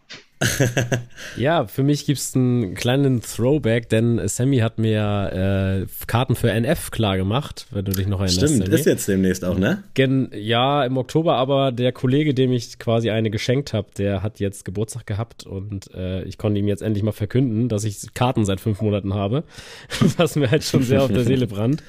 Ja, 1.37 1.65
für 1.65 1.83
mich 1.83 2.05
gibt 2.05 2.19
es 2.19 2.35
einen 2.35 2.73
kleinen 2.73 3.21
Throwback, 3.21 3.89
denn 3.89 4.27
Sammy 4.27 4.57
hat 4.57 4.77
mir 4.77 5.83
äh, 5.83 6.05
Karten 6.07 6.35
für 6.35 6.51
NF 6.51 6.91
klar 6.91 7.17
gemacht, 7.17 7.67
wenn 7.71 7.85
du 7.85 7.91
dich 7.91 8.07
noch 8.07 8.19
erinnerst. 8.19 8.37
Stimmt, 8.37 8.65
Sammy. 8.65 8.79
ist 8.79 8.85
jetzt 8.85 9.07
demnächst 9.07 9.45
auch, 9.45 9.57
ne? 9.57 9.83
Gen 9.93 10.29
ja, 10.33 10.83
im 10.83 10.97
Oktober, 10.97 11.35
aber 11.35 11.71
der 11.71 11.91
Kollege, 11.91 12.33
dem 12.33 12.51
ich 12.51 12.79
quasi 12.79 13.09
eine 13.09 13.29
geschenkt 13.29 13.73
habe, 13.73 13.87
der 13.97 14.23
hat 14.23 14.39
jetzt 14.39 14.65
Geburtstag 14.65 15.05
gehabt 15.05 15.45
und 15.45 15.93
äh, 15.93 16.23
ich 16.23 16.37
konnte 16.37 16.59
ihm 16.59 16.67
jetzt 16.67 16.81
endlich 16.81 17.03
mal 17.03 17.11
verkünden, 17.11 17.69
dass 17.69 17.83
ich 17.83 18.13
Karten 18.13 18.45
seit 18.45 18.59
fünf 18.59 18.81
Monaten 18.81 19.13
habe, 19.13 19.43
was 20.17 20.35
mir 20.35 20.49
halt 20.49 20.63
schon 20.63 20.83
sehr 20.83 21.03
auf 21.03 21.11
der 21.11 21.23
Seele 21.23 21.47
brannt. 21.47 21.83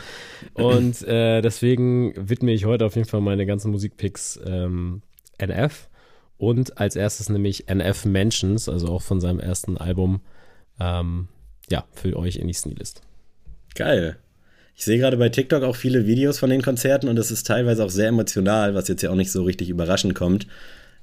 Und 0.55 1.03
äh, 1.07 1.41
deswegen 1.41 2.13
widme 2.17 2.53
ich 2.53 2.65
heute 2.65 2.85
auf 2.85 2.97
jeden 2.97 3.09
Fall 3.09 3.21
meine 3.21 3.47
ganzen 3.47 3.71
Musikpicks 3.71 4.41
ähm, 4.45 5.03
NF. 5.39 5.89
Und 6.43 6.76
als 6.80 6.97
erstes 6.97 7.28
nämlich 7.28 7.68
NF 7.68 8.05
Mentions, 8.05 8.68
also 8.68 8.88
auch 8.88 9.03
von 9.03 9.20
seinem 9.20 9.38
ersten 9.38 9.78
Album, 9.78 10.22
ähm, 10.80 11.28
ja, 11.70 11.84
für 11.93 12.16
euch 12.16 12.34
in 12.34 12.49
die 12.49 12.53
Sneelist. 12.53 13.01
Geil. 13.76 14.16
Ich 14.74 14.84
sehe 14.84 14.99
gerade 14.99 15.18
bei 15.18 15.28
TikTok 15.28 15.62
auch 15.62 15.76
viele 15.76 16.05
Videos 16.05 16.40
von 16.40 16.51
den 16.51 16.61
Konzerten 16.61 17.07
und 17.07 17.16
es 17.16 17.30
ist 17.30 17.47
teilweise 17.47 17.84
auch 17.84 17.90
sehr 17.90 18.09
emotional, 18.09 18.74
was 18.74 18.88
jetzt 18.88 19.03
ja 19.03 19.11
auch 19.11 19.14
nicht 19.14 19.30
so 19.30 19.45
richtig 19.45 19.68
überraschend 19.70 20.16
kommt. 20.16 20.49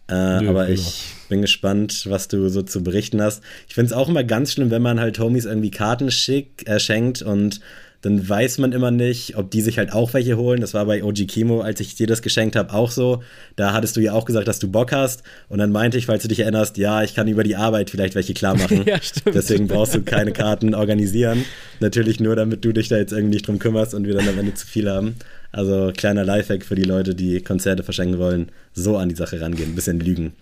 Äh, 0.10 0.42
Nö, 0.42 0.50
aber 0.50 0.66
genau. 0.66 0.78
ich 0.78 1.06
bin 1.30 1.42
gespannt, 1.42 2.08
was 2.10 2.28
du 2.28 2.50
so 2.50 2.62
zu 2.62 2.84
berichten 2.84 3.22
hast. 3.22 3.42
Ich 3.70 3.76
finde 3.76 3.94
es 3.94 3.94
auch 3.94 4.10
immer 4.10 4.26
ganz 4.26 4.52
schlimm, 4.52 4.72
wenn 4.72 4.82
man 4.82 5.00
halt 5.00 5.20
Homies 5.20 5.46
irgendwie 5.46 5.72
Karten 5.72 6.12
schick, 6.12 6.68
äh, 6.68 6.82
schenkt 6.82 7.22
und 7.22 7.62
dann 8.02 8.28
weiß 8.28 8.60
man 8.60 8.72
immer 8.72 8.92
nicht, 8.92 9.36
ob 9.36 9.52
die 9.52 9.62
sich 9.62 9.78
halt 9.78 9.92
auch 9.92 10.14
welche 10.14 10.38
holen. 10.38 10.62
Das 10.62 10.74
war 10.74 10.86
bei 10.86 11.04
OG 11.04 11.28
Kimo, 11.28 11.62
als 11.62 11.82
ich 11.82 11.96
dir 11.96 12.08
das 12.08 12.22
geschenkt 12.22 12.56
habe, 12.56 12.74
auch 12.74 12.92
so. 12.92 13.24
Da 13.58 13.74
hattest 13.74 13.98
du 13.98 14.00
ja 14.00 14.14
auch 14.14 14.24
gesagt, 14.24 14.48
dass 14.48 14.60
du 14.60 14.70
Bock 14.70 14.94
hast. 14.94 15.24
Und 15.50 15.60
dann 15.60 15.72
meinte 15.72 15.98
ich, 15.98 16.06
falls 16.06 16.22
du 16.22 16.30
dich 16.30 16.40
erinnerst, 16.40 16.78
ja, 16.78 17.04
ich 17.04 17.14
kann 17.14 17.28
über 17.28 17.44
die 17.44 17.58
Arbeit 17.58 17.90
vielleicht 17.90 18.16
welche 18.16 18.34
klar 18.34 18.56
machen. 18.58 18.84
ja, 18.86 19.02
stimmt. 19.02 19.36
Deswegen 19.36 19.68
brauchst 19.68 19.96
du 19.96 20.02
keine 20.02 20.32
Karten 20.32 20.74
organisieren. 20.74 21.44
Natürlich 21.82 22.22
nur, 22.22 22.38
damit 22.38 22.64
du 22.64 22.72
dich 22.72 22.88
da 22.88 22.98
jetzt 22.98 23.12
irgendwie 23.12 23.36
nicht 23.36 23.48
drum 23.48 23.60
kümmerst 23.60 23.94
und 23.94 24.08
wir 24.08 24.14
dann 24.14 24.30
am 24.30 24.40
Ende 24.40 24.54
zu 24.54 24.66
viel 24.66 24.90
haben. 24.90 25.16
Also 25.52 25.92
kleiner 25.96 26.24
Lifehack 26.24 26.64
für 26.64 26.76
die 26.76 26.84
Leute, 26.84 27.16
die 27.16 27.42
Konzerte 27.42 27.84
verschenken 27.84 28.20
wollen, 28.20 28.50
so 28.74 28.98
an 28.98 29.10
die 29.10 29.16
Sache 29.16 29.42
rangehen, 29.42 29.72
ein 29.72 29.76
bisschen 29.76 30.00
lügen. 30.00 30.34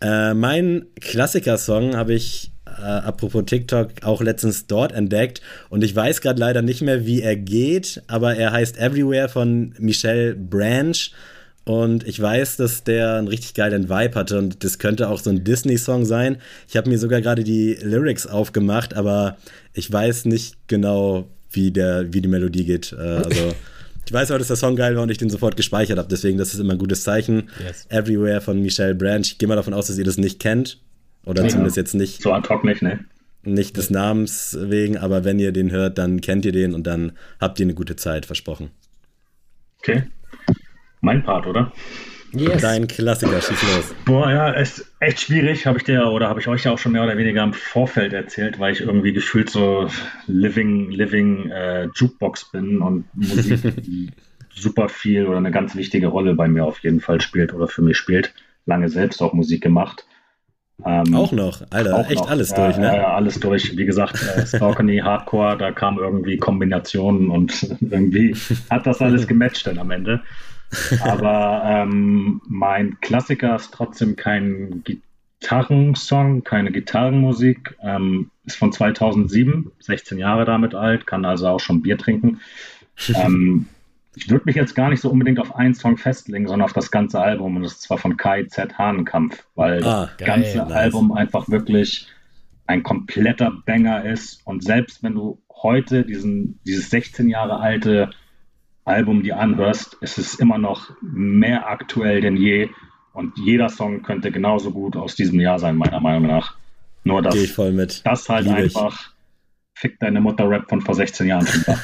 Äh, 0.00 0.32
mein 0.34 0.86
Klassiker-Song 1.00 1.96
habe 1.96 2.14
ich 2.14 2.51
äh, 2.78 3.06
apropos 3.06 3.44
TikTok, 3.46 3.90
auch 4.02 4.22
letztens 4.22 4.66
dort 4.66 4.92
entdeckt. 4.92 5.40
Und 5.68 5.82
ich 5.84 5.94
weiß 5.94 6.20
gerade 6.20 6.40
leider 6.40 6.62
nicht 6.62 6.82
mehr, 6.82 7.06
wie 7.06 7.22
er 7.22 7.36
geht, 7.36 8.02
aber 8.06 8.36
er 8.36 8.52
heißt 8.52 8.78
Everywhere 8.78 9.28
von 9.28 9.74
Michelle 9.78 10.34
Branch. 10.34 11.10
Und 11.64 12.06
ich 12.08 12.20
weiß, 12.20 12.56
dass 12.56 12.82
der 12.82 13.14
einen 13.14 13.28
richtig 13.28 13.54
geilen 13.54 13.88
Vibe 13.88 14.14
hatte 14.16 14.36
und 14.36 14.64
das 14.64 14.80
könnte 14.80 15.08
auch 15.08 15.20
so 15.20 15.30
ein 15.30 15.44
Disney-Song 15.44 16.04
sein. 16.04 16.38
Ich 16.68 16.76
habe 16.76 16.90
mir 16.90 16.98
sogar 16.98 17.20
gerade 17.20 17.44
die 17.44 17.74
Lyrics 17.80 18.26
aufgemacht, 18.26 18.94
aber 18.94 19.36
ich 19.72 19.90
weiß 19.90 20.24
nicht 20.24 20.56
genau, 20.66 21.28
wie, 21.52 21.70
der, 21.70 22.12
wie 22.12 22.20
die 22.20 22.28
Melodie 22.28 22.64
geht. 22.64 22.92
Äh, 22.92 22.96
also 22.96 23.54
ich 24.04 24.12
weiß 24.12 24.32
auch, 24.32 24.38
dass 24.38 24.48
der 24.48 24.56
Song 24.56 24.74
geil 24.74 24.96
war 24.96 25.04
und 25.04 25.10
ich 25.10 25.18
den 25.18 25.30
sofort 25.30 25.56
gespeichert 25.56 25.98
habe. 25.98 26.08
Deswegen, 26.08 26.36
das 26.36 26.52
ist 26.52 26.60
immer 26.60 26.72
ein 26.72 26.78
gutes 26.78 27.04
Zeichen. 27.04 27.48
Yes. 27.64 27.86
Everywhere 27.88 28.40
von 28.40 28.60
Michelle 28.60 28.94
Branch. 28.94 29.22
Ich 29.22 29.38
gehe 29.38 29.48
mal 29.48 29.56
davon 29.56 29.74
aus, 29.74 29.86
dass 29.86 29.98
ihr 29.98 30.04
das 30.04 30.16
nicht 30.16 30.40
kennt. 30.40 30.78
Oder 31.24 31.42
ja. 31.42 31.48
zumindest 31.48 31.76
jetzt 31.76 31.94
nicht. 31.94 32.22
So 32.22 32.32
ad 32.32 32.48
hoc 32.48 32.64
nicht, 32.64 32.82
ne? 32.82 33.04
Nicht 33.44 33.76
des 33.76 33.90
Namens 33.90 34.56
wegen, 34.60 34.96
aber 34.96 35.24
wenn 35.24 35.38
ihr 35.38 35.52
den 35.52 35.70
hört, 35.70 35.98
dann 35.98 36.20
kennt 36.20 36.44
ihr 36.44 36.52
den 36.52 36.74
und 36.74 36.86
dann 36.86 37.12
habt 37.40 37.58
ihr 37.58 37.66
eine 37.66 37.74
gute 37.74 37.96
Zeit, 37.96 38.24
versprochen. 38.24 38.70
Okay. 39.80 40.04
Mein 41.00 41.24
Part, 41.24 41.48
oder? 41.48 41.72
Yes. 42.34 42.62
Dein 42.62 42.86
Klassiker, 42.86 43.40
schieß 43.42 43.62
los. 43.74 43.94
Boah, 44.06 44.30
ja, 44.30 44.50
ist 44.52 44.90
echt 45.00 45.20
schwierig, 45.20 45.66
habe 45.66 45.78
ich 45.78 45.84
dir 45.84 46.06
oder 46.06 46.28
habe 46.28 46.40
ich 46.40 46.48
euch 46.48 46.64
ja 46.64 46.72
auch 46.72 46.78
schon 46.78 46.92
mehr 46.92 47.02
oder 47.02 47.18
weniger 47.18 47.42
im 47.42 47.52
Vorfeld 47.52 48.14
erzählt, 48.14 48.58
weil 48.58 48.72
ich 48.72 48.80
irgendwie 48.80 49.12
gefühlt 49.12 49.50
so 49.50 49.88
living, 50.26 50.90
living 50.90 51.50
äh, 51.50 51.88
Jukebox 51.94 52.50
bin 52.50 52.80
und 52.80 53.04
Musik 53.14 53.60
super 54.54 54.88
viel 54.88 55.26
oder 55.26 55.38
eine 55.38 55.50
ganz 55.50 55.76
wichtige 55.76 56.06
Rolle 56.06 56.34
bei 56.34 56.48
mir 56.48 56.64
auf 56.64 56.78
jeden 56.78 57.00
Fall 57.00 57.20
spielt 57.20 57.52
oder 57.52 57.68
für 57.68 57.82
mich 57.82 57.98
spielt. 57.98 58.32
Lange 58.64 58.88
selbst 58.88 59.20
auch 59.20 59.34
Musik 59.34 59.62
gemacht. 59.62 60.06
Ähm, 60.84 61.14
auch 61.14 61.32
noch, 61.32 61.62
Alter, 61.70 61.96
auch 61.96 62.08
echt 62.08 62.20
noch. 62.20 62.30
alles 62.30 62.52
durch, 62.52 62.76
ne? 62.76 62.96
Ja, 62.96 63.14
alles 63.14 63.40
durch. 63.40 63.76
Wie 63.76 63.84
gesagt, 63.84 64.22
äh, 64.36 64.46
Stalkeny, 64.46 64.98
Hardcore, 64.98 65.56
da 65.56 65.72
kamen 65.72 65.98
irgendwie 65.98 66.36
Kombinationen 66.36 67.30
und 67.30 67.62
irgendwie 67.80 68.36
hat 68.70 68.86
das 68.86 69.00
alles 69.00 69.26
gematcht 69.26 69.66
dann 69.66 69.78
am 69.78 69.90
Ende. 69.90 70.22
Aber 71.02 71.62
ähm, 71.66 72.40
mein 72.46 72.98
Klassiker 73.00 73.56
ist 73.56 73.74
trotzdem 73.74 74.16
kein 74.16 74.82
Gitarrensong, 74.84 76.44
keine 76.44 76.72
Gitarrenmusik. 76.72 77.76
Ähm, 77.82 78.30
ist 78.44 78.56
von 78.56 78.72
2007, 78.72 79.70
16 79.78 80.18
Jahre 80.18 80.44
damit 80.44 80.74
alt, 80.74 81.06
kann 81.06 81.24
also 81.24 81.48
auch 81.48 81.60
schon 81.60 81.82
Bier 81.82 81.98
trinken. 81.98 82.40
Ich 84.14 84.28
würde 84.30 84.44
mich 84.44 84.56
jetzt 84.56 84.74
gar 84.74 84.90
nicht 84.90 85.00
so 85.00 85.10
unbedingt 85.10 85.38
auf 85.38 85.56
einen 85.56 85.74
Song 85.74 85.96
festlegen, 85.96 86.46
sondern 86.46 86.66
auf 86.66 86.74
das 86.74 86.90
ganze 86.90 87.20
Album. 87.20 87.56
Und 87.56 87.62
das 87.62 87.72
ist 87.72 87.82
zwar 87.82 87.98
von 87.98 88.16
Kai 88.16 88.44
Z. 88.44 88.76
Hahnenkampf, 88.78 89.44
weil 89.54 89.82
ah, 89.84 90.10
das 90.18 90.26
ganze 90.26 90.58
nice. 90.58 90.72
Album 90.72 91.12
einfach 91.12 91.48
wirklich 91.48 92.08
ein 92.66 92.82
kompletter 92.82 93.52
Banger 93.64 94.04
ist. 94.04 94.46
Und 94.46 94.62
selbst 94.62 95.02
wenn 95.02 95.14
du 95.14 95.40
heute 95.62 96.04
diesen, 96.04 96.60
dieses 96.66 96.90
16 96.90 97.28
Jahre 97.28 97.60
alte 97.60 98.10
Album 98.84 99.22
dir 99.22 99.38
anhörst, 99.38 99.94
ist 100.00 100.18
es 100.18 100.34
immer 100.34 100.58
noch 100.58 100.90
mehr 101.00 101.68
aktuell 101.68 102.20
denn 102.20 102.36
je. 102.36 102.68
Und 103.12 103.38
jeder 103.38 103.68
Song 103.68 104.02
könnte 104.02 104.30
genauso 104.30 104.72
gut 104.72 104.96
aus 104.96 105.14
diesem 105.14 105.40
Jahr 105.40 105.58
sein, 105.58 105.76
meiner 105.76 106.00
Meinung 106.00 106.26
nach. 106.26 106.56
Nur 107.04 107.22
dass 107.22 107.34
ich 107.34 107.52
voll 107.52 107.72
mit. 107.72 108.04
das 108.04 108.28
halt 108.28 108.46
Lieb 108.46 108.54
einfach. 108.54 109.12
Fick 109.82 109.98
deine 109.98 110.20
Mutter 110.20 110.48
Rap 110.48 110.68
von 110.68 110.80
vor 110.80 110.94
16 110.94 111.26
Jahren 111.26 111.44
schon 111.44 111.64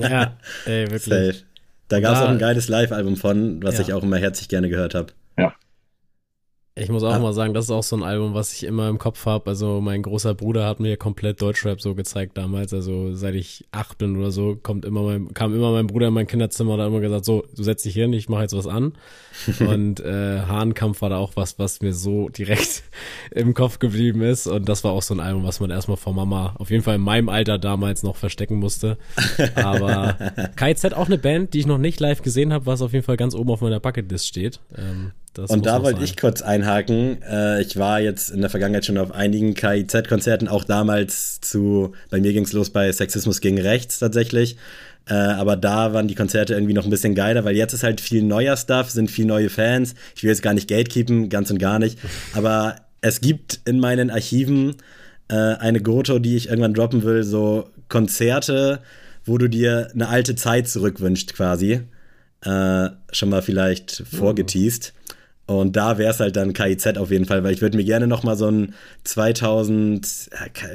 Ja, 0.00 0.32
ey, 0.66 0.90
wirklich. 0.90 1.04
Safe. 1.04 1.44
Da 1.86 2.00
gab 2.00 2.16
es 2.16 2.20
auch 2.20 2.30
ein 2.30 2.40
geiles 2.40 2.68
Live-Album 2.68 3.16
von, 3.16 3.62
was 3.62 3.76
ja. 3.76 3.82
ich 3.82 3.92
auch 3.92 4.02
immer 4.02 4.16
herzlich 4.16 4.48
gerne 4.48 4.68
gehört 4.68 4.96
habe. 4.96 5.12
Ich 6.74 6.88
muss 6.88 7.02
auch 7.02 7.12
ah. 7.12 7.18
mal 7.18 7.34
sagen, 7.34 7.52
das 7.52 7.66
ist 7.66 7.70
auch 7.70 7.82
so 7.82 7.96
ein 7.96 8.02
Album, 8.02 8.32
was 8.32 8.54
ich 8.54 8.64
immer 8.64 8.88
im 8.88 8.96
Kopf 8.96 9.26
habe. 9.26 9.50
Also 9.50 9.82
mein 9.82 10.02
großer 10.02 10.34
Bruder 10.34 10.64
hat 10.66 10.80
mir 10.80 10.96
komplett 10.96 11.42
Deutschrap 11.42 11.82
so 11.82 11.94
gezeigt 11.94 12.38
damals. 12.38 12.72
Also 12.72 13.14
seit 13.14 13.34
ich 13.34 13.66
acht 13.72 13.98
bin 13.98 14.16
oder 14.16 14.30
so, 14.30 14.56
kommt 14.56 14.86
immer 14.86 15.02
mein, 15.02 15.34
kam 15.34 15.54
immer 15.54 15.72
mein 15.72 15.86
Bruder 15.86 16.08
in 16.08 16.14
mein 16.14 16.26
Kinderzimmer 16.26 16.74
und 16.74 16.80
hat 16.80 16.86
immer 16.86 17.00
gesagt, 17.00 17.26
so, 17.26 17.44
du 17.54 17.62
setz 17.62 17.82
dich 17.82 17.92
hin, 17.92 18.14
ich 18.14 18.30
mache 18.30 18.42
jetzt 18.42 18.56
was 18.56 18.66
an. 18.66 18.94
und 19.60 20.00
äh, 20.00 20.40
Hahnkampf 20.40 21.02
war 21.02 21.10
da 21.10 21.18
auch 21.18 21.32
was, 21.36 21.58
was 21.58 21.82
mir 21.82 21.92
so 21.92 22.30
direkt 22.30 22.84
im 23.32 23.52
Kopf 23.52 23.78
geblieben 23.78 24.22
ist. 24.22 24.46
Und 24.46 24.66
das 24.66 24.82
war 24.82 24.92
auch 24.92 25.02
so 25.02 25.12
ein 25.12 25.20
Album, 25.20 25.44
was 25.44 25.60
man 25.60 25.68
erstmal 25.68 25.98
vor 25.98 26.14
Mama, 26.14 26.54
auf 26.58 26.70
jeden 26.70 26.82
Fall 26.82 26.94
in 26.94 27.02
meinem 27.02 27.28
Alter 27.28 27.58
damals 27.58 28.02
noch 28.02 28.16
verstecken 28.16 28.56
musste. 28.56 28.96
Aber 29.56 30.16
KZ 30.56 30.94
auch 30.94 31.06
eine 31.06 31.18
Band, 31.18 31.52
die 31.52 31.58
ich 31.58 31.66
noch 31.66 31.76
nicht 31.76 32.00
live 32.00 32.22
gesehen 32.22 32.50
habe, 32.50 32.64
was 32.64 32.80
auf 32.80 32.94
jeden 32.94 33.04
Fall 33.04 33.18
ganz 33.18 33.34
oben 33.34 33.50
auf 33.50 33.60
meiner 33.60 33.78
Bucketlist 33.78 34.26
steht. 34.26 34.60
Ähm, 34.74 35.12
das 35.34 35.50
und 35.50 35.64
da 35.64 35.82
wollte 35.82 36.04
ich 36.04 36.16
kurz 36.18 36.42
einhaken. 36.42 37.22
Äh, 37.22 37.62
ich 37.62 37.78
war 37.78 38.00
jetzt 38.00 38.30
in 38.30 38.42
der 38.42 38.50
Vergangenheit 38.50 38.84
schon 38.84 38.98
auf 38.98 39.12
einigen 39.12 39.54
KIZ-Konzerten, 39.54 40.46
auch 40.46 40.64
damals 40.64 41.40
zu, 41.40 41.92
bei 42.10 42.20
mir 42.20 42.32
ging 42.34 42.44
es 42.44 42.52
los 42.52 42.70
bei 42.70 42.92
Sexismus 42.92 43.40
gegen 43.40 43.58
Rechts 43.58 43.98
tatsächlich. 43.98 44.56
Äh, 45.08 45.14
aber 45.14 45.56
da 45.56 45.94
waren 45.94 46.06
die 46.06 46.14
Konzerte 46.14 46.52
irgendwie 46.52 46.74
noch 46.74 46.84
ein 46.84 46.90
bisschen 46.90 47.14
geiler, 47.14 47.44
weil 47.44 47.56
jetzt 47.56 47.72
ist 47.72 47.82
halt 47.82 48.02
viel 48.02 48.22
neuer 48.22 48.56
Stuff, 48.58 48.90
sind 48.90 49.10
viel 49.10 49.24
neue 49.24 49.48
Fans. 49.48 49.94
Ich 50.14 50.22
will 50.22 50.30
jetzt 50.30 50.42
gar 50.42 50.52
nicht 50.52 50.68
gatekeepen, 50.68 51.30
ganz 51.30 51.50
und 51.50 51.58
gar 51.58 51.78
nicht. 51.78 51.98
Aber 52.34 52.76
es 53.00 53.22
gibt 53.22 53.60
in 53.64 53.80
meinen 53.80 54.10
Archiven 54.10 54.76
äh, 55.28 55.34
eine 55.34 55.80
Goto, 55.80 56.18
die 56.18 56.36
ich 56.36 56.50
irgendwann 56.50 56.74
droppen 56.74 57.04
will, 57.04 57.24
so 57.24 57.70
Konzerte, 57.88 58.80
wo 59.24 59.38
du 59.38 59.48
dir 59.48 59.88
eine 59.94 60.08
alte 60.08 60.34
Zeit 60.34 60.68
zurückwünscht 60.68 61.32
quasi. 61.34 61.80
Schon 62.44 63.28
mal 63.28 63.40
vielleicht 63.40 64.02
vorgeteased. 64.10 64.94
Und 65.46 65.76
da 65.76 65.98
wäre 65.98 66.12
es 66.12 66.20
halt 66.20 66.36
dann 66.36 66.52
KIZ 66.52 66.98
auf 66.98 67.10
jeden 67.10 67.24
Fall, 67.24 67.42
weil 67.44 67.52
ich 67.52 67.60
würde 67.60 67.76
mir 67.76 67.84
gerne 67.84 68.06
noch 68.06 68.22
mal 68.22 68.36
so 68.36 68.48
ein 68.48 68.74
2000, 69.04 70.06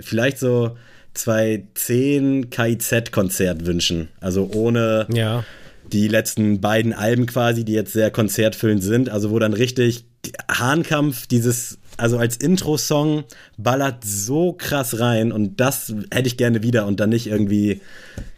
vielleicht 0.01 0.39
so 0.39 0.77
2010 1.13 2.49
KIZ-Konzert 2.49 3.65
wünschen. 3.65 4.09
Also 4.19 4.49
ohne 4.53 5.07
ja. 5.11 5.43
die 5.91 6.07
letzten 6.07 6.61
beiden 6.61 6.93
Alben 6.93 7.25
quasi, 7.25 7.65
die 7.65 7.73
jetzt 7.73 7.93
sehr 7.93 8.11
konzertfüllend 8.11 8.83
sind. 8.83 9.09
Also 9.09 9.31
wo 9.31 9.39
dann 9.39 9.53
richtig 9.53 10.05
Hahnkampf, 10.51 11.27
dieses, 11.27 11.79
also 11.95 12.17
als 12.17 12.37
Intro-Song 12.37 13.23
ballert 13.57 14.03
so 14.03 14.53
krass 14.53 14.99
rein 14.99 15.31
und 15.31 15.59
das 15.59 15.93
hätte 16.11 16.27
ich 16.27 16.37
gerne 16.37 16.61
wieder 16.61 16.85
und 16.85 16.99
dann 16.99 17.09
nicht 17.09 17.27
irgendwie, 17.27 17.81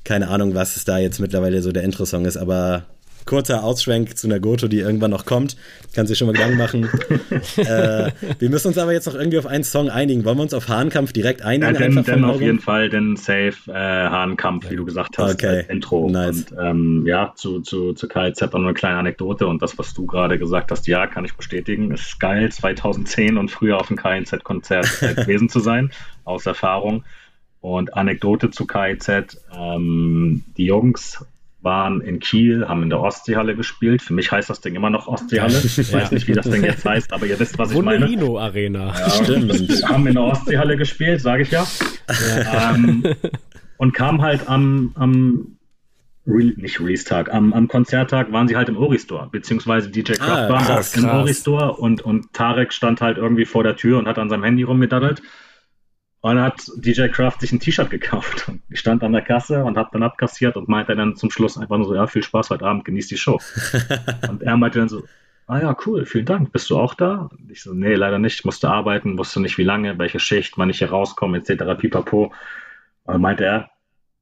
keine 0.03 0.29
Ahnung, 0.29 0.55
was 0.55 0.75
es 0.75 0.85
da 0.85 0.99
jetzt 0.99 1.19
mittlerweile 1.19 1.61
so 1.61 1.71
der 1.71 1.83
Intro-Song 1.83 2.25
ist, 2.25 2.37
aber 2.37 2.85
kurzer 3.29 3.63
Ausschwenk 3.63 4.17
zu 4.17 4.25
einer 4.25 4.39
Goto, 4.39 4.67
die 4.67 4.79
irgendwann 4.79 5.11
noch 5.11 5.23
kommt. 5.23 5.55
Kann 5.93 6.07
sich 6.07 6.17
schon 6.17 6.25
mal 6.25 6.33
Gedanken 6.33 6.57
machen. 6.57 6.83
äh, 7.57 8.11
wir 8.39 8.49
müssen 8.49 8.69
uns 8.69 8.77
aber 8.79 8.91
jetzt 8.91 9.05
noch 9.05 9.13
irgendwie 9.13 9.37
auf 9.37 9.45
einen 9.45 9.63
Song 9.63 9.87
einigen. 9.89 10.25
Wollen 10.25 10.37
wir 10.37 10.41
uns 10.41 10.55
auf 10.55 10.67
Hahnkampf 10.67 11.13
direkt 11.13 11.43
einigen? 11.43 11.71
Ja, 11.73 11.79
denn, 11.79 12.03
denn 12.03 12.23
auf 12.23 12.41
jeden 12.41 12.59
Fall, 12.59 12.89
denn 12.89 13.17
safe 13.17 13.53
äh, 13.67 13.73
Hahnkampf, 13.73 14.71
wie 14.71 14.75
du 14.75 14.83
gesagt 14.83 15.19
hast, 15.19 15.35
okay. 15.35 15.63
Intro. 15.69 16.09
Nice. 16.09 16.47
Und 16.51 16.57
ähm, 16.59 17.03
ja, 17.05 17.31
zu, 17.35 17.61
zu, 17.61 17.93
zu 17.93 18.07
KIZ 18.07 18.41
noch 18.41 18.55
eine 18.55 18.73
kleine 18.73 18.97
Anekdote 18.97 19.45
und 19.45 19.61
das, 19.61 19.77
was 19.77 19.93
du 19.93 20.07
gerade 20.07 20.39
gesagt 20.39 20.71
hast, 20.71 20.87
ja, 20.87 21.05
kann 21.05 21.23
ich 21.23 21.35
bestätigen. 21.35 21.91
Es 21.91 22.01
ist 22.01 22.19
geil, 22.19 22.51
2010 22.51 23.37
und 23.37 23.51
früher 23.51 23.77
auf 23.79 23.89
dem 23.89 23.97
KIZ-Konzert 23.97 24.87
gewesen 25.17 25.49
zu 25.49 25.59
sein, 25.59 25.91
aus 26.23 26.47
Erfahrung. 26.47 27.03
Und 27.61 27.93
Anekdote 27.93 28.49
zu 28.49 28.65
KIZ, 28.65 29.37
ähm, 29.55 30.45
die 30.57 30.65
Jungs 30.65 31.23
waren 31.61 32.01
in 32.01 32.19
Kiel, 32.19 32.67
haben 32.67 32.83
in 32.83 32.89
der 32.89 33.01
Ostseehalle 33.01 33.55
gespielt. 33.55 34.01
Für 34.01 34.13
mich 34.13 34.31
heißt 34.31 34.49
das 34.49 34.61
Ding 34.61 34.75
immer 34.75 34.89
noch 34.89 35.07
Ostseehalle. 35.07 35.59
Ich 35.63 35.93
weiß 35.93 36.11
nicht, 36.11 36.27
wie 36.27 36.33
das 36.33 36.49
Ding 36.49 36.63
jetzt 36.63 36.85
heißt, 36.85 37.11
aber 37.11 37.25
ihr 37.25 37.39
wisst, 37.39 37.57
was 37.57 37.71
ich 37.71 37.81
meine. 37.81 38.05
Arena. 38.05 38.93
Ja, 38.97 39.09
Stimmt. 39.09 39.83
Haben 39.87 40.07
in 40.07 40.13
der 40.13 40.23
Ostseehalle 40.23 40.77
gespielt, 40.77 41.21
sage 41.21 41.43
ich 41.43 41.51
ja. 41.51 41.65
ja. 42.07 42.73
Ähm, 42.73 43.03
und 43.77 43.93
kam 43.93 44.21
halt 44.21 44.47
am, 44.47 44.91
am 44.95 45.57
Re 46.27 46.53
nicht 46.55 46.79
Release-Tag, 46.79 47.33
am, 47.33 47.53
am 47.53 47.67
Konzerttag 47.67 48.31
waren 48.31 48.47
sie 48.47 48.55
halt 48.55 48.69
im 48.69 48.77
Ori-Store, 48.77 49.29
beziehungsweise 49.31 49.89
DJ 49.89 50.13
Kraft 50.13 50.31
ah, 50.31 50.49
war 50.49 50.63
krass, 50.63 50.95
im 50.95 51.09
Ori-Store 51.09 51.73
und, 51.73 52.01
und 52.01 52.33
Tarek 52.33 52.71
stand 52.71 53.01
halt 53.01 53.17
irgendwie 53.17 53.45
vor 53.45 53.63
der 53.63 53.75
Tür 53.75 53.97
und 53.97 54.07
hat 54.07 54.19
an 54.19 54.29
seinem 54.29 54.43
Handy 54.43 54.63
rumgedaddelt. 54.63 55.21
Und 56.21 56.35
dann 56.35 56.43
hat 56.43 56.69
DJ 56.75 57.07
Kraft 57.07 57.41
sich 57.41 57.51
ein 57.51 57.59
T-Shirt 57.59 57.89
gekauft. 57.89 58.51
Ich 58.69 58.79
stand 58.79 59.03
an 59.03 59.13
der 59.13 59.21
Kasse 59.21 59.63
und 59.63 59.77
habe 59.77 59.89
dann 59.93 60.03
abkassiert 60.03 60.57
und 60.57 60.67
meinte 60.67 60.95
dann 60.95 61.15
zum 61.15 61.31
Schluss 61.31 61.57
einfach 61.57 61.77
nur 61.77 61.87
so, 61.87 61.95
ja, 61.95 62.07
viel 62.07 62.23
Spaß 62.23 62.49
heute 62.49 62.65
Abend, 62.65 62.83
genieß 62.83 63.07
die 63.07 63.17
Show. 63.17 63.39
und 64.29 64.43
er 64.43 64.57
meinte 64.57 64.79
dann 64.79 64.89
so, 64.89 65.03
ah 65.47 65.59
ja, 65.59 65.75
cool, 65.85 66.05
vielen 66.05 66.25
Dank, 66.25 66.51
bist 66.51 66.69
du 66.69 66.77
auch 66.77 66.93
da? 66.93 67.29
Und 67.31 67.49
ich 67.49 67.63
so, 67.63 67.73
nee, 67.73 67.95
leider 67.95 68.19
nicht, 68.19 68.39
ich 68.39 68.45
musste 68.45 68.69
arbeiten, 68.69 69.17
wusste 69.17 69.39
nicht 69.39 69.57
wie 69.57 69.63
lange, 69.63 69.97
welche 69.97 70.19
Schicht, 70.19 70.57
wann 70.57 70.69
ich 70.69 70.79
hier 70.79 70.89
rauskomme, 70.89 71.37
etc. 71.37 71.63
pipapo. 71.77 72.25
Und 72.25 73.13
dann 73.13 73.21
meinte 73.21 73.45
er, 73.45 73.71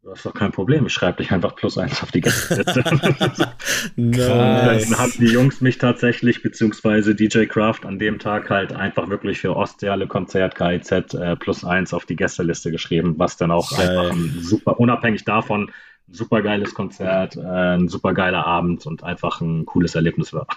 das 0.08 0.20
ist 0.20 0.26
doch 0.26 0.34
kein 0.34 0.54
Problem, 0.54 0.86
ich 0.86 0.94
schreibe 0.94 1.22
dich 1.22 1.32
einfach 1.32 1.54
plus 1.56 1.78
eins 1.78 2.02
auf 2.02 2.12
die 2.12 2.22
Gästeliste. 2.22 2.82
Dann 3.98 4.98
haben 4.98 5.14
die 5.20 5.26
Jungs 5.26 5.60
mich 5.60 5.80
tatsächlich, 5.80 6.42
beziehungsweise 6.42 7.14
DJ 7.14 7.44
Kraft 7.46 7.86
an 7.86 8.00
dem 8.00 8.18
Tag 8.18 8.50
halt 8.50 8.72
einfach 8.72 9.10
wirklich 9.10 9.40
für 9.40 9.54
Ostseale 9.56 10.08
Konzert 10.08 10.56
KIZ 10.56 10.92
äh, 10.92 11.36
plus 11.36 11.66
eins 11.66 11.94
auf 11.94 12.06
die 12.06 12.16
Gästeliste 12.16 12.72
geschrieben, 12.72 13.16
was 13.18 13.36
dann 13.36 13.52
auch 13.52 13.76
Geil. 13.76 13.90
einfach 13.90 14.12
ein 14.16 14.38
super, 14.40 14.80
unabhängig 14.80 15.26
davon, 15.26 15.72
ein 16.08 16.14
super 16.14 16.42
geiles 16.42 16.74
Konzert, 16.74 17.36
äh, 17.36 17.42
ein 17.42 17.90
super 17.90 18.14
geiler 18.14 18.48
Abend 18.48 18.86
und 18.86 19.04
einfach 19.04 19.42
ein 19.42 19.66
cooles 19.66 19.94
Erlebnis 19.94 20.32
war. 20.32 20.48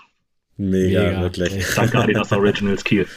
Mega, 0.56 1.02
Mega. 1.02 1.22
wirklich. 1.22 1.74
Danke 1.74 1.98
Adidas 1.98 2.30
Originals 2.32 2.84
Kiel. 2.84 3.08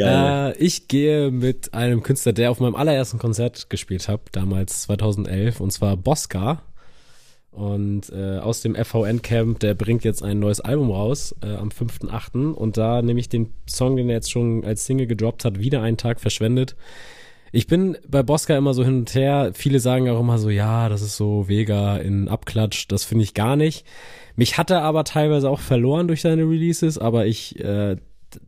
Geil. 0.00 0.54
Äh, 0.56 0.58
ich 0.58 0.88
gehe 0.88 1.30
mit 1.30 1.74
einem 1.74 2.02
Künstler, 2.02 2.32
der 2.32 2.50
auf 2.50 2.60
meinem 2.60 2.74
allerersten 2.74 3.18
Konzert 3.18 3.68
gespielt 3.70 4.08
hat, 4.08 4.22
damals 4.32 4.82
2011, 4.82 5.60
und 5.60 5.70
zwar 5.70 5.96
Bosca. 5.96 6.62
Und 7.50 8.10
äh, 8.10 8.38
aus 8.38 8.62
dem 8.62 8.76
FVN 8.76 9.22
Camp, 9.22 9.58
der 9.58 9.74
bringt 9.74 10.04
jetzt 10.04 10.22
ein 10.22 10.38
neues 10.38 10.60
Album 10.60 10.90
raus 10.90 11.34
äh, 11.42 11.54
am 11.54 11.68
5.8. 11.68 12.52
Und 12.52 12.76
da 12.76 13.02
nehme 13.02 13.18
ich 13.18 13.28
den 13.28 13.52
Song, 13.68 13.96
den 13.96 14.08
er 14.08 14.16
jetzt 14.16 14.30
schon 14.30 14.64
als 14.64 14.86
Single 14.86 15.08
gedroppt 15.08 15.44
hat, 15.44 15.58
wieder 15.58 15.82
einen 15.82 15.96
Tag 15.96 16.20
verschwendet. 16.20 16.76
Ich 17.52 17.66
bin 17.66 17.98
bei 18.06 18.22
Bosca 18.22 18.56
immer 18.56 18.72
so 18.72 18.84
hin 18.84 18.98
und 18.98 19.14
her. 19.14 19.50
Viele 19.54 19.80
sagen 19.80 20.08
auch 20.08 20.20
immer 20.20 20.38
so, 20.38 20.48
ja, 20.48 20.88
das 20.88 21.02
ist 21.02 21.16
so 21.16 21.48
Vega 21.48 21.96
in 21.96 22.28
Abklatsch. 22.28 22.86
Das 22.88 23.04
finde 23.04 23.24
ich 23.24 23.34
gar 23.34 23.56
nicht. 23.56 23.84
Mich 24.36 24.56
hat 24.56 24.70
er 24.70 24.82
aber 24.82 25.02
teilweise 25.02 25.50
auch 25.50 25.58
verloren 25.58 26.06
durch 26.06 26.20
seine 26.20 26.44
Releases, 26.44 26.98
aber 26.98 27.26
ich 27.26 27.58
äh, 27.58 27.96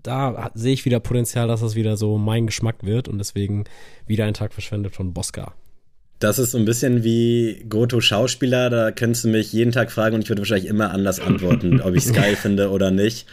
da 0.02 0.50
sehe 0.54 0.72
ich 0.72 0.84
wieder 0.84 1.00
Potenzial, 1.00 1.48
dass 1.48 1.60
das 1.60 1.74
wieder 1.74 1.96
so 1.96 2.18
mein 2.18 2.46
Geschmack 2.46 2.76
wird 2.82 3.08
und 3.08 3.18
deswegen 3.18 3.64
wieder 4.06 4.24
ein 4.24 4.34
Tag 4.34 4.52
verschwendet 4.52 4.94
von 4.94 5.12
Bosca. 5.12 5.54
Das 6.18 6.38
ist 6.38 6.52
so 6.52 6.58
ein 6.58 6.64
bisschen 6.64 7.02
wie 7.02 7.64
Goto 7.68 8.00
Schauspieler, 8.00 8.70
da 8.70 8.92
könntest 8.92 9.24
du 9.24 9.28
mich 9.28 9.52
jeden 9.52 9.72
Tag 9.72 9.90
fragen 9.90 10.14
und 10.14 10.22
ich 10.22 10.28
würde 10.28 10.42
wahrscheinlich 10.42 10.68
immer 10.68 10.92
anders 10.92 11.18
antworten, 11.18 11.80
ob 11.84 11.94
ich 11.96 12.06
es 12.06 12.12
geil 12.12 12.36
finde 12.36 12.70
oder 12.70 12.92
nicht. 12.92 13.26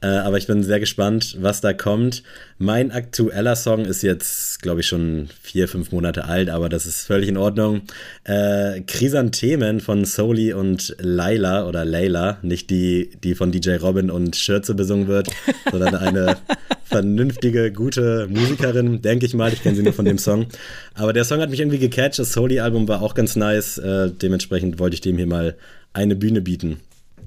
Äh, 0.00 0.08
aber 0.08 0.38
ich 0.38 0.46
bin 0.46 0.62
sehr 0.62 0.80
gespannt, 0.80 1.36
was 1.40 1.60
da 1.60 1.72
kommt. 1.72 2.22
Mein 2.58 2.90
aktueller 2.90 3.56
Song 3.56 3.84
ist 3.84 4.02
jetzt, 4.02 4.62
glaube 4.62 4.80
ich, 4.80 4.86
schon 4.86 5.28
vier, 5.42 5.68
fünf 5.68 5.92
Monate 5.92 6.24
alt, 6.24 6.50
aber 6.50 6.68
das 6.68 6.86
ist 6.86 7.06
völlig 7.06 7.28
in 7.28 7.36
Ordnung. 7.36 7.82
Äh, 8.24 8.82
Chrysanthemen 8.82 9.80
von 9.80 10.04
Soli 10.04 10.52
und 10.52 10.96
Laila 10.98 11.66
oder 11.66 11.84
Layla, 11.84 12.38
nicht 12.42 12.70
die, 12.70 13.10
die 13.22 13.34
von 13.34 13.52
DJ 13.52 13.76
Robin 13.76 14.10
und 14.10 14.36
Schürze 14.36 14.74
besungen 14.74 15.06
wird, 15.08 15.28
sondern 15.70 15.94
eine 15.94 16.36
vernünftige, 16.84 17.72
gute 17.72 18.28
Musikerin, 18.28 19.02
denke 19.02 19.26
ich 19.26 19.34
mal. 19.34 19.52
Ich 19.52 19.62
kenne 19.62 19.76
sie 19.76 19.82
nur 19.82 19.92
von 19.92 20.04
dem 20.04 20.18
Song. 20.18 20.46
Aber 20.94 21.12
der 21.12 21.24
Song 21.24 21.40
hat 21.40 21.50
mich 21.50 21.60
irgendwie 21.60 21.78
gecatcht. 21.78 22.18
Das 22.18 22.32
Soli-Album 22.32 22.88
war 22.88 23.02
auch 23.02 23.14
ganz 23.14 23.36
nice. 23.36 23.78
Äh, 23.78 24.10
dementsprechend 24.10 24.78
wollte 24.78 24.94
ich 24.94 25.00
dem 25.00 25.16
hier 25.16 25.26
mal 25.26 25.56
eine 25.92 26.16
Bühne 26.16 26.40
bieten. 26.40 26.80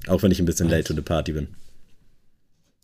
Auch 0.07 0.23
wenn 0.23 0.31
ich 0.31 0.39
ein 0.39 0.45
bisschen 0.45 0.69
late 0.69 0.85
to 0.85 0.93
the 0.93 1.01
party 1.01 1.33
bin. 1.33 1.47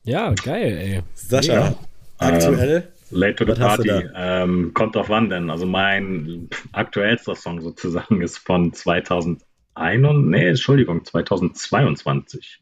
Ja, 0.05 0.33
geil, 0.33 0.77
ey. 0.77 1.01
Sascha, 1.15 1.53
ja. 1.53 1.75
aktuell? 2.19 2.77
Ähm, 3.11 3.19
late 3.19 3.35
to 3.35 3.53
the 3.53 3.59
Party. 3.59 3.89
Ähm, 4.15 4.71
kommt 4.73 4.95
auf 4.97 5.09
wann 5.09 5.29
denn? 5.29 5.49
Also 5.49 5.65
mein 5.65 6.47
aktuellster 6.73 7.35
Song 7.35 7.61
sozusagen 7.61 8.21
ist 8.21 8.37
von 8.37 8.71
2001, 8.71 9.41
nee, 9.75 10.47
Entschuldigung, 10.47 11.03
2022. 11.03 12.59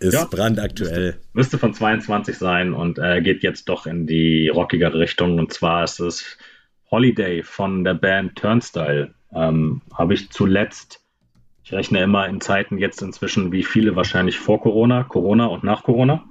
Ist 0.00 0.14
ja, 0.14 0.24
brandaktuell. 0.24 1.04
Müsste, 1.04 1.20
müsste, 1.32 1.58
von 1.58 1.74
22 1.74 2.36
sein 2.36 2.72
und 2.72 2.98
äh, 2.98 3.20
geht 3.20 3.42
jetzt 3.42 3.68
doch 3.68 3.86
in 3.86 4.06
die 4.06 4.48
rockigere 4.48 4.98
Richtung. 4.98 5.38
Und 5.38 5.52
zwar 5.52 5.84
ist 5.84 6.00
es 6.00 6.38
Holiday 6.90 7.42
von 7.42 7.84
der 7.84 7.94
Band 7.94 8.36
Turnstyle. 8.36 9.14
Ähm, 9.34 9.82
Habe 9.94 10.14
ich 10.14 10.30
zuletzt 10.30 11.05
Ich 11.66 11.72
rechne 11.72 12.00
immer 12.00 12.28
in 12.28 12.40
Zeiten 12.40 12.78
jetzt 12.78 13.02
inzwischen, 13.02 13.50
wie 13.50 13.64
viele 13.64 13.96
wahrscheinlich 13.96 14.38
vor 14.38 14.60
Corona, 14.60 15.02
Corona 15.02 15.46
und 15.46 15.64
nach 15.64 15.82
Corona. 15.82 16.22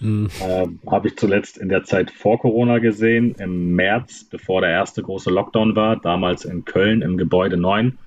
Mhm. 0.00 0.30
Äh, 0.40 0.66
Habe 0.90 1.08
ich 1.08 1.18
zuletzt 1.18 1.58
in 1.58 1.68
der 1.68 1.84
Zeit 1.84 2.10
vor 2.10 2.38
Corona 2.38 2.78
gesehen, 2.78 3.34
im 3.34 3.76
März, 3.76 4.24
bevor 4.24 4.62
der 4.62 4.70
erste 4.70 5.02
große 5.02 5.28
Lockdown 5.28 5.76
war, 5.76 5.96
damals 5.96 6.46
in 6.46 6.64
Köln 6.64 7.02
im 7.02 7.18
Gebäude 7.18 7.58
9. 7.58 7.98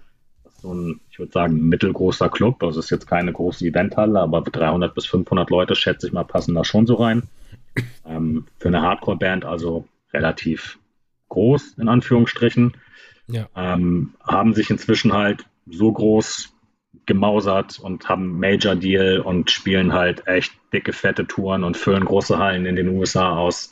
Das 0.43 0.55
ist 0.55 0.61
so 0.63 0.73
ein, 0.73 1.01
ich 1.11 1.19
würde 1.19 1.31
sagen, 1.31 1.69
mittelgroßer 1.69 2.29
Club. 2.29 2.61
Das 2.61 2.77
ist 2.77 2.89
jetzt 2.89 3.05
keine 3.05 3.31
große 3.31 3.63
Eventhalle, 3.63 4.19
aber 4.19 4.41
300 4.41 4.95
bis 4.95 5.05
500 5.05 5.51
Leute, 5.51 5.75
schätze 5.75 6.07
ich 6.07 6.13
mal, 6.13 6.23
passen 6.23 6.55
da 6.55 6.65
schon 6.65 6.87
so 6.87 6.95
rein. 6.95 7.27
Ähm, 8.07 8.47
für 8.57 8.69
eine 8.69 8.81
Hardcore-Band 8.81 9.45
also 9.45 9.87
relativ 10.11 10.79
groß, 11.29 11.75
in 11.77 11.87
Anführungsstrichen. 11.89 12.75
Ja. 13.27 13.47
Ähm, 13.55 14.15
haben 14.23 14.55
sich 14.55 14.71
inzwischen 14.71 15.13
halt 15.13 15.45
so 15.67 15.91
groß 15.91 16.50
gemausert 17.11 17.77
und 17.77 18.07
haben 18.07 18.39
Major 18.39 18.75
Deal 18.75 19.19
und 19.19 19.51
spielen 19.51 19.91
halt 19.91 20.25
echt 20.27 20.53
dicke, 20.71 20.93
fette 20.93 21.27
Touren 21.27 21.65
und 21.65 21.75
füllen 21.75 22.05
große 22.05 22.37
Hallen 22.37 22.65
in 22.65 22.77
den 22.77 22.87
USA 22.87 23.35
aus. 23.35 23.69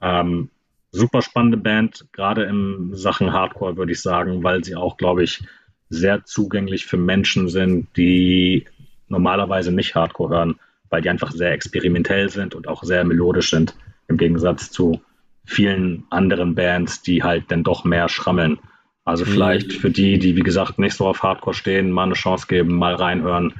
Ähm, 0.00 0.50
super 0.92 1.20
spannende 1.20 1.56
Band, 1.56 2.06
gerade 2.12 2.44
in 2.44 2.90
Sachen 2.94 3.32
Hardcore 3.32 3.76
würde 3.76 3.90
ich 3.90 4.00
sagen, 4.00 4.44
weil 4.44 4.62
sie 4.62 4.76
auch, 4.76 4.96
glaube 4.96 5.24
ich, 5.24 5.42
sehr 5.88 6.24
zugänglich 6.24 6.86
für 6.86 6.96
Menschen 6.96 7.48
sind, 7.48 7.88
die 7.96 8.66
normalerweise 9.08 9.72
nicht 9.72 9.96
Hardcore 9.96 10.36
hören, 10.36 10.60
weil 10.88 11.02
die 11.02 11.10
einfach 11.10 11.32
sehr 11.32 11.50
experimentell 11.50 12.28
sind 12.30 12.54
und 12.54 12.68
auch 12.68 12.84
sehr 12.84 13.04
melodisch 13.04 13.50
sind, 13.50 13.74
im 14.06 14.16
Gegensatz 14.16 14.70
zu 14.70 15.00
vielen 15.44 16.04
anderen 16.10 16.54
Bands, 16.54 17.02
die 17.02 17.24
halt 17.24 17.50
dann 17.50 17.64
doch 17.64 17.84
mehr 17.84 18.08
schrammeln. 18.08 18.58
Also 19.06 19.24
mhm. 19.24 19.30
vielleicht 19.30 19.72
für 19.72 19.90
die, 19.90 20.18
die 20.18 20.36
wie 20.36 20.42
gesagt 20.42 20.78
nicht 20.78 20.96
so 20.96 21.06
auf 21.06 21.22
Hardcore 21.22 21.54
stehen, 21.54 21.90
mal 21.90 22.02
eine 22.02 22.14
Chance 22.14 22.46
geben, 22.48 22.74
mal 22.74 22.94
reinhören 22.94 23.54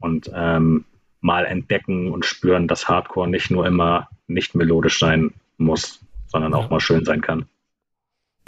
und 0.00 0.30
ähm, 0.34 0.84
mal 1.20 1.44
entdecken 1.44 2.10
und 2.10 2.24
spüren, 2.24 2.66
dass 2.66 2.88
Hardcore 2.88 3.28
nicht 3.28 3.50
nur 3.50 3.66
immer 3.66 4.08
nicht 4.26 4.54
melodisch 4.54 4.98
sein 4.98 5.32
muss, 5.58 6.00
sondern 6.26 6.54
auch 6.54 6.70
mal 6.70 6.80
schön 6.80 7.04
sein 7.04 7.20
kann. 7.20 7.44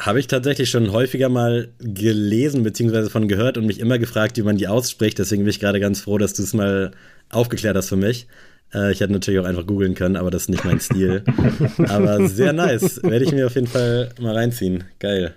Habe 0.01 0.19
ich 0.19 0.29
tatsächlich 0.29 0.71
schon 0.71 0.93
häufiger 0.93 1.29
mal 1.29 1.75
gelesen 1.79 2.63
bzw. 2.63 3.11
von 3.11 3.29
gehört 3.29 3.59
und 3.59 3.67
mich 3.67 3.79
immer 3.79 3.99
gefragt, 3.99 4.39
wie 4.39 4.43
man 4.43 4.57
die 4.57 4.67
ausspricht. 4.67 5.19
Deswegen 5.19 5.43
bin 5.43 5.51
ich 5.51 5.61
gerade 5.61 5.79
ganz 5.79 6.01
froh, 6.01 6.17
dass 6.17 6.33
du 6.33 6.43
es 6.43 6.55
mal 6.55 6.93
aufgeklärt 7.29 7.77
hast 7.77 7.91
für 7.91 7.97
mich. 7.97 8.29
Äh, 8.73 8.93
ich 8.93 9.01
hätte 9.01 9.13
natürlich 9.13 9.41
auch 9.41 9.45
einfach 9.45 9.67
googeln 9.67 9.95
können, 9.95 10.17
aber 10.17 10.31
das 10.31 10.43
ist 10.43 10.49
nicht 10.49 10.65
mein 10.65 10.81
Stil. 10.81 11.23
aber 11.89 12.27
sehr 12.29 12.55
nice. 12.55 13.03
Werde 13.03 13.27
ich 13.27 13.33
mir 13.33 13.47
auf 13.47 13.57
jeden 13.57 13.67
Fall 13.67 14.15
mal 14.19 14.35
reinziehen. 14.35 14.85
Geil. 15.01 15.35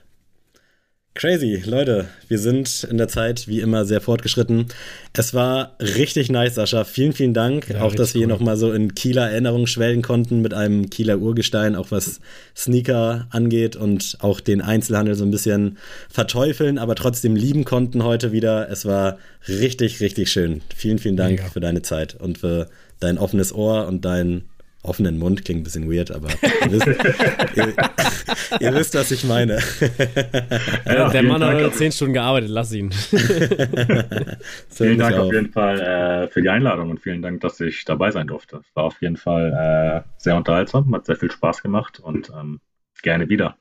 Crazy, 1.15 1.61
Leute, 1.63 2.07
wir 2.27 2.39
sind 2.39 2.87
in 2.89 2.97
der 2.97 3.07
Zeit 3.07 3.47
wie 3.47 3.59
immer 3.59 3.85
sehr 3.85 4.01
fortgeschritten. 4.01 4.65
Es 5.15 5.35
war 5.35 5.75
richtig 5.79 6.31
nice, 6.31 6.55
Sascha. 6.55 6.85
Vielen, 6.85 7.13
vielen 7.13 7.35
Dank. 7.35 7.69
Ja, 7.69 7.81
auch, 7.81 7.93
dass 7.93 8.15
wir 8.15 8.21
cool. 8.21 8.27
hier 8.27 8.33
nochmal 8.35 8.57
so 8.57 8.73
in 8.73 8.95
Kieler 8.95 9.29
Erinnerungen 9.29 9.67
schwelgen 9.67 10.01
konnten 10.01 10.41
mit 10.41 10.55
einem 10.55 10.89
Kieler 10.89 11.19
Urgestein, 11.19 11.75
auch 11.75 11.91
was 11.91 12.19
Sneaker 12.57 13.27
angeht 13.29 13.75
und 13.75 14.17
auch 14.21 14.39
den 14.39 14.61
Einzelhandel 14.61 15.13
so 15.13 15.23
ein 15.23 15.29
bisschen 15.29 15.77
verteufeln, 16.09 16.79
aber 16.79 16.95
trotzdem 16.95 17.35
lieben 17.35 17.63
konnten 17.63 18.03
heute 18.03 18.31
wieder. 18.31 18.67
Es 18.71 18.85
war 18.85 19.19
richtig, 19.47 19.99
richtig 19.99 20.31
schön. 20.31 20.61
Vielen, 20.75 20.97
vielen 20.97 21.17
Dank 21.17 21.37
Mega. 21.37 21.49
für 21.49 21.59
deine 21.59 21.83
Zeit 21.83 22.15
und 22.15 22.39
für 22.39 22.69
dein 22.99 23.19
offenes 23.19 23.53
Ohr 23.53 23.85
und 23.85 24.03
dein 24.03 24.45
offenen 24.83 25.17
Mund 25.17 25.45
klingt 25.45 25.61
ein 25.61 25.63
bisschen 25.63 25.91
weird, 25.91 26.11
aber 26.11 26.29
ihr 26.29 26.71
wisst, 26.71 26.87
ihr, 27.55 27.73
ihr 28.59 28.73
wisst 28.75 28.95
was 28.95 29.11
ich 29.11 29.23
meine. 29.23 29.59
Ja, 30.85 31.09
der 31.09 31.23
Mann 31.23 31.43
hat 31.43 31.55
heute 31.55 31.71
zehn 31.71 31.91
Stunden 31.91 32.13
gearbeitet, 32.13 32.49
lass 32.49 32.73
ihn. 32.73 32.91
vielen 34.69 34.99
Dank 34.99 35.17
auf 35.17 35.33
jeden 35.33 35.51
Fall 35.51 35.79
äh, 35.79 36.27
für 36.27 36.41
die 36.41 36.49
Einladung 36.49 36.89
und 36.91 36.99
vielen 36.99 37.21
Dank, 37.21 37.41
dass 37.41 37.59
ich 37.61 37.85
dabei 37.85 38.11
sein 38.11 38.27
durfte. 38.27 38.57
Es 38.57 38.75
war 38.75 38.83
auf 38.83 39.01
jeden 39.01 39.17
Fall 39.17 40.03
äh, 40.05 40.09
sehr 40.17 40.35
unterhaltsam, 40.35 40.93
hat 40.93 41.05
sehr 41.05 41.15
viel 41.15 41.31
Spaß 41.31 41.63
gemacht 41.63 41.99
und 41.99 42.29
ähm, 42.37 42.59
gerne 43.01 43.29
wieder. 43.29 43.55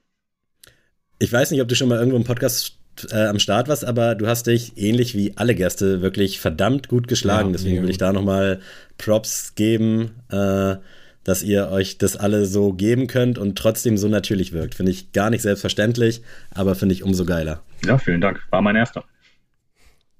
Ich 1.19 1.33
weiß 1.33 1.53
nicht, 1.53 1.63
ob 1.63 1.69
du 1.69 1.77
schon 1.77 1.89
mal 1.89 1.99
irgendwo 1.99 2.17
im 2.17 2.25
Podcast 2.25 2.79
äh, 3.11 3.27
am 3.27 3.39
Start 3.39 3.69
warst, 3.69 3.85
aber 3.85 4.15
du 4.15 4.27
hast 4.27 4.49
dich 4.49 4.77
ähnlich 4.77 5.15
wie 5.15 5.37
alle 5.37 5.55
Gäste 5.55 6.03
wirklich 6.03 6.41
verdammt 6.41 6.89
gut 6.89 7.09
geschlagen. 7.09 7.49
Ja, 7.49 7.53
Deswegen 7.53 7.83
will 7.83 7.91
ich 7.91 7.99
da 7.99 8.13
nochmal 8.13 8.61
Props 8.99 9.55
geben. 9.55 10.11
Äh, 10.31 10.77
dass 11.25 11.43
ihr 11.43 11.69
euch 11.69 11.99
das 11.99 12.17
alle 12.17 12.47
so 12.47 12.73
geben 12.73 13.07
könnt 13.07 13.39
und 13.39 13.57
trotzdem 13.57 13.97
so 13.97 14.09
natürlich 14.09 14.53
wirkt. 14.53 14.75
Finde 14.75 14.93
ich 14.93 15.13
gar 15.13 15.31
nicht 15.31 15.43
selbstverständlich, 15.43 16.23
aber 16.51 16.75
finde 16.75 16.95
ich 16.95 17.03
umso 17.03 17.25
geiler. 17.25 17.63
Ja, 17.85 17.99
vielen 17.99 18.21
Dank. 18.21 18.41
War 18.51 18.63
mein 18.63 18.77
erster. 18.77 19.05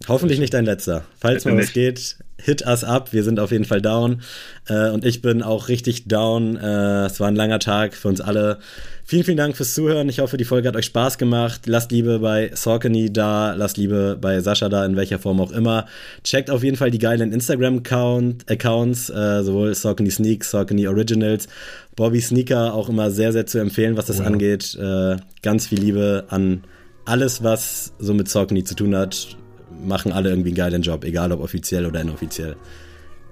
Hoffentlich 0.09 0.41
nicht 0.41 0.55
dein 0.55 0.65
letzter. 0.65 1.05
Falls 1.19 1.45
mal 1.45 1.57
was 1.57 1.73
geht, 1.73 2.17
hit 2.43 2.67
us 2.67 2.85
up. 2.85 3.13
Wir 3.13 3.25
sind 3.25 3.41
auf 3.41 3.53
jeden 3.53 3.65
Fall 3.65 3.81
down. 3.81 4.23
Äh, 4.69 4.91
und 4.91 5.05
ich 5.05 5.23
bin 5.23 5.43
auch 5.43 5.69
richtig 5.69 6.07
down. 6.07 6.57
Äh, 6.57 7.07
es 7.07 7.21
war 7.21 7.29
ein 7.29 7.37
langer 7.37 7.59
Tag 7.59 7.95
für 7.95 8.09
uns 8.09 8.21
alle. 8.21 8.59
Vielen, 9.05 9.25
vielen 9.25 9.37
Dank 9.37 9.57
fürs 9.57 9.75
Zuhören. 9.75 10.09
Ich 10.09 10.21
hoffe, 10.21 10.37
die 10.37 10.45
Folge 10.45 10.69
hat 10.69 10.77
euch 10.77 10.87
Spaß 10.87 11.19
gemacht. 11.19 11.63
Lasst 11.67 11.93
Liebe 11.93 12.19
bei 12.21 12.51
Saucony 12.55 13.13
da, 13.13 13.55
lasst 13.55 13.77
Liebe 13.77 14.17
bei 14.21 14.41
Sascha 14.41 14.69
da, 14.69 14.85
in 14.87 14.97
welcher 14.97 15.19
Form 15.19 15.41
auch 15.41 15.53
immer. 15.53 15.87
Checkt 16.25 16.51
auf 16.51 16.63
jeden 16.63 16.77
Fall 16.77 16.91
die 16.91 16.99
geilen 16.99 17.33
Instagram-Accounts, 17.33 19.11
äh, 19.11 19.43
sowohl 19.43 19.75
Saucony 19.75 20.11
Sneaks, 20.11 20.51
Saucony 20.51 20.87
Originals. 20.87 21.49
Bobby 21.97 22.21
Sneaker 22.21 22.75
auch 22.75 22.89
immer 22.89 23.11
sehr, 23.11 23.33
sehr 23.33 23.47
zu 23.47 23.59
empfehlen, 23.59 23.97
was 23.97 24.07
das 24.07 24.19
wow. 24.19 24.27
angeht. 24.27 24.77
Äh, 24.81 25.17
ganz 25.43 25.67
viel 25.67 25.81
Liebe 25.81 26.25
an 26.29 26.65
alles, 27.05 27.43
was 27.43 27.93
so 27.99 28.15
mit 28.15 28.29
Saucony 28.29 28.65
zu 28.65 28.75
tun 28.75 28.95
hat 28.97 29.37
machen 29.85 30.13
alle 30.13 30.31
irgendwie 30.31 30.51
einen 30.51 30.57
geilen 30.57 30.83
Job, 30.83 31.05
egal 31.05 31.33
ob 31.33 31.41
offiziell 31.41 31.87
oder 31.87 32.01
inoffiziell. 32.01 32.57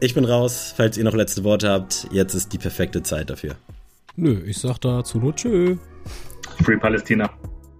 Ich 0.00 0.14
bin 0.14 0.24
raus. 0.24 0.72
Falls 0.76 0.96
ihr 0.96 1.04
noch 1.04 1.14
letzte 1.14 1.44
Worte 1.44 1.68
habt, 1.68 2.08
jetzt 2.10 2.34
ist 2.34 2.52
die 2.52 2.58
perfekte 2.58 3.02
Zeit 3.02 3.30
dafür. 3.30 3.56
Nö, 4.16 4.42
ich 4.46 4.58
sag 4.58 4.78
dazu 4.78 5.18
nur 5.18 5.34
Tschö. 5.34 5.76
Free 6.64 6.76
Palästina. 6.76 7.30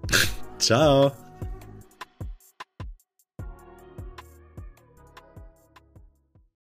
Ciao. 0.59 1.13